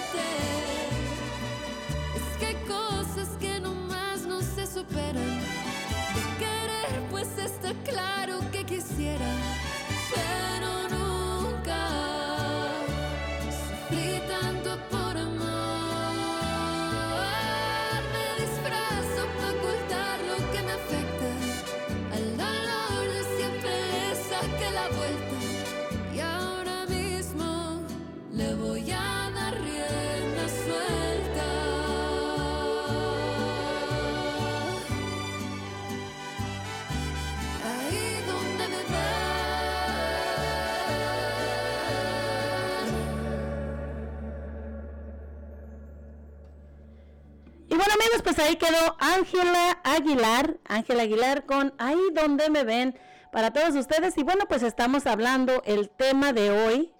Pues 48.24 48.40
ahí 48.40 48.56
quedó 48.56 48.96
Ángela 49.00 49.80
Aguilar, 49.84 50.58
Ángela 50.66 51.04
Aguilar 51.04 51.46
con 51.46 51.74
Ahí 51.78 52.00
donde 52.14 52.50
me 52.50 52.64
ven 52.64 52.98
para 53.32 53.52
todos 53.52 53.76
ustedes. 53.76 54.18
Y 54.18 54.24
bueno, 54.24 54.46
pues 54.48 54.64
estamos 54.64 55.06
hablando 55.06 55.62
el 55.66 55.90
tema 55.90 56.34
de 56.34 56.52
hoy. 56.52 56.94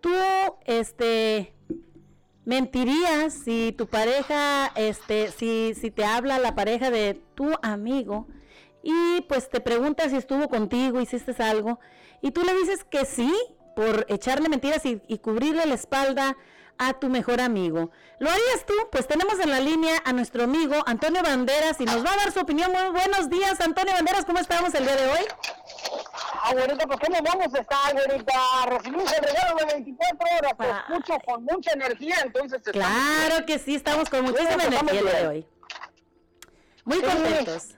Tú, 0.00 0.14
este, 0.64 1.54
mentirías 2.44 3.34
si 3.34 3.74
tu 3.76 3.88
pareja, 3.88 4.68
este, 4.76 5.30
si, 5.32 5.74
si 5.74 5.90
te 5.90 6.04
habla 6.04 6.38
la 6.38 6.54
pareja 6.54 6.90
de 6.90 7.20
tu 7.34 7.50
amigo 7.62 8.28
y 8.82 9.20
pues 9.28 9.50
te 9.50 9.60
pregunta 9.60 10.08
si 10.08 10.16
estuvo 10.16 10.48
contigo, 10.48 11.00
hiciste 11.00 11.34
algo, 11.42 11.78
y 12.22 12.30
tú 12.30 12.42
le 12.42 12.54
dices 12.54 12.84
que 12.84 13.04
sí 13.04 13.34
por 13.76 14.06
echarle 14.08 14.48
mentiras 14.48 14.86
y, 14.86 15.02
y 15.08 15.18
cubrirle 15.18 15.66
la 15.66 15.74
espalda 15.74 16.36
a 16.78 16.94
tu 16.94 17.08
mejor 17.08 17.40
amigo. 17.40 17.90
¿Lo 18.20 18.30
harías 18.30 18.64
tú? 18.66 18.74
Pues 18.90 19.06
tenemos 19.06 19.38
en 19.40 19.50
la 19.50 19.60
línea 19.60 20.00
a 20.04 20.12
nuestro 20.12 20.44
amigo 20.44 20.74
Antonio 20.86 21.22
Banderas 21.22 21.80
y 21.80 21.84
nos 21.84 22.04
va 22.04 22.12
a 22.12 22.16
dar 22.16 22.32
su 22.32 22.40
opinión. 22.40 22.70
Muy 22.72 22.90
buenos 22.90 23.28
días, 23.28 23.60
Antonio 23.60 23.92
Banderas, 23.94 24.24
¿cómo 24.24 24.38
estamos 24.38 24.74
el 24.74 24.84
día 24.84 24.96
de 24.96 25.06
hoy? 25.08 25.26
Abuelita, 26.44 26.86
pues 26.86 26.98
¿cómo 27.00 27.18
vamos 27.22 27.54
a 27.54 27.58
estar, 27.60 27.78
abuelita? 27.90 28.32
Recibimos 28.66 29.12
el 29.12 29.22
regalo 29.24 29.56
de 29.58 29.64
24 29.74 30.26
horas, 30.38 30.52
te 30.58 30.70
escucho 30.94 31.18
con 31.26 31.44
mucha 31.44 31.72
energía, 31.72 32.14
entonces... 32.24 32.60
Claro 32.72 33.44
que 33.46 33.58
sí, 33.58 33.74
estamos 33.74 34.08
con 34.08 34.22
muchísima 34.24 34.60
Sí, 34.62 34.66
energía 34.68 35.00
el 35.00 35.06
día 35.06 35.20
de 35.20 35.26
hoy. 35.26 35.46
Muy 36.84 36.96
Sí. 36.98 37.02
contentos. 37.02 37.68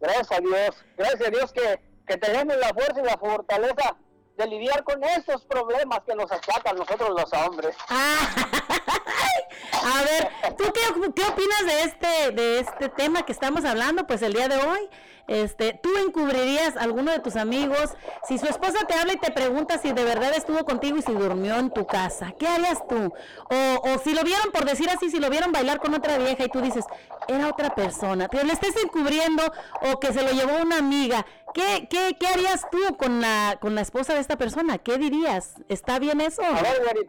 Gracias 0.00 0.30
a 0.32 0.40
Dios, 0.40 0.76
gracias 0.96 1.28
a 1.28 1.30
Dios 1.30 1.52
que, 1.52 1.80
que 2.06 2.16
tenemos 2.18 2.56
la 2.56 2.68
fuerza 2.68 3.00
y 3.00 3.04
la 3.04 3.18
fortaleza 3.18 3.96
de 4.38 4.46
lidiar 4.46 4.82
con 4.84 5.02
estos 5.02 5.44
problemas 5.44 6.00
que 6.06 6.14
nos 6.14 6.30
achacan 6.30 6.76
nosotros 6.76 7.10
los 7.10 7.32
hombres. 7.32 7.74
A 7.88 10.02
ver, 10.04 10.28
¿tú 10.56 10.64
qué, 10.72 10.80
qué 11.14 11.24
opinas 11.24 11.66
de 11.66 11.82
este, 11.82 12.30
de 12.32 12.60
este 12.60 12.88
tema 12.88 13.22
que 13.22 13.32
estamos 13.32 13.64
hablando? 13.64 14.06
Pues 14.06 14.22
el 14.22 14.32
día 14.32 14.46
de 14.48 14.58
hoy, 14.58 14.88
este, 15.28 15.78
¿tú 15.82 15.90
encubrirías 16.04 16.76
a 16.76 16.80
alguno 16.80 17.12
de 17.12 17.20
tus 17.20 17.36
amigos? 17.36 17.94
Si 18.26 18.38
su 18.38 18.46
esposa 18.46 18.86
te 18.86 18.94
habla 18.94 19.12
y 19.12 19.18
te 19.18 19.30
pregunta 19.30 19.78
si 19.78 19.92
de 19.92 20.02
verdad 20.02 20.32
estuvo 20.34 20.64
contigo 20.64 20.96
y 20.96 21.02
si 21.02 21.12
durmió 21.12 21.56
en 21.56 21.70
tu 21.70 21.86
casa, 21.86 22.32
¿qué 22.38 22.48
harías 22.48 22.86
tú? 22.88 23.12
O, 23.50 23.90
o 23.90 23.98
si 23.98 24.14
lo 24.14 24.22
vieron, 24.24 24.50
por 24.52 24.64
decir 24.64 24.88
así, 24.90 25.10
si 25.10 25.20
lo 25.20 25.30
vieron 25.30 25.52
bailar 25.52 25.78
con 25.80 25.94
otra 25.94 26.18
vieja 26.18 26.44
y 26.44 26.48
tú 26.48 26.60
dices, 26.60 26.84
era 27.28 27.48
otra 27.48 27.74
persona, 27.74 28.28
pero 28.28 28.44
le 28.44 28.54
estés 28.54 28.74
encubriendo 28.82 29.42
o 29.82 30.00
que 30.00 30.12
se 30.12 30.22
lo 30.22 30.30
llevó 30.30 30.62
una 30.62 30.78
amiga, 30.78 31.26
¿qué, 31.52 31.86
qué, 31.90 32.16
qué 32.18 32.26
harías 32.26 32.66
tú 32.70 32.96
con 32.96 33.20
la, 33.20 33.58
con 33.60 33.74
la 33.74 33.82
esposa 33.82 34.14
de 34.14 34.20
esta 34.20 34.36
persona? 34.36 34.78
¿Qué 34.78 34.96
dirías? 34.96 35.54
¿Está 35.68 35.98
bien 35.98 36.20
eso? 36.20 36.42
A 36.42 36.62
ver. 36.62 37.06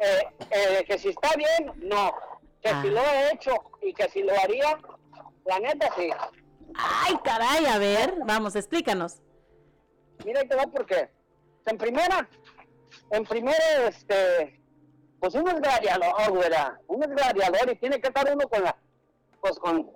Eh, 0.00 0.28
eh, 0.50 0.84
que 0.86 0.98
si 0.98 1.08
está 1.08 1.30
bien, 1.36 1.72
no. 1.88 2.12
Que 2.62 2.70
si 2.82 2.88
lo 2.88 3.00
he 3.00 3.32
hecho 3.32 3.52
y 3.82 3.92
que 3.92 4.08
si 4.08 4.22
lo 4.22 4.32
haría, 4.38 4.78
la 5.44 5.58
neta 5.60 5.88
sí. 5.96 6.10
Ay, 6.80 7.16
caray, 7.24 7.66
a 7.66 7.78
ver, 7.78 8.14
vamos, 8.24 8.54
explícanos. 8.54 9.20
Mira, 10.24 10.40
ahí 10.40 10.48
te 10.48 10.54
va 10.54 10.66
porque 10.68 11.10
en 11.66 11.76
primera, 11.76 12.28
en 13.10 13.24
primera, 13.24 13.88
este, 13.88 14.60
pues 15.20 15.34
uno 15.34 15.50
es 15.50 15.60
gladiador, 15.60 16.30
güera. 16.30 16.80
Uno 16.86 17.04
es 17.04 17.10
gladiador 17.10 17.70
y 17.70 17.76
tiene 17.76 18.00
que 18.00 18.08
estar 18.08 18.32
uno 18.32 18.48
con 18.48 18.62
la, 18.62 18.76
pues 19.40 19.58
con, 19.58 19.90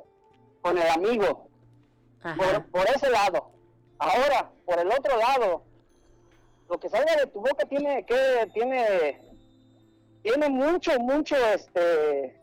con 0.60 0.76
el 0.76 0.88
amigo. 0.88 1.48
Por, 2.36 2.70
por 2.70 2.88
ese 2.88 3.10
lado. 3.10 3.50
Ahora, 3.98 4.50
por 4.64 4.78
el 4.78 4.88
otro 4.88 5.16
lado, 5.16 5.64
lo 6.68 6.80
que 6.80 6.88
salga 6.88 7.16
de 7.16 7.26
tu 7.26 7.40
boca 7.40 7.64
tiene 7.68 8.04
que, 8.04 8.50
tiene, 8.54 9.20
tiene 10.22 10.48
mucho, 10.48 10.98
mucho, 10.98 11.36
este, 11.54 12.40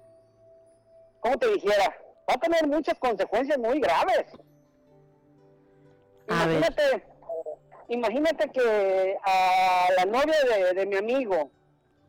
¿cómo 1.20 1.38
te 1.38 1.48
dijera? 1.54 1.96
Va 2.30 2.34
a 2.34 2.38
tener 2.40 2.68
muchas 2.68 2.98
consecuencias 3.00 3.58
muy 3.58 3.80
graves. 3.80 4.26
A 6.28 6.46
ver. 6.46 6.58
Imagínate, 6.58 7.08
imagínate 7.88 8.50
que 8.52 9.18
a 9.24 9.88
la 9.98 10.06
novia 10.06 10.36
de, 10.44 10.74
de 10.74 10.86
mi 10.86 10.96
amigo, 10.98 11.50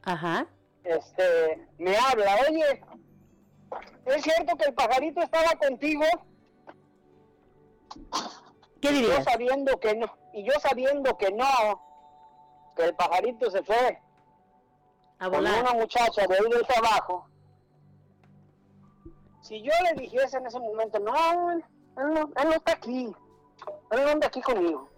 Ajá. 0.02 0.47
este, 0.84 1.66
me 1.78 1.97
habla, 1.97 2.36
oye, 2.48 2.82
¿es 4.06 4.22
cierto 4.22 4.56
que 4.56 4.64
el 4.66 4.74
pajarito 4.74 5.22
estaba 5.22 5.52
contigo? 5.59 6.05
¿Qué 8.82 8.90
Y 8.90 8.94
yo 9.02 9.09
dirías? 9.09 9.24
sabiendo 9.24 9.78
que 9.80 9.94
no, 9.97 10.06
y 10.34 10.44
yo 10.44 10.52
sabiendo 10.60 11.16
que 11.16 11.30
no, 11.32 12.72
que 12.76 12.84
el 12.84 12.94
pajarito 12.94 13.51
se 13.51 13.62
fue 13.62 13.98
A 15.18 15.24
con 15.24 15.32
volar. 15.32 15.62
una 15.62 15.72
muchacha 15.72 16.26
de 16.26 16.34
ahí 16.34 16.51
del 16.51 16.66
trabajo. 16.66 17.26
Si 19.51 19.60
yo 19.62 19.72
le 19.82 20.01
dijese 20.01 20.36
en 20.36 20.47
ese 20.47 20.60
momento, 20.60 21.01
no, 21.01 21.51
él, 21.51 21.64
no, 21.97 22.20
él 22.20 22.48
no 22.48 22.52
está 22.52 22.70
aquí, 22.72 23.12
él 23.90 24.05
no 24.05 24.09
anda 24.10 24.28
aquí 24.28 24.40
conmigo. 24.40 24.89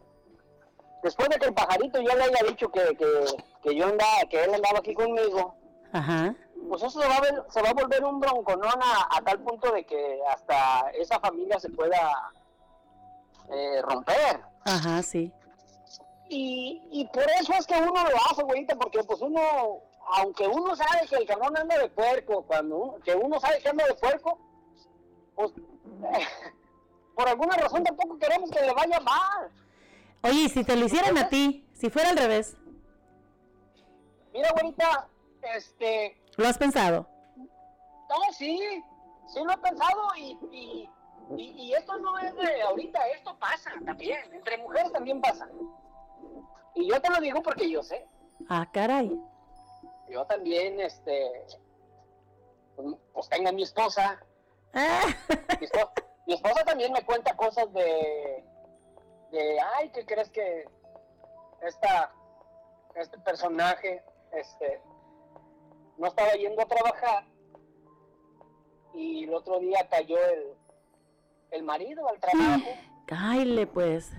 Después 1.03 1.31
de 1.31 1.39
que 1.39 1.47
el 1.47 1.55
pajarito 1.55 1.99
ya 2.03 2.15
le 2.15 2.25
haya 2.25 2.43
dicho 2.47 2.71
que, 2.71 2.95
que, 2.99 3.25
que 3.63 3.75
yo 3.75 3.87
andaba, 3.87 4.21
que 4.29 4.45
él 4.45 4.53
andaba 4.55 4.81
aquí 4.81 4.93
conmigo, 4.93 5.55
Ajá. 5.95 6.35
pues 6.69 6.83
eso 6.83 7.01
se 7.01 7.09
va 7.09 7.17
a, 7.17 7.21
ver- 7.23 7.45
se 7.49 7.63
va 7.63 7.71
a 7.71 7.73
volver 7.73 8.05
un 8.05 8.21
bronconón 8.21 8.79
a, 8.83 9.09
a 9.17 9.23
tal 9.23 9.41
punto 9.41 9.73
de 9.73 9.87
que 9.87 10.21
hasta 10.31 10.91
esa 10.91 11.19
familia 11.19 11.59
se 11.59 11.71
pueda 11.71 12.13
eh, 13.49 13.81
romper. 13.83 14.43
Ajá, 14.67 15.03
sí. 15.03 15.33
Y, 16.29 16.83
y 16.93 17.07
por 17.07 17.25
eso 17.41 17.55
es 17.55 17.67
que 17.67 17.75
uno 17.81 17.91
lo 17.93 18.17
hace, 18.31 18.43
güeyita, 18.43 18.77
porque 18.77 19.03
pues 19.03 19.21
uno, 19.23 19.81
aunque 20.15 20.47
uno 20.47 20.75
sabe 20.77 21.07
que 21.09 21.17
el 21.17 21.27
cabrón 21.27 21.57
anda 21.57 21.79
de 21.79 21.89
puerco, 21.89 22.43
cuando 22.43 22.77
uno- 22.77 22.99
que 23.03 23.15
uno 23.15 23.41
sabe 23.41 23.59
que 23.61 23.69
anda 23.69 23.85
de 23.87 23.95
puerco, 23.95 24.39
pues 25.35 25.53
por 27.17 27.29
alguna 27.29 27.57
razón 27.57 27.83
tampoco 27.85 28.19
queremos 28.19 28.51
que 28.51 28.61
le 28.61 28.73
vaya 28.73 29.01
mal. 29.01 29.51
Oye, 30.23 30.43
¿y 30.43 30.49
si 30.49 30.65
te 30.65 30.77
lo 30.77 30.85
hicieran 30.87 31.17
a 31.19 31.29
ti, 31.29 31.67
si 31.75 31.91
fuera 31.91 32.11
al 32.11 32.17
revés, 32.17 32.57
Mira, 34.33 34.51
güeyita, 34.53 35.09
este, 35.57 36.19
¿lo 36.37 36.47
has 36.49 36.57
pensado? 36.57 37.07
no, 37.37 38.33
sí, 38.33 38.59
sí 39.27 39.41
lo 39.45 39.51
he 39.53 39.59
pensado 39.59 40.01
y, 40.17 40.39
y, 40.51 40.91
y, 41.37 41.43
y 41.67 41.75
esto 41.75 41.97
no 41.99 42.19
es 42.19 42.35
de 42.37 42.63
ahorita, 42.63 43.07
esto 43.09 43.35
pasa 43.39 43.71
también, 43.85 44.21
entre 44.33 44.59
mujeres 44.59 44.93
también 44.93 45.21
pasa. 45.21 45.49
Y 46.75 46.89
yo 46.91 47.01
te 47.01 47.11
lo 47.11 47.21
digo 47.21 47.43
porque 47.43 47.71
yo 47.71 47.83
sé. 47.83 48.07
Ah, 48.49 48.67
caray. 48.73 49.19
Yo 50.13 50.25
también, 50.27 50.81
este, 50.81 51.31
pues, 53.13 53.29
tengo 53.29 53.49
a 53.49 53.53
mi 53.53 53.63
esposa. 53.63 54.21
Mi, 54.75 55.67
espo- 55.67 55.93
mi 56.27 56.35
esposa 56.35 56.65
también 56.65 56.93
me 56.93 57.05
cuenta 57.05 57.37
cosas 57.37 57.73
de, 57.73 58.45
de, 59.31 59.61
ay, 59.77 59.91
¿qué 59.91 60.05
crees 60.07 60.31
que 60.31 60.67
esta, 61.63 62.13
este 62.95 63.19
personaje, 63.19 64.03
este, 64.33 64.81
no 65.99 66.07
estaba 66.07 66.33
yendo 66.35 66.63
a 66.63 66.67
trabajar 66.67 67.25
y 68.95 69.25
el 69.25 69.35
otro 69.35 69.59
día 69.61 69.87
cayó 69.91 70.19
el, 70.27 70.55
el 71.51 71.63
marido 71.63 72.09
al 72.09 72.19
trabajo 72.21 72.69
Cáile, 73.07 73.67
pues. 73.67 74.11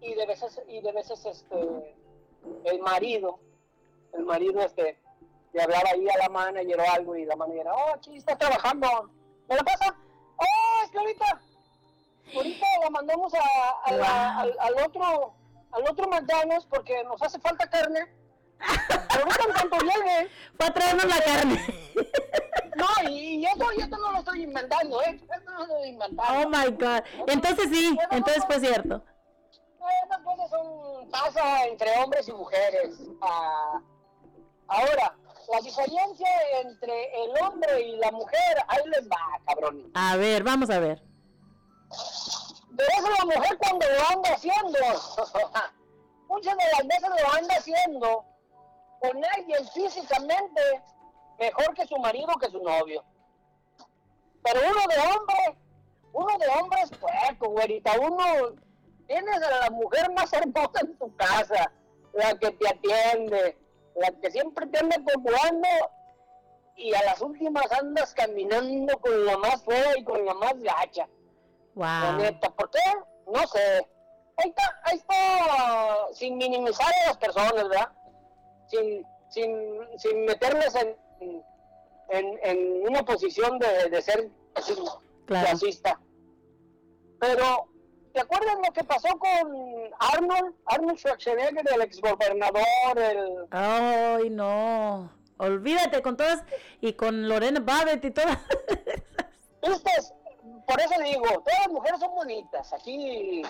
y 0.00 0.14
de 0.14 0.26
veces 0.26 0.60
y 0.68 0.80
de 0.80 0.92
veces 0.92 1.24
este 1.24 1.96
el 2.64 2.78
marido 2.80 3.38
el 4.14 4.24
marido 4.24 4.60
este 4.62 4.98
le 5.52 5.62
hablaba 5.62 5.90
ahí 5.90 6.08
a 6.08 6.18
la 6.18 6.28
manager 6.28 6.80
o 6.80 6.90
algo 6.92 7.16
y 7.16 7.24
la 7.26 7.36
manager 7.36 7.66
oh 7.68 7.94
aquí 7.94 8.16
está 8.16 8.36
trabajando 8.36 9.10
¿me 9.48 9.56
la 9.56 9.62
pasa? 9.62 9.94
oh 10.36 10.84
es 10.84 10.90
que 10.90 10.98
ahorita 10.98 11.40
ahorita 12.34 12.66
la 12.82 12.90
mandamos 12.90 13.32
a, 13.34 13.40
a 13.84 13.92
la- 13.92 14.38
al, 14.40 14.56
al 14.60 14.74
otro 14.86 15.34
al 15.72 15.82
otro 15.90 16.08
McDonald's 16.08 16.66
porque 16.66 17.02
nos 17.04 17.20
hace 17.22 17.38
falta 17.38 17.68
carne 17.68 18.06
Pero 19.08 19.24
ahorita 19.24 19.44
en 19.44 19.52
cuanto 19.68 19.78
llegue, 19.86 20.30
Fue 20.56 20.66
a 20.66 20.72
traernos 20.72 21.04
la 21.06 21.20
carne. 21.24 21.66
no, 22.76 23.10
y, 23.10 23.36
y 23.40 23.44
eso, 23.46 23.72
y 23.76 23.80
esto 23.82 23.98
no 23.98 24.12
lo 24.12 24.18
estoy 24.18 24.42
inventando, 24.44 25.02
¿eh? 25.02 25.20
Esto 25.20 25.50
no 25.50 25.58
lo 25.58 25.62
estoy 25.64 25.88
inventando. 25.88 26.32
Oh 26.32 26.48
my 26.48 26.70
God. 26.70 27.02
Entonces 27.26 27.68
sí, 27.72 27.98
entonces 28.12 28.44
fue 28.46 28.60
cierto. 28.60 29.02
Estas 30.04 30.22
cosas 30.22 30.50
son, 30.50 31.10
pasa 31.10 31.66
entre 31.66 31.90
hombres 31.98 32.28
y 32.28 32.32
mujeres. 32.32 33.00
Ah, 33.20 33.80
ahora, 34.68 35.16
la 35.50 35.60
diferencia 35.60 36.28
entre 36.62 37.24
el 37.24 37.30
hombre 37.42 37.80
y 37.80 37.96
la 37.96 38.10
mujer, 38.12 38.56
ahí 38.68 38.82
les 38.88 39.08
va, 39.08 39.40
cabrón. 39.46 39.90
A 39.94 40.16
ver, 40.16 40.42
vamos 40.42 40.70
a 40.70 40.78
ver. 40.78 41.02
Pero 42.76 42.88
eso 42.88 43.10
la 43.10 43.36
mujer 43.36 43.58
cuando 43.58 43.86
lo 43.86 44.16
anda 44.16 44.30
haciendo, 44.34 44.78
muchas 46.28 46.56
de 46.56 46.64
las 46.72 46.86
veces 46.86 47.10
lo 47.22 47.34
anda 47.34 47.54
haciendo 47.56 48.24
con 49.00 49.24
alguien 49.36 49.68
físicamente 49.68 50.82
mejor 51.38 51.74
que 51.74 51.86
su 51.86 51.96
marido 51.98 52.28
que 52.40 52.50
su 52.50 52.62
novio. 52.62 53.04
Pero 54.42 54.60
uno 54.60 54.80
de 54.88 55.00
hombre, 55.00 55.58
uno 56.12 56.38
de 56.38 56.48
hombre 56.48 56.80
es 56.82 56.90
puerco, 56.90 57.50
güerita. 57.50 57.92
Uno, 58.00 58.54
tienes 59.06 59.42
a 59.42 59.60
la 59.60 59.70
mujer 59.70 60.10
más 60.12 60.32
hermosa 60.32 60.80
en 60.80 60.98
tu 60.98 61.14
casa, 61.16 61.72
la 62.12 62.38
que 62.38 62.50
te 62.52 62.68
atiende, 62.68 63.58
la 63.96 64.10
que 64.20 64.30
siempre 64.30 64.66
te 64.66 64.78
anda 64.78 64.96
procurando 65.04 65.68
y 66.76 66.94
a 66.94 67.02
las 67.04 67.20
últimas 67.20 67.70
andas 67.72 68.14
caminando 68.14 68.98
con 68.98 69.26
la 69.26 69.36
más 69.38 69.62
fea 69.64 69.98
y 69.98 70.04
con 70.04 70.24
la 70.24 70.34
más 70.34 70.54
gacha. 70.60 71.08
La 71.74 72.10
Wow. 72.12 72.20
neta, 72.22 72.50
¿por 72.50 72.70
qué? 72.70 72.80
No 73.26 73.46
sé. 73.46 73.86
Ahí 74.38 74.48
está, 74.48 74.80
ahí 74.84 74.96
está, 74.96 76.06
sin 76.12 76.36
minimizar 76.38 76.86
a 77.02 77.06
las 77.08 77.18
personas, 77.18 77.52
¿verdad? 77.54 77.92
Sin, 78.68 79.06
sin, 79.28 79.78
sin 79.98 80.24
meterles 80.24 80.74
en, 80.74 80.96
en, 82.10 82.38
en 82.42 82.88
una 82.88 83.02
posición 83.04 83.58
de, 83.58 83.88
de 83.90 84.02
ser 84.02 84.30
Claro. 85.26 85.46
clasista. 85.48 86.00
Pero, 87.20 87.68
¿te 88.12 88.20
acuerdas 88.20 88.56
lo 88.64 88.72
que 88.72 88.84
pasó 88.84 89.08
con 89.18 89.90
Arnold? 89.98 90.54
Arnold 90.66 90.98
Schwarzenegger, 90.98 91.64
el 91.74 91.82
exgobernador, 91.82 92.98
el... 92.98 93.46
Ay, 93.50 94.30
no. 94.30 95.10
Olvídate 95.38 96.02
con 96.02 96.16
todas 96.16 96.44
y 96.80 96.92
con 96.92 97.28
Lorena 97.28 97.60
Babbitt 97.60 98.04
y 98.04 98.10
todas. 98.10 98.38
¿Viste? 99.66 99.90
Por 100.66 100.80
eso 100.80 100.94
digo, 101.02 101.22
todas 101.22 101.58
las 101.60 101.72
mujeres 101.72 102.00
son 102.00 102.14
bonitas, 102.14 102.72
aquí, 102.72 103.42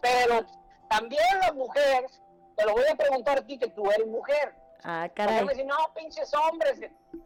pero 0.00 0.44
también 0.88 1.38
las 1.40 1.54
mujeres, 1.54 2.20
te 2.56 2.64
lo 2.64 2.72
voy 2.72 2.84
a 2.90 2.96
preguntar 2.96 3.38
a 3.38 3.46
ti 3.46 3.58
que 3.58 3.68
tú 3.68 3.88
eres 3.90 4.06
mujer. 4.06 4.54
Ah, 4.84 5.04
Porque 5.06 5.22
caray. 5.22 5.44
me 5.44 5.52
dicen, 5.52 5.68
no, 5.68 5.76
pinches 5.94 6.32
hombres, 6.34 6.80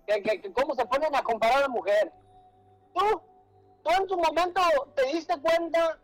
que, 0.06 0.22
que, 0.22 0.40
que 0.40 0.52
cómo 0.52 0.74
se 0.74 0.84
ponen 0.86 1.14
a 1.14 1.22
comparar 1.22 1.58
a 1.58 1.60
la 1.62 1.68
mujer. 1.68 2.12
Tú, 2.94 3.20
tú 3.82 3.90
en 3.90 4.06
tu 4.06 4.16
momento 4.16 4.60
te 4.94 5.04
diste 5.06 5.38
cuenta 5.40 5.98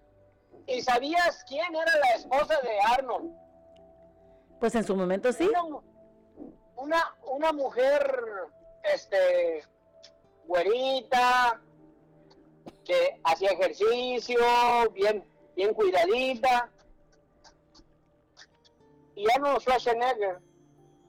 y 0.67 0.81
sabías 0.83 1.45
quién 1.49 1.75
era 1.75 1.97
la 1.99 2.11
esposa 2.15 2.61
de 2.63 2.81
Arnold. 2.95 3.33
Pues 4.61 4.75
en 4.75 4.85
su 4.85 4.97
momento 4.97 5.33
sí. 5.33 5.49
Una, 5.49 5.81
una, 6.77 7.15
una 7.25 7.53
mujer, 7.53 8.23
este, 8.95 9.63
güerita, 10.47 11.61
que 12.85 13.21
hacía 13.25 13.51
ejercicio, 13.51 14.39
bien, 14.93 15.25
bien 15.55 15.75
cuidadita. 15.75 16.71
Y 19.15 19.31
Arnold 19.31 19.61
Schwarzenegger 19.61 20.39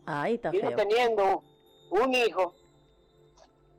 Ay, 0.05 0.35
está 0.35 0.49
vino 0.49 0.69
feo. 0.69 0.77
teniendo 0.77 1.43
un 1.91 2.13
hijo 2.13 2.55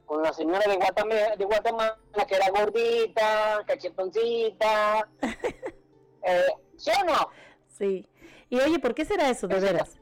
con 0.09 0.22
la 0.22 0.32
señora 0.32 0.66
de 0.66 0.76
Guatemala, 0.76 1.36
de 1.36 1.44
Guatemala 1.44 1.98
que 2.26 2.35
era 2.35 2.51
gordita, 2.51 3.62
cachetoncita. 3.66 5.09
eh, 6.22 6.47
¿Sí 6.76 6.90
o 7.01 7.05
no? 7.05 7.28
Sí. 7.66 8.09
Y 8.48 8.59
oye, 8.59 8.78
¿por 8.78 8.94
qué 8.94 9.05
será 9.05 9.28
eso, 9.28 9.47
de 9.47 9.60
veras? 9.60 10.01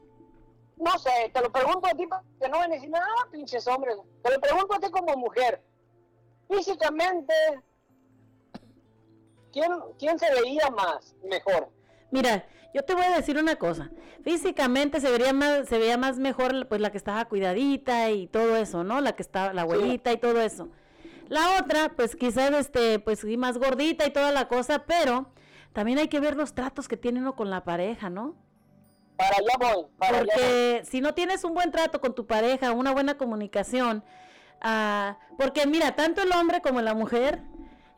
No 0.77 0.97
sé, 0.97 1.29
te 1.33 1.41
lo 1.41 1.51
pregunto 1.51 1.87
a 1.87 1.91
ti 1.91 2.07
que 2.39 2.49
no 2.49 2.57
van 2.57 2.71
a 2.71 2.75
decir 2.75 2.89
nada, 2.89 3.05
pinches 3.31 3.67
hombres. 3.67 3.97
Te 4.23 4.31
lo 4.31 4.39
pregunto 4.39 4.75
a 4.75 4.79
ti 4.79 4.89
como 4.89 5.15
mujer. 5.17 5.61
Físicamente, 6.49 7.33
¿quién, 9.51 9.71
quién 9.99 10.17
se 10.17 10.33
veía 10.33 10.69
más, 10.69 11.15
mejor? 11.23 11.69
Mira, 12.11 12.45
yo 12.73 12.83
te 12.83 12.93
voy 12.93 13.05
a 13.05 13.15
decir 13.15 13.37
una 13.37 13.55
cosa. 13.55 13.89
Físicamente 14.23 14.99
se 15.01 15.09
vería 15.09 15.33
más, 15.33 15.67
se 15.67 15.77
veía 15.77 15.97
más 15.97 16.17
mejor 16.19 16.67
pues 16.67 16.81
la 16.81 16.91
que 16.91 16.97
estaba 16.97 17.25
cuidadita 17.25 18.11
y 18.11 18.27
todo 18.27 18.55
eso, 18.55 18.83
¿no? 18.83 19.01
La 19.01 19.13
que 19.13 19.23
estaba, 19.23 19.53
la 19.53 19.63
abuelita 19.63 20.11
y 20.11 20.17
todo 20.17 20.41
eso. 20.41 20.69
La 21.29 21.59
otra, 21.59 21.89
pues 21.95 22.15
quizás 22.15 22.51
este, 22.51 22.99
pues 22.99 23.19
sí, 23.19 23.35
más 23.37 23.57
gordita 23.57 24.05
y 24.05 24.11
toda 24.11 24.31
la 24.31 24.47
cosa, 24.47 24.85
pero 24.85 25.31
también 25.73 25.97
hay 25.97 26.07
que 26.07 26.19
ver 26.19 26.35
los 26.35 26.53
tratos 26.53 26.87
que 26.87 26.97
tiene 26.97 27.19
uno 27.19 27.35
con 27.35 27.49
la 27.49 27.63
pareja, 27.63 28.09
¿no? 28.09 28.35
Para 29.17 29.37
allá 29.37 29.57
voy, 29.59 29.85
para 29.97 30.19
allá 30.19 30.33
voy. 30.35 30.43
Porque 30.43 30.81
si 30.85 31.01
no 31.01 31.13
tienes 31.13 31.43
un 31.43 31.53
buen 31.53 31.71
trato 31.71 31.99
con 31.99 32.15
tu 32.15 32.27
pareja, 32.27 32.71
una 32.71 32.91
buena 32.91 33.17
comunicación, 33.17 34.03
ah, 34.61 35.17
porque 35.37 35.67
mira, 35.67 35.95
tanto 35.95 36.21
el 36.21 36.31
hombre 36.31 36.61
como 36.61 36.81
la 36.81 36.93
mujer, 36.93 37.41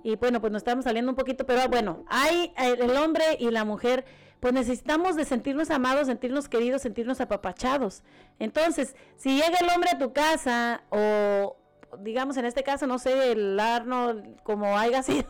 y 0.03 0.15
bueno, 0.15 0.39
pues 0.41 0.51
nos 0.51 0.61
estamos 0.61 0.85
saliendo 0.85 1.11
un 1.11 1.15
poquito, 1.15 1.45
pero 1.45 1.67
bueno, 1.67 2.03
hay 2.07 2.53
eh, 2.57 2.77
el 2.79 2.95
hombre 2.97 3.23
y 3.39 3.51
la 3.51 3.65
mujer, 3.65 4.05
pues 4.39 4.53
necesitamos 4.53 5.15
de 5.15 5.25
sentirnos 5.25 5.69
amados, 5.69 6.07
sentirnos 6.07 6.47
queridos, 6.47 6.81
sentirnos 6.81 7.19
apapachados. 7.21 8.03
Entonces, 8.39 8.95
si 9.17 9.35
llega 9.35 9.57
el 9.59 9.69
hombre 9.69 9.89
a 9.91 9.97
tu 9.97 10.13
casa, 10.13 10.83
o 10.89 11.57
digamos 11.99 12.37
en 12.37 12.45
este 12.45 12.63
caso, 12.63 12.87
no 12.87 12.99
sé, 12.99 13.31
el 13.31 13.59
Arnold, 13.59 14.41
como 14.43 14.77
haya 14.77 15.03
sido, 15.03 15.27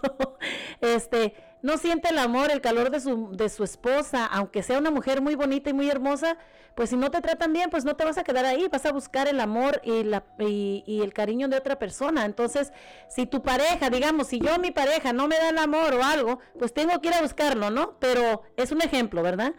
este, 0.82 1.34
no 1.62 1.78
siente 1.78 2.10
el 2.10 2.18
amor, 2.18 2.52
el 2.52 2.62
calor 2.62 2.90
de 2.90 3.00
su, 3.00 3.32
de 3.32 3.50
su 3.50 3.64
esposa, 3.64 4.26
aunque 4.26 4.64
sea 4.64 4.80
una 4.80 4.92
mujer 4.92 5.22
muy 5.22 5.36
bonita 5.36 5.70
y 5.70 5.74
muy 5.74 5.90
hermosa, 5.90 6.38
pues 6.76 6.92
si 6.92 6.96
no 6.98 7.12
te 7.12 7.20
tratan 7.22 7.52
bien, 7.52 7.70
pues 7.70 7.84
no 7.84 7.96
te 7.96 8.06
vas 8.06 8.18
a 8.18 8.24
quedar 8.24 8.46
ahí, 8.46 8.68
vas 8.70 8.86
a 8.86 8.94
buscar 8.94 9.28
el 9.28 9.40
amor 9.42 9.82
y, 9.84 10.04
la, 10.04 10.24
y, 10.40 10.84
y 10.88 11.02
el 11.02 11.14
cariño 11.14 11.50
de 11.50 11.58
otra 11.58 11.78
persona. 11.78 12.24
Entonces, 12.26 12.72
si 13.10 13.26
tu 13.26 13.42
pareja, 13.42 13.90
digamos, 13.90 14.28
si 14.28 14.40
yo 14.40 14.58
mi 14.60 14.72
pareja 14.72 15.12
no 15.12 15.28
me 15.28 15.38
da 15.38 15.50
el 15.50 15.58
amor 15.58 15.94
o 15.96 16.04
algo, 16.04 16.40
pues 16.58 16.74
tengo 16.74 17.00
que 17.02 17.10
ir 17.10 17.14
a 17.16 17.22
buscarlo, 17.22 17.70
¿no? 17.70 17.98
Pero 18.00 18.44
es 18.56 18.72
un 18.72 18.82
ejemplo, 18.82 19.22
¿verdad? 19.22 19.54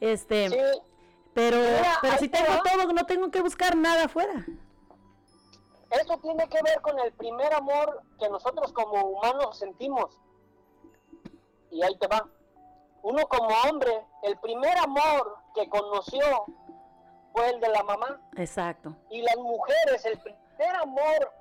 Este, 0.00 0.50
pero, 1.32 1.58
Mira, 1.58 1.98
pero 2.02 2.12
ahí 2.14 2.18
si 2.18 2.28
te 2.28 2.38
tengo 2.38 2.50
va. 2.50 2.62
todo, 2.62 2.92
no 2.92 3.06
tengo 3.06 3.30
que 3.30 3.40
buscar 3.42 3.76
nada 3.76 4.04
afuera. 4.04 4.44
Eso 5.90 6.18
tiene 6.18 6.48
que 6.48 6.58
ver 6.64 6.80
con 6.82 6.98
el 6.98 7.12
primer 7.12 7.54
amor 7.54 8.02
que 8.18 8.28
nosotros 8.28 8.72
como 8.72 9.00
humanos 9.04 9.58
sentimos. 9.58 10.18
Y 11.74 11.82
ahí 11.82 11.96
te 11.98 12.06
va. 12.06 12.26
Uno 13.02 13.26
como 13.28 13.48
hombre, 13.68 13.92
el 14.22 14.38
primer 14.38 14.76
amor 14.78 15.36
que 15.54 15.68
conoció 15.68 16.46
fue 17.32 17.50
el 17.50 17.60
de 17.60 17.68
la 17.68 17.82
mamá. 17.82 18.20
Exacto. 18.36 18.94
Y 19.10 19.22
las 19.22 19.36
mujeres, 19.36 20.04
el 20.06 20.18
primer 20.20 20.76
amor 20.76 21.32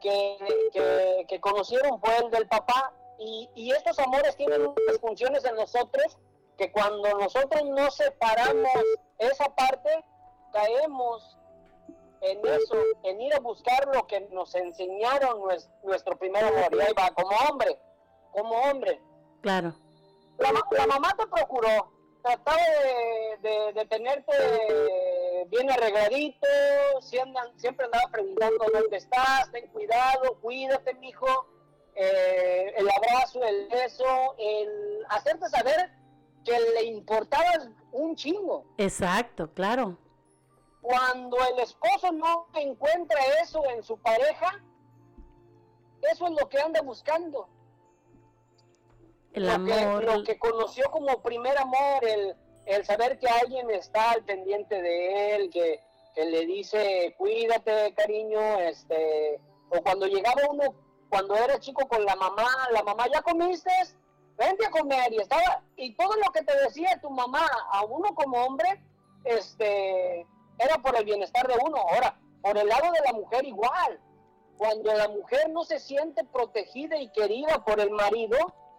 que, 0.00 0.38
que, 0.72 1.26
que 1.28 1.40
conocieron 1.40 2.00
fue 2.00 2.16
el 2.18 2.30
del 2.30 2.46
papá. 2.48 2.92
Y, 3.18 3.48
y 3.54 3.72
estos 3.72 3.98
amores 3.98 4.36
tienen 4.36 4.60
unas 4.62 5.00
funciones 5.00 5.44
en 5.44 5.56
nosotros 5.56 6.16
que 6.56 6.70
cuando 6.72 7.08
nosotros 7.18 7.62
no 7.64 7.90
separamos 7.90 8.72
esa 9.18 9.46
parte, 9.54 10.04
caemos 10.52 11.36
en 12.22 12.38
eso, 12.46 12.76
en 13.02 13.20
ir 13.20 13.34
a 13.34 13.40
buscar 13.40 13.86
lo 13.94 14.06
que 14.06 14.20
nos 14.30 14.54
enseñaron 14.54 15.40
nues- 15.40 15.68
nuestro 15.82 16.16
primer 16.16 16.44
amor. 16.44 16.74
Y 16.74 16.80
ahí 16.80 16.92
va, 16.98 17.10
como 17.10 17.36
hombre, 17.50 17.78
como 18.32 18.54
hombre. 18.70 19.00
Claro. 19.40 19.74
La, 20.38 20.52
la 20.52 20.86
mamá 20.86 21.14
te 21.16 21.26
procuró, 21.26 21.92
trataba 22.22 22.58
de, 23.42 23.48
de- 23.48 23.72
de 23.72 23.86
tenerte 23.86 25.46
bien 25.48 25.70
arregladito, 25.70 26.46
siempre, 27.00 27.40
siempre 27.56 27.86
andaba 27.86 28.10
preguntando 28.10 28.64
dónde 28.72 28.96
estás, 28.96 29.50
ten 29.52 29.66
cuidado, 29.68 30.36
cuídate, 30.40 30.94
mijo, 30.94 31.26
eh, 31.94 32.74
el 32.76 32.88
abrazo, 32.90 33.42
el 33.44 33.68
beso, 33.68 34.04
el 34.38 35.06
hacerte 35.08 35.48
saber 35.48 35.90
que 36.44 36.58
le 36.74 36.84
importabas 36.84 37.68
un 37.92 38.14
chingo. 38.16 38.64
Exacto, 38.76 39.50
claro. 39.54 39.96
Cuando 40.82 41.36
el 41.52 41.58
esposo 41.60 42.12
no 42.12 42.46
encuentra 42.54 43.18
eso 43.42 43.64
en 43.70 43.82
su 43.82 43.96
pareja, 43.98 44.62
eso 46.12 46.26
es 46.26 46.32
lo 46.40 46.48
que 46.48 46.60
anda 46.60 46.82
buscando 46.82 47.48
El 49.36 49.46
lo 49.46 49.52
amor. 49.52 50.00
Que, 50.00 50.06
lo 50.06 50.24
que 50.24 50.38
conoció 50.38 50.90
como 50.90 51.22
primer 51.22 51.56
amor, 51.58 52.02
el, 52.02 52.34
el 52.64 52.84
saber 52.86 53.18
que 53.18 53.28
alguien 53.28 53.70
está 53.70 54.12
al 54.12 54.24
pendiente 54.24 54.80
de 54.80 55.36
él, 55.36 55.50
que, 55.50 55.80
que 56.14 56.24
le 56.24 56.46
dice, 56.46 57.14
cuídate, 57.18 57.92
cariño, 57.94 58.40
este, 58.60 59.38
o 59.68 59.82
cuando 59.82 60.06
llegaba 60.06 60.40
uno, 60.50 60.74
cuando 61.10 61.36
era 61.36 61.60
chico 61.60 61.86
con 61.86 62.04
la 62.06 62.16
mamá, 62.16 62.48
la 62.72 62.82
mamá, 62.82 63.06
¿ya 63.12 63.20
comiste? 63.20 63.70
Vente 64.38 64.66
a 64.66 64.70
comer, 64.70 65.12
y 65.12 65.18
estaba, 65.18 65.62
y 65.76 65.94
todo 65.96 66.14
lo 66.16 66.32
que 66.32 66.42
te 66.42 66.56
decía 66.62 66.98
tu 67.02 67.10
mamá 67.10 67.46
a 67.72 67.84
uno 67.84 68.14
como 68.14 68.38
hombre, 68.38 68.82
este, 69.24 70.26
era 70.58 70.78
por 70.82 70.96
el 70.96 71.04
bienestar 71.04 71.46
de 71.46 71.58
uno. 71.62 71.76
Ahora, 71.76 72.18
por 72.40 72.56
el 72.56 72.68
lado 72.68 72.90
de 72.92 73.00
la 73.04 73.12
mujer 73.12 73.44
igual. 73.44 74.00
Cuando 74.56 74.94
la 74.94 75.08
mujer 75.08 75.50
no 75.50 75.64
se 75.64 75.78
siente 75.78 76.24
protegida 76.24 76.96
y 76.96 77.10
querida 77.10 77.62
por 77.62 77.78
el 77.78 77.90
marido, 77.90 78.38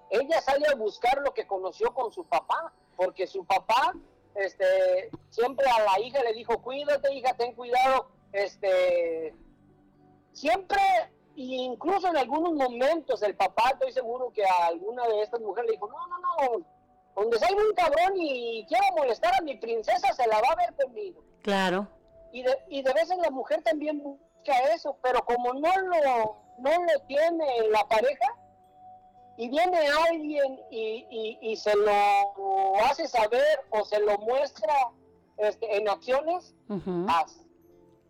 ella 0.10 0.42
sale 0.42 0.68
a 0.68 0.76
buscar 0.76 1.22
lo 1.24 1.34
que 1.34 1.48
conoció 1.48 1.94
con 1.94 2.12
su 2.12 2.26
papá, 2.26 2.74
porque 2.96 3.28
su 3.28 3.46
papá 3.46 3.94
este, 4.36 5.10
siempre 5.30 5.66
a 5.70 5.84
la 5.84 6.00
hija 6.00 6.24
le 6.24 6.34
dijo, 6.34 6.62
cuídate 6.62 7.14
hija, 7.14 7.34
ten 7.36 7.54
cuidado, 7.54 8.10
este, 8.32 9.34
siempre, 10.32 10.80
incluso 11.36 12.08
en 12.08 12.18
algunos 12.18 12.54
momentos 12.54 13.24
el 13.24 13.36
papá, 13.36 13.72
estoy 13.72 13.92
seguro 13.92 14.32
que 14.32 14.46
a 14.46 14.68
alguna 14.68 15.08
de 15.08 15.24
estas 15.24 15.42
mujeres 15.42 15.72
le 15.72 15.76
dijo, 15.78 15.90
no, 15.90 16.08
no, 16.08 16.20
no, 16.20 16.66
donde 17.16 17.40
salga 17.40 17.62
un 17.62 17.74
cabrón 17.74 18.14
y 18.16 18.64
quiera 18.68 18.86
molestar 18.96 19.34
a 19.34 19.42
mi 19.42 19.56
princesa, 19.56 20.14
se 20.14 20.28
la 20.28 20.40
va 20.40 20.50
a 20.52 20.56
ver 20.56 20.76
conmigo. 20.76 21.24
Claro. 21.42 21.88
Y 22.32 22.44
de, 22.44 22.56
y 22.70 22.84
de 22.84 22.94
veces 22.94 23.18
la 23.18 23.32
mujer 23.32 23.64
también 23.64 24.04
busca 24.04 24.54
eso, 24.76 24.98
pero 25.02 25.26
como 25.26 25.54
no 25.54 25.72
lo, 25.78 26.38
no 26.60 26.70
lo 26.70 27.00
tiene 27.08 27.58
en 27.58 27.72
la 27.72 27.88
pareja, 27.88 28.38
y 29.38 29.50
viene 29.50 29.80
alguien 30.10 30.60
y, 30.72 31.06
y- 31.10 31.38
y 31.42 31.56
se 31.58 31.76
lo 31.76 32.76
hace 32.86 33.08
saber 33.08 33.60
o 33.70 33.86
se 33.86 34.00
lo 34.00 34.18
muestra 34.20 34.74
este, 35.38 35.78
en 35.78 35.88
acciones, 35.88 36.56
Ujú. 36.70 37.06
haz. 37.08 37.40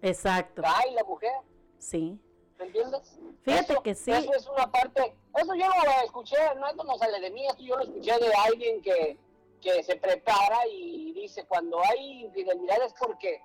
Exacto. 0.02 0.62
Cae 0.62 0.92
la 0.92 1.04
mujer, 1.04 1.34
Sí. 1.80 2.18
¿me 2.58 2.66
entiendes? 2.66 3.20
Fíjate 3.44 3.74
Eso- 3.74 3.82
que 3.84 3.96
sí. 3.96 4.12
Eso 4.12 4.34
es 4.34 4.48
una 4.48 4.72
parte, 4.72 5.16
eso 5.36 5.54
yo 5.56 5.66
lo 5.68 6.04
escuché, 6.06 6.36
no, 6.58 6.68
esto 6.68 6.84
no 6.84 6.98
sale 6.98 7.20
de 7.20 7.32
mí, 7.32 7.46
esto 7.48 7.62
yo 7.64 7.76
lo 7.78 7.84
escuché 7.84 8.18
de 8.20 8.34
alguien 8.34 8.82
que, 8.82 9.18
que 9.62 9.84
se 9.84 9.96
prepara 9.96 10.66
y 10.72 11.14
dice, 11.14 11.46
cuando 11.48 11.80
hay 11.84 12.24
infidelidad 12.26 12.82
es 12.84 12.94
porque 12.94 13.42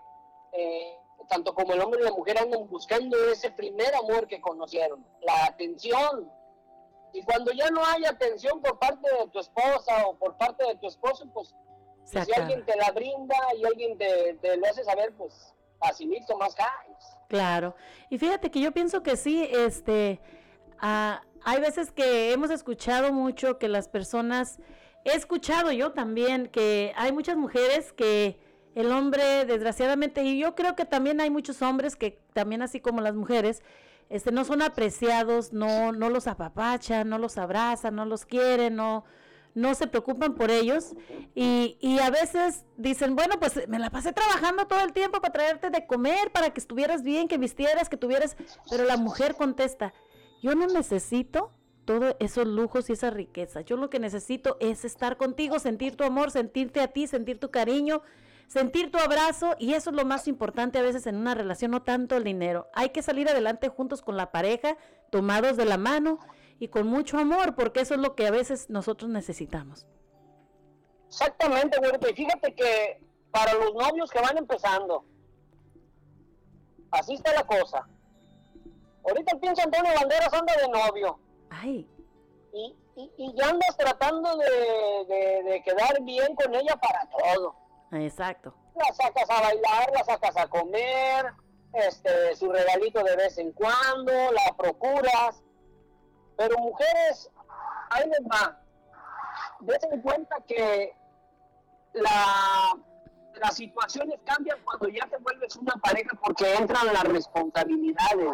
eh, 0.53 0.97
tanto 1.29 1.55
como 1.55 1.73
el 1.73 1.81
hombre 1.81 2.01
y 2.01 2.05
la 2.05 2.13
mujer 2.13 2.39
andan 2.39 2.69
buscando 2.69 3.17
ese 3.31 3.51
primer 3.51 3.95
amor 3.95 4.27
que 4.29 4.41
conocieron, 4.41 5.05
la 5.23 5.47
atención. 5.47 6.31
Y 7.13 7.23
cuando 7.23 7.53
ya 7.53 7.71
no 7.71 7.85
hay 7.85 8.05
atención 8.05 8.61
por 8.61 8.79
parte 8.79 9.09
de 9.09 9.29
tu 9.29 9.39
esposa 9.39 10.07
o 10.07 10.17
por 10.17 10.37
parte 10.37 10.67
de 10.67 10.77
tu 10.77 10.87
esposo, 10.87 11.27
pues 11.33 11.55
si 12.05 12.19
alguien 12.35 12.65
te 12.65 12.77
la 12.77 12.91
brinda 12.91 13.37
y 13.57 13.65
alguien 13.65 13.97
te, 13.99 14.35
te 14.41 14.57
lo 14.57 14.67
hace 14.67 14.85
saber, 14.85 15.13
pues 15.15 15.55
facilito 15.79 16.37
más 16.39 16.55
caes. 16.55 17.17
Claro. 17.29 17.75
Y 18.11 18.19
fíjate 18.19 18.51
que 18.51 18.61
yo 18.61 18.73
pienso 18.73 19.03
que 19.03 19.17
sí, 19.17 19.49
este, 19.51 20.21
ah, 20.79 21.23
hay 21.45 21.61
veces 21.61 21.91
que 21.91 22.33
hemos 22.33 22.51
escuchado 22.51 23.13
mucho 23.13 23.59
que 23.59 23.69
las 23.69 23.89
personas, 23.89 24.59
he 25.05 25.17
escuchado 25.17 25.73
yo 25.73 25.93
también 25.93 26.47
que 26.47 26.93
hay 26.97 27.13
muchas 27.13 27.37
mujeres 27.37 27.93
que 27.93 28.39
el 28.75 28.91
hombre, 28.91 29.45
desgraciadamente, 29.45 30.23
y 30.23 30.39
yo 30.39 30.55
creo 30.55 30.75
que 30.77 30.85
también 30.85 31.21
hay 31.21 31.31
muchos 31.31 31.61
hombres 31.63 31.97
que 31.97 32.23
también 32.33 32.63
así 32.63 32.81
como 32.81 33.01
las 33.01 33.15
mujeres, 33.15 33.63
este, 34.09 34.33
no 34.33 34.45
son 34.45 34.63
apreciados, 34.63 35.53
no, 35.53 35.93
no 35.93 36.11
los 36.11 36.27
apapachan, 36.27 37.09
no 37.09 37.19
los 37.19 37.39
abrazan, 37.39 37.95
no 37.95 38.05
los 38.05 38.25
quieren, 38.25 38.77
no, 38.77 39.05
no 39.55 39.75
se 39.75 39.87
preocupan 39.87 40.35
por 40.35 40.51
ellos. 40.51 40.95
Y, 41.35 41.77
y 41.81 41.99
a 41.99 42.11
veces 42.11 42.65
dicen, 42.77 43.17
bueno, 43.17 43.39
pues 43.39 43.69
me 43.69 43.79
la 43.79 43.91
pasé 43.91 44.13
trabajando 44.13 44.67
todo 44.67 44.81
el 44.81 44.93
tiempo 44.93 45.21
para 45.21 45.33
traerte 45.33 45.71
de 45.71 45.87
comer, 45.87 46.31
para 46.33 46.51
que 46.51 46.61
estuvieras 46.61 47.03
bien, 47.03 47.29
que 47.29 47.39
vistieras, 47.39 47.89
que 47.89 47.97
tuvieras, 47.97 48.37
pero 48.71 48.85
la 48.85 48.97
mujer 48.97 49.35
contesta, 49.35 49.93
yo 50.43 50.55
no 50.55 50.67
necesito 50.67 51.53
todos 51.85 52.17
esos 52.21 52.47
lujos 52.47 52.89
y 52.89 52.93
esas 52.93 53.13
riquezas, 53.13 53.65
yo 53.65 53.77
lo 53.77 53.91
que 53.91 53.99
necesito 53.99 54.57
es 54.61 54.85
estar 54.85 55.17
contigo, 55.17 55.59
sentir 55.59 55.97
tu 55.97 56.05
amor, 56.05 56.31
sentirte 56.31 56.81
a 56.81 56.89
ti, 56.89 57.07
sentir 57.07 57.39
tu 57.39 57.51
cariño, 57.51 58.03
sentir 58.53 58.91
tu 58.91 58.99
abrazo 58.99 59.55
y 59.59 59.73
eso 59.73 59.89
es 59.91 59.97
lo 59.97 60.05
más 60.05 60.29
importante 60.29 60.79
a 60.79 60.83
veces 60.83 61.07
en 61.07 61.17
una 61.17 61.35
relación, 61.35 61.71
no 61.71 61.83
tanto 61.83 62.17
el 62.17 62.25
dinero. 62.25 62.69
Hay 62.75 62.91
que 62.91 63.01
salir 63.01 63.27
adelante 63.29 63.69
juntos 63.71 64.03
con 64.03 64.17
la 64.19 64.31
pareja, 64.31 64.77
tomados 65.11 65.57
de 65.57 65.65
la 65.65 65.79
mano 65.79 66.19
y 66.59 66.69
con 66.69 66.87
mucho 66.87 67.17
amor, 67.17 67.55
porque 67.55 67.81
eso 67.81 67.95
es 67.95 68.01
lo 68.01 68.15
que 68.15 68.27
a 68.27 68.31
veces 68.31 68.69
nosotros 68.69 69.11
necesitamos. 69.11 69.87
Exactamente, 71.09 71.79
güerita. 71.79 72.11
Y 72.11 72.15
fíjate 72.15 72.55
que 72.55 73.01
para 73.31 73.55
los 73.55 73.73
novios 73.73 74.11
que 74.11 74.21
van 74.21 74.37
empezando, 74.37 75.05
así 76.91 77.15
está 77.15 77.33
la 77.33 77.45
cosa. 77.47 77.89
Ahorita 79.09 79.33
el 79.35 79.41
pinche 79.41 79.63
Antonio 79.63 79.93
Banderas 79.99 80.33
anda 80.33 80.53
de 80.59 80.69
novio. 80.69 81.19
Ay. 81.49 81.89
Y, 82.53 82.77
y, 82.97 83.11
y 83.17 83.35
ya 83.35 83.49
andas 83.49 83.75
tratando 83.79 84.37
de, 84.37 85.15
de- 85.15 85.43
de 85.43 85.63
quedar 85.63 86.03
bien 86.03 86.35
con 86.37 86.55
ella 86.55 86.77
para 86.77 87.09
todo. 87.09 87.57
Exacto. 87.93 88.55
La 88.75 88.93
sacas 88.95 89.29
a 89.29 89.41
bailar, 89.43 89.91
la 89.93 90.05
sacas 90.05 90.37
a 90.37 90.47
comer, 90.49 91.33
este, 91.75 92.35
su 92.37 92.51
regalito 92.51 93.03
de 93.03 93.17
vez 93.17 93.39
en 93.39 93.53
cuando, 93.53 94.13
la 94.13 94.57
procuras. 94.57 95.43
Pero 96.37 96.59
mujeres, 96.59 97.31
ahí 97.91 98.09
les 98.09 98.23
va. 98.23 98.59
Dense 99.61 99.89
en 99.93 100.01
cuenta 100.01 100.37
que 100.47 100.97
la, 101.93 102.75
las 103.35 103.55
situaciones 103.55 104.19
cambian 104.25 104.59
cuando 104.65 104.89
ya 104.89 105.07
te 105.09 105.19
vuelves 105.19 105.55
una 105.57 105.75
pareja 105.77 106.17
porque 106.25 106.55
entran 106.55 106.87
las 106.87 107.05
responsabilidades. 107.05 108.33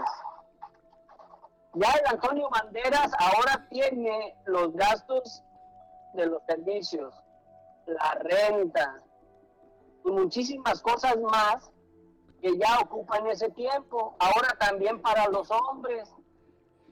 Ya 1.74 1.92
el 1.92 2.06
Antonio 2.06 2.48
Banderas 2.50 3.12
ahora 3.18 3.66
tiene 3.70 4.36
los 4.46 4.72
gastos 4.72 5.42
de 6.14 6.26
los 6.26 6.42
servicios, 6.46 7.14
la 7.86 8.14
renta, 8.20 9.02
muchísimas 10.10 10.80
cosas 10.82 11.16
más 11.18 11.70
que 12.40 12.56
ya 12.56 12.78
ocupan 12.80 13.26
ese 13.26 13.50
tiempo. 13.50 14.16
Ahora 14.18 14.48
también 14.58 15.00
para 15.00 15.28
los 15.28 15.50
hombres. 15.50 16.12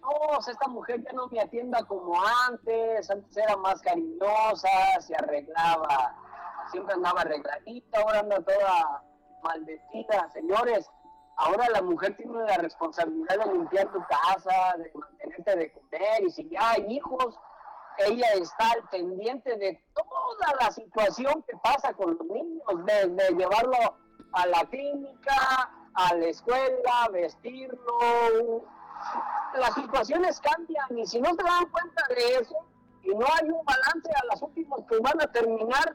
No, 0.01 0.39
esta 0.39 0.69
mujer 0.69 1.03
ya 1.03 1.13
no 1.13 1.27
me 1.29 1.41
atienda 1.41 1.83
como 1.85 2.15
antes, 2.49 3.11
antes 3.11 3.37
era 3.37 3.57
más 3.57 3.83
cariñosa, 3.83 4.69
se 5.01 5.17
arreglaba, 5.17 6.15
siempre 6.71 6.95
andaba 6.95 7.23
arregladita, 7.23 8.01
ahora 8.01 8.21
anda 8.21 8.41
toda 8.41 9.03
mal 9.43 9.65
vestida. 9.65 10.31
Señores, 10.33 10.89
ahora 11.37 11.67
la 11.71 11.83
mujer 11.83 12.17
tiene 12.17 12.39
la 12.45 12.57
responsabilidad 12.59 13.45
de 13.45 13.53
limpiar 13.53 13.91
tu 13.91 14.01
casa, 14.05 14.77
de 14.79 14.93
mantenerte 14.95 15.57
de 15.57 15.73
comer, 15.73 16.23
y 16.25 16.31
si 16.31 16.49
ya 16.51 16.71
hay 16.71 16.87
hijos, 16.89 17.37
ella 17.99 18.33
está 18.35 18.71
al 18.73 18.89
pendiente 18.89 19.57
de 19.57 19.81
toda 19.95 20.55
la 20.61 20.71
situación 20.71 21.43
que 21.49 21.57
pasa 21.63 21.93
con 21.95 22.17
los 22.17 22.27
niños, 22.27 22.63
de, 22.85 23.09
de 23.09 23.35
llevarlo 23.35 23.97
a 24.33 24.47
la 24.47 24.65
clínica, 24.67 25.71
a 25.95 26.15
la 26.15 26.27
escuela, 26.27 27.09
vestirlo. 27.13 28.65
Las 29.55 29.75
situaciones 29.75 30.41
cambian 30.41 30.99
y 30.99 31.07
si 31.07 31.21
no 31.21 31.31
se 31.31 31.43
dan 31.43 31.67
cuenta 31.71 32.03
de 32.09 32.35
eso 32.41 32.57
y 33.03 33.15
no 33.15 33.27
hay 33.27 33.49
un 33.49 33.65
balance 33.65 34.11
a 34.15 34.27
las 34.27 34.43
últimas 34.43 34.81
que 34.89 34.99
van 34.99 35.21
a 35.21 35.27
terminar 35.27 35.95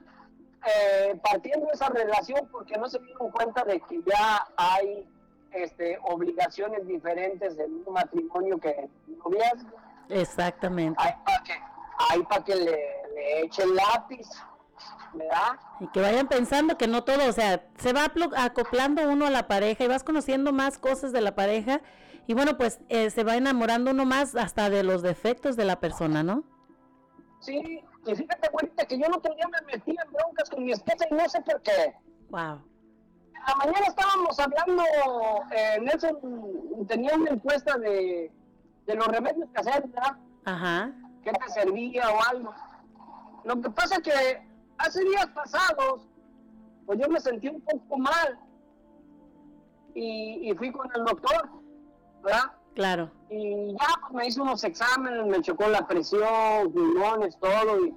eh, 0.65 1.19
partiendo 1.23 1.67
esa 1.71 1.89
relación 1.89 2.47
porque 2.51 2.77
no 2.77 2.87
se 2.87 2.99
dieron 2.99 3.31
cuenta 3.31 3.63
de 3.63 3.79
que 3.81 4.01
ya 4.03 4.47
hay 4.55 5.09
este, 5.51 5.99
obligaciones 6.03 6.87
diferentes 6.87 7.57
en 7.57 7.83
un 7.85 7.93
matrimonio 7.93 8.59
que 8.59 8.69
en 8.69 9.17
noviazgo. 9.17 9.77
Exactamente. 10.09 11.01
Hay 11.01 11.13
para 11.25 11.43
que, 12.07 12.13
hay 12.13 12.23
pa' 12.23 12.43
que 12.43 12.55
le, 12.55 12.71
le 13.13 13.41
echen 13.41 13.75
lápiz, 13.75 14.27
¿verdad? 15.13 15.59
Y 15.79 15.87
que 15.87 16.01
vayan 16.01 16.27
pensando 16.27 16.77
que 16.77 16.87
no 16.87 17.03
todo, 17.03 17.27
o 17.27 17.31
sea, 17.31 17.65
se 17.77 17.93
va 17.93 18.11
acoplando 18.37 19.09
uno 19.09 19.25
a 19.25 19.29
la 19.29 19.47
pareja 19.47 19.83
y 19.83 19.87
vas 19.87 20.03
conociendo 20.03 20.53
más 20.53 20.77
cosas 20.77 21.11
de 21.11 21.21
la 21.21 21.35
pareja 21.35 21.81
y 22.27 22.33
bueno, 22.33 22.57
pues 22.57 22.79
eh, 22.89 23.09
se 23.09 23.23
va 23.23 23.35
enamorando 23.35 23.91
uno 23.91 24.05
más 24.05 24.35
hasta 24.35 24.69
de 24.69 24.83
los 24.83 25.01
defectos 25.01 25.55
de 25.55 25.65
la 25.65 25.79
persona, 25.79 26.23
¿no? 26.23 26.43
Sí, 27.39 27.83
y 28.05 28.15
fíjate, 28.15 28.49
güerita, 28.49 28.85
que 28.85 28.99
yo 28.99 29.07
no 29.09 29.19
tenía 29.19 29.47
me 29.47 29.73
metí 29.73 29.91
en 29.91 30.11
broncas 30.11 30.49
con 30.49 30.63
mi 30.63 30.71
esposa 30.71 31.05
y 31.09 31.13
no 31.13 31.27
sé 31.27 31.41
por 31.41 31.61
qué. 31.61 31.93
Wow. 32.29 32.61
La 33.47 33.55
mañana 33.57 33.87
estábamos 33.87 34.39
hablando, 34.39 34.83
eh, 35.51 35.79
Nelson 35.81 36.85
tenía 36.87 37.15
una 37.15 37.31
encuesta 37.31 37.77
de, 37.79 38.31
de 38.85 38.95
los 38.95 39.07
remedios 39.07 39.49
caseros, 39.51 39.91
¿verdad? 39.91 40.15
Ajá. 40.45 40.91
¿Qué 41.23 41.31
te 41.31 41.49
servía 41.51 42.09
o 42.09 42.19
algo? 42.29 42.53
Lo 43.43 43.61
que 43.61 43.69
pasa 43.69 43.95
es 43.95 44.01
que 44.01 44.47
hace 44.77 45.03
días 45.03 45.27
pasados, 45.27 46.07
pues 46.85 46.99
yo 46.99 47.07
me 47.09 47.19
sentí 47.19 47.47
un 47.47 47.61
poco 47.61 47.97
mal 47.97 48.39
y, 49.93 50.49
y 50.49 50.53
fui 50.55 50.71
con 50.71 50.89
el 50.95 51.05
doctor, 51.05 51.49
¿verdad? 52.23 52.51
Claro. 52.73 53.11
Y 53.29 53.73
ya 53.73 53.87
pues, 54.01 54.13
me 54.13 54.27
hizo 54.27 54.43
unos 54.43 54.63
exámenes, 54.63 55.25
me 55.25 55.41
chocó 55.41 55.67
la 55.67 55.85
presión, 55.87 56.71
pulmones, 56.71 57.37
todo. 57.39 57.85
Y, 57.85 57.95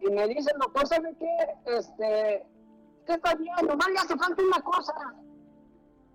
y 0.00 0.10
me 0.10 0.28
dice 0.28 0.50
el 0.52 0.58
doctor, 0.58 0.86
¿sabe 0.86 1.14
qué? 1.18 1.36
Este, 1.66 2.46
¿qué 3.06 3.12
está 3.14 3.34
bien? 3.34 3.54
Nomás 3.66 3.88
le 3.88 3.98
hace 3.98 4.16
falta 4.16 4.42
una 4.42 4.60
cosa. 4.60 4.94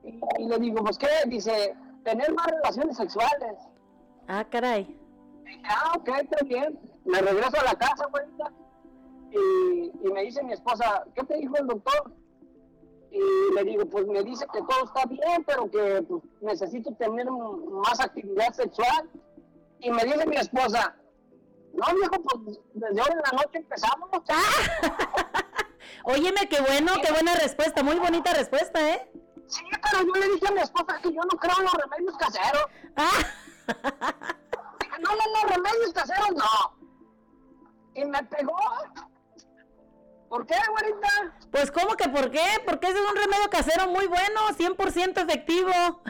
Y, 0.04 0.20
y 0.40 0.48
le 0.48 0.60
digo, 0.60 0.84
pues, 0.84 0.98
¿qué? 0.98 1.08
Dice, 1.28 1.76
tener 2.04 2.34
más 2.34 2.48
relaciones 2.48 2.98
sexuales. 2.98 3.58
Ah, 4.28 4.46
caray. 4.50 4.98
Ah, 5.66 5.94
ok, 5.98 6.10
está 6.22 6.44
bien. 6.46 6.80
Me 7.06 7.22
regreso 7.22 7.60
a 7.60 7.64
la 7.64 7.76
casa, 7.76 8.08
güerita. 8.08 8.52
Y, 9.32 9.92
y 10.08 10.12
me 10.12 10.24
dice 10.24 10.44
mi 10.44 10.54
esposa, 10.54 11.06
¿qué 11.16 11.24
te 11.24 11.38
dijo 11.38 11.56
el 11.58 11.68
doctor? 11.68 12.14
y 13.14 13.54
le 13.54 13.64
digo, 13.64 13.86
pues 13.86 14.08
me 14.08 14.24
dice 14.24 14.46
que 14.52 14.60
todo 14.62 14.86
está 14.86 15.06
bien, 15.06 15.44
pero 15.46 15.70
que 15.70 16.02
pues, 16.02 16.24
necesito 16.42 16.94
tener 16.96 17.30
más 17.30 18.00
actividad 18.00 18.52
sexual. 18.54 19.10
Y 19.80 19.92
me 19.92 20.04
dice 20.04 20.26
mi 20.26 20.38
esposa, 20.38 20.96
no, 21.74 21.86
viejo, 21.96 22.24
pues 22.24 22.60
desde 22.74 23.02
hoy 23.02 23.12
en 23.12 23.18
la 23.18 23.32
noche 23.44 23.60
empezamos. 23.60 24.10
Óyeme, 26.06 26.50
qué 26.50 26.60
bueno, 26.62 26.94
qué 27.04 27.12
buena 27.12 27.36
respuesta, 27.36 27.84
muy 27.84 27.98
bonita 27.98 28.34
respuesta, 28.34 28.94
¿eh? 28.94 29.12
Sí, 29.46 29.62
pero 29.92 30.04
yo 30.06 30.14
le 30.20 30.34
dije 30.34 30.48
a 30.48 30.52
mi 30.52 30.62
esposa 30.62 31.00
que 31.02 31.14
yo 31.14 31.22
no 31.22 31.38
creo 31.38 31.56
en 31.60 31.64
los 31.66 31.74
remedios 31.74 32.18
caseros. 32.18 32.66
No, 35.00 35.10
no, 35.10 35.24
no, 35.34 35.50
remedios 35.50 35.94
caseros 35.94 36.32
no. 36.32 36.78
Y 37.96 38.06
me 38.06 38.24
pegó. 38.24 38.58
¿Por 40.30 40.48
qué, 40.48 40.56
güerita? 40.70 41.38
Pues, 41.52 41.72
¿cómo 41.72 41.96
que 41.96 42.10
por 42.10 42.32
qué? 42.32 42.44
Porque 42.66 42.88
ese 42.88 42.98
es 42.98 43.10
un 43.10 43.16
remedio 43.16 43.50
casero 43.52 43.88
muy 43.88 44.08
bueno, 44.08 44.48
100% 44.58 45.22
efectivo. 45.22 46.02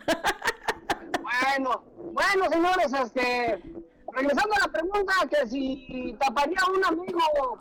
Bueno, 1.21 1.83
bueno, 1.97 2.49
señores, 2.49 2.93
este, 2.93 3.61
regresando 4.13 4.55
a 4.55 4.59
la 4.59 4.67
pregunta 4.71 5.13
que 5.29 5.47
si 5.47 6.15
taparía 6.19 6.57
a 6.61 6.71
un 6.71 6.85
amigo 6.85 7.59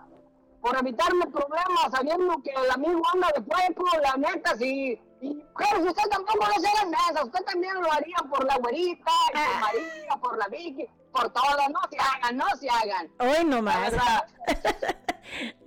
por 0.60 0.76
evitarme 0.78 1.26
problemas 1.26 1.90
sabiendo 1.90 2.40
que 2.42 2.50
el 2.50 2.70
amigo 2.70 3.02
anda 3.12 3.28
de 3.34 3.42
pueco, 3.42 3.84
la 4.00 4.16
neta, 4.16 4.56
sí. 4.56 5.00
Y 5.20 5.34
mujeres, 5.34 5.86
usted 5.86 6.08
tampoco 6.10 6.46
no 6.46 6.60
se 6.60 6.68
hagan 6.68 6.94
esa, 7.10 7.24
usted 7.24 7.44
también 7.44 7.74
lo 7.80 7.92
haría 7.92 8.16
por 8.30 8.44
la 8.44 8.56
güerita, 8.58 9.10
y 9.30 9.36
por 9.36 9.60
María, 9.60 10.16
por 10.20 10.38
la 10.38 10.48
Vicky, 10.48 10.88
por 11.12 11.32
todas, 11.32 11.68
no 11.70 11.80
se 11.90 11.98
hagan, 11.98 12.36
no 12.36 12.46
se 12.58 12.68
hagan. 12.68 13.10
Hoy 13.18 13.44
nomás. 13.44 13.92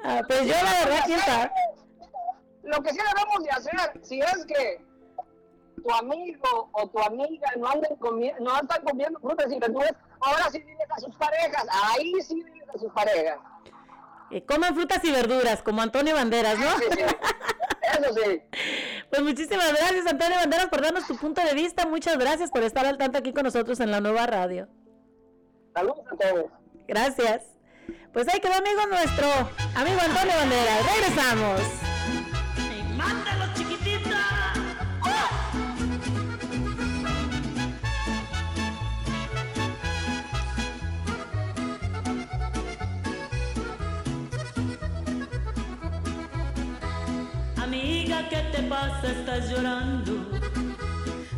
Ah, 0.04 0.22
pues 0.28 0.42
yo 0.42 0.54
la 0.54 0.86
verdad, 0.86 1.04
quién 1.06 1.20
sabe. 1.22 1.50
Lo 2.62 2.84
que 2.84 2.92
sí 2.92 2.98
debemos 2.98 3.44
de 3.44 3.50
hacer, 3.50 4.00
si 4.04 4.20
es 4.20 4.46
que 4.46 4.86
tu 5.82 5.92
amigo 5.92 6.70
o 6.72 6.88
tu 6.88 7.00
amiga 7.00 7.48
no 7.58 7.68
andan 7.70 7.96
comiendo, 7.96 8.44
no 8.44 8.60
están 8.60 8.84
comiendo 8.84 9.20
frutas 9.20 9.52
y 9.52 9.58
verduras, 9.58 9.94
ahora 10.20 10.52
sí 10.52 10.60
diles 10.60 10.88
a 10.90 11.00
sus 11.00 11.16
parejas, 11.16 11.66
ahí 11.72 12.14
sí 12.22 12.44
diles 12.44 12.70
a 12.70 12.78
sus 12.78 12.92
parejas. 12.92 13.40
Eh, 14.30 14.44
coman 14.46 14.76
frutas 14.76 15.04
y 15.04 15.12
verduras, 15.12 15.64
como 15.64 15.82
Antonio 15.82 16.14
Banderas, 16.14 16.60
¿no? 16.60 16.78
Sí, 16.78 16.86
sí. 16.92 17.04
Eso 18.00 18.14
sí. 18.14 18.42
Pues 19.10 19.22
muchísimas 19.22 19.70
gracias, 19.72 20.06
Antonio 20.08 20.38
Banderas, 20.38 20.68
por 20.68 20.82
darnos 20.82 21.08
tu 21.08 21.16
punto 21.16 21.42
de 21.42 21.54
vista. 21.54 21.86
Muchas 21.86 22.18
gracias 22.18 22.52
por 22.52 22.64
estar 22.64 22.86
al 22.86 22.98
tanto 22.98 23.18
aquí 23.18 23.34
con 23.34 23.44
nosotros 23.44 23.80
en 23.80 23.92
la 23.92 24.02
nueva 24.02 24.26
radio. 24.26 24.68
Saludos 25.76 26.06
a 26.10 26.16
todos. 26.16 26.46
Gracias. 26.88 27.44
Pues 28.14 28.26
ahí 28.30 28.40
quedó, 28.40 28.54
amigo, 28.54 28.88
nuestro 28.90 29.28
amigo 29.76 30.00
Antonio 30.00 30.34
Banderas. 30.38 30.86
Regresamos. 30.96 31.62
¡Mándalo, 32.96 33.54
chiquitita! 33.56 34.54
Amiga, 47.58 48.30
¿qué 48.30 48.38
te 48.54 48.64
pasa? 48.64 49.12
Estás 49.12 49.50
llorando. 49.50 50.40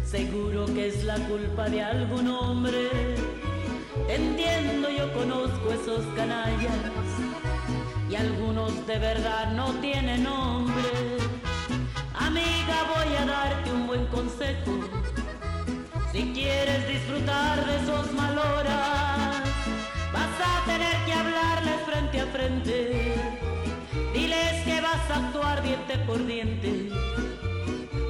Seguro 0.05 0.67
que 0.67 0.89
es 0.89 1.03
la 1.05 1.15
culpa 1.27 1.67
de 1.69 1.81
algún 1.81 2.27
hombre. 2.27 3.17
Entiendo, 4.07 4.89
yo 4.89 5.11
conozco 5.13 5.71
esos 5.71 6.05
canallas. 6.15 6.71
Y 8.09 8.15
algunos 8.15 8.87
de 8.87 8.99
verdad 8.99 9.51
no 9.53 9.73
tienen 9.75 10.23
nombre. 10.23 11.17
Amiga, 12.13 12.77
voy 12.95 13.15
a 13.15 13.25
darte 13.25 13.71
un 13.71 13.87
buen 13.87 14.05
consejo. 14.07 14.71
Si 16.11 16.31
quieres 16.33 16.87
disfrutar 16.87 17.65
de 17.65 17.75
esos 17.77 18.11
maloras, 18.13 19.41
vas 20.13 20.35
a 20.43 20.65
tener 20.65 20.95
que 21.05 21.13
hablarles 21.13 21.81
frente 21.85 22.21
a 22.21 22.25
frente. 22.27 23.15
Diles 24.13 24.63
que 24.63 24.81
vas 24.81 25.11
a 25.11 25.27
actuar 25.27 25.61
diente 25.61 25.97
por 26.07 26.25
diente. 26.25 26.89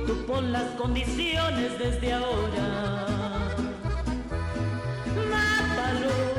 Tú 0.06 0.26
pon 0.26 0.52
las 0.52 0.70
condiciones 0.78 1.78
desde 1.80 2.14
ahora. 2.14 3.17
Mátalos. 5.88 6.37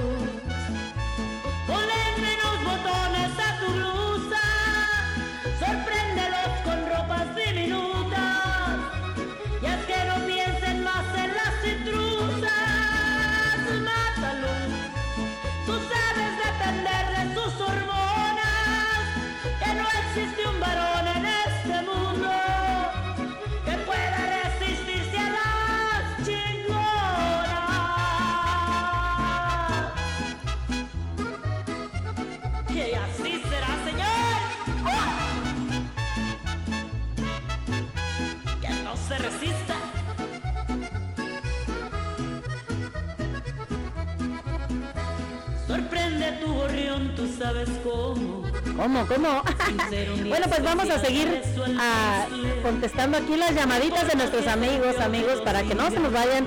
Sabes 47.59 47.81
cómo. 47.83 48.43
¿Cómo, 48.77 49.07
cómo? 49.07 49.43
bueno, 50.29 50.47
pues 50.49 50.63
vamos 50.63 50.91
a 50.91 50.99
seguir 51.01 51.43
ah, 51.79 52.27
contestando 52.63 53.19
aquí 53.19 53.37
las 53.37 53.55
llamaditas 53.55 54.07
de 54.07 54.15
nuestros 54.15 54.47
amigos, 54.47 54.99
amigos, 55.01 55.41
para 55.45 55.63
que 55.63 55.75
no 55.75 55.91
se 55.91 55.99
nos 55.99 56.13
vayan. 56.13 56.47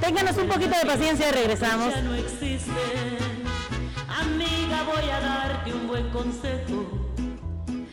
Ténganos 0.00 0.36
un 0.38 0.48
poquito 0.48 0.76
de 0.78 0.86
paciencia 0.86 1.28
y 1.28 1.32
regresamos. 1.32 1.94
Ya 1.94 2.02
no 2.02 2.14
existen. 2.14 3.18
Amiga, 4.08 4.84
voy 4.84 5.10
a 5.10 5.20
darte 5.20 5.74
un 5.74 5.88
buen 5.88 6.08
consejo. 6.10 6.86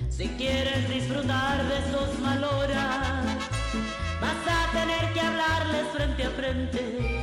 Si 0.09 0.27
quieres 0.29 0.87
disfrutar 0.89 1.67
de 1.67 1.77
esos 1.79 2.19
maloras, 2.19 3.25
vas 4.21 4.47
a 4.47 4.71
tener 4.71 5.13
que 5.13 5.19
hablarles 5.19 5.87
frente 5.93 6.23
a 6.23 6.29
frente. 6.29 7.21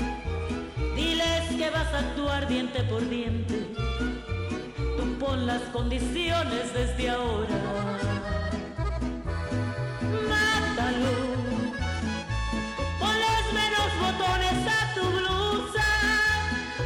Diles 0.95 1.57
que 1.57 1.71
vas 1.71 1.95
a 1.95 1.99
actuar 2.01 2.47
diente 2.49 2.83
por 2.83 3.09
diente. 3.09 3.62
Pon 5.23 5.47
las 5.47 5.63
condiciones 5.73 6.75
desde 6.75 7.11
ahora. 7.11 7.57
Mátalo. 10.29 11.17
Ponles 12.99 13.47
menos 13.55 13.89
botones 14.01 14.67
a 14.67 14.95
tu 14.97 15.05
blusa. 15.19 15.87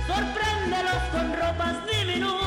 Sorpréndelos 0.07 1.03
con 1.13 1.33
ropas 1.33 1.77
diminutas. 1.91 2.46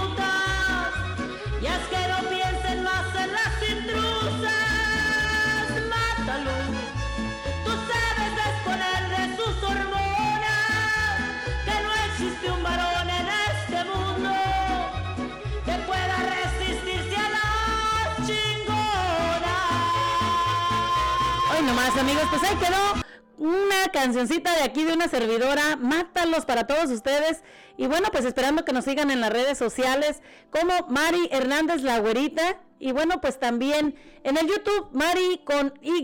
Nomás, 21.70 21.96
amigos, 21.98 22.24
pues 22.32 22.42
ahí 22.44 22.56
quedó 22.56 23.04
una 23.38 23.90
cancioncita 23.94 24.56
de 24.56 24.64
aquí 24.64 24.86
de 24.86 24.94
una 24.94 25.08
servidora, 25.08 25.76
Mátalos 25.76 26.44
para 26.44 26.66
todos 26.66 26.90
ustedes. 26.90 27.44
Y 27.78 27.86
bueno, 27.86 28.08
pues 28.12 28.26
esperando 28.26 28.66
que 28.66 28.74
nos 28.74 28.86
sigan 28.86 29.12
en 29.12 29.22
las 29.22 29.30
redes 29.30 29.60
sociales 29.60 30.24
como 30.50 30.74
Mari 30.88 31.30
Hernández 31.32 31.84
La 31.84 32.00
Güerita. 32.00 32.60
Y 32.80 32.92
bueno, 32.92 33.22
pues 33.22 33.40
también 33.40 33.94
en 34.24 34.38
el 34.38 34.48
YouTube, 34.48 34.90
Mari 34.94 35.42
con 35.46 35.72
Y 35.84 36.04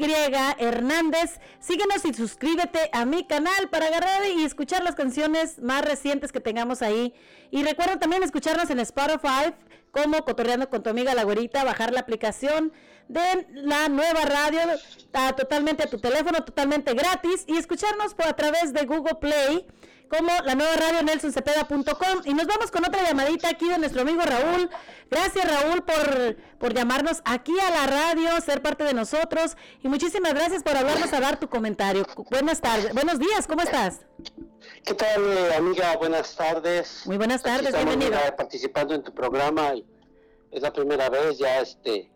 Hernández. 0.60 1.40
Síguenos 1.60 2.06
y 2.06 2.14
suscríbete 2.14 2.92
a 2.94 3.06
mi 3.06 3.26
canal 3.26 3.70
para 3.72 3.88
agarrar 3.88 4.24
y 4.28 4.44
escuchar 4.44 4.84
las 4.84 4.94
canciones 4.94 5.60
más 5.64 5.84
recientes 5.84 6.32
que 6.32 6.42
tengamos 6.42 6.84
ahí. 6.84 7.16
Y 7.50 7.64
recuerda 7.64 7.98
también 7.98 8.22
escucharnos 8.22 8.70
en 8.70 8.82
Spotify 8.82 9.56
como 9.90 10.24
Cotorreando 10.26 10.70
con 10.70 10.84
tu 10.84 10.92
amiga 10.92 11.16
La 11.16 11.24
Güerita, 11.24 11.64
bajar 11.64 11.92
la 11.92 12.02
aplicación 12.02 12.72
de 13.08 13.48
la 13.54 13.88
nueva 13.90 14.22
radio 14.26 14.60
a- 15.14 15.34
totalmente 15.36 15.84
a 15.84 15.88
tu 15.90 16.00
teléfono, 16.00 16.44
totalmente 16.44 16.94
gratis 16.94 17.44
y 17.48 17.58
escucharnos 17.58 18.14
por 18.14 18.28
a 18.28 18.36
través 18.36 18.74
de 18.74 18.86
Google 18.86 19.16
Play 19.16 19.66
como 20.10 20.30
la 20.44 20.54
nueva 20.56 20.76
radio 20.76 21.02
nelsoncepeda.com. 21.04 22.22
Y 22.26 22.34
nos 22.34 22.46
vamos 22.48 22.70
con 22.72 22.86
otra 22.86 23.04
llamadita 23.04 23.50
aquí 23.50 23.68
de 23.68 23.78
nuestro 23.80 24.02
amigo 24.02 24.22
Raúl. 24.22 24.70
Gracias 25.10 25.46
Raúl 25.50 25.84
por, 25.84 26.36
por 26.60 26.74
llamarnos 26.74 27.22
aquí 27.26 27.54
a 27.60 27.70
la 27.72 27.86
radio, 27.88 28.40
ser 28.42 28.62
parte 28.62 28.84
de 28.84 28.94
nosotros. 28.94 29.56
Y 29.84 29.88
muchísimas 29.88 30.34
gracias 30.34 30.64
por 30.64 30.76
hablarnos 30.78 31.12
a 31.14 31.20
dar 31.20 31.40
tu 31.40 31.50
comentario. 31.50 32.06
Buenas 32.30 32.62
tardes, 32.62 32.94
buenos 32.94 33.18
días, 33.20 33.48
¿cómo 33.48 33.62
estás? 33.62 34.02
¿Qué 34.84 34.94
tal, 34.94 35.54
amiga? 35.54 35.96
Buenas 35.98 36.36
tardes. 36.36 37.02
Muy 37.06 37.18
buenas 37.18 37.42
tardes, 37.42 37.74
bienvenido. 37.74 38.20
participando 38.38 38.94
en 38.96 39.04
tu 39.04 39.14
programa 39.14 39.74
es 40.52 40.62
la 40.62 40.72
primera 40.72 41.10
vez, 41.10 41.38
ya 41.38 41.60
este, 41.62 42.12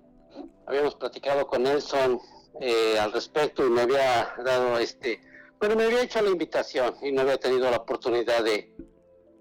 habíamos 0.69 0.95
platicado 0.95 1.47
con 1.47 1.63
Nelson 1.63 2.19
eh, 2.61 2.97
al 2.99 3.11
respecto 3.11 3.65
y 3.65 3.69
me 3.69 3.81
había 3.81 4.33
dado 4.45 4.77
este, 4.77 5.19
bueno, 5.59 5.75
me 5.75 5.85
había 5.85 6.03
hecho 6.03 6.21
la 6.21 6.29
invitación 6.29 6.95
y 7.01 7.11
no 7.11 7.21
había 7.21 7.37
tenido 7.37 7.69
la 7.69 7.77
oportunidad 7.77 8.43
de, 8.43 8.71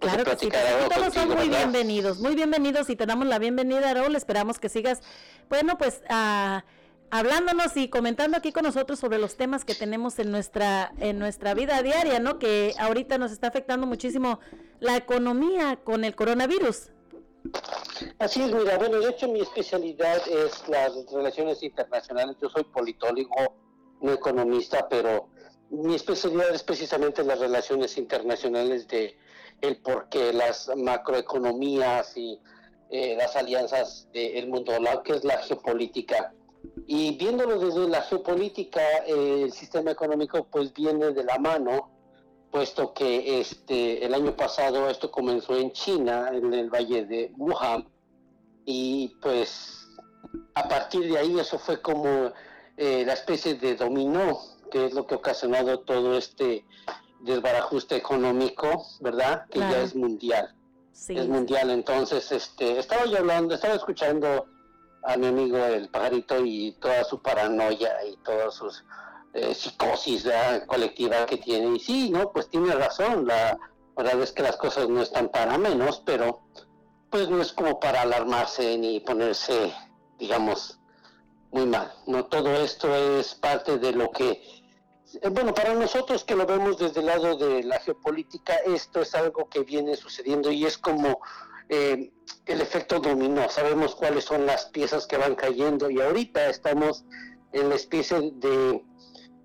Claro 0.01 0.25
que 0.25 0.37
sí, 0.39 0.49
todos 0.95 1.13
son 1.13 1.29
muy 1.29 1.49
¿verdad? 1.49 1.59
bienvenidos, 1.59 2.21
muy 2.21 2.37
bienvenidos 2.37 2.89
y 2.89 2.95
te 2.95 3.05
damos 3.05 3.27
la 3.27 3.41
bienvenida, 3.41 3.93
Raúl. 3.93 4.15
Esperamos 4.15 4.61
que 4.61 4.69
sigas, 4.69 5.01
bueno, 5.49 5.77
pues 5.77 6.03
ah, 6.09 6.65
hablándonos 7.11 7.77
y 7.77 7.89
comentando 7.89 8.37
aquí 8.37 8.53
con 8.53 8.63
nosotros 8.63 9.01
sobre 9.01 9.19
los 9.19 9.37
temas 9.37 9.65
que 9.65 9.75
tenemos 9.75 10.21
en 10.21 10.31
nuestra 10.31 10.93
en 11.01 11.19
nuestra 11.19 11.53
vida 11.55 11.83
diaria, 11.83 12.21
¿no? 12.21 12.39
Que 12.39 12.75
ahorita 12.79 13.19
nos 13.19 13.33
está 13.33 13.49
afectando 13.49 13.89
muchísimo 13.89 14.39
la 14.79 14.97
economía 14.97 15.81
con 15.83 16.05
el 16.05 16.15
coronavirus. 16.15 16.93
Así 18.19 18.43
es, 18.43 18.53
mira, 18.53 18.79
bueno, 18.79 19.01
de 19.01 19.11
hecho 19.11 19.29
mi 19.29 19.41
especialidad 19.41 20.21
es 20.29 20.69
las 20.69 20.93
relaciones 21.11 21.63
internacionales. 21.63 22.37
Yo 22.41 22.49
soy 22.49 22.65
politólogo, 22.65 23.55
no 24.01 24.13
economista, 24.13 24.89
pero 24.89 25.29
mi 25.71 25.95
especialidad 25.95 26.55
es 26.55 26.63
precisamente 26.63 27.23
las 27.25 27.39
relaciones 27.39 27.97
internacionales 27.99 28.89
de 28.89 29.17
el 29.61 29.77
por 29.79 30.09
qué 30.09 30.33
las 30.33 30.71
macroeconomías 30.77 32.17
y 32.17 32.41
eh, 32.91 33.17
las 33.17 33.37
alianzas 33.37 34.09
del 34.13 34.49
mundo, 34.49 34.79
la 34.81 35.03
que 35.03 35.13
es 35.13 35.25
la 35.25 35.39
geopolítica. 35.43 36.33
Y 36.87 37.17
viéndolo 37.17 37.59
desde 37.59 37.89
la 37.89 38.03
geopolítica, 38.03 38.81
eh, 39.07 39.43
el 39.43 39.53
sistema 39.53 39.91
económico 39.91 40.47
pues 40.51 40.73
viene 40.73 41.11
de 41.13 41.25
la 41.25 41.39
mano 41.39 41.98
puesto 42.51 42.93
que 42.95 43.41
este 43.41 44.05
el 44.05 44.15
año 44.15 44.35
pasado 44.37 44.89
esto 44.89 45.11
comenzó 45.11 45.57
en 45.57 45.73
China, 45.73 46.31
en 46.33 46.53
el 46.55 46.71
valle 46.71 47.05
de 47.05 47.33
Wuhan, 47.37 47.89
y 48.65 49.17
pues 49.21 49.87
a 50.55 50.69
partir 50.69 51.11
de 51.11 51.19
ahí 51.19 51.39
eso 51.39 51.59
fue 51.59 51.81
como 51.81 52.33
eh, 52.77 53.05
la 53.07 53.15
especie 53.15 53.55
de 53.55 53.77
dominó, 53.77 54.39
que 54.71 54.87
es 54.87 54.95
lo 54.95 55.07
que 55.07 55.15
ha 55.15 55.19
ocasionado 55.19 55.81
todo 55.81 56.17
este 56.17 56.65
desbarajuste 57.21 57.97
económico, 57.97 58.87
¿verdad? 59.01 59.47
Que 59.51 59.59
ya 59.59 59.83
es 59.83 59.95
mundial. 59.95 60.55
Sí. 60.93 61.17
Es 61.17 61.29
mundial, 61.29 61.71
entonces 61.71 62.31
este 62.33 62.79
estaba 62.79 63.07
yo 63.07 63.19
hablando, 63.19 63.55
estaba 63.55 63.75
escuchando 63.75 64.47
a 65.05 65.17
mi 65.17 65.27
amigo 65.27 65.59
el 65.59 65.89
pajarito 65.89 66.45
y 66.45 66.73
toda 66.81 67.05
su 67.05 67.23
paranoia 67.23 68.05
y 68.05 68.17
todas 68.19 68.55
sus 68.55 68.85
eh, 69.35 69.55
psicosis 69.55 70.27
colectiva 70.67 71.27
que 71.27 71.37
tiene. 71.39 71.77
Y 71.77 71.81
sí, 71.81 72.11
no, 72.11 72.33
pues 72.33 72.49
tiene 72.49 72.75
razón. 72.75 73.27
La 73.27 73.59
verdad 73.97 74.21
es 74.23 74.33
que 74.33 74.43
las 74.43 74.57
cosas 74.57 74.89
no 74.89 75.03
están 75.03 75.29
para 75.29 75.59
menos, 75.59 76.03
pero 76.05 76.41
pues 77.11 77.29
no 77.29 77.41
es 77.41 77.53
como 77.53 77.81
para 77.81 78.03
alarmarse 78.03 78.77
ni 78.77 79.01
ponerse, 79.01 79.73
digamos, 80.19 80.79
muy 81.51 81.67
mal. 81.67 81.93
No, 82.07 82.27
todo 82.27 82.55
esto 82.57 82.95
es 82.95 83.35
parte 83.35 83.79
de 83.79 83.93
lo 83.93 84.11
que, 84.11 84.31
eh, 85.23 85.29
bueno, 85.31 85.55
para 85.55 85.75
nosotros 85.75 86.25
que 86.25 86.37
lo 86.37 86.47
vemos 86.47 86.79
desde 86.79 87.01
el 87.01 87.07
lado 87.07 87.37
de 87.37 87.63
la 87.63 87.81
geopolítica, 87.81 88.55
esto 88.67 89.01
es 89.01 89.15
algo 89.15 89.49
que 89.49 89.61
viene 89.61 89.97
sucediendo 89.97 90.51
y 90.51 90.67
es 90.67 90.77
como 90.77 91.21
eh, 91.69 92.13
el 92.47 92.61
efecto 92.61 93.01
dominó. 93.01 93.49
Sabemos 93.49 93.95
cuáles 93.95 94.25
son 94.25 94.47
las 94.47 94.67
piezas 94.67 95.07
que 95.07 95.17
van 95.17 95.35
cayendo 95.35 95.91
y 95.91 96.01
ahorita 96.01 96.49
estamos 96.49 97.05
en 97.53 97.71
la 97.71 97.77
especie 97.77 98.33
de 98.35 98.85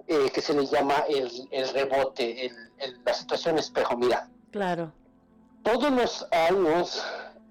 eh, 0.08 0.30
que 0.34 0.42
se 0.42 0.54
le 0.54 0.66
llama 0.66 0.96
el, 1.10 1.30
el 1.52 1.70
rebote, 1.70 2.46
el- 2.48 2.56
el- 2.80 3.02
la 3.06 3.14
situación 3.14 3.58
espejo. 3.58 3.96
Mira, 3.98 4.30
Claro. 4.52 4.92
todos 5.64 5.92
los 5.92 6.28
años, 6.32 7.04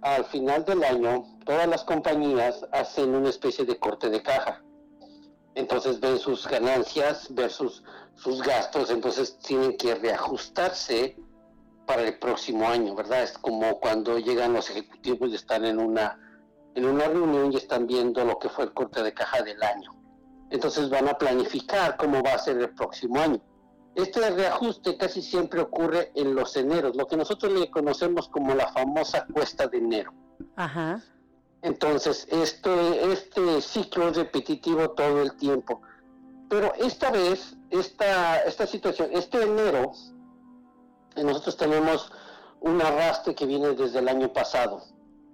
al 0.03 0.24
final 0.27 0.65
del 0.65 0.85
año, 0.85 1.24
todas 1.45 1.66
las 1.69 1.85
compañías 1.85 2.65
hacen 2.73 3.15
una 3.15 3.31
especie 3.31 3.65
de 3.65 3.79
corte 3.79 4.11
de 4.11 4.23
caja. 4.23 4.62
Entonces 5.55 6.01
ven 6.01 6.19
sus 6.19 6.47
ganancias 6.47 7.27
versus 7.35 7.83
sus 8.15 8.43
gastos, 8.43 8.91
entonces 8.91 9.39
tienen 9.39 9.77
que 9.77 9.95
reajustarse 9.95 11.16
para 11.87 12.03
el 12.03 12.19
próximo 12.19 12.69
año, 12.69 12.95
¿verdad? 12.95 13.23
Es 13.23 13.37
como 13.39 13.79
cuando 13.81 14.19
llegan 14.19 14.53
los 14.53 14.70
ejecutivos 14.70 15.31
y 15.31 15.35
están 15.35 15.65
en 15.65 15.79
una, 15.79 16.19
en 16.74 16.85
una 16.87 17.07
reunión 17.07 17.53
y 17.53 17.57
están 17.57 17.87
viendo 17.87 18.24
lo 18.24 18.39
que 18.39 18.49
fue 18.49 18.65
el 18.65 18.73
corte 18.73 19.03
de 19.03 19.12
caja 19.12 19.43
del 19.43 19.62
año. 19.62 19.95
Entonces 20.53 20.91
van 20.91 21.09
a 21.09 21.16
planificar 21.16 21.97
cómo 21.97 22.23
va 22.23 22.35
a 22.35 22.39
ser 22.39 22.59
el 22.59 22.69
próximo 22.74 23.19
año. 23.19 23.41
Este 23.95 24.31
reajuste 24.31 24.99
casi 24.99 25.23
siempre 25.23 25.62
ocurre 25.62 26.12
en 26.15 26.35
los 26.35 26.57
eneros, 26.57 26.95
lo 26.95 27.07
que 27.07 27.16
nosotros 27.16 27.53
le 27.53 27.70
conocemos 27.70 28.29
como 28.29 28.55
la 28.55 28.69
famosa 28.69 29.27
cuesta 29.33 29.66
de 29.66 29.79
enero. 29.79 30.12
Ajá. 30.57 31.03
Entonces, 31.62 32.27
este, 32.31 33.12
este 33.12 33.62
ciclo 33.62 34.09
es 34.09 34.16
repetitivo 34.16 34.91
todo 34.91 35.23
el 35.23 35.35
tiempo. 35.37 35.81
Pero 36.51 36.74
esta 36.74 37.11
vez, 37.11 37.57
esta, 37.70 38.43
esta 38.43 38.66
situación, 38.66 39.09
este 39.12 39.43
enero, 39.43 39.93
nosotros 41.16 41.57
tenemos 41.57 42.12
un 42.61 42.83
arrastre 42.83 43.35
que 43.35 43.47
viene 43.47 43.70
desde 43.70 44.01
el 44.01 44.09
año 44.09 44.31
pasado, 44.35 44.83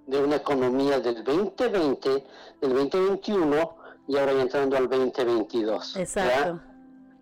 de 0.06 0.22
una 0.22 0.36
economía 0.36 1.00
del 1.00 1.24
2020, 1.24 2.24
del 2.60 2.72
2021 2.72 3.77
y 4.08 4.16
ahora 4.16 4.32
ya 4.32 4.42
entrando 4.42 4.76
al 4.76 4.88
2022. 4.88 5.94
¿ya? 5.94 6.00
Exacto. 6.00 6.60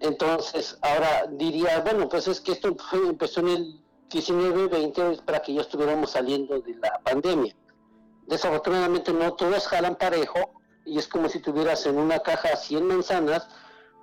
Entonces, 0.01 0.79
ahora 0.83 1.27
diría, 1.33 1.81
bueno, 1.81 2.09
pues 2.09 2.29
es 2.29 2.41
que 2.41 2.53
esto 2.53 2.75
fue- 2.91 3.09
empezó 3.09 3.41
en 3.41 3.49
el 3.49 3.81
19-20 4.11 5.23
para 5.25 5.41
que 5.41 5.55
ya 5.55 5.63
estuviéramos 5.63 6.11
saliendo 6.11 6.61
de 6.61 6.75
la 6.77 7.01
pandemia. 7.05 7.55
Desafortunadamente 8.27 9.13
no 9.13 9.35
todos 9.35 9.67
jalan 9.69 9.97
parejo 9.97 10.39
y 10.85 10.99
es 10.99 11.09
como 11.09 11.29
si 11.29 11.41
tuvieras 11.41 11.87
en 11.87 11.97
una 11.99 12.21
caja 12.21 12.57
100 12.57 12.87
manzanas, 12.87 13.49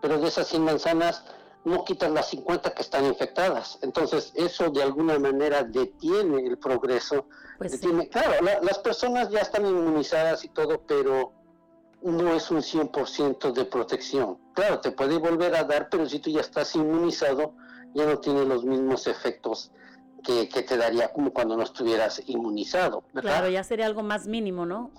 pero 0.01 0.17
de 0.17 0.27
esas 0.27 0.47
100 0.47 0.63
manzanas 0.63 1.23
no 1.65 1.85
quitas 1.85 2.11
las 2.11 2.27
50 2.29 2.73
que 2.73 2.81
están 2.81 3.05
infectadas. 3.05 3.79
Entonces, 3.81 4.33
eso 4.35 4.69
de 4.69 4.83
alguna 4.83 5.17
manera 5.19 5.63
detiene 5.63 6.45
el 6.45 6.57
progreso. 6.57 7.27
Pues 7.57 7.71
detiene- 7.73 8.09
Claro, 8.09 8.41
la- 8.43 8.59
las 8.61 8.79
personas 8.79 9.29
ya 9.29 9.39
están 9.39 9.65
inmunizadas 9.65 10.43
y 10.43 10.49
todo, 10.49 10.81
pero 10.85 11.31
no 12.03 12.33
es 12.35 12.51
un 12.51 12.61
100% 12.61 13.51
de 13.53 13.65
protección. 13.65 14.37
Claro, 14.53 14.79
te 14.81 14.91
puede 14.91 15.17
volver 15.17 15.55
a 15.55 15.63
dar, 15.63 15.87
pero 15.89 16.05
si 16.07 16.19
tú 16.19 16.29
ya 16.29 16.41
estás 16.41 16.75
inmunizado, 16.75 17.55
ya 17.93 18.05
no 18.05 18.19
tiene 18.19 18.45
los 18.45 18.63
mismos 18.65 19.07
efectos 19.07 19.71
que, 20.23 20.47
que 20.49 20.61
te 20.63 20.77
daría 20.77 21.11
como 21.11 21.31
cuando 21.33 21.55
no 21.57 21.63
estuvieras 21.63 22.21
inmunizado. 22.27 23.03
¿verdad? 23.13 23.29
Claro, 23.31 23.49
ya 23.49 23.63
sería 23.63 23.85
algo 23.85 24.03
más 24.03 24.25
mínimo, 24.27 24.65
¿no? 24.65 24.91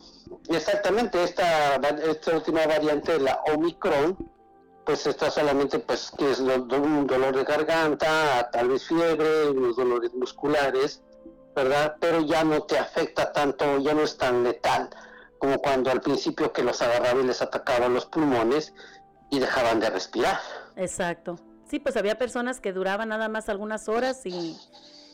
Exactamente, 0.49 1.23
esta, 1.23 1.77
esta 1.77 2.35
última 2.37 2.67
variante, 2.67 3.19
la 3.19 3.41
Omicron, 3.55 4.17
pues 4.85 5.07
está 5.07 5.31
solamente, 5.31 5.79
pues, 5.79 6.11
que 6.17 6.31
es 6.31 6.41
lo- 6.41 6.57
un 6.57 7.07
dolor 7.07 7.35
de 7.35 7.45
garganta, 7.45 8.51
tal 8.53 8.69
vez 8.69 8.87
fiebre, 8.87 9.49
unos 9.51 9.77
dolores 9.77 10.13
musculares, 10.15 11.03
¿verdad? 11.57 11.97
Pero 12.01 12.21
ya 12.21 12.45
no 12.45 12.63
te 12.65 12.79
afecta 12.79 13.33
tanto, 13.33 13.79
ya 13.79 13.95
no 13.95 14.03
es 14.03 14.17
tan 14.19 14.43
letal 14.45 14.91
como 15.39 15.59
cuando 15.59 15.91
al 15.91 16.01
principio 16.01 16.53
que 16.53 16.63
los 16.63 16.81
agarraba 16.83 17.21
y 17.21 17.25
les 17.25 17.43
atacaba 17.43 17.89
los 17.89 18.07
pulmones 18.07 18.73
y 19.31 19.39
dejaban 19.39 19.81
de 19.81 19.91
respirar. 19.91 20.39
Exacto. 20.77 21.37
Sí, 21.69 21.79
pues 21.79 21.97
había 21.97 22.17
personas 22.19 22.61
que 22.61 22.73
duraban 22.73 23.09
nada 23.09 23.29
más 23.29 23.49
algunas 23.49 23.89
horas 23.89 24.25
y, 24.27 24.57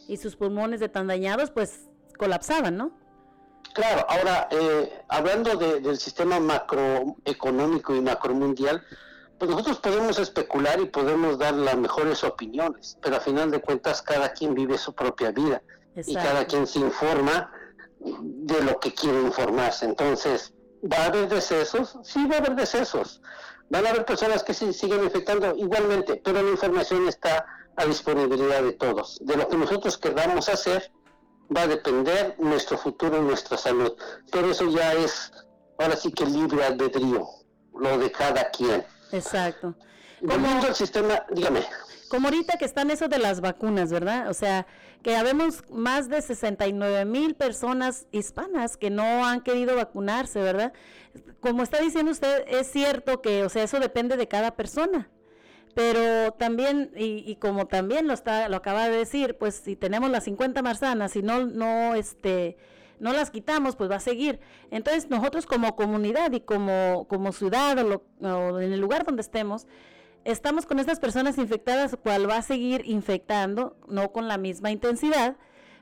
y 0.08 0.16
sus 0.16 0.36
pulmones 0.36 0.80
de 0.80 0.88
tan 0.88 1.06
dañados, 1.06 1.50
pues 1.50 1.88
colapsaban, 2.18 2.76
¿no? 2.76 2.90
Claro, 3.72 4.04
ahora, 4.08 4.48
eh, 4.50 5.02
hablando 5.08 5.56
de- 5.56 5.80
del 5.80 5.96
sistema 5.98 6.40
macroeconómico 6.40 7.94
y 7.94 8.00
macromundial, 8.00 8.82
pues 9.38 9.50
nosotros 9.50 9.78
podemos 9.80 10.18
especular 10.18 10.80
y 10.80 10.86
podemos 10.86 11.38
dar 11.38 11.54
las 11.54 11.76
mejores 11.76 12.22
opiniones, 12.24 12.98
pero 13.00 13.16
a 13.16 13.20
final 13.20 13.50
de 13.50 13.60
cuentas 13.60 14.02
cada 14.02 14.32
quien 14.32 14.54
vive 14.54 14.76
su 14.76 14.92
propia 14.92 15.30
vida 15.30 15.62
y 15.94 16.14
cada 16.14 16.44
quien 16.46 16.66
se 16.66 16.78
informa 16.80 17.50
de 18.00 18.62
lo 18.62 18.80
que 18.80 18.92
quiere 18.94 19.20
informarse. 19.20 19.84
Entonces, 19.84 20.52
¿va 20.82 20.98
a 20.98 21.06
haber 21.06 21.28
decesos? 21.28 21.98
Sí, 22.02 22.26
va 22.26 22.36
a 22.36 22.38
haber 22.38 22.56
decesos. 22.56 23.20
Van 23.68 23.86
a 23.86 23.90
haber 23.90 24.04
personas 24.04 24.42
que 24.42 24.54
se 24.54 24.72
siguen 24.72 25.04
infectando 25.04 25.54
igualmente, 25.56 26.20
pero 26.24 26.42
la 26.42 26.50
información 26.50 27.06
está 27.06 27.46
a 27.76 27.84
disponibilidad 27.84 28.62
de 28.62 28.72
todos. 28.72 29.18
De 29.22 29.36
lo 29.36 29.48
que 29.48 29.56
nosotros 29.56 29.96
queramos 29.96 30.48
hacer, 30.48 30.90
va 31.54 31.62
a 31.62 31.66
depender 31.66 32.34
nuestro 32.38 32.78
futuro 32.78 33.18
y 33.18 33.20
nuestra 33.20 33.56
salud. 33.56 33.92
Pero 34.32 34.50
eso 34.50 34.68
ya 34.70 34.94
es, 34.94 35.32
ahora 35.78 35.96
sí 35.96 36.10
que 36.12 36.26
libre 36.26 36.64
albedrío, 36.64 37.28
lo 37.78 37.98
de 37.98 38.10
cada 38.10 38.50
quien. 38.50 38.84
Exacto. 39.12 39.74
Volviendo 40.20 40.66
al 40.66 40.74
sistema, 40.74 41.24
dígame. 41.30 41.64
como 42.08 42.28
ahorita 42.28 42.58
que 42.58 42.64
están 42.64 42.90
eso 42.90 43.08
de 43.08 43.18
las 43.18 43.40
vacunas, 43.40 43.90
¿verdad? 43.90 44.28
O 44.28 44.34
sea, 44.34 44.66
que 45.02 45.16
habemos 45.16 45.64
más 45.70 46.08
de 46.08 46.20
69 46.22 47.04
mil 47.06 47.34
personas 47.34 48.06
hispanas 48.12 48.76
que 48.76 48.90
no 48.90 49.24
han 49.24 49.40
querido 49.40 49.76
vacunarse, 49.76 50.40
¿verdad? 50.42 50.72
Como 51.40 51.62
está 51.62 51.80
diciendo 51.80 52.12
usted, 52.12 52.44
es 52.48 52.70
cierto 52.70 53.22
que, 53.22 53.44
o 53.44 53.48
sea, 53.48 53.62
eso 53.64 53.80
depende 53.80 54.16
de 54.16 54.28
cada 54.28 54.56
persona. 54.56 55.08
Pero 55.74 56.32
también, 56.32 56.90
y, 56.96 57.22
y 57.30 57.36
como 57.36 57.66
también 57.66 58.08
lo 58.08 58.12
está, 58.12 58.48
lo 58.48 58.56
acaba 58.56 58.88
de 58.88 58.96
decir, 58.98 59.36
pues 59.38 59.54
si 59.54 59.76
tenemos 59.76 60.10
las 60.10 60.24
50 60.24 60.62
manzanas 60.62 61.14
y 61.14 61.22
no, 61.22 61.46
no, 61.46 61.94
este, 61.94 62.56
no 62.98 63.12
las 63.12 63.30
quitamos, 63.30 63.76
pues 63.76 63.88
va 63.90 63.96
a 63.96 64.00
seguir. 64.00 64.40
Entonces 64.72 65.08
nosotros 65.10 65.46
como 65.46 65.76
comunidad 65.76 66.32
y 66.32 66.40
como, 66.40 67.06
como 67.08 67.30
ciudad 67.32 67.78
o, 67.78 67.84
lo- 67.84 68.04
o 68.28 68.58
en 68.58 68.72
el 68.72 68.80
lugar 68.80 69.04
donde 69.06 69.22
estemos, 69.22 69.68
estamos 70.24 70.66
con 70.66 70.78
estas 70.78 71.00
personas 71.00 71.38
infectadas, 71.38 71.96
cual 72.02 72.28
va 72.28 72.36
a 72.36 72.42
seguir 72.42 72.82
infectando, 72.84 73.76
no 73.88 74.12
con 74.12 74.28
la 74.28 74.38
misma 74.38 74.70
intensidad, 74.70 75.36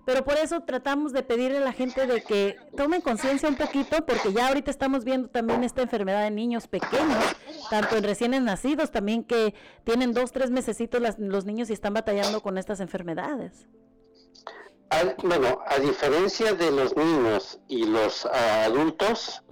pero 0.08 0.24
por 0.24 0.38
eso 0.38 0.62
tratamos 0.62 1.12
de 1.12 1.22
pedirle 1.22 1.58
a 1.58 1.60
la 1.60 1.72
gente 1.72 2.06
de 2.06 2.22
que 2.22 2.56
tomen 2.76 3.02
conciencia 3.02 3.46
un 3.46 3.56
poquito, 3.56 4.06
porque 4.06 4.32
ya 4.32 4.48
ahorita 4.48 4.70
estamos 4.70 5.04
viendo 5.04 5.28
también 5.28 5.64
esta 5.64 5.82
enfermedad 5.82 6.26
en 6.26 6.34
niños 6.34 6.66
pequeños, 6.66 7.22
tanto 7.68 7.96
en 7.96 8.04
recién 8.04 8.42
nacidos, 8.42 8.90
también 8.90 9.22
que 9.22 9.54
tienen 9.84 10.14
dos, 10.14 10.32
tres 10.32 10.50
mesecitos 10.50 11.02
los 11.18 11.44
niños 11.44 11.68
y 11.68 11.74
están 11.74 11.92
batallando 11.92 12.40
con 12.42 12.56
estas 12.56 12.80
enfermedades. 12.80 13.66
Bueno, 15.22 15.60
a 15.66 15.78
diferencia 15.78 16.54
de 16.54 16.70
los 16.70 16.96
niños 16.96 17.60
y 17.68 17.84
los 17.84 18.24
ah, 18.24 18.64
adultos, 18.64 19.42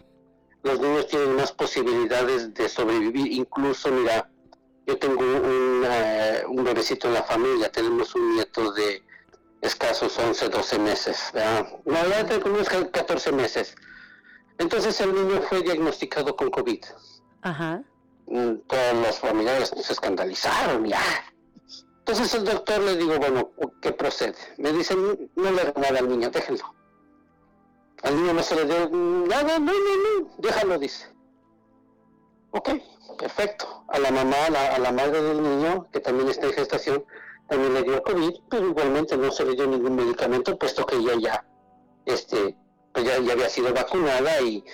los 0.62 0.80
niños 0.80 1.06
tienen 1.08 1.36
más 1.36 1.52
posibilidades 1.52 2.54
de 2.54 2.68
sobrevivir. 2.70 3.30
Incluso, 3.30 3.90
mira, 3.92 4.30
yo 4.86 4.98
tengo 4.98 5.20
un, 5.20 5.82
eh, 5.84 6.44
un 6.48 6.62
bebecito 6.64 7.08
en 7.08 7.14
la 7.14 7.22
familia, 7.24 7.70
tenemos 7.70 8.14
un 8.14 8.34
nieto 8.36 8.72
de 8.72 9.02
escasos 9.60 10.16
11, 10.18 10.48
12 10.48 10.78
meses. 10.78 11.30
¿verdad? 11.34 11.68
No, 11.84 12.08
ya 12.08 12.24
tengo 12.26 12.48
unos 12.50 12.68
14 12.68 13.32
meses. 13.32 13.74
Entonces 14.58 15.00
el 15.00 15.12
niño 15.12 15.42
fue 15.42 15.62
diagnosticado 15.62 16.36
con 16.36 16.50
COVID. 16.50 16.84
Ajá. 17.42 17.82
Mm, 18.26 18.54
Todos 18.66 18.94
los 18.94 19.18
familiares 19.18 19.72
se 19.76 19.92
escandalizaron, 19.92 20.86
ya. 20.86 21.02
Entonces 21.98 22.32
el 22.34 22.44
doctor 22.44 22.80
le 22.82 22.96
digo, 22.96 23.18
bueno, 23.18 23.50
¿qué 23.82 23.90
procede? 23.92 24.36
Me 24.58 24.72
dice, 24.72 24.94
no 24.94 25.50
le 25.50 25.60
haga 25.60 25.72
nada 25.76 25.98
al 25.98 26.08
niño, 26.08 26.30
déjenlo. 26.30 26.74
Al 28.02 28.14
niño 28.14 28.32
no 28.34 28.42
se 28.42 28.54
le 28.54 28.64
dio 28.66 28.88
nada, 29.26 29.58
no, 29.58 29.72
no, 29.72 30.20
no, 30.20 30.34
déjalo, 30.38 30.78
dice. 30.78 31.08
Ok, 32.56 32.70
perfecto. 33.18 33.84
A 33.88 33.98
la 33.98 34.10
mamá, 34.10 34.46
a 34.46 34.50
la, 34.50 34.74
a 34.76 34.78
la 34.78 34.90
madre 34.90 35.20
del 35.20 35.42
niño, 35.42 35.86
que 35.92 36.00
también 36.00 36.30
está 36.30 36.46
en 36.46 36.54
gestación, 36.54 37.04
también 37.48 37.74
le 37.74 37.82
dio 37.82 38.02
COVID, 38.02 38.34
pero 38.48 38.68
igualmente 38.68 39.14
no 39.18 39.30
se 39.30 39.44
le 39.44 39.54
dio 39.54 39.66
ningún 39.66 39.94
medicamento, 39.94 40.58
puesto 40.58 40.86
que 40.86 40.96
ella 40.96 41.12
ya, 41.20 41.46
este, 42.06 42.56
pues 42.94 43.04
ya, 43.04 43.18
ya 43.18 43.34
había 43.34 43.50
sido 43.50 43.74
vacunada 43.74 44.40
y 44.40 44.64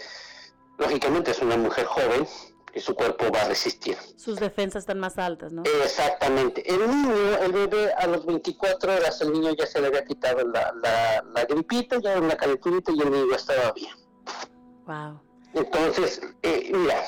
lógicamente 0.79 1.33
es 1.33 1.43
una 1.43 1.57
mujer 1.57 1.87
joven 1.87 2.25
y 2.73 2.79
su 2.79 2.95
cuerpo 2.95 3.25
va 3.35 3.43
a 3.43 3.49
resistir. 3.49 3.97
Sus 4.17 4.39
defensas 4.39 4.85
están 4.85 5.01
más 5.01 5.19
altas, 5.19 5.53
¿no? 5.53 5.65
Exactamente. 5.83 6.63
El 6.73 6.89
niño, 6.89 7.37
el 7.43 7.53
bebé, 7.53 7.93
a 7.95 8.07
los 8.07 8.25
24 8.25 8.95
horas, 8.95 9.21
el 9.23 9.33
niño 9.33 9.55
ya 9.59 9.67
se 9.67 9.81
le 9.81 9.89
había 9.89 10.05
quitado 10.05 10.47
la, 10.47 10.73
la, 10.81 11.25
la 11.35 11.45
gripita, 11.47 11.99
ya 11.99 12.17
una 12.21 12.37
calenturita 12.37 12.93
y 12.93 13.01
el 13.01 13.11
niño 13.11 13.35
estaba 13.35 13.73
bien. 13.73 13.95
Wow. 14.87 15.21
Entonces, 15.55 16.21
eh, 16.43 16.71
mira, 16.73 17.05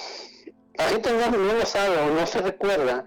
la 0.76 0.84
gente 0.88 1.10
no, 1.12 1.30
no 1.36 1.52
lo 1.55 1.66
sabe 1.66 1.96
o 1.98 2.06
no 2.14 2.26
se 2.26 2.40
recuerda, 2.40 3.05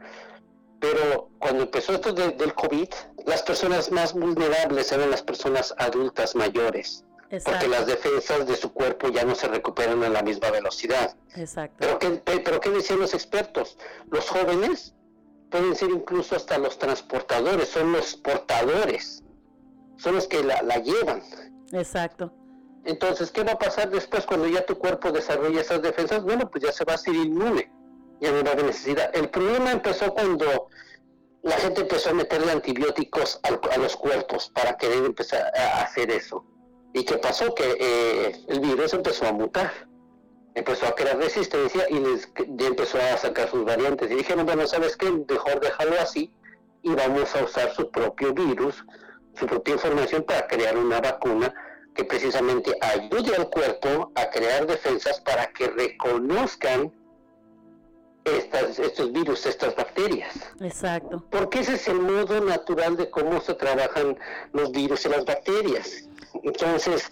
pero 0.79 1.29
cuando 1.39 1.63
empezó 1.63 1.93
esto 1.93 2.13
de- 2.13 2.31
del 2.31 2.53
COVID, 2.53 2.87
las 3.25 3.41
personas 3.43 3.91
más 3.91 4.13
vulnerables 4.13 4.91
eran 4.91 5.09
las 5.11 5.21
personas 5.23 5.73
adultas 5.77 6.35
mayores, 6.35 7.03
porque 7.23 7.35
Exacto. 7.37 7.67
las 7.67 7.85
defensas 7.87 8.47
de 8.47 8.55
su 8.55 8.71
cuerpo 8.71 9.09
ya 9.09 9.25
no 9.25 9.35
se 9.35 9.47
recuperan 9.47 10.03
a 10.03 10.09
la 10.09 10.21
misma 10.21 10.49
velocidad. 10.51 11.15
Exacto. 11.35 11.75
Pero 11.79 11.99
¿qué, 11.99 12.09
pe- 12.11 12.39
pero 12.39 12.59
¿qué 12.59 12.69
decían 12.69 12.99
los 12.99 13.13
expertos? 13.13 13.77
Los 14.11 14.29
jóvenes 14.29 14.93
pueden 15.49 15.75
ser 15.75 15.89
incluso 15.89 16.35
hasta 16.35 16.57
los 16.57 16.77
transportadores, 16.77 17.69
son 17.69 17.91
los 17.91 18.15
portadores, 18.15 19.23
son 19.97 20.15
los 20.15 20.27
que 20.27 20.43
la, 20.43 20.61
la 20.61 20.77
llevan. 20.77 21.21
Exacto. 21.73 22.31
Entonces, 22.87 23.31
¿qué 23.31 23.43
va 23.43 23.51
a 23.51 23.59
pasar 23.59 23.89
después 23.89 24.25
cuando 24.25 24.47
ya 24.47 24.65
tu 24.65 24.77
cuerpo 24.77 25.11
desarrolla 25.11 25.59
esas 25.59 25.81
defensas? 25.81 26.23
Bueno, 26.23 26.49
pues 26.49 26.63
ya 26.63 26.71
se 26.71 26.85
va 26.85 26.93
a 26.93 26.95
hacer 26.95 27.13
inmune, 27.13 27.69
ya 28.21 28.31
no 28.31 28.41
va 28.45 28.51
a 28.51 28.53
haber 28.53 28.63
necesidad. 28.63 29.13
El 29.13 29.29
problema 29.29 29.73
empezó 29.73 30.13
cuando 30.13 30.69
la 31.43 31.57
gente 31.57 31.81
empezó 31.81 32.11
a 32.11 32.13
meterle 32.13 32.49
antibióticos 32.49 33.41
a, 33.43 33.77
los 33.77 33.97
cuerpos 33.97 34.49
para 34.55 34.77
querer 34.77 35.03
empezar 35.03 35.51
a 35.53 35.83
hacer 35.83 36.09
eso. 36.11 36.45
¿Y 36.93 37.03
qué 37.03 37.17
pasó? 37.17 37.53
Que 37.53 37.75
eh, 37.77 38.45
el 38.47 38.61
virus 38.61 38.93
empezó 38.93 39.27
a 39.27 39.33
mutar, 39.33 39.69
empezó 40.55 40.85
a 40.85 40.95
crear 40.95 41.17
resistencia 41.17 41.89
y 41.89 41.99
les, 41.99 42.31
empezó 42.37 42.99
a 42.99 43.17
sacar 43.17 43.49
sus 43.49 43.65
variantes. 43.65 44.09
Y 44.09 44.15
dijeron, 44.15 44.45
bueno, 44.45 44.65
¿sabes 44.65 44.95
qué? 44.95 45.11
Mejor 45.11 45.59
dejarlo 45.59 45.99
así 45.99 46.33
y 46.83 46.95
vamos 46.95 47.35
a 47.35 47.43
usar 47.43 47.75
su 47.75 47.91
propio 47.91 48.33
virus, 48.33 48.85
su 49.37 49.45
propia 49.45 49.73
información 49.73 50.23
para 50.23 50.47
crear 50.47 50.77
una 50.77 51.01
vacuna 51.01 51.53
que 51.97 52.05
precisamente 52.05 52.77
ayude 52.79 53.35
al 53.35 53.49
cuerpo 53.49 54.11
a 54.13 54.29
crear 54.29 54.67
defensas 54.67 55.19
para 55.19 55.47
que 55.47 55.67
reconozcan 55.67 56.93
estas, 58.23 58.77
estos 58.77 59.11
virus, 59.11 59.47
estas 59.47 59.75
bacterias. 59.75 60.35
Exacto. 60.61 61.25
Porque 61.31 61.61
ese 61.61 61.73
es 61.73 61.87
el 61.87 61.99
modo 61.99 62.39
natural 62.39 62.97
de 62.97 63.09
cómo 63.09 63.41
se 63.41 63.55
trabajan 63.55 64.15
los 64.53 64.71
virus 64.71 65.05
y 65.05 65.09
las 65.09 65.25
bacterias. 65.25 66.07
Entonces, 66.43 67.09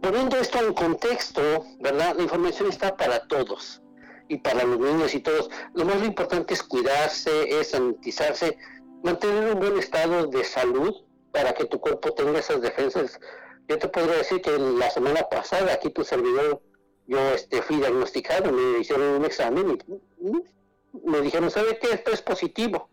poniendo 0.00 0.36
esto 0.36 0.58
en 0.58 0.74
contexto, 0.74 1.64
¿verdad? 1.78 2.16
La 2.16 2.24
información 2.24 2.70
está 2.70 2.96
para 2.96 3.28
todos 3.28 3.82
y 4.26 4.38
para 4.38 4.64
los 4.64 4.80
niños 4.80 5.14
y 5.14 5.20
todos. 5.20 5.48
Lo 5.74 5.84
más 5.84 6.02
importante 6.02 6.54
es 6.54 6.62
cuidarse, 6.64 7.60
es 7.60 7.70
sanitizarse, 7.70 8.58
mantener 9.04 9.54
un 9.54 9.60
buen 9.60 9.78
estado 9.78 10.26
de 10.26 10.42
salud 10.42 10.92
para 11.30 11.52
que 11.54 11.66
tu 11.66 11.80
cuerpo 11.80 12.12
tenga 12.14 12.40
esas 12.40 12.60
defensas. 12.62 13.20
Yo 13.68 13.78
te 13.78 13.88
podría 13.88 14.16
decir 14.16 14.40
que 14.42 14.50
la 14.58 14.90
semana 14.90 15.22
pasada 15.30 15.72
aquí 15.72 15.90
tu 15.90 16.04
servidor, 16.04 16.60
yo 17.06 17.18
este, 17.34 17.62
fui 17.62 17.76
diagnosticado, 17.76 18.52
me 18.52 18.80
hicieron 18.80 19.06
un 19.16 19.24
examen 19.24 19.78
y 20.18 20.24
mm, 20.24 20.42
me 21.04 21.20
dijeron, 21.20 21.50
¿sabe 21.50 21.78
qué? 21.78 21.92
Esto 21.92 22.12
es 22.12 22.22
positivo. 22.22 22.90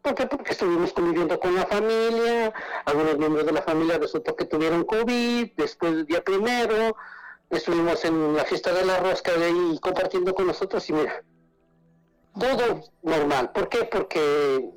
¿Por 0.00 0.14
qué? 0.14 0.26
Porque 0.26 0.52
estuvimos 0.52 0.92
conviviendo 0.92 1.38
con 1.38 1.54
la 1.54 1.66
familia, 1.66 2.52
algunos 2.84 3.18
miembros 3.18 3.46
de 3.46 3.52
la 3.52 3.62
familia 3.62 3.98
resultó 3.98 4.34
que 4.34 4.44
tuvieron 4.44 4.84
COVID, 4.84 5.52
después 5.56 5.92
del 5.92 6.06
día 6.06 6.24
primero, 6.24 6.96
estuvimos 7.50 8.04
en 8.04 8.34
la 8.34 8.44
fiesta 8.44 8.72
de 8.72 8.84
la 8.84 8.98
rosca 8.98 9.32
de 9.32 9.46
ahí 9.46 9.78
compartiendo 9.80 10.34
con 10.34 10.48
nosotros 10.48 10.88
y 10.90 10.92
mira, 10.92 11.22
todo 12.38 12.82
normal. 13.02 13.52
¿Por 13.52 13.68
qué? 13.68 13.84
Porque 13.84 14.72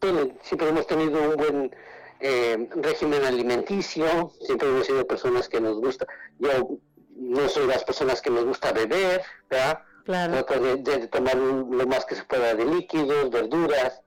bueno, 0.00 0.30
siempre 0.42 0.68
hemos 0.68 0.86
tenido 0.86 1.30
un 1.30 1.36
buen 1.36 1.76
eh, 2.20 2.68
régimen 2.76 3.24
alimenticio, 3.24 4.32
siempre 4.40 4.68
hemos 4.68 4.86
sido 4.86 5.06
personas 5.06 5.48
que 5.48 5.60
nos 5.60 5.76
gusta, 5.80 6.06
yo 6.38 6.78
no 7.16 7.48
soy 7.48 7.66
las 7.66 7.84
personas 7.84 8.20
que 8.20 8.30
nos 8.30 8.44
gusta 8.44 8.72
beber, 8.72 9.22
¿verdad? 9.48 9.80
Claro. 10.04 10.44
Trato 10.44 10.60
de, 10.60 10.76
de 10.76 11.08
tomar 11.08 11.36
lo 11.36 11.86
más 11.86 12.04
que 12.04 12.14
se 12.14 12.24
pueda 12.24 12.54
de 12.54 12.64
líquidos, 12.64 13.30
verduras, 13.30 14.02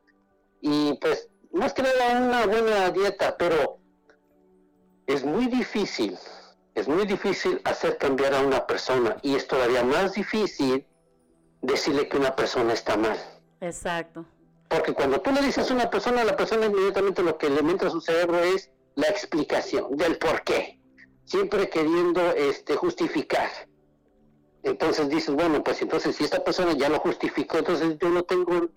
y 0.61 0.93
pues 0.95 1.29
más 1.51 1.73
que 1.73 1.83
nada 1.83 2.19
una 2.19 2.45
buena 2.47 2.89
dieta, 2.89 3.37
pero 3.37 3.77
es 5.05 5.23
muy 5.23 5.47
difícil, 5.47 6.17
es 6.73 6.87
muy 6.87 7.05
difícil 7.05 7.61
hacer 7.65 7.97
cambiar 7.97 8.33
a 8.33 8.41
una 8.41 8.65
persona 8.65 9.17
y 9.21 9.35
es 9.35 9.47
todavía 9.47 9.83
más 9.83 10.13
difícil 10.13 10.85
decirle 11.61 12.07
que 12.09 12.17
una 12.17 12.35
persona 12.35 12.73
está 12.73 12.97
mal. 12.97 13.17
Exacto. 13.61 14.25
Porque 14.67 14.93
cuando 14.93 15.21
tú 15.21 15.31
le 15.31 15.41
dices 15.41 15.69
a 15.69 15.73
una 15.73 15.89
persona, 15.89 16.23
la 16.23 16.35
persona 16.35 16.65
inmediatamente 16.65 17.21
lo 17.21 17.37
que 17.37 17.49
le 17.49 17.59
entra 17.59 17.89
a 17.89 17.91
su 17.91 18.01
cerebro 18.01 18.39
es 18.39 18.71
la 18.95 19.07
explicación 19.07 19.95
del 19.97 20.17
por 20.17 20.43
qué, 20.43 20.79
siempre 21.25 21.69
queriendo 21.69 22.21
este, 22.33 22.75
justificar. 22.75 23.49
Entonces 24.63 25.09
dices, 25.09 25.35
bueno, 25.35 25.63
pues 25.63 25.81
entonces 25.81 26.15
si 26.15 26.23
esta 26.23 26.43
persona 26.43 26.73
ya 26.73 26.89
lo 26.89 26.99
justificó, 26.99 27.57
entonces 27.57 27.97
yo 27.99 28.09
no 28.09 28.23
tengo 28.23 28.69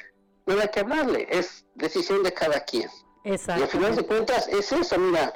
nada 0.44 0.68
que 0.68 0.80
hablarle, 0.80 1.26
es 1.30 1.64
decisión 1.74 2.22
de 2.22 2.32
cada 2.32 2.60
quien. 2.60 2.90
Y 3.24 3.30
al 3.30 3.68
final 3.68 3.96
de 3.96 4.06
cuentas 4.06 4.48
es 4.48 4.70
eso, 4.70 4.98
mira, 4.98 5.32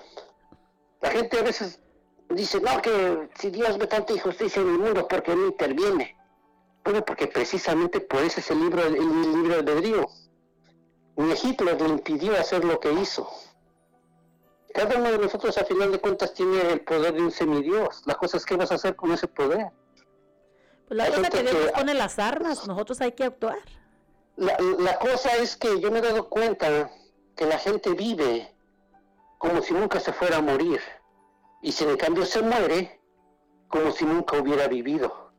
la 1.01 1.11
gente 1.11 1.39
a 1.39 1.43
veces 1.43 1.81
dice, 2.29 2.61
no, 2.61 2.81
que 2.83 3.29
si 3.39 3.51
Dios 3.51 3.79
ve 3.79 3.87
tanta 3.87 4.13
injusticia 4.13 4.63
en 4.63 4.69
el 4.69 4.79
mundo, 4.79 5.09
¿por 5.09 5.23
qué 5.23 5.35
no 5.35 5.47
interviene? 5.47 6.17
Bueno, 6.85 7.05
porque 7.05 7.27
precisamente 7.27 8.01
por 8.01 8.23
ese 8.23 8.41
es 8.41 8.51
el 8.51 8.61
libro, 8.61 8.85
el, 8.85 8.97
el 8.97 9.33
libro 9.33 9.55
albedrío. 9.55 10.07
Ni 11.17 11.33
Hitler 11.33 11.81
le 11.81 11.89
impidió 11.89 12.39
hacer 12.39 12.65
lo 12.65 12.81
que 12.81 12.93
hizo. 12.93 13.29
Cada 14.73 14.97
uno 14.97 15.11
de 15.11 15.19
nosotros 15.19 15.59
a 15.59 15.65
final 15.65 15.91
de 15.93 15.99
cuentas 15.99 16.33
tiene 16.33 16.61
el 16.73 16.81
poder 16.83 17.15
de 17.15 17.23
un 17.23 17.31
semidios. 17.31 18.03
La 18.07 18.15
cosa 18.15 18.37
es 18.37 18.47
qué 18.47 18.57
vas 18.57 18.71
a 18.71 18.77
hacer 18.77 18.95
con 18.97 19.13
ese 19.13 19.27
poder. 19.27 19.67
Pues 20.87 20.97
la 20.97 21.07
cosa 21.07 21.23
gente 21.23 21.45
que 21.45 21.51
Dios 21.51 21.73
pone 21.73 21.95
las 21.95 22.19
armas, 22.19 22.67
nosotros 22.67 23.01
hay 23.01 23.13
que 23.13 23.25
actuar. 23.25 23.59
la, 24.37 24.57
la 24.79 24.99
cosa 24.99 25.37
es 25.37 25.57
que 25.57 25.81
yo 25.81 25.91
me 25.91 25.99
he 25.99 26.03
dado 26.03 26.29
cuenta 26.29 26.91
que 27.37 27.47
la 27.47 27.59
gente 27.59 27.91
vive 27.95 28.55
como 29.39 29.61
si 29.63 29.75
nunca 29.75 29.99
se 30.01 30.13
fuera 30.13 30.37
a 30.39 30.43
morir. 30.43 30.81
Y 31.63 31.73
si 31.73 31.85
en 31.85 31.97
cambio 31.97 32.25
se 32.25 32.41
muere, 32.41 33.01
como 33.69 33.93
si 33.93 34.05
nunca 34.05 34.39
hubiera 34.39 34.69
vivido. 34.69 35.30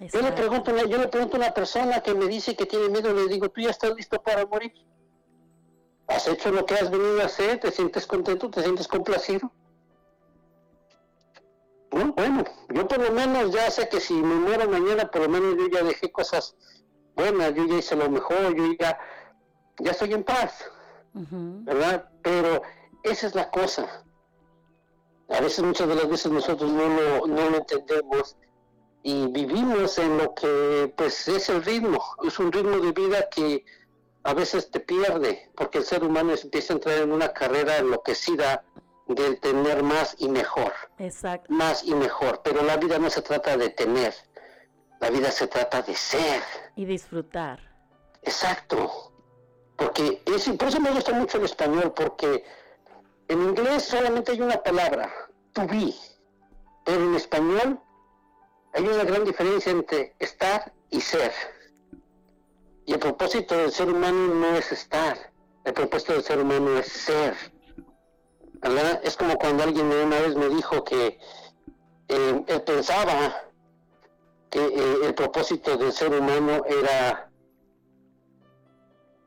Yo 0.00 0.22
le, 0.22 0.30
pregunto, 0.30 0.76
yo 0.86 0.96
le 0.96 1.08
pregunto 1.08 1.36
a 1.36 1.40
una 1.40 1.54
persona 1.54 2.00
que 2.00 2.14
me 2.14 2.26
dice 2.26 2.54
que 2.54 2.66
tiene 2.66 2.88
miedo, 2.88 3.12
le 3.12 3.26
digo, 3.26 3.48
¿tú 3.48 3.60
ya 3.60 3.70
estás 3.70 3.94
listo 3.96 4.22
para 4.22 4.46
morir? 4.46 4.72
¿Has 6.06 6.28
hecho 6.28 6.52
lo 6.52 6.64
que 6.64 6.74
has 6.74 6.88
venido 6.88 7.20
a 7.20 7.26
hacer? 7.26 7.58
¿Te 7.58 7.72
sientes 7.72 8.06
contento? 8.06 8.48
¿Te 8.48 8.62
sientes 8.62 8.86
complacido? 8.86 9.50
No, 11.90 12.12
bueno, 12.12 12.44
yo 12.68 12.86
por 12.86 12.98
lo 12.98 13.10
menos 13.10 13.50
ya 13.52 13.70
sé 13.72 13.88
que 13.88 14.00
si 14.00 14.14
me 14.14 14.36
muero 14.36 14.68
mañana, 14.68 15.10
por 15.10 15.22
lo 15.22 15.28
menos 15.28 15.56
yo 15.56 15.68
ya 15.68 15.82
dejé 15.82 16.12
cosas 16.12 16.54
buenas, 17.16 17.54
yo 17.54 17.66
ya 17.66 17.78
hice 17.78 17.96
lo 17.96 18.08
mejor, 18.08 18.54
yo 18.54 18.72
ya, 18.78 18.98
ya 19.80 19.90
estoy 19.90 20.12
en 20.14 20.22
paz, 20.22 20.64
¿verdad? 21.12 22.08
Pero 22.22 22.62
esa 23.02 23.26
es 23.26 23.34
la 23.34 23.50
cosa. 23.50 24.04
A 25.28 25.40
veces, 25.40 25.64
muchas 25.64 25.88
de 25.88 25.94
las 25.96 26.08
veces 26.08 26.30
nosotros 26.30 26.70
no 26.70 26.88
lo, 26.88 27.26
no 27.26 27.50
lo 27.50 27.56
entendemos 27.56 28.36
y 29.02 29.26
vivimos 29.28 29.98
en 29.98 30.18
lo 30.18 30.34
que 30.34 30.92
pues 30.96 31.28
es 31.28 31.48
el 31.48 31.64
ritmo, 31.64 32.02
es 32.26 32.38
un 32.38 32.50
ritmo 32.52 32.78
de 32.78 32.92
vida 32.92 33.28
que 33.30 33.64
a 34.24 34.34
veces 34.34 34.70
te 34.70 34.80
pierde, 34.80 35.50
porque 35.56 35.78
el 35.78 35.84
ser 35.84 36.04
humano 36.04 36.32
empieza 36.34 36.72
a 36.72 36.76
entrar 36.76 36.98
en 36.98 37.12
una 37.12 37.32
carrera 37.32 37.78
enloquecida 37.78 38.64
del 39.06 39.40
tener 39.40 39.82
más 39.82 40.16
y 40.18 40.28
mejor, 40.28 40.72
Exacto. 40.98 41.46
más 41.52 41.82
y 41.84 41.94
mejor, 41.94 42.42
pero 42.44 42.62
la 42.62 42.76
vida 42.76 42.98
no 42.98 43.08
se 43.08 43.22
trata 43.22 43.56
de 43.56 43.70
tener, 43.70 44.14
la 45.00 45.08
vida 45.10 45.30
se 45.30 45.46
trata 45.46 45.80
de 45.82 45.94
ser, 45.94 46.42
Y 46.76 46.84
disfrutar. 46.84 47.58
exacto, 48.22 49.12
porque 49.76 50.22
es, 50.26 50.48
por 50.50 50.68
eso 50.68 50.80
me 50.80 50.90
gusta 50.90 51.12
mucho 51.12 51.38
el 51.38 51.44
español, 51.44 51.92
porque 51.94 52.44
en 53.28 53.42
inglés 53.42 53.84
solamente 53.84 54.32
hay 54.32 54.42
una 54.42 54.62
palabra, 54.62 55.10
to 55.54 55.66
be, 55.66 55.94
pero 56.84 57.02
en 57.04 57.14
español 57.14 57.80
hay 58.72 58.86
una 58.86 59.04
gran 59.04 59.24
diferencia 59.24 59.72
entre 59.72 60.14
estar 60.18 60.72
y 60.90 61.00
ser. 61.00 61.32
Y 62.86 62.92
el 62.94 62.98
propósito 62.98 63.56
del 63.56 63.72
ser 63.72 63.90
humano 63.90 64.34
no 64.34 64.56
es 64.56 64.72
estar, 64.72 65.32
el 65.64 65.74
propósito 65.74 66.14
del 66.14 66.22
ser 66.22 66.40
humano 66.40 66.78
es 66.78 66.86
ser. 66.86 67.34
Es 69.02 69.16
como 69.16 69.36
cuando 69.36 69.62
alguien 69.62 69.86
una 69.86 70.20
vez 70.20 70.34
me 70.34 70.48
dijo 70.48 70.82
que 70.84 71.18
eh, 72.08 72.44
él 72.46 72.62
pensaba 72.62 73.44
que 74.50 74.64
eh, 74.64 74.96
el 75.04 75.14
propósito 75.14 75.76
del 75.76 75.92
ser 75.92 76.12
humano 76.12 76.64
era 76.66 77.30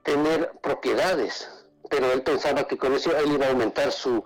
tener 0.04 0.52
propiedades, 0.62 1.48
pero 1.90 2.12
él 2.12 2.24
pensaba 2.24 2.68
que 2.68 2.78
con 2.78 2.94
eso 2.94 3.16
él 3.16 3.34
iba 3.34 3.46
a 3.46 3.50
aumentar 3.50 3.92
su, 3.92 4.24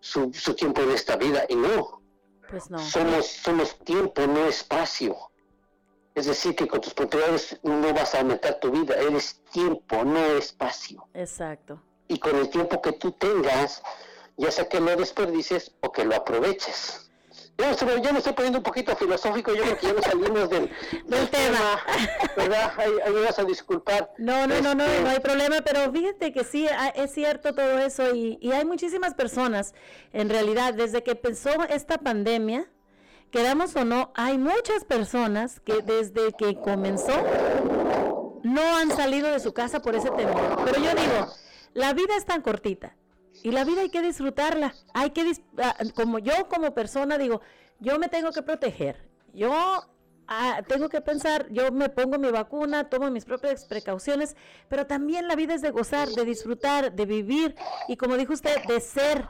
su, 0.00 0.32
su 0.32 0.54
tiempo 0.54 0.82
en 0.82 0.92
esta 0.92 1.16
vida 1.16 1.44
y 1.48 1.56
no. 1.56 1.95
Pues 2.48 2.70
no. 2.70 2.78
Somos, 2.78 3.26
somos 3.26 3.78
tiempo, 3.80 4.26
no 4.26 4.46
espacio. 4.46 5.16
Es 6.14 6.26
decir, 6.26 6.54
que 6.56 6.66
con 6.66 6.80
tus 6.80 6.94
propiedades 6.94 7.58
no 7.62 7.92
vas 7.92 8.14
a 8.14 8.20
aumentar 8.20 8.58
tu 8.58 8.70
vida, 8.70 8.94
eres 8.94 9.42
tiempo, 9.52 10.04
no 10.04 10.24
espacio. 10.38 11.06
Exacto. 11.12 11.82
Y 12.08 12.18
con 12.18 12.36
el 12.36 12.48
tiempo 12.48 12.80
que 12.80 12.92
tú 12.92 13.12
tengas, 13.12 13.82
ya 14.36 14.50
sea 14.50 14.68
que 14.68 14.80
lo 14.80 14.96
desperdicies 14.96 15.72
o 15.80 15.92
que 15.92 16.04
lo 16.04 16.14
aproveches. 16.14 17.05
Me, 17.58 17.70
estoy, 17.70 18.02
ya 18.02 18.12
me 18.12 18.18
estoy 18.18 18.34
poniendo 18.34 18.58
un 18.58 18.62
poquito 18.62 18.94
filosófico, 18.96 19.54
yo 19.54 19.62
creo 19.62 19.78
que 19.78 19.86
ya 19.86 19.92
nos 19.94 20.04
salimos 20.04 20.50
del, 20.50 20.70
del 21.06 21.28
tema, 21.30 21.80
¿verdad? 22.36 22.72
Ahí, 22.76 22.90
ahí 23.04 23.12
me 23.12 23.20
vas 23.22 23.38
a 23.38 23.44
disculpar. 23.44 24.10
No, 24.18 24.46
no, 24.46 24.60
no, 24.60 24.74
no, 24.74 24.84
Este, 24.84 25.02
no 25.02 25.08
hay 25.08 25.20
problema, 25.20 25.56
pero 25.64 25.90
fíjate 25.90 26.32
que 26.32 26.44
sí, 26.44 26.66
ah, 26.68 26.88
es 26.94 27.12
cierto 27.12 27.54
todo 27.54 27.78
eso 27.78 28.14
y, 28.14 28.38
y 28.42 28.52
hay 28.52 28.64
muchísimas 28.64 29.14
personas, 29.14 29.74
en 30.12 30.28
realidad, 30.28 30.74
desde 30.74 31.02
que 31.02 31.12
empezó 31.12 31.50
esta 31.70 31.98
pandemia, 31.98 32.70
queramos 33.30 33.74
o 33.76 33.84
no, 33.84 34.12
hay 34.14 34.36
muchas 34.36 34.84
personas 34.84 35.60
que 35.60 35.80
desde 35.82 36.32
que 36.32 36.60
comenzó 36.60 37.12
no 38.42 38.76
han 38.76 38.90
salido 38.90 39.30
de 39.30 39.40
su 39.40 39.52
casa 39.54 39.80
por 39.80 39.94
ese 39.96 40.10
temor. 40.10 40.62
Pero 40.64 40.78
yo 40.78 40.90
digo, 40.90 41.26
la 41.74 41.94
vida 41.94 42.16
es 42.16 42.24
tan 42.24 42.42
cortita 42.42 42.96
y 43.42 43.50
la 43.52 43.64
vida 43.64 43.82
hay 43.82 43.90
que 43.90 44.02
disfrutarla. 44.02 44.74
Hay 44.94 45.10
que, 45.10 45.24
dis- 45.24 45.42
ah, 45.58 45.76
como 45.94 46.18
yo 46.18 46.48
como 46.48 46.74
persona 46.74 47.18
digo, 47.18 47.40
yo 47.80 47.98
me 47.98 48.08
tengo 48.08 48.30
que 48.32 48.42
proteger. 48.42 49.08
Yo 49.32 49.52
ah, 50.28 50.62
tengo 50.66 50.88
que 50.88 51.00
pensar, 51.00 51.46
yo 51.50 51.70
me 51.72 51.88
pongo 51.88 52.18
mi 52.18 52.30
vacuna, 52.30 52.88
tomo 52.88 53.10
mis 53.10 53.24
propias 53.24 53.64
precauciones, 53.66 54.36
pero 54.68 54.86
también 54.86 55.28
la 55.28 55.36
vida 55.36 55.54
es 55.54 55.62
de 55.62 55.70
gozar, 55.70 56.08
de 56.08 56.24
disfrutar, 56.24 56.92
de 56.94 57.06
vivir 57.06 57.54
y 57.88 57.96
como 57.96 58.16
dijo 58.16 58.32
usted, 58.32 58.56
de 58.66 58.80
ser. 58.80 59.26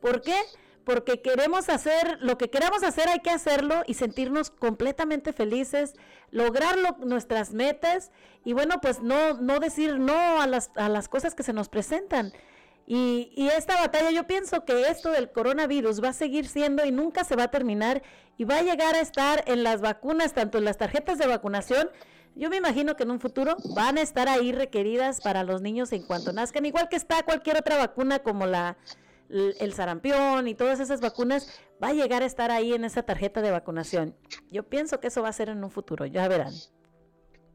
¿Por 0.00 0.22
qué? 0.22 0.36
Porque 0.84 1.20
queremos 1.20 1.68
hacer 1.68 2.18
lo 2.20 2.38
que 2.38 2.48
queramos 2.48 2.82
hacer, 2.82 3.08
hay 3.08 3.20
que 3.20 3.30
hacerlo 3.30 3.82
y 3.86 3.94
sentirnos 3.94 4.50
completamente 4.50 5.32
felices, 5.32 5.94
lograr 6.30 6.78
lo- 6.78 6.96
nuestras 7.06 7.52
metas 7.52 8.10
y 8.44 8.54
bueno, 8.54 8.80
pues 8.80 9.00
no, 9.02 9.34
no 9.34 9.58
decir 9.60 9.98
no 9.98 10.40
a 10.40 10.46
las, 10.46 10.70
a 10.76 10.88
las 10.88 11.08
cosas 11.08 11.34
que 11.34 11.42
se 11.42 11.52
nos 11.52 11.68
presentan. 11.68 12.32
Y, 12.86 13.32
y 13.36 13.48
esta 13.48 13.80
batalla, 13.80 14.10
yo 14.10 14.26
pienso 14.26 14.64
que 14.64 14.88
esto 14.88 15.10
del 15.10 15.30
coronavirus 15.30 16.02
va 16.02 16.08
a 16.08 16.12
seguir 16.12 16.46
siendo 16.48 16.84
y 16.84 16.90
nunca 16.90 17.24
se 17.24 17.36
va 17.36 17.44
a 17.44 17.50
terminar 17.50 18.02
y 18.36 18.44
va 18.44 18.56
a 18.56 18.62
llegar 18.62 18.94
a 18.94 19.00
estar 19.00 19.44
en 19.46 19.62
las 19.62 19.80
vacunas, 19.80 20.32
tanto 20.32 20.58
en 20.58 20.64
las 20.64 20.78
tarjetas 20.78 21.18
de 21.18 21.26
vacunación. 21.26 21.90
Yo 22.34 22.48
me 22.48 22.56
imagino 22.56 22.96
que 22.96 23.02
en 23.02 23.10
un 23.10 23.20
futuro 23.20 23.56
van 23.74 23.98
a 23.98 24.02
estar 24.02 24.28
ahí 24.28 24.52
requeridas 24.52 25.20
para 25.20 25.44
los 25.44 25.60
niños 25.60 25.92
en 25.92 26.02
cuanto 26.02 26.32
nazcan, 26.32 26.64
igual 26.64 26.88
que 26.88 26.96
está 26.96 27.22
cualquier 27.22 27.58
otra 27.58 27.76
vacuna 27.76 28.20
como 28.20 28.46
la 28.46 28.76
el 29.30 29.72
sarampión 29.74 30.48
y 30.48 30.54
todas 30.54 30.80
esas 30.80 31.00
vacunas, 31.00 31.60
va 31.82 31.88
a 31.88 31.92
llegar 31.92 32.22
a 32.22 32.26
estar 32.26 32.50
ahí 32.50 32.74
en 32.74 32.84
esa 32.84 33.02
tarjeta 33.02 33.40
de 33.42 33.50
vacunación. 33.50 34.16
Yo 34.50 34.64
pienso 34.64 35.00
que 35.00 35.06
eso 35.08 35.22
va 35.22 35.28
a 35.28 35.32
ser 35.32 35.48
en 35.48 35.62
un 35.62 35.70
futuro, 35.70 36.06
ya 36.06 36.26
verán. 36.28 36.52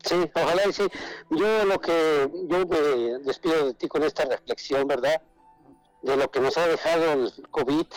Sí, 0.06 0.32
ojalá 0.36 0.68
y 0.68 0.73
sí. 0.73 0.84
Yo 1.32 1.65
lo 1.65 1.82
que 1.82 2.30
yo 2.48 2.65
me 2.68 2.80
despido 3.23 3.68
de 3.68 3.73
ti 3.73 3.88
con 3.88 4.03
esta 4.03 4.26
reflexión, 4.26 4.88
¿verdad? 4.88 5.22
De 6.03 6.15
lo 6.15 6.30
que 6.30 6.40
nos 6.40 6.57
ha 6.57 6.68
dejado 6.68 7.14
el 7.14 7.34
COVID, 7.49 7.88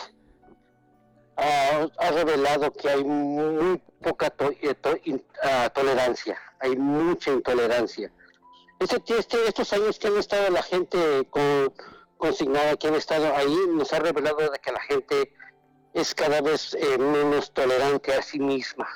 ha, 1.37 2.11
revelado 2.11 2.71
que 2.73 2.89
hay 2.89 3.03
muy 3.03 3.77
poca 4.01 4.29
to- 4.31 4.51
ah, 5.43 5.69
tolerancia, 5.73 6.37
hay 6.59 6.75
mucha 6.75 7.31
intolerancia. 7.31 8.11
Este, 8.79 9.01
este- 9.19 9.47
estos 9.47 9.71
años 9.73 9.99
que 9.99 10.07
han 10.07 10.17
estado 10.17 10.49
la 10.49 10.63
gente 10.63 11.27
con, 11.29 11.73
consignada, 12.17 12.75
que 12.75 12.87
han 12.87 12.95
estado 12.95 13.33
ahí, 13.35 13.55
nos 13.69 13.93
ha 13.93 13.99
revelado 13.99 14.37
de 14.49 14.59
que 14.59 14.71
la 14.71 14.81
gente 14.81 15.31
es 15.93 16.13
cada 16.15 16.41
vez 16.41 16.73
eh, 16.73 16.97
menos 16.97 17.51
tolerante 17.53 18.13
a 18.13 18.21
sí 18.21 18.39
misma 18.39 18.87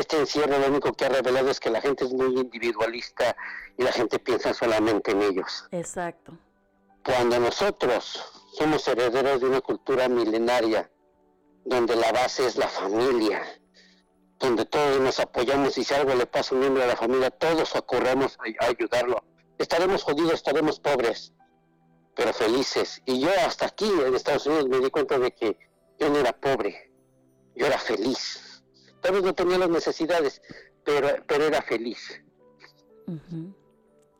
este 0.00 0.18
encierro 0.18 0.58
lo 0.58 0.68
único 0.68 0.92
que 0.92 1.06
ha 1.06 1.08
revelado 1.08 1.50
es 1.50 1.60
que 1.60 1.70
la 1.70 1.80
gente 1.80 2.04
es 2.04 2.12
muy 2.12 2.38
individualista 2.38 3.36
y 3.76 3.82
la 3.82 3.92
gente 3.92 4.18
piensa 4.18 4.54
solamente 4.54 5.12
en 5.12 5.22
ellos. 5.22 5.66
Exacto. 5.70 6.32
Cuando 7.04 7.38
nosotros 7.38 8.22
somos 8.52 8.86
herederos 8.88 9.40
de 9.40 9.46
una 9.48 9.60
cultura 9.60 10.08
milenaria, 10.08 10.90
donde 11.64 11.96
la 11.96 12.12
base 12.12 12.46
es 12.46 12.56
la 12.56 12.68
familia, 12.68 13.42
donde 14.38 14.64
todos 14.64 15.00
nos 15.00 15.18
apoyamos 15.20 15.78
y 15.78 15.84
si 15.84 15.94
algo 15.94 16.14
le 16.14 16.26
pasa 16.26 16.54
a 16.54 16.54
un 16.54 16.60
miembro 16.60 16.82
de 16.82 16.88
la 16.88 16.96
familia, 16.96 17.30
todos 17.30 17.74
acordamos 17.74 18.36
a, 18.38 18.64
a 18.64 18.68
ayudarlo. 18.68 19.24
Estaremos 19.58 20.02
jodidos, 20.02 20.34
estaremos 20.34 20.78
pobres, 20.80 21.32
pero 22.14 22.32
felices. 22.32 23.02
Y 23.04 23.20
yo 23.20 23.30
hasta 23.46 23.66
aquí 23.66 23.88
en 23.88 24.14
Estados 24.14 24.46
Unidos 24.46 24.68
me 24.68 24.78
di 24.80 24.90
cuenta 24.90 25.18
de 25.18 25.32
que 25.32 25.58
yo 25.98 26.10
no 26.10 26.18
era 26.18 26.32
pobre, 26.32 26.92
yo 27.54 27.66
era 27.66 27.78
feliz. 27.78 28.45
Tal 29.00 29.12
vez 29.12 29.22
no 29.22 29.34
tenía 29.34 29.58
las 29.58 29.70
necesidades, 29.70 30.42
pero, 30.84 31.08
pero 31.26 31.44
era 31.44 31.62
feliz. 31.62 32.20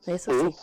Eso 0.07 0.31
sí. 0.31 0.57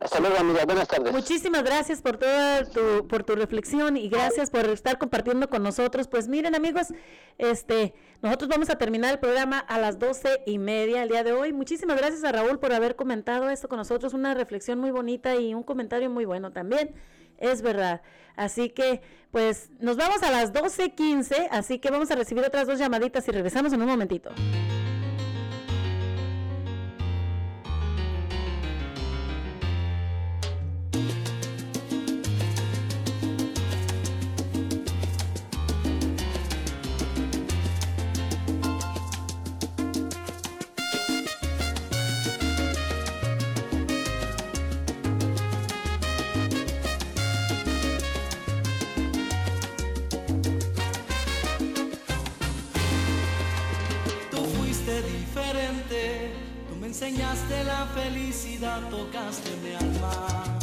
Hasta 0.00 0.20
luego, 0.20 0.36
amiga. 0.38 0.64
Buenas 0.64 0.86
tardes. 0.86 1.12
Muchísimas 1.12 1.64
gracias 1.64 2.02
por 2.02 2.18
toda 2.18 2.64
tu, 2.70 3.08
por 3.08 3.24
tu 3.24 3.34
reflexión 3.34 3.96
y 3.96 4.08
gracias 4.08 4.48
por 4.50 4.64
estar 4.66 4.96
compartiendo 4.96 5.50
con 5.50 5.64
nosotros. 5.64 6.06
Pues 6.06 6.28
miren 6.28 6.54
amigos, 6.54 6.88
este, 7.36 7.94
nosotros 8.22 8.48
vamos 8.48 8.70
a 8.70 8.78
terminar 8.78 9.14
el 9.14 9.18
programa 9.18 9.58
a 9.58 9.80
las 9.80 9.98
doce 9.98 10.42
y 10.46 10.58
media 10.58 11.02
el 11.02 11.08
día 11.08 11.24
de 11.24 11.32
hoy. 11.32 11.52
Muchísimas 11.52 11.96
gracias 11.96 12.22
a 12.22 12.30
Raúl 12.30 12.60
por 12.60 12.72
haber 12.72 12.94
comentado 12.94 13.50
esto 13.50 13.68
con 13.68 13.78
nosotros, 13.78 14.14
una 14.14 14.34
reflexión 14.34 14.78
muy 14.78 14.92
bonita 14.92 15.34
y 15.34 15.52
un 15.52 15.64
comentario 15.64 16.10
muy 16.10 16.24
bueno 16.24 16.52
también. 16.52 16.94
Es 17.38 17.62
verdad. 17.62 18.02
Así 18.36 18.70
que, 18.70 19.00
pues, 19.30 19.70
nos 19.80 19.96
vamos 19.96 20.22
a 20.22 20.30
las 20.30 20.52
12.15, 20.52 21.48
así 21.50 21.78
que 21.78 21.90
vamos 21.90 22.10
a 22.10 22.14
recibir 22.14 22.44
otras 22.44 22.66
dos 22.66 22.78
llamaditas 22.78 23.26
y 23.26 23.32
regresamos 23.32 23.72
en 23.72 23.82
un 23.82 23.88
momentito. 23.88 24.30
Felicidad, 58.58 58.88
tocaste 58.90 59.50
mi 59.62 59.74
alma. 59.74 60.58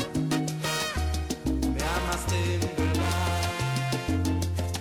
Me 1.46 1.84
amaste 1.84 2.36
en 2.54 2.60
verdad, 2.60 3.42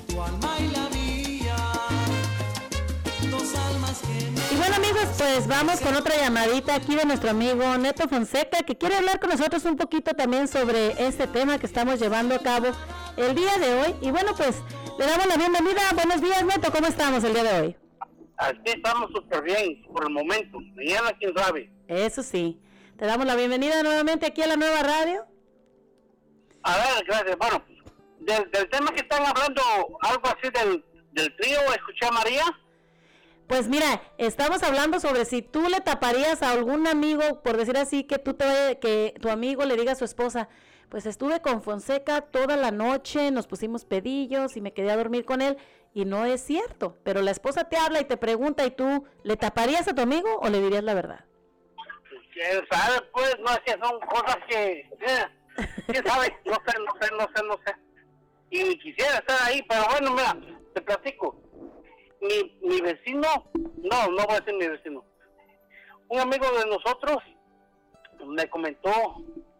tu 0.09 0.23
alma 0.23 0.57
y 0.59 0.69
la 0.69 0.89
mía, 0.91 1.57
dos 3.31 3.55
almas 3.57 4.01
que 4.03 4.31
me 4.31 4.41
Y 4.53 4.57
bueno 4.57 4.77
amigos, 4.77 5.07
pues 5.19 5.47
vamos 5.47 5.81
con 5.81 5.95
otra 5.95 6.16
llamadita 6.16 6.74
aquí 6.74 6.95
de 6.95 7.05
nuestro 7.05 7.31
amigo 7.31 7.77
Neto 7.78 8.09
Fonseca, 8.09 8.62
que 8.62 8.77
quiere 8.77 8.97
hablar 8.97 9.20
con 9.20 9.31
nosotros 9.31 9.65
un 9.65 9.77
poquito 9.77 10.12
también 10.15 10.49
sobre 10.49 10.93
este 11.07 11.27
tema 11.27 11.59
que 11.59 11.66
estamos 11.66 12.01
llevando 12.01 12.35
a 12.35 12.39
cabo 12.39 12.69
el 13.16 13.35
día 13.35 13.59
de 13.59 13.74
hoy. 13.74 13.95
Y 14.01 14.11
bueno, 14.11 14.32
pues 14.36 14.57
le 14.99 15.07
damos 15.07 15.27
la 15.27 15.36
bienvenida. 15.36 15.81
Buenos 15.95 16.20
días 16.20 16.45
Neto, 16.45 16.73
¿cómo 16.73 16.86
estamos 16.86 17.23
el 17.24 17.32
día 17.32 17.45
de 17.45 17.61
hoy? 17.61 17.77
Aquí 18.36 18.73
estamos 18.74 19.11
súper 19.12 19.43
bien 19.43 19.82
por 19.93 20.05
el 20.05 20.11
momento. 20.11 20.59
Mañana 20.74 21.12
quién 21.19 21.32
sabe. 21.36 21.70
Eso 21.86 22.23
sí. 22.23 22.61
Te 22.97 23.07
damos 23.07 23.27
la 23.27 23.35
bienvenida 23.35 23.83
nuevamente 23.83 24.27
aquí 24.27 24.43
a 24.43 24.47
la 24.47 24.57
nueva 24.57 24.83
radio. 24.83 25.27
A 26.62 26.77
ver, 26.77 27.05
gracias. 27.07 27.37
Bueno, 27.37 27.65
del, 28.21 28.51
del 28.53 28.71
tema 28.71 28.93
que 28.93 29.01
están 29.01 29.27
hablando, 29.27 29.62
algo 30.01 30.23
así 30.27 30.51
del, 30.51 30.85
del 31.12 31.37
trío, 31.37 31.59
escuché 31.75 32.07
a 32.07 32.12
María. 32.12 32.45
Pues 33.49 33.69
mira, 33.69 34.01
estamos 34.16 34.62
hablando 34.62 35.01
sobre 35.01 35.25
si 35.25 35.43
tú 35.43 35.69
le 35.69 35.81
taparías 35.81 36.43
a 36.43 36.53
algún 36.53 36.87
amigo, 36.87 37.43
por 37.43 37.57
decir 37.57 37.77
así, 37.77 38.05
que 38.05 38.19
tú 38.19 38.35
te 38.35 38.79
que 38.81 39.15
tu 39.21 39.29
amigo 39.29 39.65
le 39.65 39.77
diga 39.77 39.93
a 39.93 39.97
su 39.97 40.05
esposa, 40.05 40.49
pues 40.89 41.05
estuve 41.05 41.43
con 41.43 41.62
Fonseca 41.62 42.21
toda 42.21 42.57
la 42.57 42.71
noche, 42.71 43.33
nos 43.33 43.49
pusimos 43.49 43.85
pedillos 43.85 44.57
y 44.57 44.61
me 44.61 44.73
quedé 44.73 44.93
a 44.93 44.97
dormir 44.97 45.25
con 45.25 45.43
él 45.43 45.59
y 45.93 46.05
no 46.05 46.25
es 46.25 46.41
cierto, 46.43 46.97
pero 47.03 47.21
la 47.23 47.33
esposa 47.33 47.65
te 47.65 47.77
habla 47.77 48.01
y 48.01 48.05
te 48.05 48.16
pregunta 48.16 48.65
y 48.65 48.71
tú 48.71 49.05
le 49.25 49.37
taparías 49.37 49.89
a 49.89 49.95
tu 49.95 50.01
amigo 50.01 50.39
o 50.41 50.49
le 50.49 50.62
dirías 50.62 50.85
la 50.85 50.95
verdad. 50.95 51.25
¿Quién 52.35 52.66
sabe? 52.70 53.01
Pues 53.12 53.36
no 53.40 53.51
es 53.52 53.61
que 53.61 53.73
son 53.73 54.01
cosas 54.01 54.36
que... 54.48 54.81
eh, 54.81 55.27
¿Quién 55.86 56.05
sabe? 56.06 56.36
No 56.44 56.55
sé, 56.66 56.78
no 56.81 56.93
sé, 57.01 57.11
no 57.12 57.28
sé, 57.35 57.44
no 57.47 57.61
sé. 57.65 57.74
Y 58.51 58.78
quisiera 58.81 59.15
estar 59.19 59.36
ahí, 59.48 59.62
pero 59.69 59.82
bueno, 59.90 60.11
mira, 60.11 60.36
te 60.74 60.82
platico. 60.82 61.40
Mi, 62.20 62.59
mi 62.62 62.81
vecino, 62.81 63.28
no, 63.55 64.09
no 64.09 64.24
voy 64.24 64.36
a 64.36 64.40
decir 64.40 64.55
mi 64.55 64.69
vecino. 64.69 65.05
Un 66.09 66.20
amigo 66.20 66.47
de 66.59 66.66
nosotros 66.66 67.19
me 68.27 68.48
comentó 68.51 68.90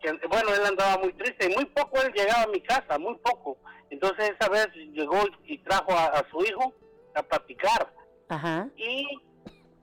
que, 0.03 0.13
bueno, 0.29 0.55
él 0.55 0.67
andaba 0.67 0.99
muy 0.99 1.13
triste 1.15 1.51
y 1.51 1.55
muy 1.55 1.65
poco 1.67 2.01
él 2.03 2.13
llegaba 2.13 2.43
a 2.43 2.49
mi 2.49 2.61
casa, 2.61 2.99
muy 2.99 3.17
poco. 3.19 3.59
Entonces 3.91 4.33
esa 4.39 4.49
vez 4.51 4.69
llegó 4.75 5.23
y 5.45 5.59
trajo 5.59 5.93
a, 5.93 6.07
a 6.07 6.29
su 6.31 6.43
hijo 6.45 6.73
a 7.15 7.23
platicar. 7.23 7.93
Ajá. 8.29 8.69
Y, 8.77 9.07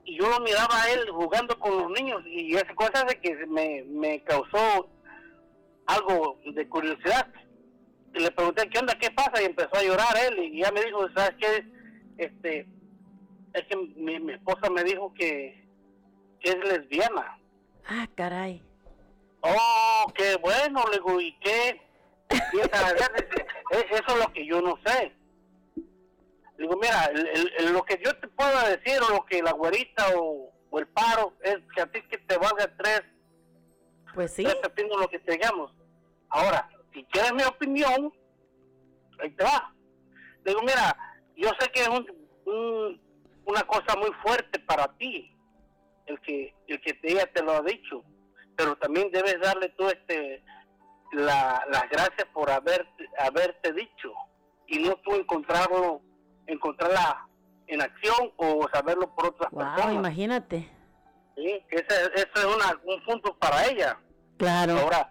y 0.04 0.18
yo 0.18 0.28
lo 0.28 0.40
miraba 0.40 0.82
a 0.82 0.90
él 0.92 1.08
jugando 1.10 1.58
con 1.58 1.76
los 1.78 1.90
niños 1.90 2.22
y 2.26 2.54
esa 2.54 2.74
cosa 2.74 3.04
de 3.04 3.20
que 3.20 3.34
me, 3.46 3.84
me 3.88 4.22
causó 4.24 4.88
algo 5.86 6.38
de 6.44 6.68
curiosidad. 6.68 7.26
Y 8.14 8.20
le 8.20 8.30
pregunté, 8.30 8.68
¿qué 8.68 8.78
onda? 8.78 8.94
¿Qué 8.98 9.10
pasa? 9.10 9.40
Y 9.42 9.46
empezó 9.46 9.74
a 9.76 9.82
llorar 9.82 10.14
él 10.26 10.38
y 10.40 10.60
ya 10.60 10.70
me 10.72 10.84
dijo, 10.84 11.08
¿sabes 11.14 11.34
qué? 11.40 11.66
Este, 12.18 12.66
es 13.54 13.62
que 13.68 13.76
mi, 13.96 14.20
mi 14.20 14.32
esposa 14.34 14.68
me 14.70 14.84
dijo 14.84 15.12
que, 15.14 15.64
que 16.40 16.50
es 16.50 16.56
lesbiana. 16.58 17.38
Ah, 17.88 18.06
caray. 18.14 18.62
Oh, 19.40 20.12
qué 20.14 20.36
bueno, 20.36 20.82
le 20.90 20.98
digo, 20.98 21.20
¿y 21.20 21.32
qué? 21.38 21.80
Y 22.52 22.58
esa- 22.60 22.92
dice, 22.94 23.46
"E- 23.72 23.86
Eso 23.90 24.04
es 24.08 24.16
lo 24.18 24.32
que 24.32 24.46
yo 24.46 24.60
no 24.60 24.78
sé. 24.84 25.12
Digo, 26.62 26.76
mira, 26.80 27.06
el- 27.06 27.26
el- 27.26 27.52
el- 27.58 27.72
lo 27.72 27.82
que 27.84 28.00
yo 28.04 28.16
te 28.20 28.28
puedo 28.28 28.56
decir, 28.68 29.00
o 29.02 29.14
lo 29.14 29.24
que 29.26 29.42
la 29.42 29.50
güerita 29.50 30.06
o, 30.16 30.52
o 30.70 30.78
el 30.78 30.86
paro, 30.86 31.34
es 31.42 31.56
que 31.74 31.82
a 31.82 31.90
ti 31.90 32.00
que 32.02 32.18
te 32.18 32.38
valga 32.38 32.72
tres, 32.76 33.02
pues 34.14 34.32
sí. 34.32 34.44
tres 34.44 34.58
lo 34.96 35.08
que 35.08 35.18
te 35.18 35.32
digamos. 35.32 35.74
Ahora, 36.28 36.70
si 36.94 37.02
quieres 37.06 37.32
mi 37.32 37.42
opinión, 37.42 38.12
ahí 39.18 39.30
te 39.30 39.42
va. 39.42 39.74
Digo, 40.44 40.60
mira, 40.62 40.96
yo 41.34 41.50
sé 41.58 41.68
que 41.72 41.80
es 41.80 41.88
un- 41.88 42.28
un- 42.46 43.02
una 43.44 43.62
cosa 43.64 43.96
muy 43.96 44.12
fuerte 44.22 44.60
para 44.60 44.86
ti, 44.98 45.36
el 46.06 46.20
que, 46.20 46.54
el 46.68 46.80
que 46.80 46.94
te- 46.94 47.10
ella 47.10 47.26
te 47.32 47.42
lo 47.42 47.54
ha 47.54 47.62
dicho, 47.62 48.04
pero 48.54 48.76
también 48.76 49.10
debes 49.10 49.40
darle 49.40 49.68
tú 49.70 49.88
este 49.88 50.44
la, 51.10 51.60
las 51.72 51.90
gracias 51.90 52.28
por 52.32 52.48
haberte, 52.48 53.08
haberte 53.18 53.72
dicho 53.72 54.12
y 54.68 54.78
no 54.78 54.94
tú 54.98 55.16
encontrarlo, 55.16 56.00
encontrarla 56.52 57.26
en 57.66 57.80
acción 57.82 58.32
o 58.36 58.68
saberlo 58.72 59.14
por 59.14 59.26
otras 59.28 59.50
Wow, 59.50 59.60
personas. 59.64 59.94
imagínate. 59.94 60.68
¿sí? 61.36 61.64
Ese, 61.70 62.04
ese 62.14 62.28
es 62.34 62.44
una, 62.44 62.78
un 62.84 63.04
punto 63.04 63.34
para 63.38 63.66
ella. 63.66 63.98
Claro. 64.38 64.78
Ahora, 64.78 65.08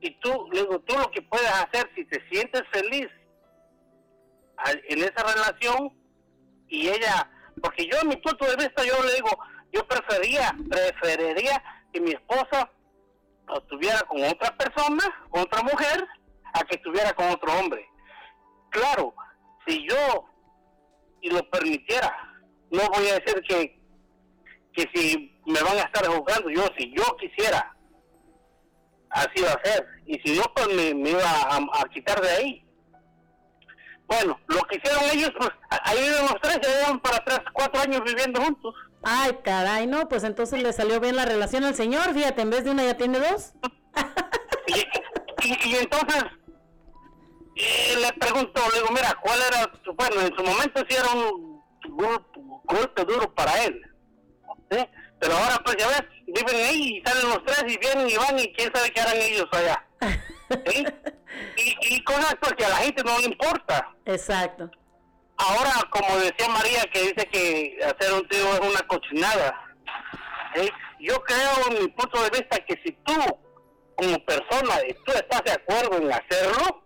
y 0.00 0.10
tú, 0.20 0.48
le 0.52 0.60
digo, 0.62 0.80
tú 0.80 0.96
lo 0.98 1.10
que 1.10 1.22
puedes 1.22 1.48
hacer, 1.50 1.90
si 1.94 2.04
te 2.06 2.20
sientes 2.30 2.62
feliz 2.72 3.06
al- 4.56 4.82
en 4.88 4.98
esa 4.98 5.22
relación 5.34 5.92
y 6.68 6.88
ella, 6.88 7.30
porque 7.62 7.86
yo 7.86 7.98
en 8.02 8.08
mi 8.08 8.16
punto 8.16 8.46
de 8.46 8.56
vista, 8.56 8.82
yo 8.84 9.02
le 9.04 9.14
digo, 9.14 9.30
yo 9.72 9.86
prefería, 9.86 10.54
preferiría 10.68 11.62
que 11.92 12.00
mi 12.00 12.12
esposa 12.12 12.70
estuviera 13.56 14.00
con 14.02 14.22
otra 14.24 14.56
persona, 14.56 15.04
con 15.30 15.42
otra 15.42 15.62
mujer, 15.62 16.06
a 16.54 16.60
que 16.64 16.76
estuviera 16.76 17.12
con 17.12 17.28
otro 17.30 17.52
hombre. 17.58 17.86
Claro, 18.70 19.14
si 19.66 19.86
yo 19.88 20.24
y 21.20 21.30
lo 21.30 21.48
permitiera, 21.50 22.12
no 22.70 22.82
voy 22.94 23.06
a 23.08 23.18
decir 23.18 23.42
que, 23.48 23.80
que 24.72 24.88
si 24.94 25.40
me 25.46 25.60
van 25.62 25.78
a 25.78 25.82
estar 25.82 26.06
juzgando, 26.06 26.50
yo 26.50 26.62
si 26.78 26.92
yo 26.94 27.04
quisiera, 27.16 27.76
así 29.10 29.42
va 29.42 29.50
a 29.52 29.64
ser. 29.64 29.86
Y 30.06 30.18
si 30.20 30.38
no, 30.38 30.44
pues 30.54 30.68
me, 30.68 30.94
me 30.94 31.10
iba 31.10 31.22
a, 31.24 31.56
a 31.56 31.88
quitar 31.92 32.20
de 32.20 32.30
ahí. 32.30 32.64
Bueno, 34.06 34.38
lo 34.48 34.60
que 34.62 34.76
hicieron 34.76 35.04
ellos, 35.12 35.30
pues 35.38 35.50
ahí 35.84 35.98
viven 35.98 36.22
los 36.22 36.40
tres, 36.42 36.58
ya 36.62 36.68
llevan 36.68 37.00
para 37.00 37.24
tres, 37.24 37.40
cuatro 37.52 37.80
años 37.80 38.02
viviendo 38.04 38.42
juntos. 38.42 38.74
Ay, 39.02 39.38
caray, 39.44 39.86
no, 39.86 40.08
pues 40.08 40.24
entonces 40.24 40.62
le 40.62 40.72
salió 40.72 41.00
bien 41.00 41.16
la 41.16 41.24
relación 41.24 41.64
al 41.64 41.74
señor, 41.74 42.12
fíjate, 42.12 42.42
en 42.42 42.50
vez 42.50 42.64
de 42.64 42.72
una 42.72 42.84
ya 42.84 42.96
tiene 42.96 43.18
dos. 43.18 43.52
Y, 45.42 45.68
y 45.70 45.76
entonces 45.76 46.22
eh, 47.62 47.96
le 48.00 48.12
pregunto, 48.14 48.60
le 48.72 48.80
digo, 48.80 48.92
mira, 48.92 49.14
¿cuál 49.22 49.38
era, 49.42 49.70
bueno, 49.94 50.20
en 50.20 50.36
su 50.36 50.42
momento 50.44 50.82
sí 50.88 50.96
era 50.96 51.10
un 51.10 51.62
gol- 51.96 52.26
golpe 52.64 53.04
duro 53.04 53.32
para 53.34 53.64
él, 53.64 53.80
¿sí? 54.70 54.78
Pero 55.20 55.36
ahora 55.36 55.58
pues 55.64 55.76
ya 55.76 55.86
ves, 55.88 56.02
viven 56.26 56.56
ahí 56.66 56.96
y 56.96 57.02
salen 57.04 57.28
los 57.28 57.44
tres 57.44 57.64
y 57.66 57.76
vienen 57.78 58.08
y 58.08 58.16
van 58.16 58.38
y 58.38 58.52
quién 58.54 58.70
sabe 58.74 58.90
qué 58.90 59.00
harán 59.00 59.16
ellos 59.20 59.46
allá. 59.52 59.84
¿sí? 60.66 60.84
Y, 61.56 61.94
y 61.94 62.04
cosas 62.04 62.34
pues 62.40 62.52
que 62.54 62.64
a 62.64 62.68
la 62.70 62.76
gente 62.76 63.02
no 63.04 63.16
le 63.18 63.26
importa. 63.26 63.88
Exacto. 64.04 64.68
Ahora, 65.36 65.70
como 65.90 66.18
decía 66.18 66.48
María, 66.48 66.82
que 66.92 67.00
dice 67.02 67.26
que 67.30 67.78
hacer 67.84 68.12
un 68.12 68.26
trío 68.28 68.52
es 68.54 68.60
una 68.60 68.80
cochinada. 68.88 69.54
¿sí? 70.54 70.68
Yo 70.98 71.22
creo, 71.22 71.50
en 71.70 71.82
mi 71.82 71.88
punto 71.88 72.20
de 72.22 72.30
vista, 72.30 72.58
que 72.66 72.74
si 72.84 72.92
tú, 73.04 73.14
como 73.96 74.24
persona, 74.24 74.74
tú 75.06 75.12
estás 75.12 75.42
de 75.44 75.52
acuerdo 75.52 75.96
en 75.98 76.12
hacerlo, 76.12 76.82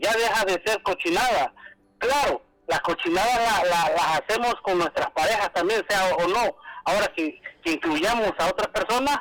ya 0.00 0.12
deja 0.12 0.44
de 0.44 0.62
ser 0.64 0.82
cochinada. 0.82 1.52
Claro, 1.98 2.42
las 2.66 2.80
cochinadas 2.80 3.36
la- 3.36 3.64
la- 3.68 3.90
las 3.94 4.20
hacemos 4.20 4.54
con 4.62 4.78
nuestras 4.78 5.10
parejas 5.12 5.52
también, 5.52 5.84
sea 5.88 6.14
o 6.16 6.26
no. 6.28 6.56
Ahora, 6.84 7.06
que, 7.16 7.40
que 7.64 7.72
incluyamos 7.72 8.32
a 8.38 8.46
otras 8.48 8.68
personas, 8.68 9.18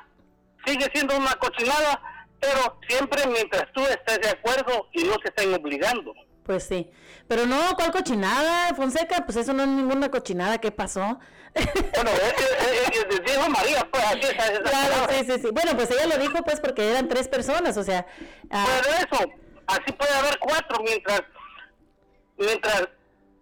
sigue 0.65 0.87
siendo 0.93 1.17
una 1.17 1.33
cochinada, 1.35 2.01
pero 2.39 2.77
siempre 2.87 3.25
mientras 3.27 3.65
tú 3.73 3.81
estés 3.85 4.19
de 4.21 4.29
acuerdo 4.29 4.87
y 4.93 5.03
no 5.03 5.17
te 5.17 5.29
estén 5.29 5.53
obligando. 5.53 6.13
Pues 6.43 6.67
sí. 6.67 6.91
Pero 7.27 7.47
no, 7.47 7.59
¿cuál 7.75 7.91
cochinada, 7.91 8.73
Fonseca? 8.75 9.25
Pues 9.25 9.35
eso 9.37 9.51
no 9.53 9.63
es 9.63 9.69
ninguna 9.69 10.11
cochinada, 10.11 10.59
¿qué 10.59 10.71
pasó? 10.71 11.19
Bueno, 11.55 12.11
dijo 13.25 13.49
María, 13.49 13.87
pues 13.91 14.03
así 14.03 14.19
es. 14.21 14.59
Claro, 14.59 15.07
sí, 15.09 15.25
sí, 15.25 15.39
sí. 15.41 15.47
Bueno, 15.51 15.71
pues 15.75 15.89
ella 15.91 16.05
lo 16.05 16.17
dijo 16.17 16.43
pues 16.43 16.59
porque 16.59 16.89
eran 16.91 17.07
tres 17.07 17.27
personas, 17.27 17.77
o 17.77 17.83
sea... 17.83 18.05
ah, 18.51 18.65
Pero 18.83 18.95
eso, 18.97 19.31
así 19.67 19.91
puede 19.93 20.13
haber 20.13 20.37
cuatro 20.39 20.83
mientras 20.83 21.21
mientras 22.37 22.87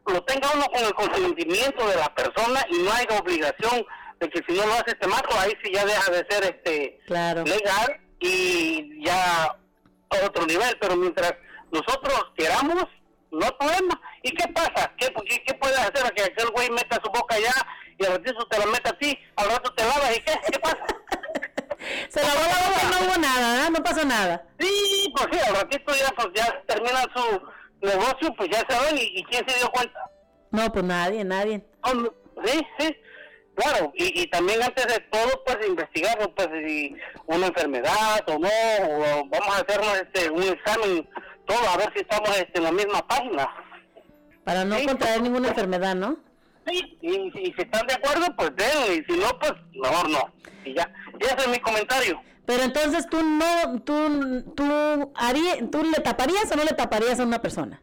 lo 0.05 0.23
tenga 0.25 0.51
uno 0.53 0.65
con 0.65 0.83
el 0.83 0.93
consentimiento 0.93 1.87
de 1.87 1.95
la 1.95 2.13
persona 2.13 2.61
y 2.69 2.77
no 2.79 2.91
haya 2.91 3.17
obligación 3.19 3.85
de 4.19 4.29
que 4.29 4.41
si 4.47 4.53
no 4.57 4.65
lo 4.67 4.73
haces 4.73 4.97
te 4.99 5.07
mato, 5.07 5.37
ahí 5.39 5.53
sí 5.63 5.71
ya 5.73 5.85
deja 5.85 6.11
de 6.11 6.25
ser 6.29 6.43
este 6.43 6.99
Claro. 7.07 7.43
legal 7.43 7.99
y 8.19 9.05
ya 9.05 9.43
a 9.45 10.25
otro 10.25 10.45
nivel, 10.45 10.77
pero 10.79 10.95
mientras 10.95 11.33
nosotros 11.71 12.25
queramos, 12.37 12.85
no 13.31 13.45
hay 13.45 13.51
problema. 13.59 13.99
¿Y 14.21 14.31
qué 14.35 14.47
pasa? 14.53 14.93
¿Qué, 14.97 15.07
qué, 15.27 15.43
qué 15.43 15.53
puedes 15.55 15.77
hacer 15.79 16.05
a 16.05 16.09
que 16.11 16.23
aquel 16.23 16.49
güey 16.51 16.69
meta 16.69 16.99
su 17.03 17.09
boca 17.11 17.35
allá 17.35 17.53
y 17.97 18.05
al 18.05 18.13
ratito 18.13 18.45
te 18.47 18.59
la 18.59 18.65
meta 18.67 18.91
a 18.91 18.97
ti, 18.99 19.17
al 19.37 19.49
rato 19.49 19.73
te 19.73 19.83
lavas 19.83 20.15
y 20.17 20.21
qué? 20.21 20.33
¿Qué 20.51 20.59
pasa? 20.59 20.85
Se 22.09 22.21
lavó 22.21 22.41
la 22.41 22.67
boca 22.67 22.81
y 22.81 22.91
no 22.91 23.07
hubo 23.07 23.17
nada. 23.19 23.69
No 23.69 23.83
pasó 23.83 24.05
nada. 24.05 24.45
Sí, 24.59 25.13
pues 25.15 25.27
sí, 25.31 25.39
al 25.47 25.55
ratito 25.55 25.93
ya, 25.95 26.09
pues 26.15 26.27
ya 26.35 26.63
termina 26.67 27.01
su 27.15 27.41
negocio, 27.81 28.33
pues 28.37 28.49
ya 28.49 28.59
se 28.67 28.85
ven 28.85 28.97
y, 28.97 29.19
y 29.19 29.23
quién 29.25 29.47
se 29.47 29.57
dio 29.57 29.69
cuenta. 29.71 29.99
No, 30.51 30.71
pues 30.71 30.85
nadie, 30.85 31.23
nadie. 31.23 31.65
Sí, 32.45 32.67
sí. 32.79 32.97
Claro, 33.55 33.91
y, 33.95 34.21
y 34.21 34.27
también 34.27 34.63
antes 34.63 34.87
de 34.87 34.99
todo, 35.11 35.43
pues 35.45 35.57
investigar 35.67 36.17
pues, 36.35 36.47
si 36.65 36.95
una 37.27 37.47
enfermedad 37.47 38.21
o 38.27 38.39
no, 38.39 38.49
o 38.49 39.25
vamos 39.29 39.55
a 39.55 39.61
hacernos 39.61 39.95
este, 39.95 40.29
un 40.31 40.41
examen, 40.41 41.07
todo, 41.45 41.69
a 41.69 41.77
ver 41.77 41.91
si 41.93 41.99
estamos 41.99 42.29
este, 42.35 42.57
en 42.57 42.63
la 42.63 42.71
misma 42.71 43.07
página. 43.07 43.47
Para 44.43 44.65
no 44.65 44.75
contraer 44.83 45.21
ninguna 45.21 45.49
enfermedad, 45.49 45.93
¿no? 45.93 46.17
Sí, 46.65 46.97
y, 47.01 47.15
y 47.39 47.53
si 47.53 47.61
están 47.61 47.85
de 47.87 47.93
acuerdo, 47.93 48.27
pues 48.37 48.51
denle, 48.55 48.95
y 48.95 49.11
si 49.11 49.19
no, 49.19 49.27
pues 49.39 49.53
mejor 49.73 50.09
no. 50.09 50.33
Y 50.63 50.73
ya, 50.73 50.89
y 51.19 51.25
ese 51.25 51.35
es 51.37 51.47
mi 51.47 51.59
comentario. 51.59 52.21
Pero 52.45 52.63
entonces 52.63 53.07
tú 53.09 53.21
no, 53.21 53.81
tú, 53.81 54.43
tú, 54.55 55.11
haría, 55.15 55.69
tú 55.69 55.83
le 55.83 56.01
taparías 56.01 56.51
o 56.51 56.55
no 56.55 56.63
le 56.63 56.71
taparías 56.71 57.19
a 57.19 57.23
una 57.23 57.41
persona. 57.41 57.81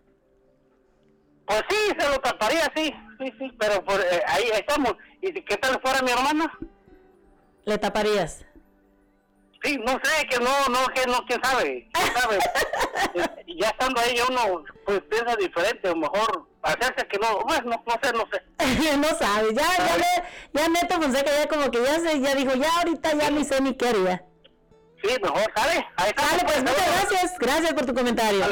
Pues 1.47 1.62
sí, 1.69 1.77
se 1.98 2.09
lo 2.09 2.19
taparía, 2.20 2.70
sí, 2.77 2.94
sí, 3.19 3.32
sí, 3.39 3.52
pero 3.59 3.85
por, 3.85 4.01
eh, 4.01 4.23
ahí 4.27 4.44
estamos. 4.55 4.94
¿Y 5.20 5.32
qué 5.32 5.57
tal 5.57 5.81
fuera 5.81 6.02
mi 6.02 6.11
hermana? 6.11 6.52
Le 7.65 7.78
taparías. 7.78 8.44
Sí, 9.62 9.76
no 9.84 9.92
sé, 10.02 10.26
que 10.26 10.38
no, 10.38 10.68
no, 10.68 10.86
que 10.94 11.06
no, 11.06 11.18
quién 11.26 11.38
sabe, 11.44 11.88
quién 11.92 12.14
sabe. 12.16 12.38
Ya 13.60 13.68
estando 13.68 14.00
ahí 14.00 14.16
uno, 14.26 14.64
pues 14.86 15.02
piensa 15.10 15.36
diferente, 15.36 15.90
o 15.90 15.96
mejor 15.96 16.48
hacerse 16.62 17.06
que 17.08 17.18
no, 17.18 17.40
bueno, 17.40 17.82
no 17.86 17.94
sé, 18.02 18.12
no 18.14 18.24
sé. 18.32 18.96
no 18.96 19.08
sabes, 19.18 19.52
ya, 19.54 19.76
ya, 19.76 19.96
le- 19.98 20.24
ya 20.54 20.68
Neto 20.68 20.94
Fonseca 21.00 21.30
ya 21.30 21.46
como 21.48 21.70
que 21.70 21.82
ya 21.82 21.98
se, 22.00 22.20
ya 22.20 22.34
dijo, 22.34 22.54
ya 22.54 22.68
ahorita 22.78 23.12
ya 23.12 23.30
ni 23.30 23.44
sé 23.44 23.60
ni 23.60 23.74
qué 23.76 23.88
haría. 23.88 24.24
Sí, 25.02 25.14
mejor, 25.22 25.44
¿sale? 25.54 25.86
Ahí 25.96 26.08
está. 26.10 26.22
Dale, 26.22 26.44
pues 26.44 26.58
muchas 26.60 26.86
gracias, 27.10 27.38
gracias 27.38 27.74
por 27.74 27.84
tu 27.86 27.94
comentario. 27.94 28.46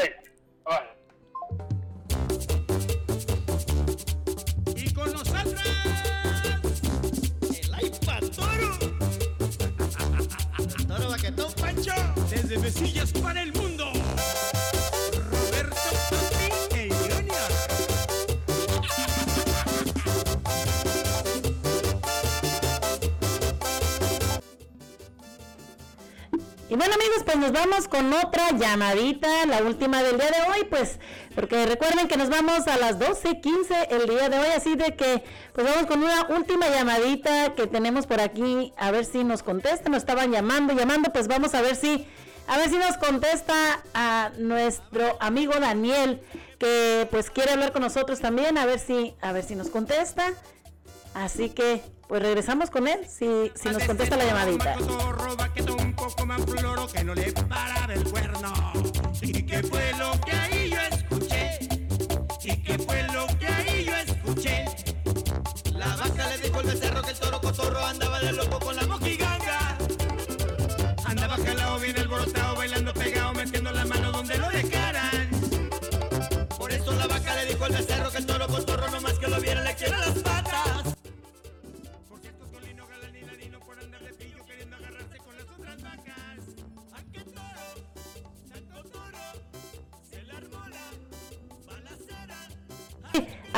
Baquetón 11.29 11.53
Pancho, 11.61 11.93
desde 12.31 12.59
Mesillas 12.59 13.13
para 13.13 13.43
el 13.43 13.53
mundo. 13.53 13.85
Roberto 15.31 15.77
el 16.75 16.91
Junior. 16.91 17.51
Y 26.71 26.77
bueno 26.77 26.95
amigos, 26.95 27.23
pues 27.27 27.37
nos 27.37 27.53
vamos 27.53 27.89
con 27.89 28.11
otra 28.15 28.53
llamadita, 28.53 29.45
la 29.45 29.63
última 29.63 30.03
del 30.03 30.17
día 30.17 30.31
de 30.31 30.51
hoy, 30.51 30.65
pues, 30.71 30.99
porque 31.39 31.66
recuerden 31.66 32.09
que 32.09 32.16
nos 32.16 32.31
vamos 32.31 32.66
a 32.66 32.77
las 32.78 32.98
12.15 32.98 33.86
el 33.90 34.09
día 34.09 34.28
de 34.28 34.40
hoy, 34.40 34.48
así 34.56 34.74
de 34.74 34.97
que, 34.97 35.23
pues 35.52 35.65
vamos 35.65 35.86
con 35.86 36.02
una 36.02 36.27
última 36.31 36.69
llamadita 36.69 37.55
que 37.55 37.69
tenemos 37.69 38.09
por 38.09 38.20
aquí, 38.20 38.73
a 38.77 38.90
ver 38.90 39.05
si 39.05 39.23
nos 39.23 39.44
contesta, 39.44 39.89
nos 39.89 39.98
estaban 39.98 40.32
llamando, 40.32 40.73
llamando, 40.73 41.12
pues 41.12 41.28
vamos 41.28 41.55
a 41.55 41.62
ver 41.62 41.77
si, 41.77 42.09
a 42.48 42.59
ver 42.59 42.69
si 42.70 42.77
nos 42.77 42.97
contesta 42.97 43.55
a 43.94 44.32
nuestro 44.36 45.16
amigo 45.20 45.52
Daniel, 45.60 46.20
que 46.59 47.06
pues 47.09 47.31
quiere 47.31 47.52
hablar 47.52 47.70
con 47.70 47.82
nosotros 47.82 48.19
también, 48.19 48.59
a 48.59 48.66
ver 48.66 48.81
si, 48.81 49.15
a 49.20 49.31
ver 49.31 49.44
si 49.44 49.55
nos 49.55 49.69
contesta, 49.69 50.32
así 51.15 51.51
que, 51.51 51.82
pues 52.09 52.20
regresamos 52.20 52.69
con 52.69 52.89
él, 52.89 53.06
si, 53.09 53.52
si 53.55 53.69
nos 53.69 53.85
contesta 53.85 54.16
la 54.16 54.24
llamadita. 54.24 54.74
Que. 59.20 59.27
¿Y 59.27 59.43
qué 59.44 59.62
fue 59.62 59.93
lo 59.98 60.20
que 60.20 60.32
ahí 60.32 60.70
yo 60.70 60.98
La 65.89 65.97
vaca 65.97 66.28
le 66.28 66.39
dijo 66.39 66.59
al 66.59 66.66
becerro 66.66 67.01
que 67.01 67.10
el 67.10 67.19
toro 67.19 67.40
cotorro 67.40 67.82
andaba 67.86 68.20
de 68.20 68.32
loco 68.32 68.59
con 68.60 68.77
la 68.77 68.86
mojiganga. 68.86 69.78
Andaba 71.06 71.36
jalado 71.36 71.78
bien 71.81 71.98
alborotado, 71.98 72.56
bailando 72.56 72.93
pegado, 72.93 73.32
metiendo 73.32 73.70
la 73.73 73.86
mano 73.86 74.12
donde 74.12 74.36
lo 74.36 74.51
dejaran. 74.51 75.31
Por 76.59 76.70
eso 76.73 76.93
la 76.93 77.06
vaca 77.06 77.35
le 77.36 77.47
dijo 77.47 77.65
al 77.65 77.73
becerro 77.73 78.10
que 78.10 78.19
el 78.19 78.27
toro 78.27 78.47
cotorro 78.48 78.68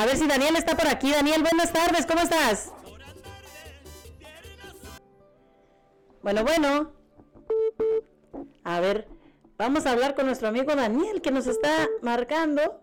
A 0.01 0.07
ver 0.07 0.17
si 0.17 0.27
Daniel 0.27 0.57
está 0.57 0.75
por 0.75 0.89
aquí. 0.89 1.11
Daniel, 1.11 1.43
buenas 1.43 1.75
tardes, 1.75 2.07
¿cómo 2.07 2.23
estás? 2.23 2.73
Bueno, 6.23 6.43
bueno. 6.43 6.93
A 8.65 8.81
ver, 8.81 9.07
vamos 9.59 9.85
a 9.85 9.91
hablar 9.93 10.15
con 10.15 10.25
nuestro 10.25 10.49
amigo 10.49 10.75
Daniel 10.75 11.21
que 11.21 11.31
nos 11.31 11.47
está 11.47 11.87
marcando. 12.01 12.81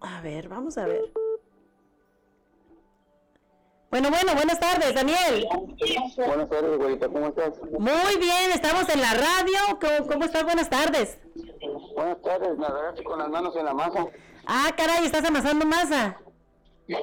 A 0.00 0.20
ver, 0.20 0.50
vamos 0.50 0.76
a 0.76 0.84
ver. 0.84 1.10
Bueno, 3.90 4.10
bueno, 4.10 4.34
buenas 4.34 4.60
tardes, 4.60 4.94
Daniel. 4.94 5.48
Buenas 6.18 6.50
tardes, 6.50 6.76
güerita, 6.76 7.08
¿cómo 7.08 7.28
estás? 7.28 7.58
Muy 7.78 8.16
bien, 8.18 8.52
estamos 8.52 8.86
en 8.90 9.00
la 9.00 9.14
radio. 9.14 9.78
¿Cómo, 9.80 10.06
cómo 10.06 10.24
estás? 10.26 10.44
Buenas 10.44 10.68
tardes. 10.68 11.18
Buenas 11.94 12.20
tardes, 12.20 12.58
agarraste 12.58 13.02
con 13.04 13.18
las 13.18 13.30
manos 13.30 13.56
en 13.56 13.64
la 13.64 13.72
masa. 13.72 14.06
Ah, 14.52 14.74
caray, 14.76 15.06
¿estás 15.06 15.24
amasando 15.24 15.64
masa? 15.64 16.20
No, 16.88 16.98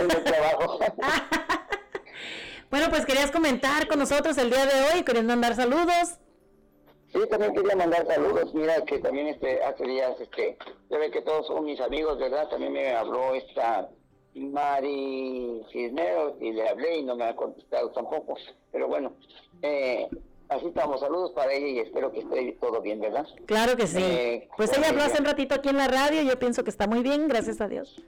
en 0.00 0.10
el 0.10 0.24
trabajo. 0.24 0.78
Bueno, 2.70 2.86
pues 2.88 3.04
querías 3.04 3.32
comentar 3.32 3.88
con 3.88 3.98
nosotros 3.98 4.38
el 4.38 4.48
día 4.48 4.64
de 4.64 4.82
hoy, 4.84 5.02
queriendo 5.02 5.32
mandar 5.32 5.56
saludos. 5.56 6.20
Sí, 7.12 7.18
también 7.28 7.52
quería 7.52 7.74
mandar 7.74 8.06
saludos. 8.06 8.54
Mira 8.54 8.84
que 8.84 9.00
también 9.00 9.26
este, 9.26 9.60
hace 9.64 9.82
días, 9.82 10.12
este, 10.20 10.56
ya 10.88 10.98
ve 10.98 11.10
que 11.10 11.22
todos 11.22 11.48
son 11.48 11.64
mis 11.64 11.80
amigos, 11.80 12.20
¿verdad? 12.20 12.48
También 12.48 12.72
me 12.72 12.94
habló 12.94 13.34
esta 13.34 13.88
Mari 14.36 15.66
Cisneros 15.72 16.34
y 16.40 16.52
le 16.52 16.68
hablé 16.68 16.98
y 16.98 17.02
no 17.02 17.16
me 17.16 17.24
ha 17.24 17.34
contestado 17.34 17.90
tampoco. 17.90 18.36
Pero 18.70 18.86
bueno, 18.86 19.14
eh, 19.62 20.08
así 20.50 20.66
estamos. 20.66 21.00
Saludos 21.00 21.32
para 21.32 21.52
ella 21.52 21.66
y 21.66 21.78
espero 21.78 22.12
que 22.12 22.20
esté 22.20 22.52
todo 22.60 22.80
bien, 22.82 23.00
¿verdad? 23.00 23.26
Claro 23.46 23.76
que 23.76 23.86
sí. 23.86 23.98
Eh, 24.02 24.48
pues 24.56 24.76
ella 24.76 24.90
habló 24.90 25.02
hace 25.02 25.18
un 25.20 25.24
ratito 25.26 25.54
aquí 25.54 25.68
en 25.70 25.76
la 25.78 25.88
radio, 25.88 26.22
yo 26.22 26.38
pienso 26.38 26.62
que 26.64 26.70
está 26.70 26.86
muy 26.86 27.00
bien, 27.02 27.28
gracias 27.28 27.60
a 27.60 27.68
Dios. 27.68 28.02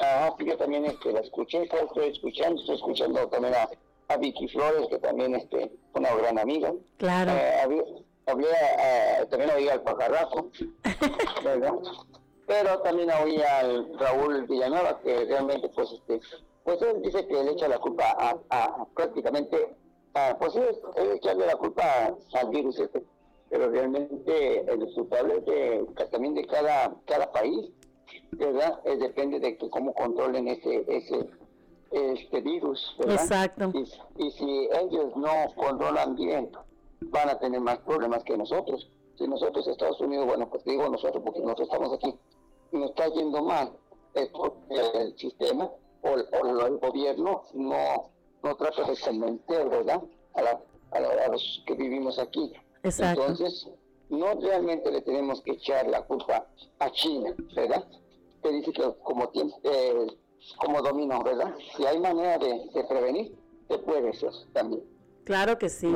Ah, 0.00 0.34
yo 0.38 0.56
también 0.56 0.84
este, 0.86 1.12
la 1.12 1.20
escuché, 1.20 1.66
la 1.66 1.80
estoy 1.80 2.10
escuchando, 2.10 2.60
estoy 2.60 2.76
escuchando 2.76 3.26
también 3.28 3.54
a, 3.54 3.68
a 4.12 4.16
Vicky 4.16 4.48
Flores, 4.48 4.86
que 4.88 4.98
también 4.98 5.34
este, 5.34 5.70
una 5.94 6.14
gran 6.14 6.38
amiga. 6.38 6.72
Claro. 6.98 7.32
Eh, 7.32 7.94
hablé, 8.26 8.46
a- 8.54 9.22
a- 9.22 9.26
también 9.26 9.50
oí 9.56 9.68
al 9.68 9.82
pajarraco, 9.82 10.48
¿verdad? 11.44 11.72
Pero 12.46 12.78
también 12.80 13.10
oí 13.22 13.40
al 13.42 13.96
Raúl 13.98 14.44
Villanueva, 14.46 15.00
que 15.00 15.24
realmente, 15.24 15.68
pues, 15.70 15.92
este, 15.92 16.20
pues 16.64 16.80
él 16.82 17.00
dice 17.02 17.26
que 17.26 17.34
le 17.42 17.52
echa 17.52 17.68
la 17.68 17.78
culpa 17.78 18.04
a, 18.18 18.36
a- 18.50 18.84
prácticamente, 18.94 19.74
a, 20.14 20.36
pues 20.38 20.52
sí, 20.52 20.60
él 20.96 21.12
echarle 21.12 21.46
la 21.46 21.56
culpa 21.56 22.16
al 22.32 22.48
virus 22.50 22.78
este, 22.78 23.04
pero 23.48 23.68
realmente 23.70 24.60
el 24.60 24.92
culpable 24.94 25.38
es 25.38 25.44
de, 25.44 25.86
también 26.10 26.34
de 26.34 26.46
cada, 26.46 26.94
cada 27.04 27.30
país, 27.32 27.70
¿verdad? 28.32 28.80
Eh, 28.84 28.96
depende 28.96 29.40
de 29.40 29.56
que 29.56 29.68
cómo 29.68 29.92
controlen 29.92 30.48
ese, 30.48 30.84
ese, 30.88 31.28
este 31.90 32.40
virus, 32.40 32.94
¿verdad? 32.98 33.14
Exacto. 33.16 33.72
Y, 33.74 34.24
y 34.24 34.30
si 34.30 34.68
ellos 34.72 35.16
no 35.16 35.30
controlan 35.56 36.14
bien, 36.14 36.50
van 37.06 37.28
a 37.28 37.38
tener 37.38 37.60
más 37.60 37.78
problemas 37.78 38.22
que 38.24 38.36
nosotros. 38.36 38.88
Si 39.18 39.26
nosotros, 39.26 39.66
Estados 39.66 40.00
Unidos, 40.00 40.26
bueno, 40.26 40.48
pues 40.48 40.64
digo 40.64 40.88
nosotros 40.88 41.22
porque 41.24 41.40
nosotros 41.40 41.68
estamos 41.68 41.92
aquí, 41.92 42.14
y 42.72 42.76
nos 42.78 42.90
está 42.90 43.08
yendo 43.08 43.42
mal, 43.42 43.72
es 44.14 44.28
porque 44.28 44.80
el 44.94 45.18
sistema 45.18 45.70
o, 46.02 46.08
o 46.08 46.66
el 46.66 46.78
gobierno 46.78 47.42
no, 47.54 48.10
no 48.42 48.56
trata 48.56 48.84
de 48.84 48.96
convencer, 48.98 49.68
¿verdad? 49.68 50.00
A, 50.34 50.42
la- 50.42 50.60
a 50.92 51.00
la- 51.00 51.24
a 51.26 51.28
los 51.28 51.62
que 51.66 51.74
vivimos 51.74 52.18
aquí. 52.18 52.52
Exacto. 52.82 53.22
Entonces, 53.22 53.68
no 54.08 54.34
realmente 54.40 54.90
le 54.90 55.02
tenemos 55.02 55.40
que 55.42 55.52
echar 55.52 55.86
la 55.88 56.02
culpa 56.02 56.46
a 56.78 56.90
China, 56.90 57.34
¿verdad? 57.54 57.84
Que 58.42 58.50
dice 58.50 58.72
que 58.72 58.82
como 59.02 59.28
tiempo, 59.28 59.60
eh, 59.64 60.06
como 60.58 60.80
dominó, 60.82 61.22
¿verdad? 61.22 61.54
Si 61.76 61.84
hay 61.84 61.98
manera 61.98 62.38
de, 62.38 62.68
de 62.74 62.84
prevenir, 62.84 63.36
se 63.68 63.78
puede 63.78 64.08
hacer 64.10 64.30
también. 64.52 64.82
Claro 65.24 65.58
que 65.58 65.68
sí. 65.68 65.94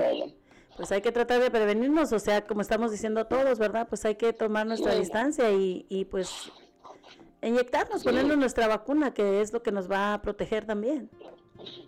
Pues 0.76 0.92
hay 0.92 1.00
que 1.00 1.12
tratar 1.12 1.40
de 1.40 1.50
prevenirnos, 1.50 2.12
o 2.12 2.18
sea, 2.18 2.46
como 2.46 2.60
estamos 2.60 2.90
diciendo 2.90 3.26
todos, 3.26 3.58
¿verdad? 3.58 3.88
Pues 3.88 4.04
hay 4.04 4.16
que 4.16 4.32
tomar 4.32 4.66
nuestra 4.66 4.92
Sí. 4.92 4.98
distancia 5.00 5.50
y, 5.52 5.86
y 5.88 6.04
pues 6.04 6.50
inyectarnos, 7.42 8.00
Sí. 8.02 8.08
ponernos 8.08 8.36
nuestra 8.36 8.68
vacuna, 8.68 9.12
que 9.14 9.40
es 9.40 9.52
lo 9.52 9.62
que 9.62 9.72
nos 9.72 9.90
va 9.90 10.14
a 10.14 10.22
proteger 10.22 10.66
también. 10.66 11.10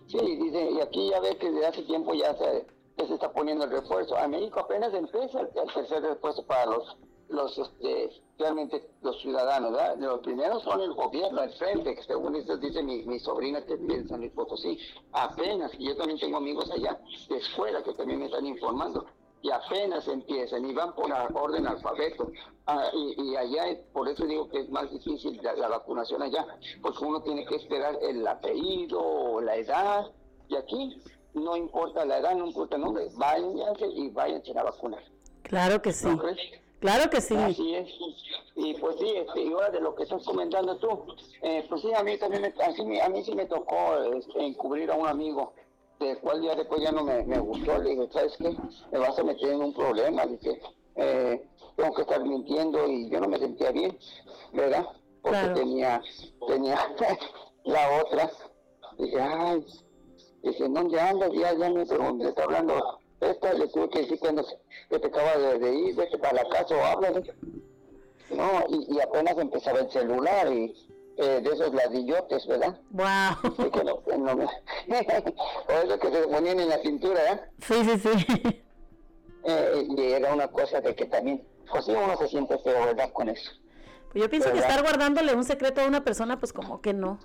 Sí, 0.07 0.17
dice, 0.17 0.71
y 0.71 0.79
aquí 0.79 1.09
ya 1.09 1.19
ve 1.19 1.37
que 1.37 1.51
desde 1.51 1.67
hace 1.67 1.83
tiempo 1.83 2.13
ya 2.13 2.35
se, 2.35 2.65
está 3.13 3.31
poniendo 3.31 3.65
el 3.65 3.71
refuerzo. 3.71 4.17
A 4.17 4.27
México 4.27 4.59
apenas 4.59 4.93
empieza 4.93 5.41
el, 5.41 5.49
el 5.55 5.73
tercer 5.73 6.01
refuerzo 6.01 6.45
para 6.45 6.65
los 6.65 6.97
los, 7.29 7.57
este, 7.57 8.21
realmente 8.37 8.89
los 9.01 9.19
ciudadanos. 9.21 9.73
Los 9.99 10.19
primeros 10.21 10.63
son 10.63 10.81
el 10.81 10.93
gobierno, 10.93 11.41
el 11.43 11.51
frente, 11.53 11.95
que 11.95 12.03
según 12.03 12.35
eso 12.35 12.57
dice 12.57 12.83
mi, 12.83 13.03
mi 13.03 13.19
sobrina 13.19 13.65
que 13.65 13.75
vive 13.75 13.95
en 13.95 14.07
San 14.07 14.19
Luis 14.19 14.31
Potosí, 14.31 14.77
apenas, 15.11 15.71
y 15.77 15.87
yo 15.87 15.97
también 15.97 16.19
tengo 16.19 16.37
amigos 16.37 16.69
allá 16.71 16.99
de 17.29 17.37
escuela 17.37 17.83
que 17.83 17.93
también 17.93 18.19
me 18.19 18.25
están 18.25 18.45
informando, 18.45 19.05
y 19.41 19.51
apenas 19.51 20.07
empiezan 20.07 20.65
y 20.69 20.73
van 20.73 20.93
por 20.95 21.11
orden 21.33 21.67
alfabeto. 21.67 22.31
Ah, 22.65 22.89
y, 22.93 23.31
y 23.31 23.35
allá, 23.35 23.79
por 23.93 24.09
eso 24.09 24.25
digo 24.25 24.49
que 24.49 24.59
es 24.59 24.69
más 24.69 24.91
difícil 24.91 25.39
la, 25.41 25.53
la 25.53 25.69
vacunación 25.69 26.21
allá, 26.21 26.45
porque 26.81 27.05
uno 27.05 27.21
tiene 27.21 27.45
que 27.45 27.55
esperar 27.55 27.97
el 28.01 28.27
apellido 28.27 28.99
o 28.99 29.41
la 29.41 29.55
edad, 29.55 30.07
y 30.49 30.55
aquí 30.55 31.01
no 31.33 31.55
importa 31.55 32.05
la 32.05 32.17
edad, 32.17 32.35
no 32.35 32.47
importa 32.47 32.75
el 32.75 32.81
nombre, 32.81 33.07
váyanse 33.15 33.87
y 33.87 34.09
váyanse 34.09 34.57
a 34.57 34.63
vacunar. 34.63 35.03
Claro 35.43 35.81
que 35.81 35.93
sí. 35.93 36.09
Claro 36.79 37.09
que 37.09 37.21
sí. 37.21 37.35
Así 37.35 37.73
es. 37.73 37.89
Y 38.55 38.73
pues 38.75 38.97
sí, 38.99 39.09
este, 39.15 39.41
y 39.43 39.53
ahora 39.53 39.69
de 39.69 39.81
lo 39.81 39.95
que 39.95 40.03
estás 40.03 40.23
comentando 40.23 40.77
tú, 40.77 41.05
eh, 41.41 41.65
pues 41.69 41.81
sí, 41.81 41.93
a 41.93 42.03
mí 42.03 42.17
también, 42.17 42.41
me, 42.41 42.63
así 42.63 42.99
a 42.99 43.09
mí 43.09 43.23
sí 43.23 43.33
me 43.33 43.45
tocó 43.45 43.95
este, 44.15 44.45
encubrir 44.45 44.91
a 44.91 44.95
un 44.95 45.07
amigo, 45.07 45.53
del 45.99 46.17
cual 46.19 46.41
ya 46.41 46.55
después 46.55 46.81
ya 46.81 46.91
no 46.91 47.03
me, 47.03 47.23
me 47.23 47.39
gustó, 47.39 47.77
le 47.79 47.89
dije, 47.91 48.07
¿sabes 48.13 48.35
qué? 48.37 48.55
Me 48.91 48.99
vas 48.99 49.17
a 49.17 49.23
meter 49.23 49.49
en 49.49 49.61
un 49.61 49.73
problema, 49.73 50.25
dije, 50.25 50.61
eh, 50.95 51.47
tengo 51.75 51.93
que 51.95 52.01
estar 52.01 52.23
mintiendo 52.23 52.87
y 52.87 53.09
yo 53.09 53.19
no 53.19 53.27
me 53.27 53.37
sentía 53.39 53.71
bien, 53.71 53.97
¿verdad? 54.53 54.85
Porque 55.21 55.39
Claro. 55.39 55.53
tenía, 55.55 56.01
tenía 56.47 56.95
la 57.63 58.01
otra, 58.01 58.31
dije, 58.97 59.21
ay, 59.21 59.65
dije, 60.43 60.67
¿dónde 60.69 60.99
andas? 60.99 61.31
Ya, 61.33 61.53
ya 61.53 61.69
me 61.69 61.85
pregunté, 61.85 62.29
está 62.29 62.43
hablando 62.43 62.99
esta, 63.19 63.53
le 63.53 63.67
tuve 63.69 63.89
que 63.89 63.99
decir 63.99 64.19
cuando 64.19 64.45
que 64.89 64.99
te 64.99 65.07
acaba 65.07 65.35
de, 65.37 65.59
de 65.59 65.75
ir, 65.75 65.95
vete 65.95 66.17
para 66.19 66.43
la 66.43 66.49
casa 66.49 66.75
o 66.75 66.81
háblale. 66.83 67.33
No, 68.29 68.63
y, 68.69 68.95
y 68.95 68.99
apenas 68.99 69.37
empezaba 69.37 69.79
el 69.79 69.89
celular 69.89 70.51
y 70.51 70.75
eh, 71.17 71.41
de 71.43 71.49
esos 71.53 71.73
ladrillotes, 71.73 72.45
¿verdad? 72.47 72.79
Wow. 72.91 73.53
Sí, 73.57 73.69
que 73.71 73.83
no- 73.83 74.03
que 74.03 74.17
no 74.17 74.33
o 75.67 75.71
eso 75.71 75.99
que 75.99 76.11
se 76.11 76.27
ponían 76.27 76.59
en 76.59 76.69
la 76.69 76.77
cintura, 76.79 77.31
¿eh? 77.33 77.41
Sí, 77.59 77.73
sí, 77.83 77.97
sí. 77.99 78.63
Eh, 79.43 79.87
y 79.97 80.01
era 80.11 80.33
una 80.33 80.47
cosa 80.49 80.81
de 80.81 80.95
que 80.95 81.05
también, 81.05 81.43
pues 81.71 81.85
sí, 81.85 81.91
uno 81.91 82.17
se 82.17 82.27
siente 82.27 82.57
feo, 82.59 82.85
¿verdad? 82.85 83.11
Con 83.13 83.29
eso. 83.29 83.51
Pues 84.11 84.23
yo 84.23 84.29
pienso 84.29 84.51
que 84.51 84.59
estar 84.59 84.81
guardándole 84.81 85.33
un 85.35 85.43
secreto 85.43 85.81
a 85.81 85.85
una 85.87 86.03
persona, 86.03 86.37
pues 86.39 86.53
como 86.53 86.81
que 86.81 86.93
no. 86.93 87.19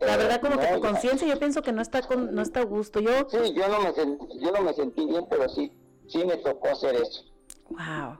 La 0.00 0.14
Eh, 0.14 0.16
verdad, 0.16 0.40
como 0.40 0.58
que 0.58 0.66
no, 0.70 0.76
tu 0.78 0.82
ya. 0.82 0.90
conciencia, 0.90 1.26
yo 1.28 1.38
pienso 1.38 1.60
que 1.62 1.72
no 1.72 1.82
está 1.82 2.02
con, 2.02 2.34
no 2.34 2.40
está 2.42 2.60
a 2.60 2.64
gusto. 2.64 3.00
Yo, 3.00 3.10
Sí, 3.28 3.52
yo 3.54 3.68
no 3.68 3.80
me 3.80 3.92
sentí, 3.92 4.26
yo 4.40 4.52
no 4.52 4.60
me 4.62 4.72
sentí 4.72 5.04
bien, 5.06 5.26
pero 5.28 5.48
sí, 5.48 5.72
sí 6.06 6.24
me 6.24 6.36
tocó 6.36 6.68
hacer 6.68 6.94
eso. 6.96 7.24
wow. 7.70 8.16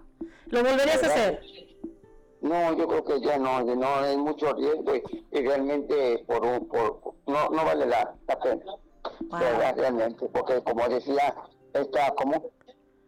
¿Lo 0.46 0.62
volverías 0.64 1.02
a 1.02 1.06
hacer? 1.06 1.40
No, 2.40 2.72
yo 2.76 2.86
creo 2.86 3.04
que 3.04 3.20
ya 3.20 3.36
no, 3.38 3.62
no 3.62 3.94
hay 3.96 4.16
mucho 4.16 4.52
riesgo 4.54 4.94
y, 4.94 5.26
y 5.32 5.46
realmente 5.46 6.22
por, 6.26 6.44
un- 6.44 6.68
por 6.68 7.00
no, 7.26 7.48
no 7.50 7.64
vale 7.64 7.86
la, 7.86 8.14
la 8.28 8.38
pena, 8.38 8.64
¿verdad? 9.30 9.74
Realmente, 9.76 10.26
porque 10.28 10.62
como 10.62 10.88
decía, 10.88 11.34
está 11.74 12.14
como 12.14 12.50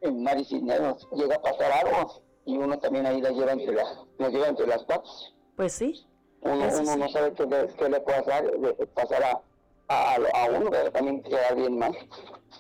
en 0.01 0.23
Mari 0.23 0.45
Cisneros, 0.45 1.07
llega 1.13 1.37
a 1.37 1.43
pasar 1.43 1.71
algo 1.73 2.23
y 2.45 2.57
uno 2.57 2.79
también 2.79 3.07
ahí 3.07 3.21
la 3.21 3.31
lleva 3.31 3.53
entre 3.53 3.75
las, 3.75 3.99
la 4.19 4.29
lleva 4.31 4.49
entre 4.49 4.67
las 4.67 4.83
patas. 4.85 5.33
Pues 5.57 5.73
sí. 5.75 6.05
Uno, 6.43 6.55
uno 6.69 6.93
sí. 6.95 6.99
no 6.99 7.09
sabe 7.11 7.33
qué 7.35 7.47
le, 7.47 7.67
qué 7.69 7.89
le 7.89 8.01
puede 8.01 8.23
pasar, 8.23 8.45
le- 8.45 8.75
pasar 8.89 9.23
a, 9.25 10.17
uno, 10.57 10.71
pero 10.71 10.91
también 10.91 11.23
queda 11.23 11.53
bien 11.55 11.79
mal. 11.79 11.93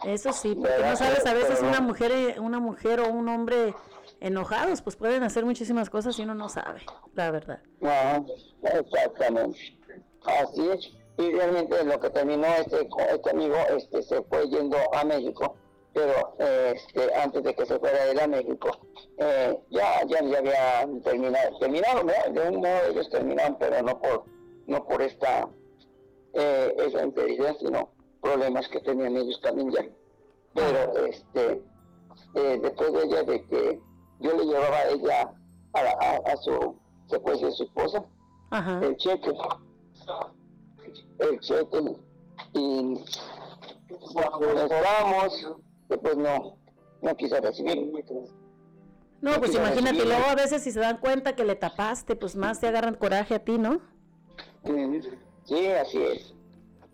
Eso 0.05 0.33
sí, 0.33 0.55
porque 0.55 0.69
¿Verdad? 0.71 0.91
no 0.91 0.97
sabes, 0.97 1.27
a 1.27 1.35
veces 1.35 1.61
una 1.63 1.81
mujer, 1.81 2.13
eh, 2.13 2.41
una 2.41 2.61
mujer 2.61 3.01
o 3.01 3.09
un 3.09 3.29
hombre 3.29 3.75
enojados, 4.21 4.83
pues 4.83 4.97
pueden 4.97 5.23
hacer 5.23 5.45
muchísimas 5.45 5.91
cosas 5.91 6.19
y 6.19 6.23
uno 6.23 6.35
no 6.35 6.49
sabe, 6.49 6.81
la 7.15 7.31
verdad. 7.31 7.61
Ajá, 7.83 8.23
exactamente. 8.63 9.59
Así 10.25 10.69
es. 10.69 10.93
Y 11.19 11.33
realmente 11.33 11.85
lo 11.85 12.01
que 12.01 12.11
terminó 12.11 12.47
este, 12.47 12.89
este 13.13 13.31
amigo 13.31 13.57
este, 13.77 14.03
se 14.03 14.23
fue 14.23 14.49
yendo 14.49 14.77
a 14.95 15.05
México, 15.05 15.57
pero 15.93 16.35
este, 16.39 17.15
antes 17.15 17.43
de 17.43 17.55
que 17.55 17.67
se 17.67 17.79
fuera 17.79 18.05
él 18.07 18.21
a 18.21 18.27
México, 18.27 18.71
eh, 19.19 19.59
ya, 19.71 20.05
ya, 20.07 20.23
ya 20.23 20.39
había 20.39 21.03
terminado, 21.03 21.59
terminaron, 21.59 22.07
¿verdad? 22.07 22.31
de 22.31 22.49
un 22.49 22.57
modo 22.57 22.87
ellos 22.91 23.11
terminaron, 23.11 23.57
pero 23.59 23.83
no 23.83 24.01
por, 24.01 24.25
no 24.67 24.85
por 24.87 25.03
esta 25.03 25.49
eh, 26.33 26.75
esa 26.87 27.05
integridad, 27.05 27.57
sino 27.59 27.91
problemas 28.21 28.69
que 28.69 28.81
tenían 28.81 29.17
ellos 29.17 29.41
también 29.43 29.71
ya. 29.73 29.85
Pero 30.55 31.07
este, 31.07 31.63
eh, 32.35 32.61
después 32.63 32.93
de 32.93 33.03
ella, 33.05 33.23
de 33.25 33.45
que 33.47 33.81
yo 34.21 34.37
le 34.37 34.45
llevaba 34.45 34.77
a 34.77 34.89
ella 34.89 35.33
a, 35.73 35.81
a, 35.81 36.33
a 36.33 36.37
su, 36.39 36.77
se 37.09 37.19
puede 37.21 37.39
decir 37.39 37.53
su 37.53 37.63
esposa, 37.65 38.05
el 38.83 38.97
cheque, 38.97 39.33
el 41.19 41.41
cheque, 41.41 41.97
y 42.55 42.95
cuando 44.13 44.55
le 44.55 44.69
dábamos, 44.69 45.49
después 45.89 46.17
no, 46.17 46.57
no 47.03 47.17
quiso 47.17 47.41
recibir. 47.41 47.91
No, 49.21 49.39
pues 49.39 49.55
imagínate, 49.55 49.99
recibir. 49.99 50.07
luego 50.07 50.25
a 50.31 50.35
veces 50.35 50.63
si 50.63 50.71
se 50.73 50.81
dan 50.81 50.99
cuenta 50.99 51.35
que 51.37 51.45
le 51.45 51.55
tapaste, 51.55 52.17
pues 52.17 52.37
más 52.37 52.61
te 52.61 52.69
agarran 52.69 52.95
coraje 52.95 53.35
a 53.35 53.45
ti, 53.45 53.59
¿no? 53.59 53.81
Sí, 55.45 55.67
así 55.69 56.03
es. 56.03 56.35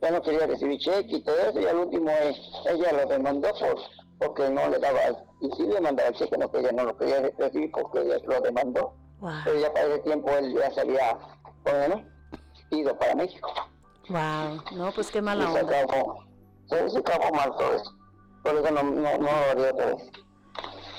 Ya 0.03 0.11
no 0.11 0.23
quería 0.23 0.47
recibir 0.47 0.78
cheque 0.78 1.16
y 1.16 1.23
todo 1.23 1.36
eso, 1.36 1.61
y 1.61 1.66
al 1.66 1.77
último 1.77 2.11
eh, 2.11 2.36
ella 2.70 2.93
lo 2.93 3.07
demandó 3.07 3.48
por, 3.55 3.77
porque 4.18 4.48
no 4.51 4.68
le 4.68 4.78
daba, 4.78 5.01
y 5.40 5.51
sí 5.56 5.66
le 5.66 5.80
mandaba 5.80 6.09
el 6.09 6.14
cheque, 6.14 6.36
no 6.38 6.51
que 6.51 6.60
ella 6.60 6.72
no 6.72 6.84
lo 6.84 6.97
quería 6.97 7.20
recibir 7.38 7.70
porque 7.70 8.01
ella 8.02 8.16
lo 8.26 8.40
demandó. 8.40 8.94
Pero 9.44 9.59
ya 9.59 9.72
para 9.72 9.86
ese 9.86 9.98
tiempo 10.01 10.30
él 10.30 10.55
ya 10.55 10.70
se 10.72 10.80
había, 10.82 11.18
bueno, 11.64 12.05
ido 12.70 12.98
para 12.98 13.14
México. 13.14 13.51
Wow, 14.09 14.62
no, 14.76 14.93
pues 14.93 15.10
qué 15.10 15.20
mala 15.20 15.51
se 15.52 15.60
onda. 15.60 15.80
acabó, 15.80 16.24
se, 16.68 16.90
se 16.90 16.98
acabó 16.98 17.34
mal 17.34 17.51
todo 17.56 17.72
eso. 17.74 17.97
Por 18.43 18.55
eso 18.55 18.70
no, 18.70 18.82
no, 18.82 19.18
no 19.18 19.18
lo 19.18 19.51
haría 19.51 19.70
otra 19.72 19.86
vez. 19.86 20.10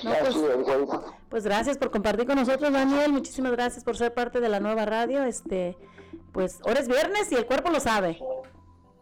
No, 0.03 0.11
Ya 0.13 0.19
pues-. 0.19 0.35
Pues 1.29 1.43
gracias 1.45 1.77
por 1.77 1.91
compartir 1.91 2.27
con 2.27 2.35
nosotros, 2.35 2.71
Daniel. 2.71 3.11
Muchísimas 3.11 3.51
gracias 3.53 3.83
por 3.83 3.97
ser 3.97 4.13
parte 4.13 4.39
de 4.39 4.49
la 4.49 4.59
nueva 4.59 4.85
radio. 4.85 5.23
Este, 5.23 5.77
pues 6.33 6.59
ahora 6.65 6.79
es 6.79 6.87
viernes 6.87 7.31
y 7.31 7.35
el 7.35 7.45
cuerpo 7.45 7.69
lo 7.71 7.79
sabe. 7.79 8.19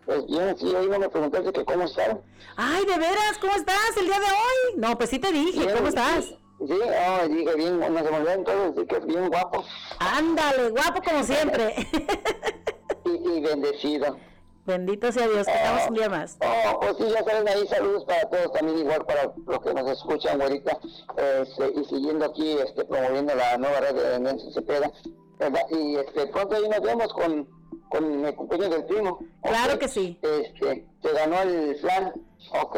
Pues 0.05 0.25
bien, 0.27 0.55
sí, 0.57 0.75
ahí 0.75 0.87
me 0.87 1.09
preguntaste 1.09 1.51
que 1.51 1.65
cómo 1.65 1.83
estaba. 1.83 2.19
Ay, 2.57 2.85
de 2.85 2.97
veras, 2.97 3.37
¿cómo 3.41 3.53
estás 3.53 3.97
el 3.97 4.05
día 4.05 4.19
de 4.19 4.25
hoy? 4.25 4.77
No, 4.77 4.97
pues 4.97 5.09
sí 5.09 5.19
te 5.19 5.31
dije, 5.31 5.59
Bien, 5.59 5.75
¿cómo 5.75 5.87
estás? 5.87 6.25
Sí, 6.25 6.37
oh, 6.69 7.27
dije 7.27 7.55
bien, 7.55 7.79
no 7.79 7.85
se 7.85 7.91
me 7.91 8.17
olvidó 8.17 8.31
entonces 8.31 8.75
decir 8.75 8.87
que 8.87 8.95
es 8.95 9.05
bien 9.05 9.27
guapo 9.27 9.65
Ándale, 9.99 10.69
guapo 10.69 11.01
como 11.03 11.23
siempre. 11.23 11.75
y, 13.05 13.09
y 13.09 13.41
bendecido. 13.41 14.17
Bendito 14.65 15.11
sea 15.11 15.27
Dios, 15.27 15.45
que 15.45 15.53
estamos 15.53 15.87
un 15.89 15.93
día 15.93 16.09
más. 16.09 16.37
Oh, 16.41 16.79
pues 16.79 16.97
sí, 16.97 17.03
ya 17.13 17.23
saben 17.23 17.47
ahí, 17.47 17.67
saludos 17.67 18.03
para 18.05 18.27
todos, 18.29 18.51
también 18.51 18.79
igual 18.79 19.05
para 19.05 19.31
los 19.45 19.59
que 19.59 19.73
nos 19.75 19.91
escuchan 19.91 20.41
ahorita, 20.41 20.79
este, 21.17 21.71
y 21.79 21.85
siguiendo 21.85 22.25
aquí, 22.25 22.57
este, 22.57 22.83
promoviendo 22.85 23.35
la 23.35 23.57
nueva 23.59 23.79
red 23.81 23.93
de 23.95 24.19
Nelson 24.19 24.53
Cepeda, 24.53 24.91
¿verdad? 25.39 25.61
Y 25.69 25.95
este, 25.95 26.27
pronto 26.27 26.55
ahí 26.55 26.67
nos 26.69 26.81
vemos 26.81 27.13
con, 27.13 27.49
con 27.89 28.25
el 28.25 28.35
cumpleaños 28.35 28.69
del 28.71 28.85
primo. 28.85 29.19
Claro 29.43 29.77
que 29.79 29.87
sí. 29.87 30.19
Este, 30.21 30.87
se 31.01 31.11
ganó 31.13 31.41
el 31.41 31.75
flan, 31.81 32.13
ok. 32.61 32.77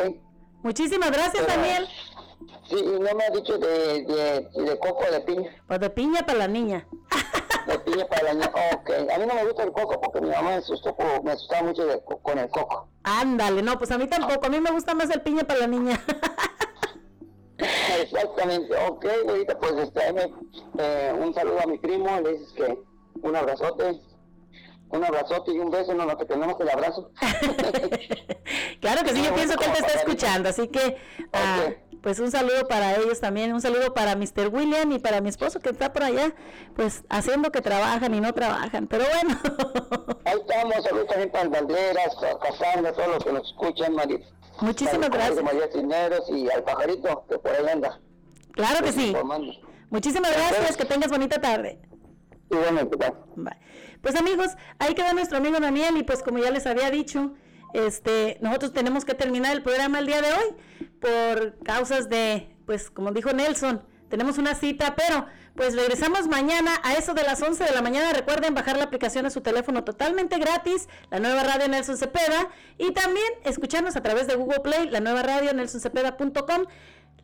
Muchísimas 0.63 1.11
gracias, 1.11 1.45
Pero- 1.45 1.61
Daniel. 1.61 1.87
Sí, 2.69 2.75
y 2.75 2.99
no 2.99 3.15
me 3.15 3.23
ha 3.23 3.29
dicho 3.31 3.57
de, 3.57 4.03
de, 4.03 4.63
de 4.63 4.79
coco 4.79 5.03
o 5.07 5.11
de 5.11 5.21
piña. 5.21 5.49
Pues 5.67 5.79
de 5.79 5.89
piña 5.89 6.25
para 6.25 6.39
la 6.39 6.47
niña. 6.47 6.85
De 7.65 7.79
piña 7.79 8.05
para 8.07 8.23
la 8.23 8.33
niña, 8.33 8.51
ok. 8.75 8.89
A 9.13 9.17
mí 9.17 9.25
no 9.25 9.33
me 9.33 9.45
gusta 9.45 9.63
el 9.63 9.71
coco 9.71 9.99
porque 10.01 10.21
mi 10.21 10.29
mamá 10.29 10.49
me 10.49 10.55
asustó, 10.55 10.95
me 11.23 11.31
asustaba 11.31 11.63
mucho 11.63 11.85
de 11.85 11.99
co- 12.03 12.19
con 12.19 12.37
el 12.37 12.49
coco. 12.49 12.89
Ándale, 13.03 13.61
no, 13.63 13.77
pues 13.77 13.89
a 13.91 13.97
mí 13.97 14.07
tampoco. 14.07 14.45
A 14.45 14.49
mí 14.49 14.59
me 14.61 14.71
gusta 14.71 14.93
más 14.93 15.09
el 15.09 15.21
piña 15.21 15.43
para 15.45 15.61
la 15.61 15.67
niña. 15.67 15.99
Exactamente, 18.01 18.75
ok, 18.87 19.05
ahorita 19.27 19.57
pues 19.59 19.73
este, 19.77 20.31
eh, 20.77 21.13
un 21.19 21.33
saludo 21.33 21.59
a 21.61 21.65
mi 21.67 21.77
primo, 21.79 22.19
le 22.21 22.33
dices 22.33 22.53
que 22.53 22.77
un 23.21 23.35
abrazote, 23.35 23.99
un 24.89 25.03
abrazote 25.03 25.53
y 25.53 25.59
un 25.59 25.71
beso, 25.71 25.93
no, 25.93 26.05
no, 26.05 26.17
que 26.17 26.25
tenemos 26.25 26.59
el 26.59 26.69
abrazo. 26.69 27.11
Claro 28.79 29.03
que 29.03 29.09
sí, 29.15 29.23
yo 29.23 29.33
pienso 29.33 29.57
que 29.57 29.65
él 29.65 29.71
te 29.71 29.77
está 29.79 29.87
para- 29.87 29.99
escuchando, 30.01 30.49
así 30.49 30.67
que 30.67 30.97
ah, 31.33 31.69
pues 32.01 32.19
un 32.19 32.29
saludo 32.31 32.67
para 32.67 32.95
ellos 32.95 33.19
también, 33.19 33.51
un 33.53 33.59
saludo 33.59 33.93
para 33.93 34.15
Mr. 34.15 34.49
William 34.53 34.91
y 34.91 34.99
para 34.99 35.19
mi 35.19 35.29
esposo 35.29 35.59
que 35.59 35.69
está 35.69 35.91
por 35.91 36.03
allá, 36.03 36.33
pues 36.75 37.03
haciendo 37.09 37.51
que 37.51 37.59
trabajan 37.61 38.13
y 38.13 38.21
no 38.21 38.33
trabajan, 38.33 38.85
pero 38.87 39.03
bueno. 39.11 39.39
Ahí 40.25 40.37
estamos, 40.39 40.83
saludos 40.83 41.07
también 41.07 41.31
para 41.31 41.43
el 41.45 41.49
Valderas, 41.49 42.15
a 42.23 42.39
Casandra, 42.39 42.93
todos 42.93 43.07
los 43.09 43.23
que 43.25 43.33
nos 43.33 43.47
escuchan, 43.49 43.93
María. 43.95 44.19
Muchísimas 44.61 45.09
gracias. 45.09 45.43
María 45.43 45.67
Cisneros 45.71 46.29
y 46.29 46.49
al 46.49 46.63
pajarito, 46.63 47.25
que 47.29 47.37
por 47.37 47.51
ahí 47.51 47.67
anda. 47.67 47.99
Claro 48.51 48.83
que 48.83 48.91
sí. 48.91 49.07
informando. 49.07 49.53
Muchísimas 49.89 50.31
gracias, 50.31 50.75
que 50.75 50.85
tengas 50.85 51.09
bonita 51.09 51.39
tarde. 51.39 51.79
Igualmente. 52.49 52.97
Bye. 53.35 53.57
Pues 54.01 54.15
amigos, 54.15 54.55
ahí 54.79 54.93
queda 54.93 55.13
nuestro 55.13 55.37
amigo 55.37 55.59
Daniel 55.59 55.97
y 55.97 56.03
pues 56.03 56.23
como 56.23 56.39
ya 56.39 56.51
les 56.51 56.65
había 56.65 56.89
dicho, 56.89 57.33
este, 57.73 58.37
nosotros 58.41 58.73
tenemos 58.73 59.05
que 59.05 59.13
terminar 59.13 59.55
el 59.55 59.63
programa 59.63 59.99
el 59.99 60.07
día 60.07 60.21
de 60.21 60.33
hoy 60.33 60.55
por 60.99 61.57
causas 61.63 62.09
de, 62.09 62.55
pues 62.65 62.89
como 62.89 63.11
dijo 63.11 63.31
Nelson, 63.33 63.83
tenemos 64.09 64.37
una 64.37 64.55
cita, 64.55 64.95
pero 64.95 65.25
pues 65.55 65.75
regresamos 65.75 66.27
mañana 66.27 66.71
a 66.83 66.93
eso 66.93 67.13
de 67.13 67.23
las 67.23 67.41
11 67.41 67.63
de 67.63 67.71
la 67.71 67.81
mañana. 67.81 68.13
Recuerden 68.13 68.53
bajar 68.53 68.77
la 68.77 68.83
aplicación 68.83 69.25
a 69.25 69.29
su 69.29 69.41
teléfono 69.41 69.83
totalmente 69.83 70.37
gratis, 70.37 70.87
la 71.09 71.19
nueva 71.19 71.43
radio 71.43 71.67
Nelson 71.67 71.97
Cepeda, 71.97 72.49
y 72.77 72.91
también 72.91 73.27
escucharnos 73.43 73.95
a 73.95 74.01
través 74.01 74.27
de 74.27 74.35
Google 74.35 74.59
Play, 74.59 74.89
la 74.89 74.99
nueva 74.99 75.23
radio 75.23 75.53
nelsoncepeda.com. 75.53 76.65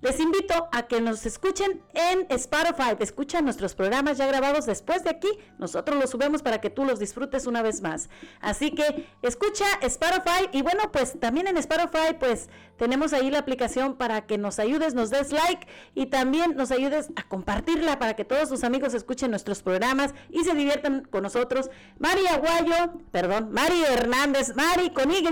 Les 0.04 0.20
invito 0.20 0.68
a 0.74 0.84
que 0.84 1.00
nos 1.00 1.26
escuchen 1.26 1.82
en 1.94 2.26
Spotify. 2.28 2.94
Escuchan 3.00 3.46
nuestros 3.46 3.74
programas 3.74 4.18
ya 4.18 4.28
grabados 4.28 4.66
después 4.66 5.06
de 5.06 5.12
aquí. 5.12 5.30
Nosotros 5.60 5.98
los 5.98 6.10
subimos 6.10 6.42
para 6.42 6.60
que 6.60 6.70
tú 6.70 6.84
los 6.84 7.00
disfrutes 7.00 7.48
una 7.48 7.62
vez 7.62 7.82
más. 7.82 8.10
Así 8.42 8.72
que 8.72 9.08
escucha 9.22 9.64
Spotify 9.82 10.50
y 10.52 10.62
bueno, 10.62 10.92
pues 10.92 11.18
también 11.22 11.48
en 11.48 11.56
Spotify 11.56 12.18
pues 12.20 12.50
tenemos 12.76 13.14
ahí 13.14 13.32
la 13.32 13.40
aplicación 13.40 13.96
para 13.96 14.26
que 14.26 14.38
nos 14.38 14.60
ayudes, 14.60 14.94
nos 14.94 15.10
des 15.10 15.32
like 15.32 15.68
y 15.96 16.08
también 16.08 16.58
nos 16.58 16.72
ayudes 16.72 17.08
a 17.16 17.24
compartirla 17.24 17.98
para 17.98 18.18
que 18.18 18.26
todos 18.26 18.50
tus 18.50 18.66
amigos 18.66 18.94
escuchen 18.94 19.30
nuestros 19.30 19.64
programas 19.64 20.14
y 20.30 20.44
se 20.44 20.54
diviertan 20.54 21.06
con 21.06 21.24
nosotros. 21.24 21.70
Mari 22.00 22.28
Aguayo, 22.28 22.92
perdón, 23.12 23.54
Mari 23.54 23.82
Hernández, 23.86 24.54
Mari 24.54 24.90
con 24.90 25.12
Y 25.12 25.24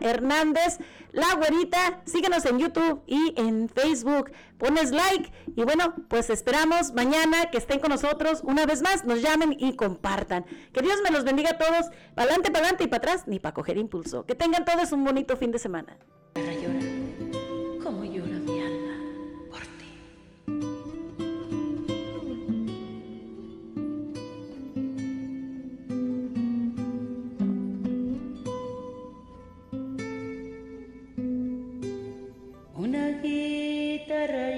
Hernández, 0.00 0.78
la 1.12 1.34
güerita, 1.34 2.02
síguenos 2.04 2.44
en 2.44 2.58
YouTube 2.58 3.02
y 3.06 3.34
en 3.36 3.68
Facebook. 3.68 4.32
Pones 4.58 4.90
like 4.90 5.32
y 5.56 5.64
bueno, 5.64 5.94
pues 6.08 6.30
esperamos 6.30 6.92
mañana 6.92 7.50
que 7.50 7.58
estén 7.58 7.80
con 7.80 7.90
nosotros 7.90 8.42
una 8.44 8.66
vez 8.66 8.82
más, 8.82 9.04
nos 9.04 9.22
llamen 9.22 9.56
y 9.58 9.76
compartan. 9.76 10.44
Que 10.72 10.82
Dios 10.82 10.98
me 11.02 11.10
los 11.10 11.24
bendiga 11.24 11.50
a 11.50 11.58
todos, 11.58 11.86
para 12.14 12.28
adelante, 12.28 12.50
para 12.50 12.64
adelante 12.64 12.84
y 12.84 12.86
para 12.88 12.98
atrás, 12.98 13.26
ni 13.26 13.38
para 13.38 13.54
coger 13.54 13.76
impulso. 13.78 14.26
Que 14.26 14.34
tengan 14.34 14.64
todos 14.64 14.92
un 14.92 15.04
bonito 15.04 15.36
fin 15.36 15.50
de 15.50 15.58
semana. 15.58 15.96
Sharana 34.20 34.49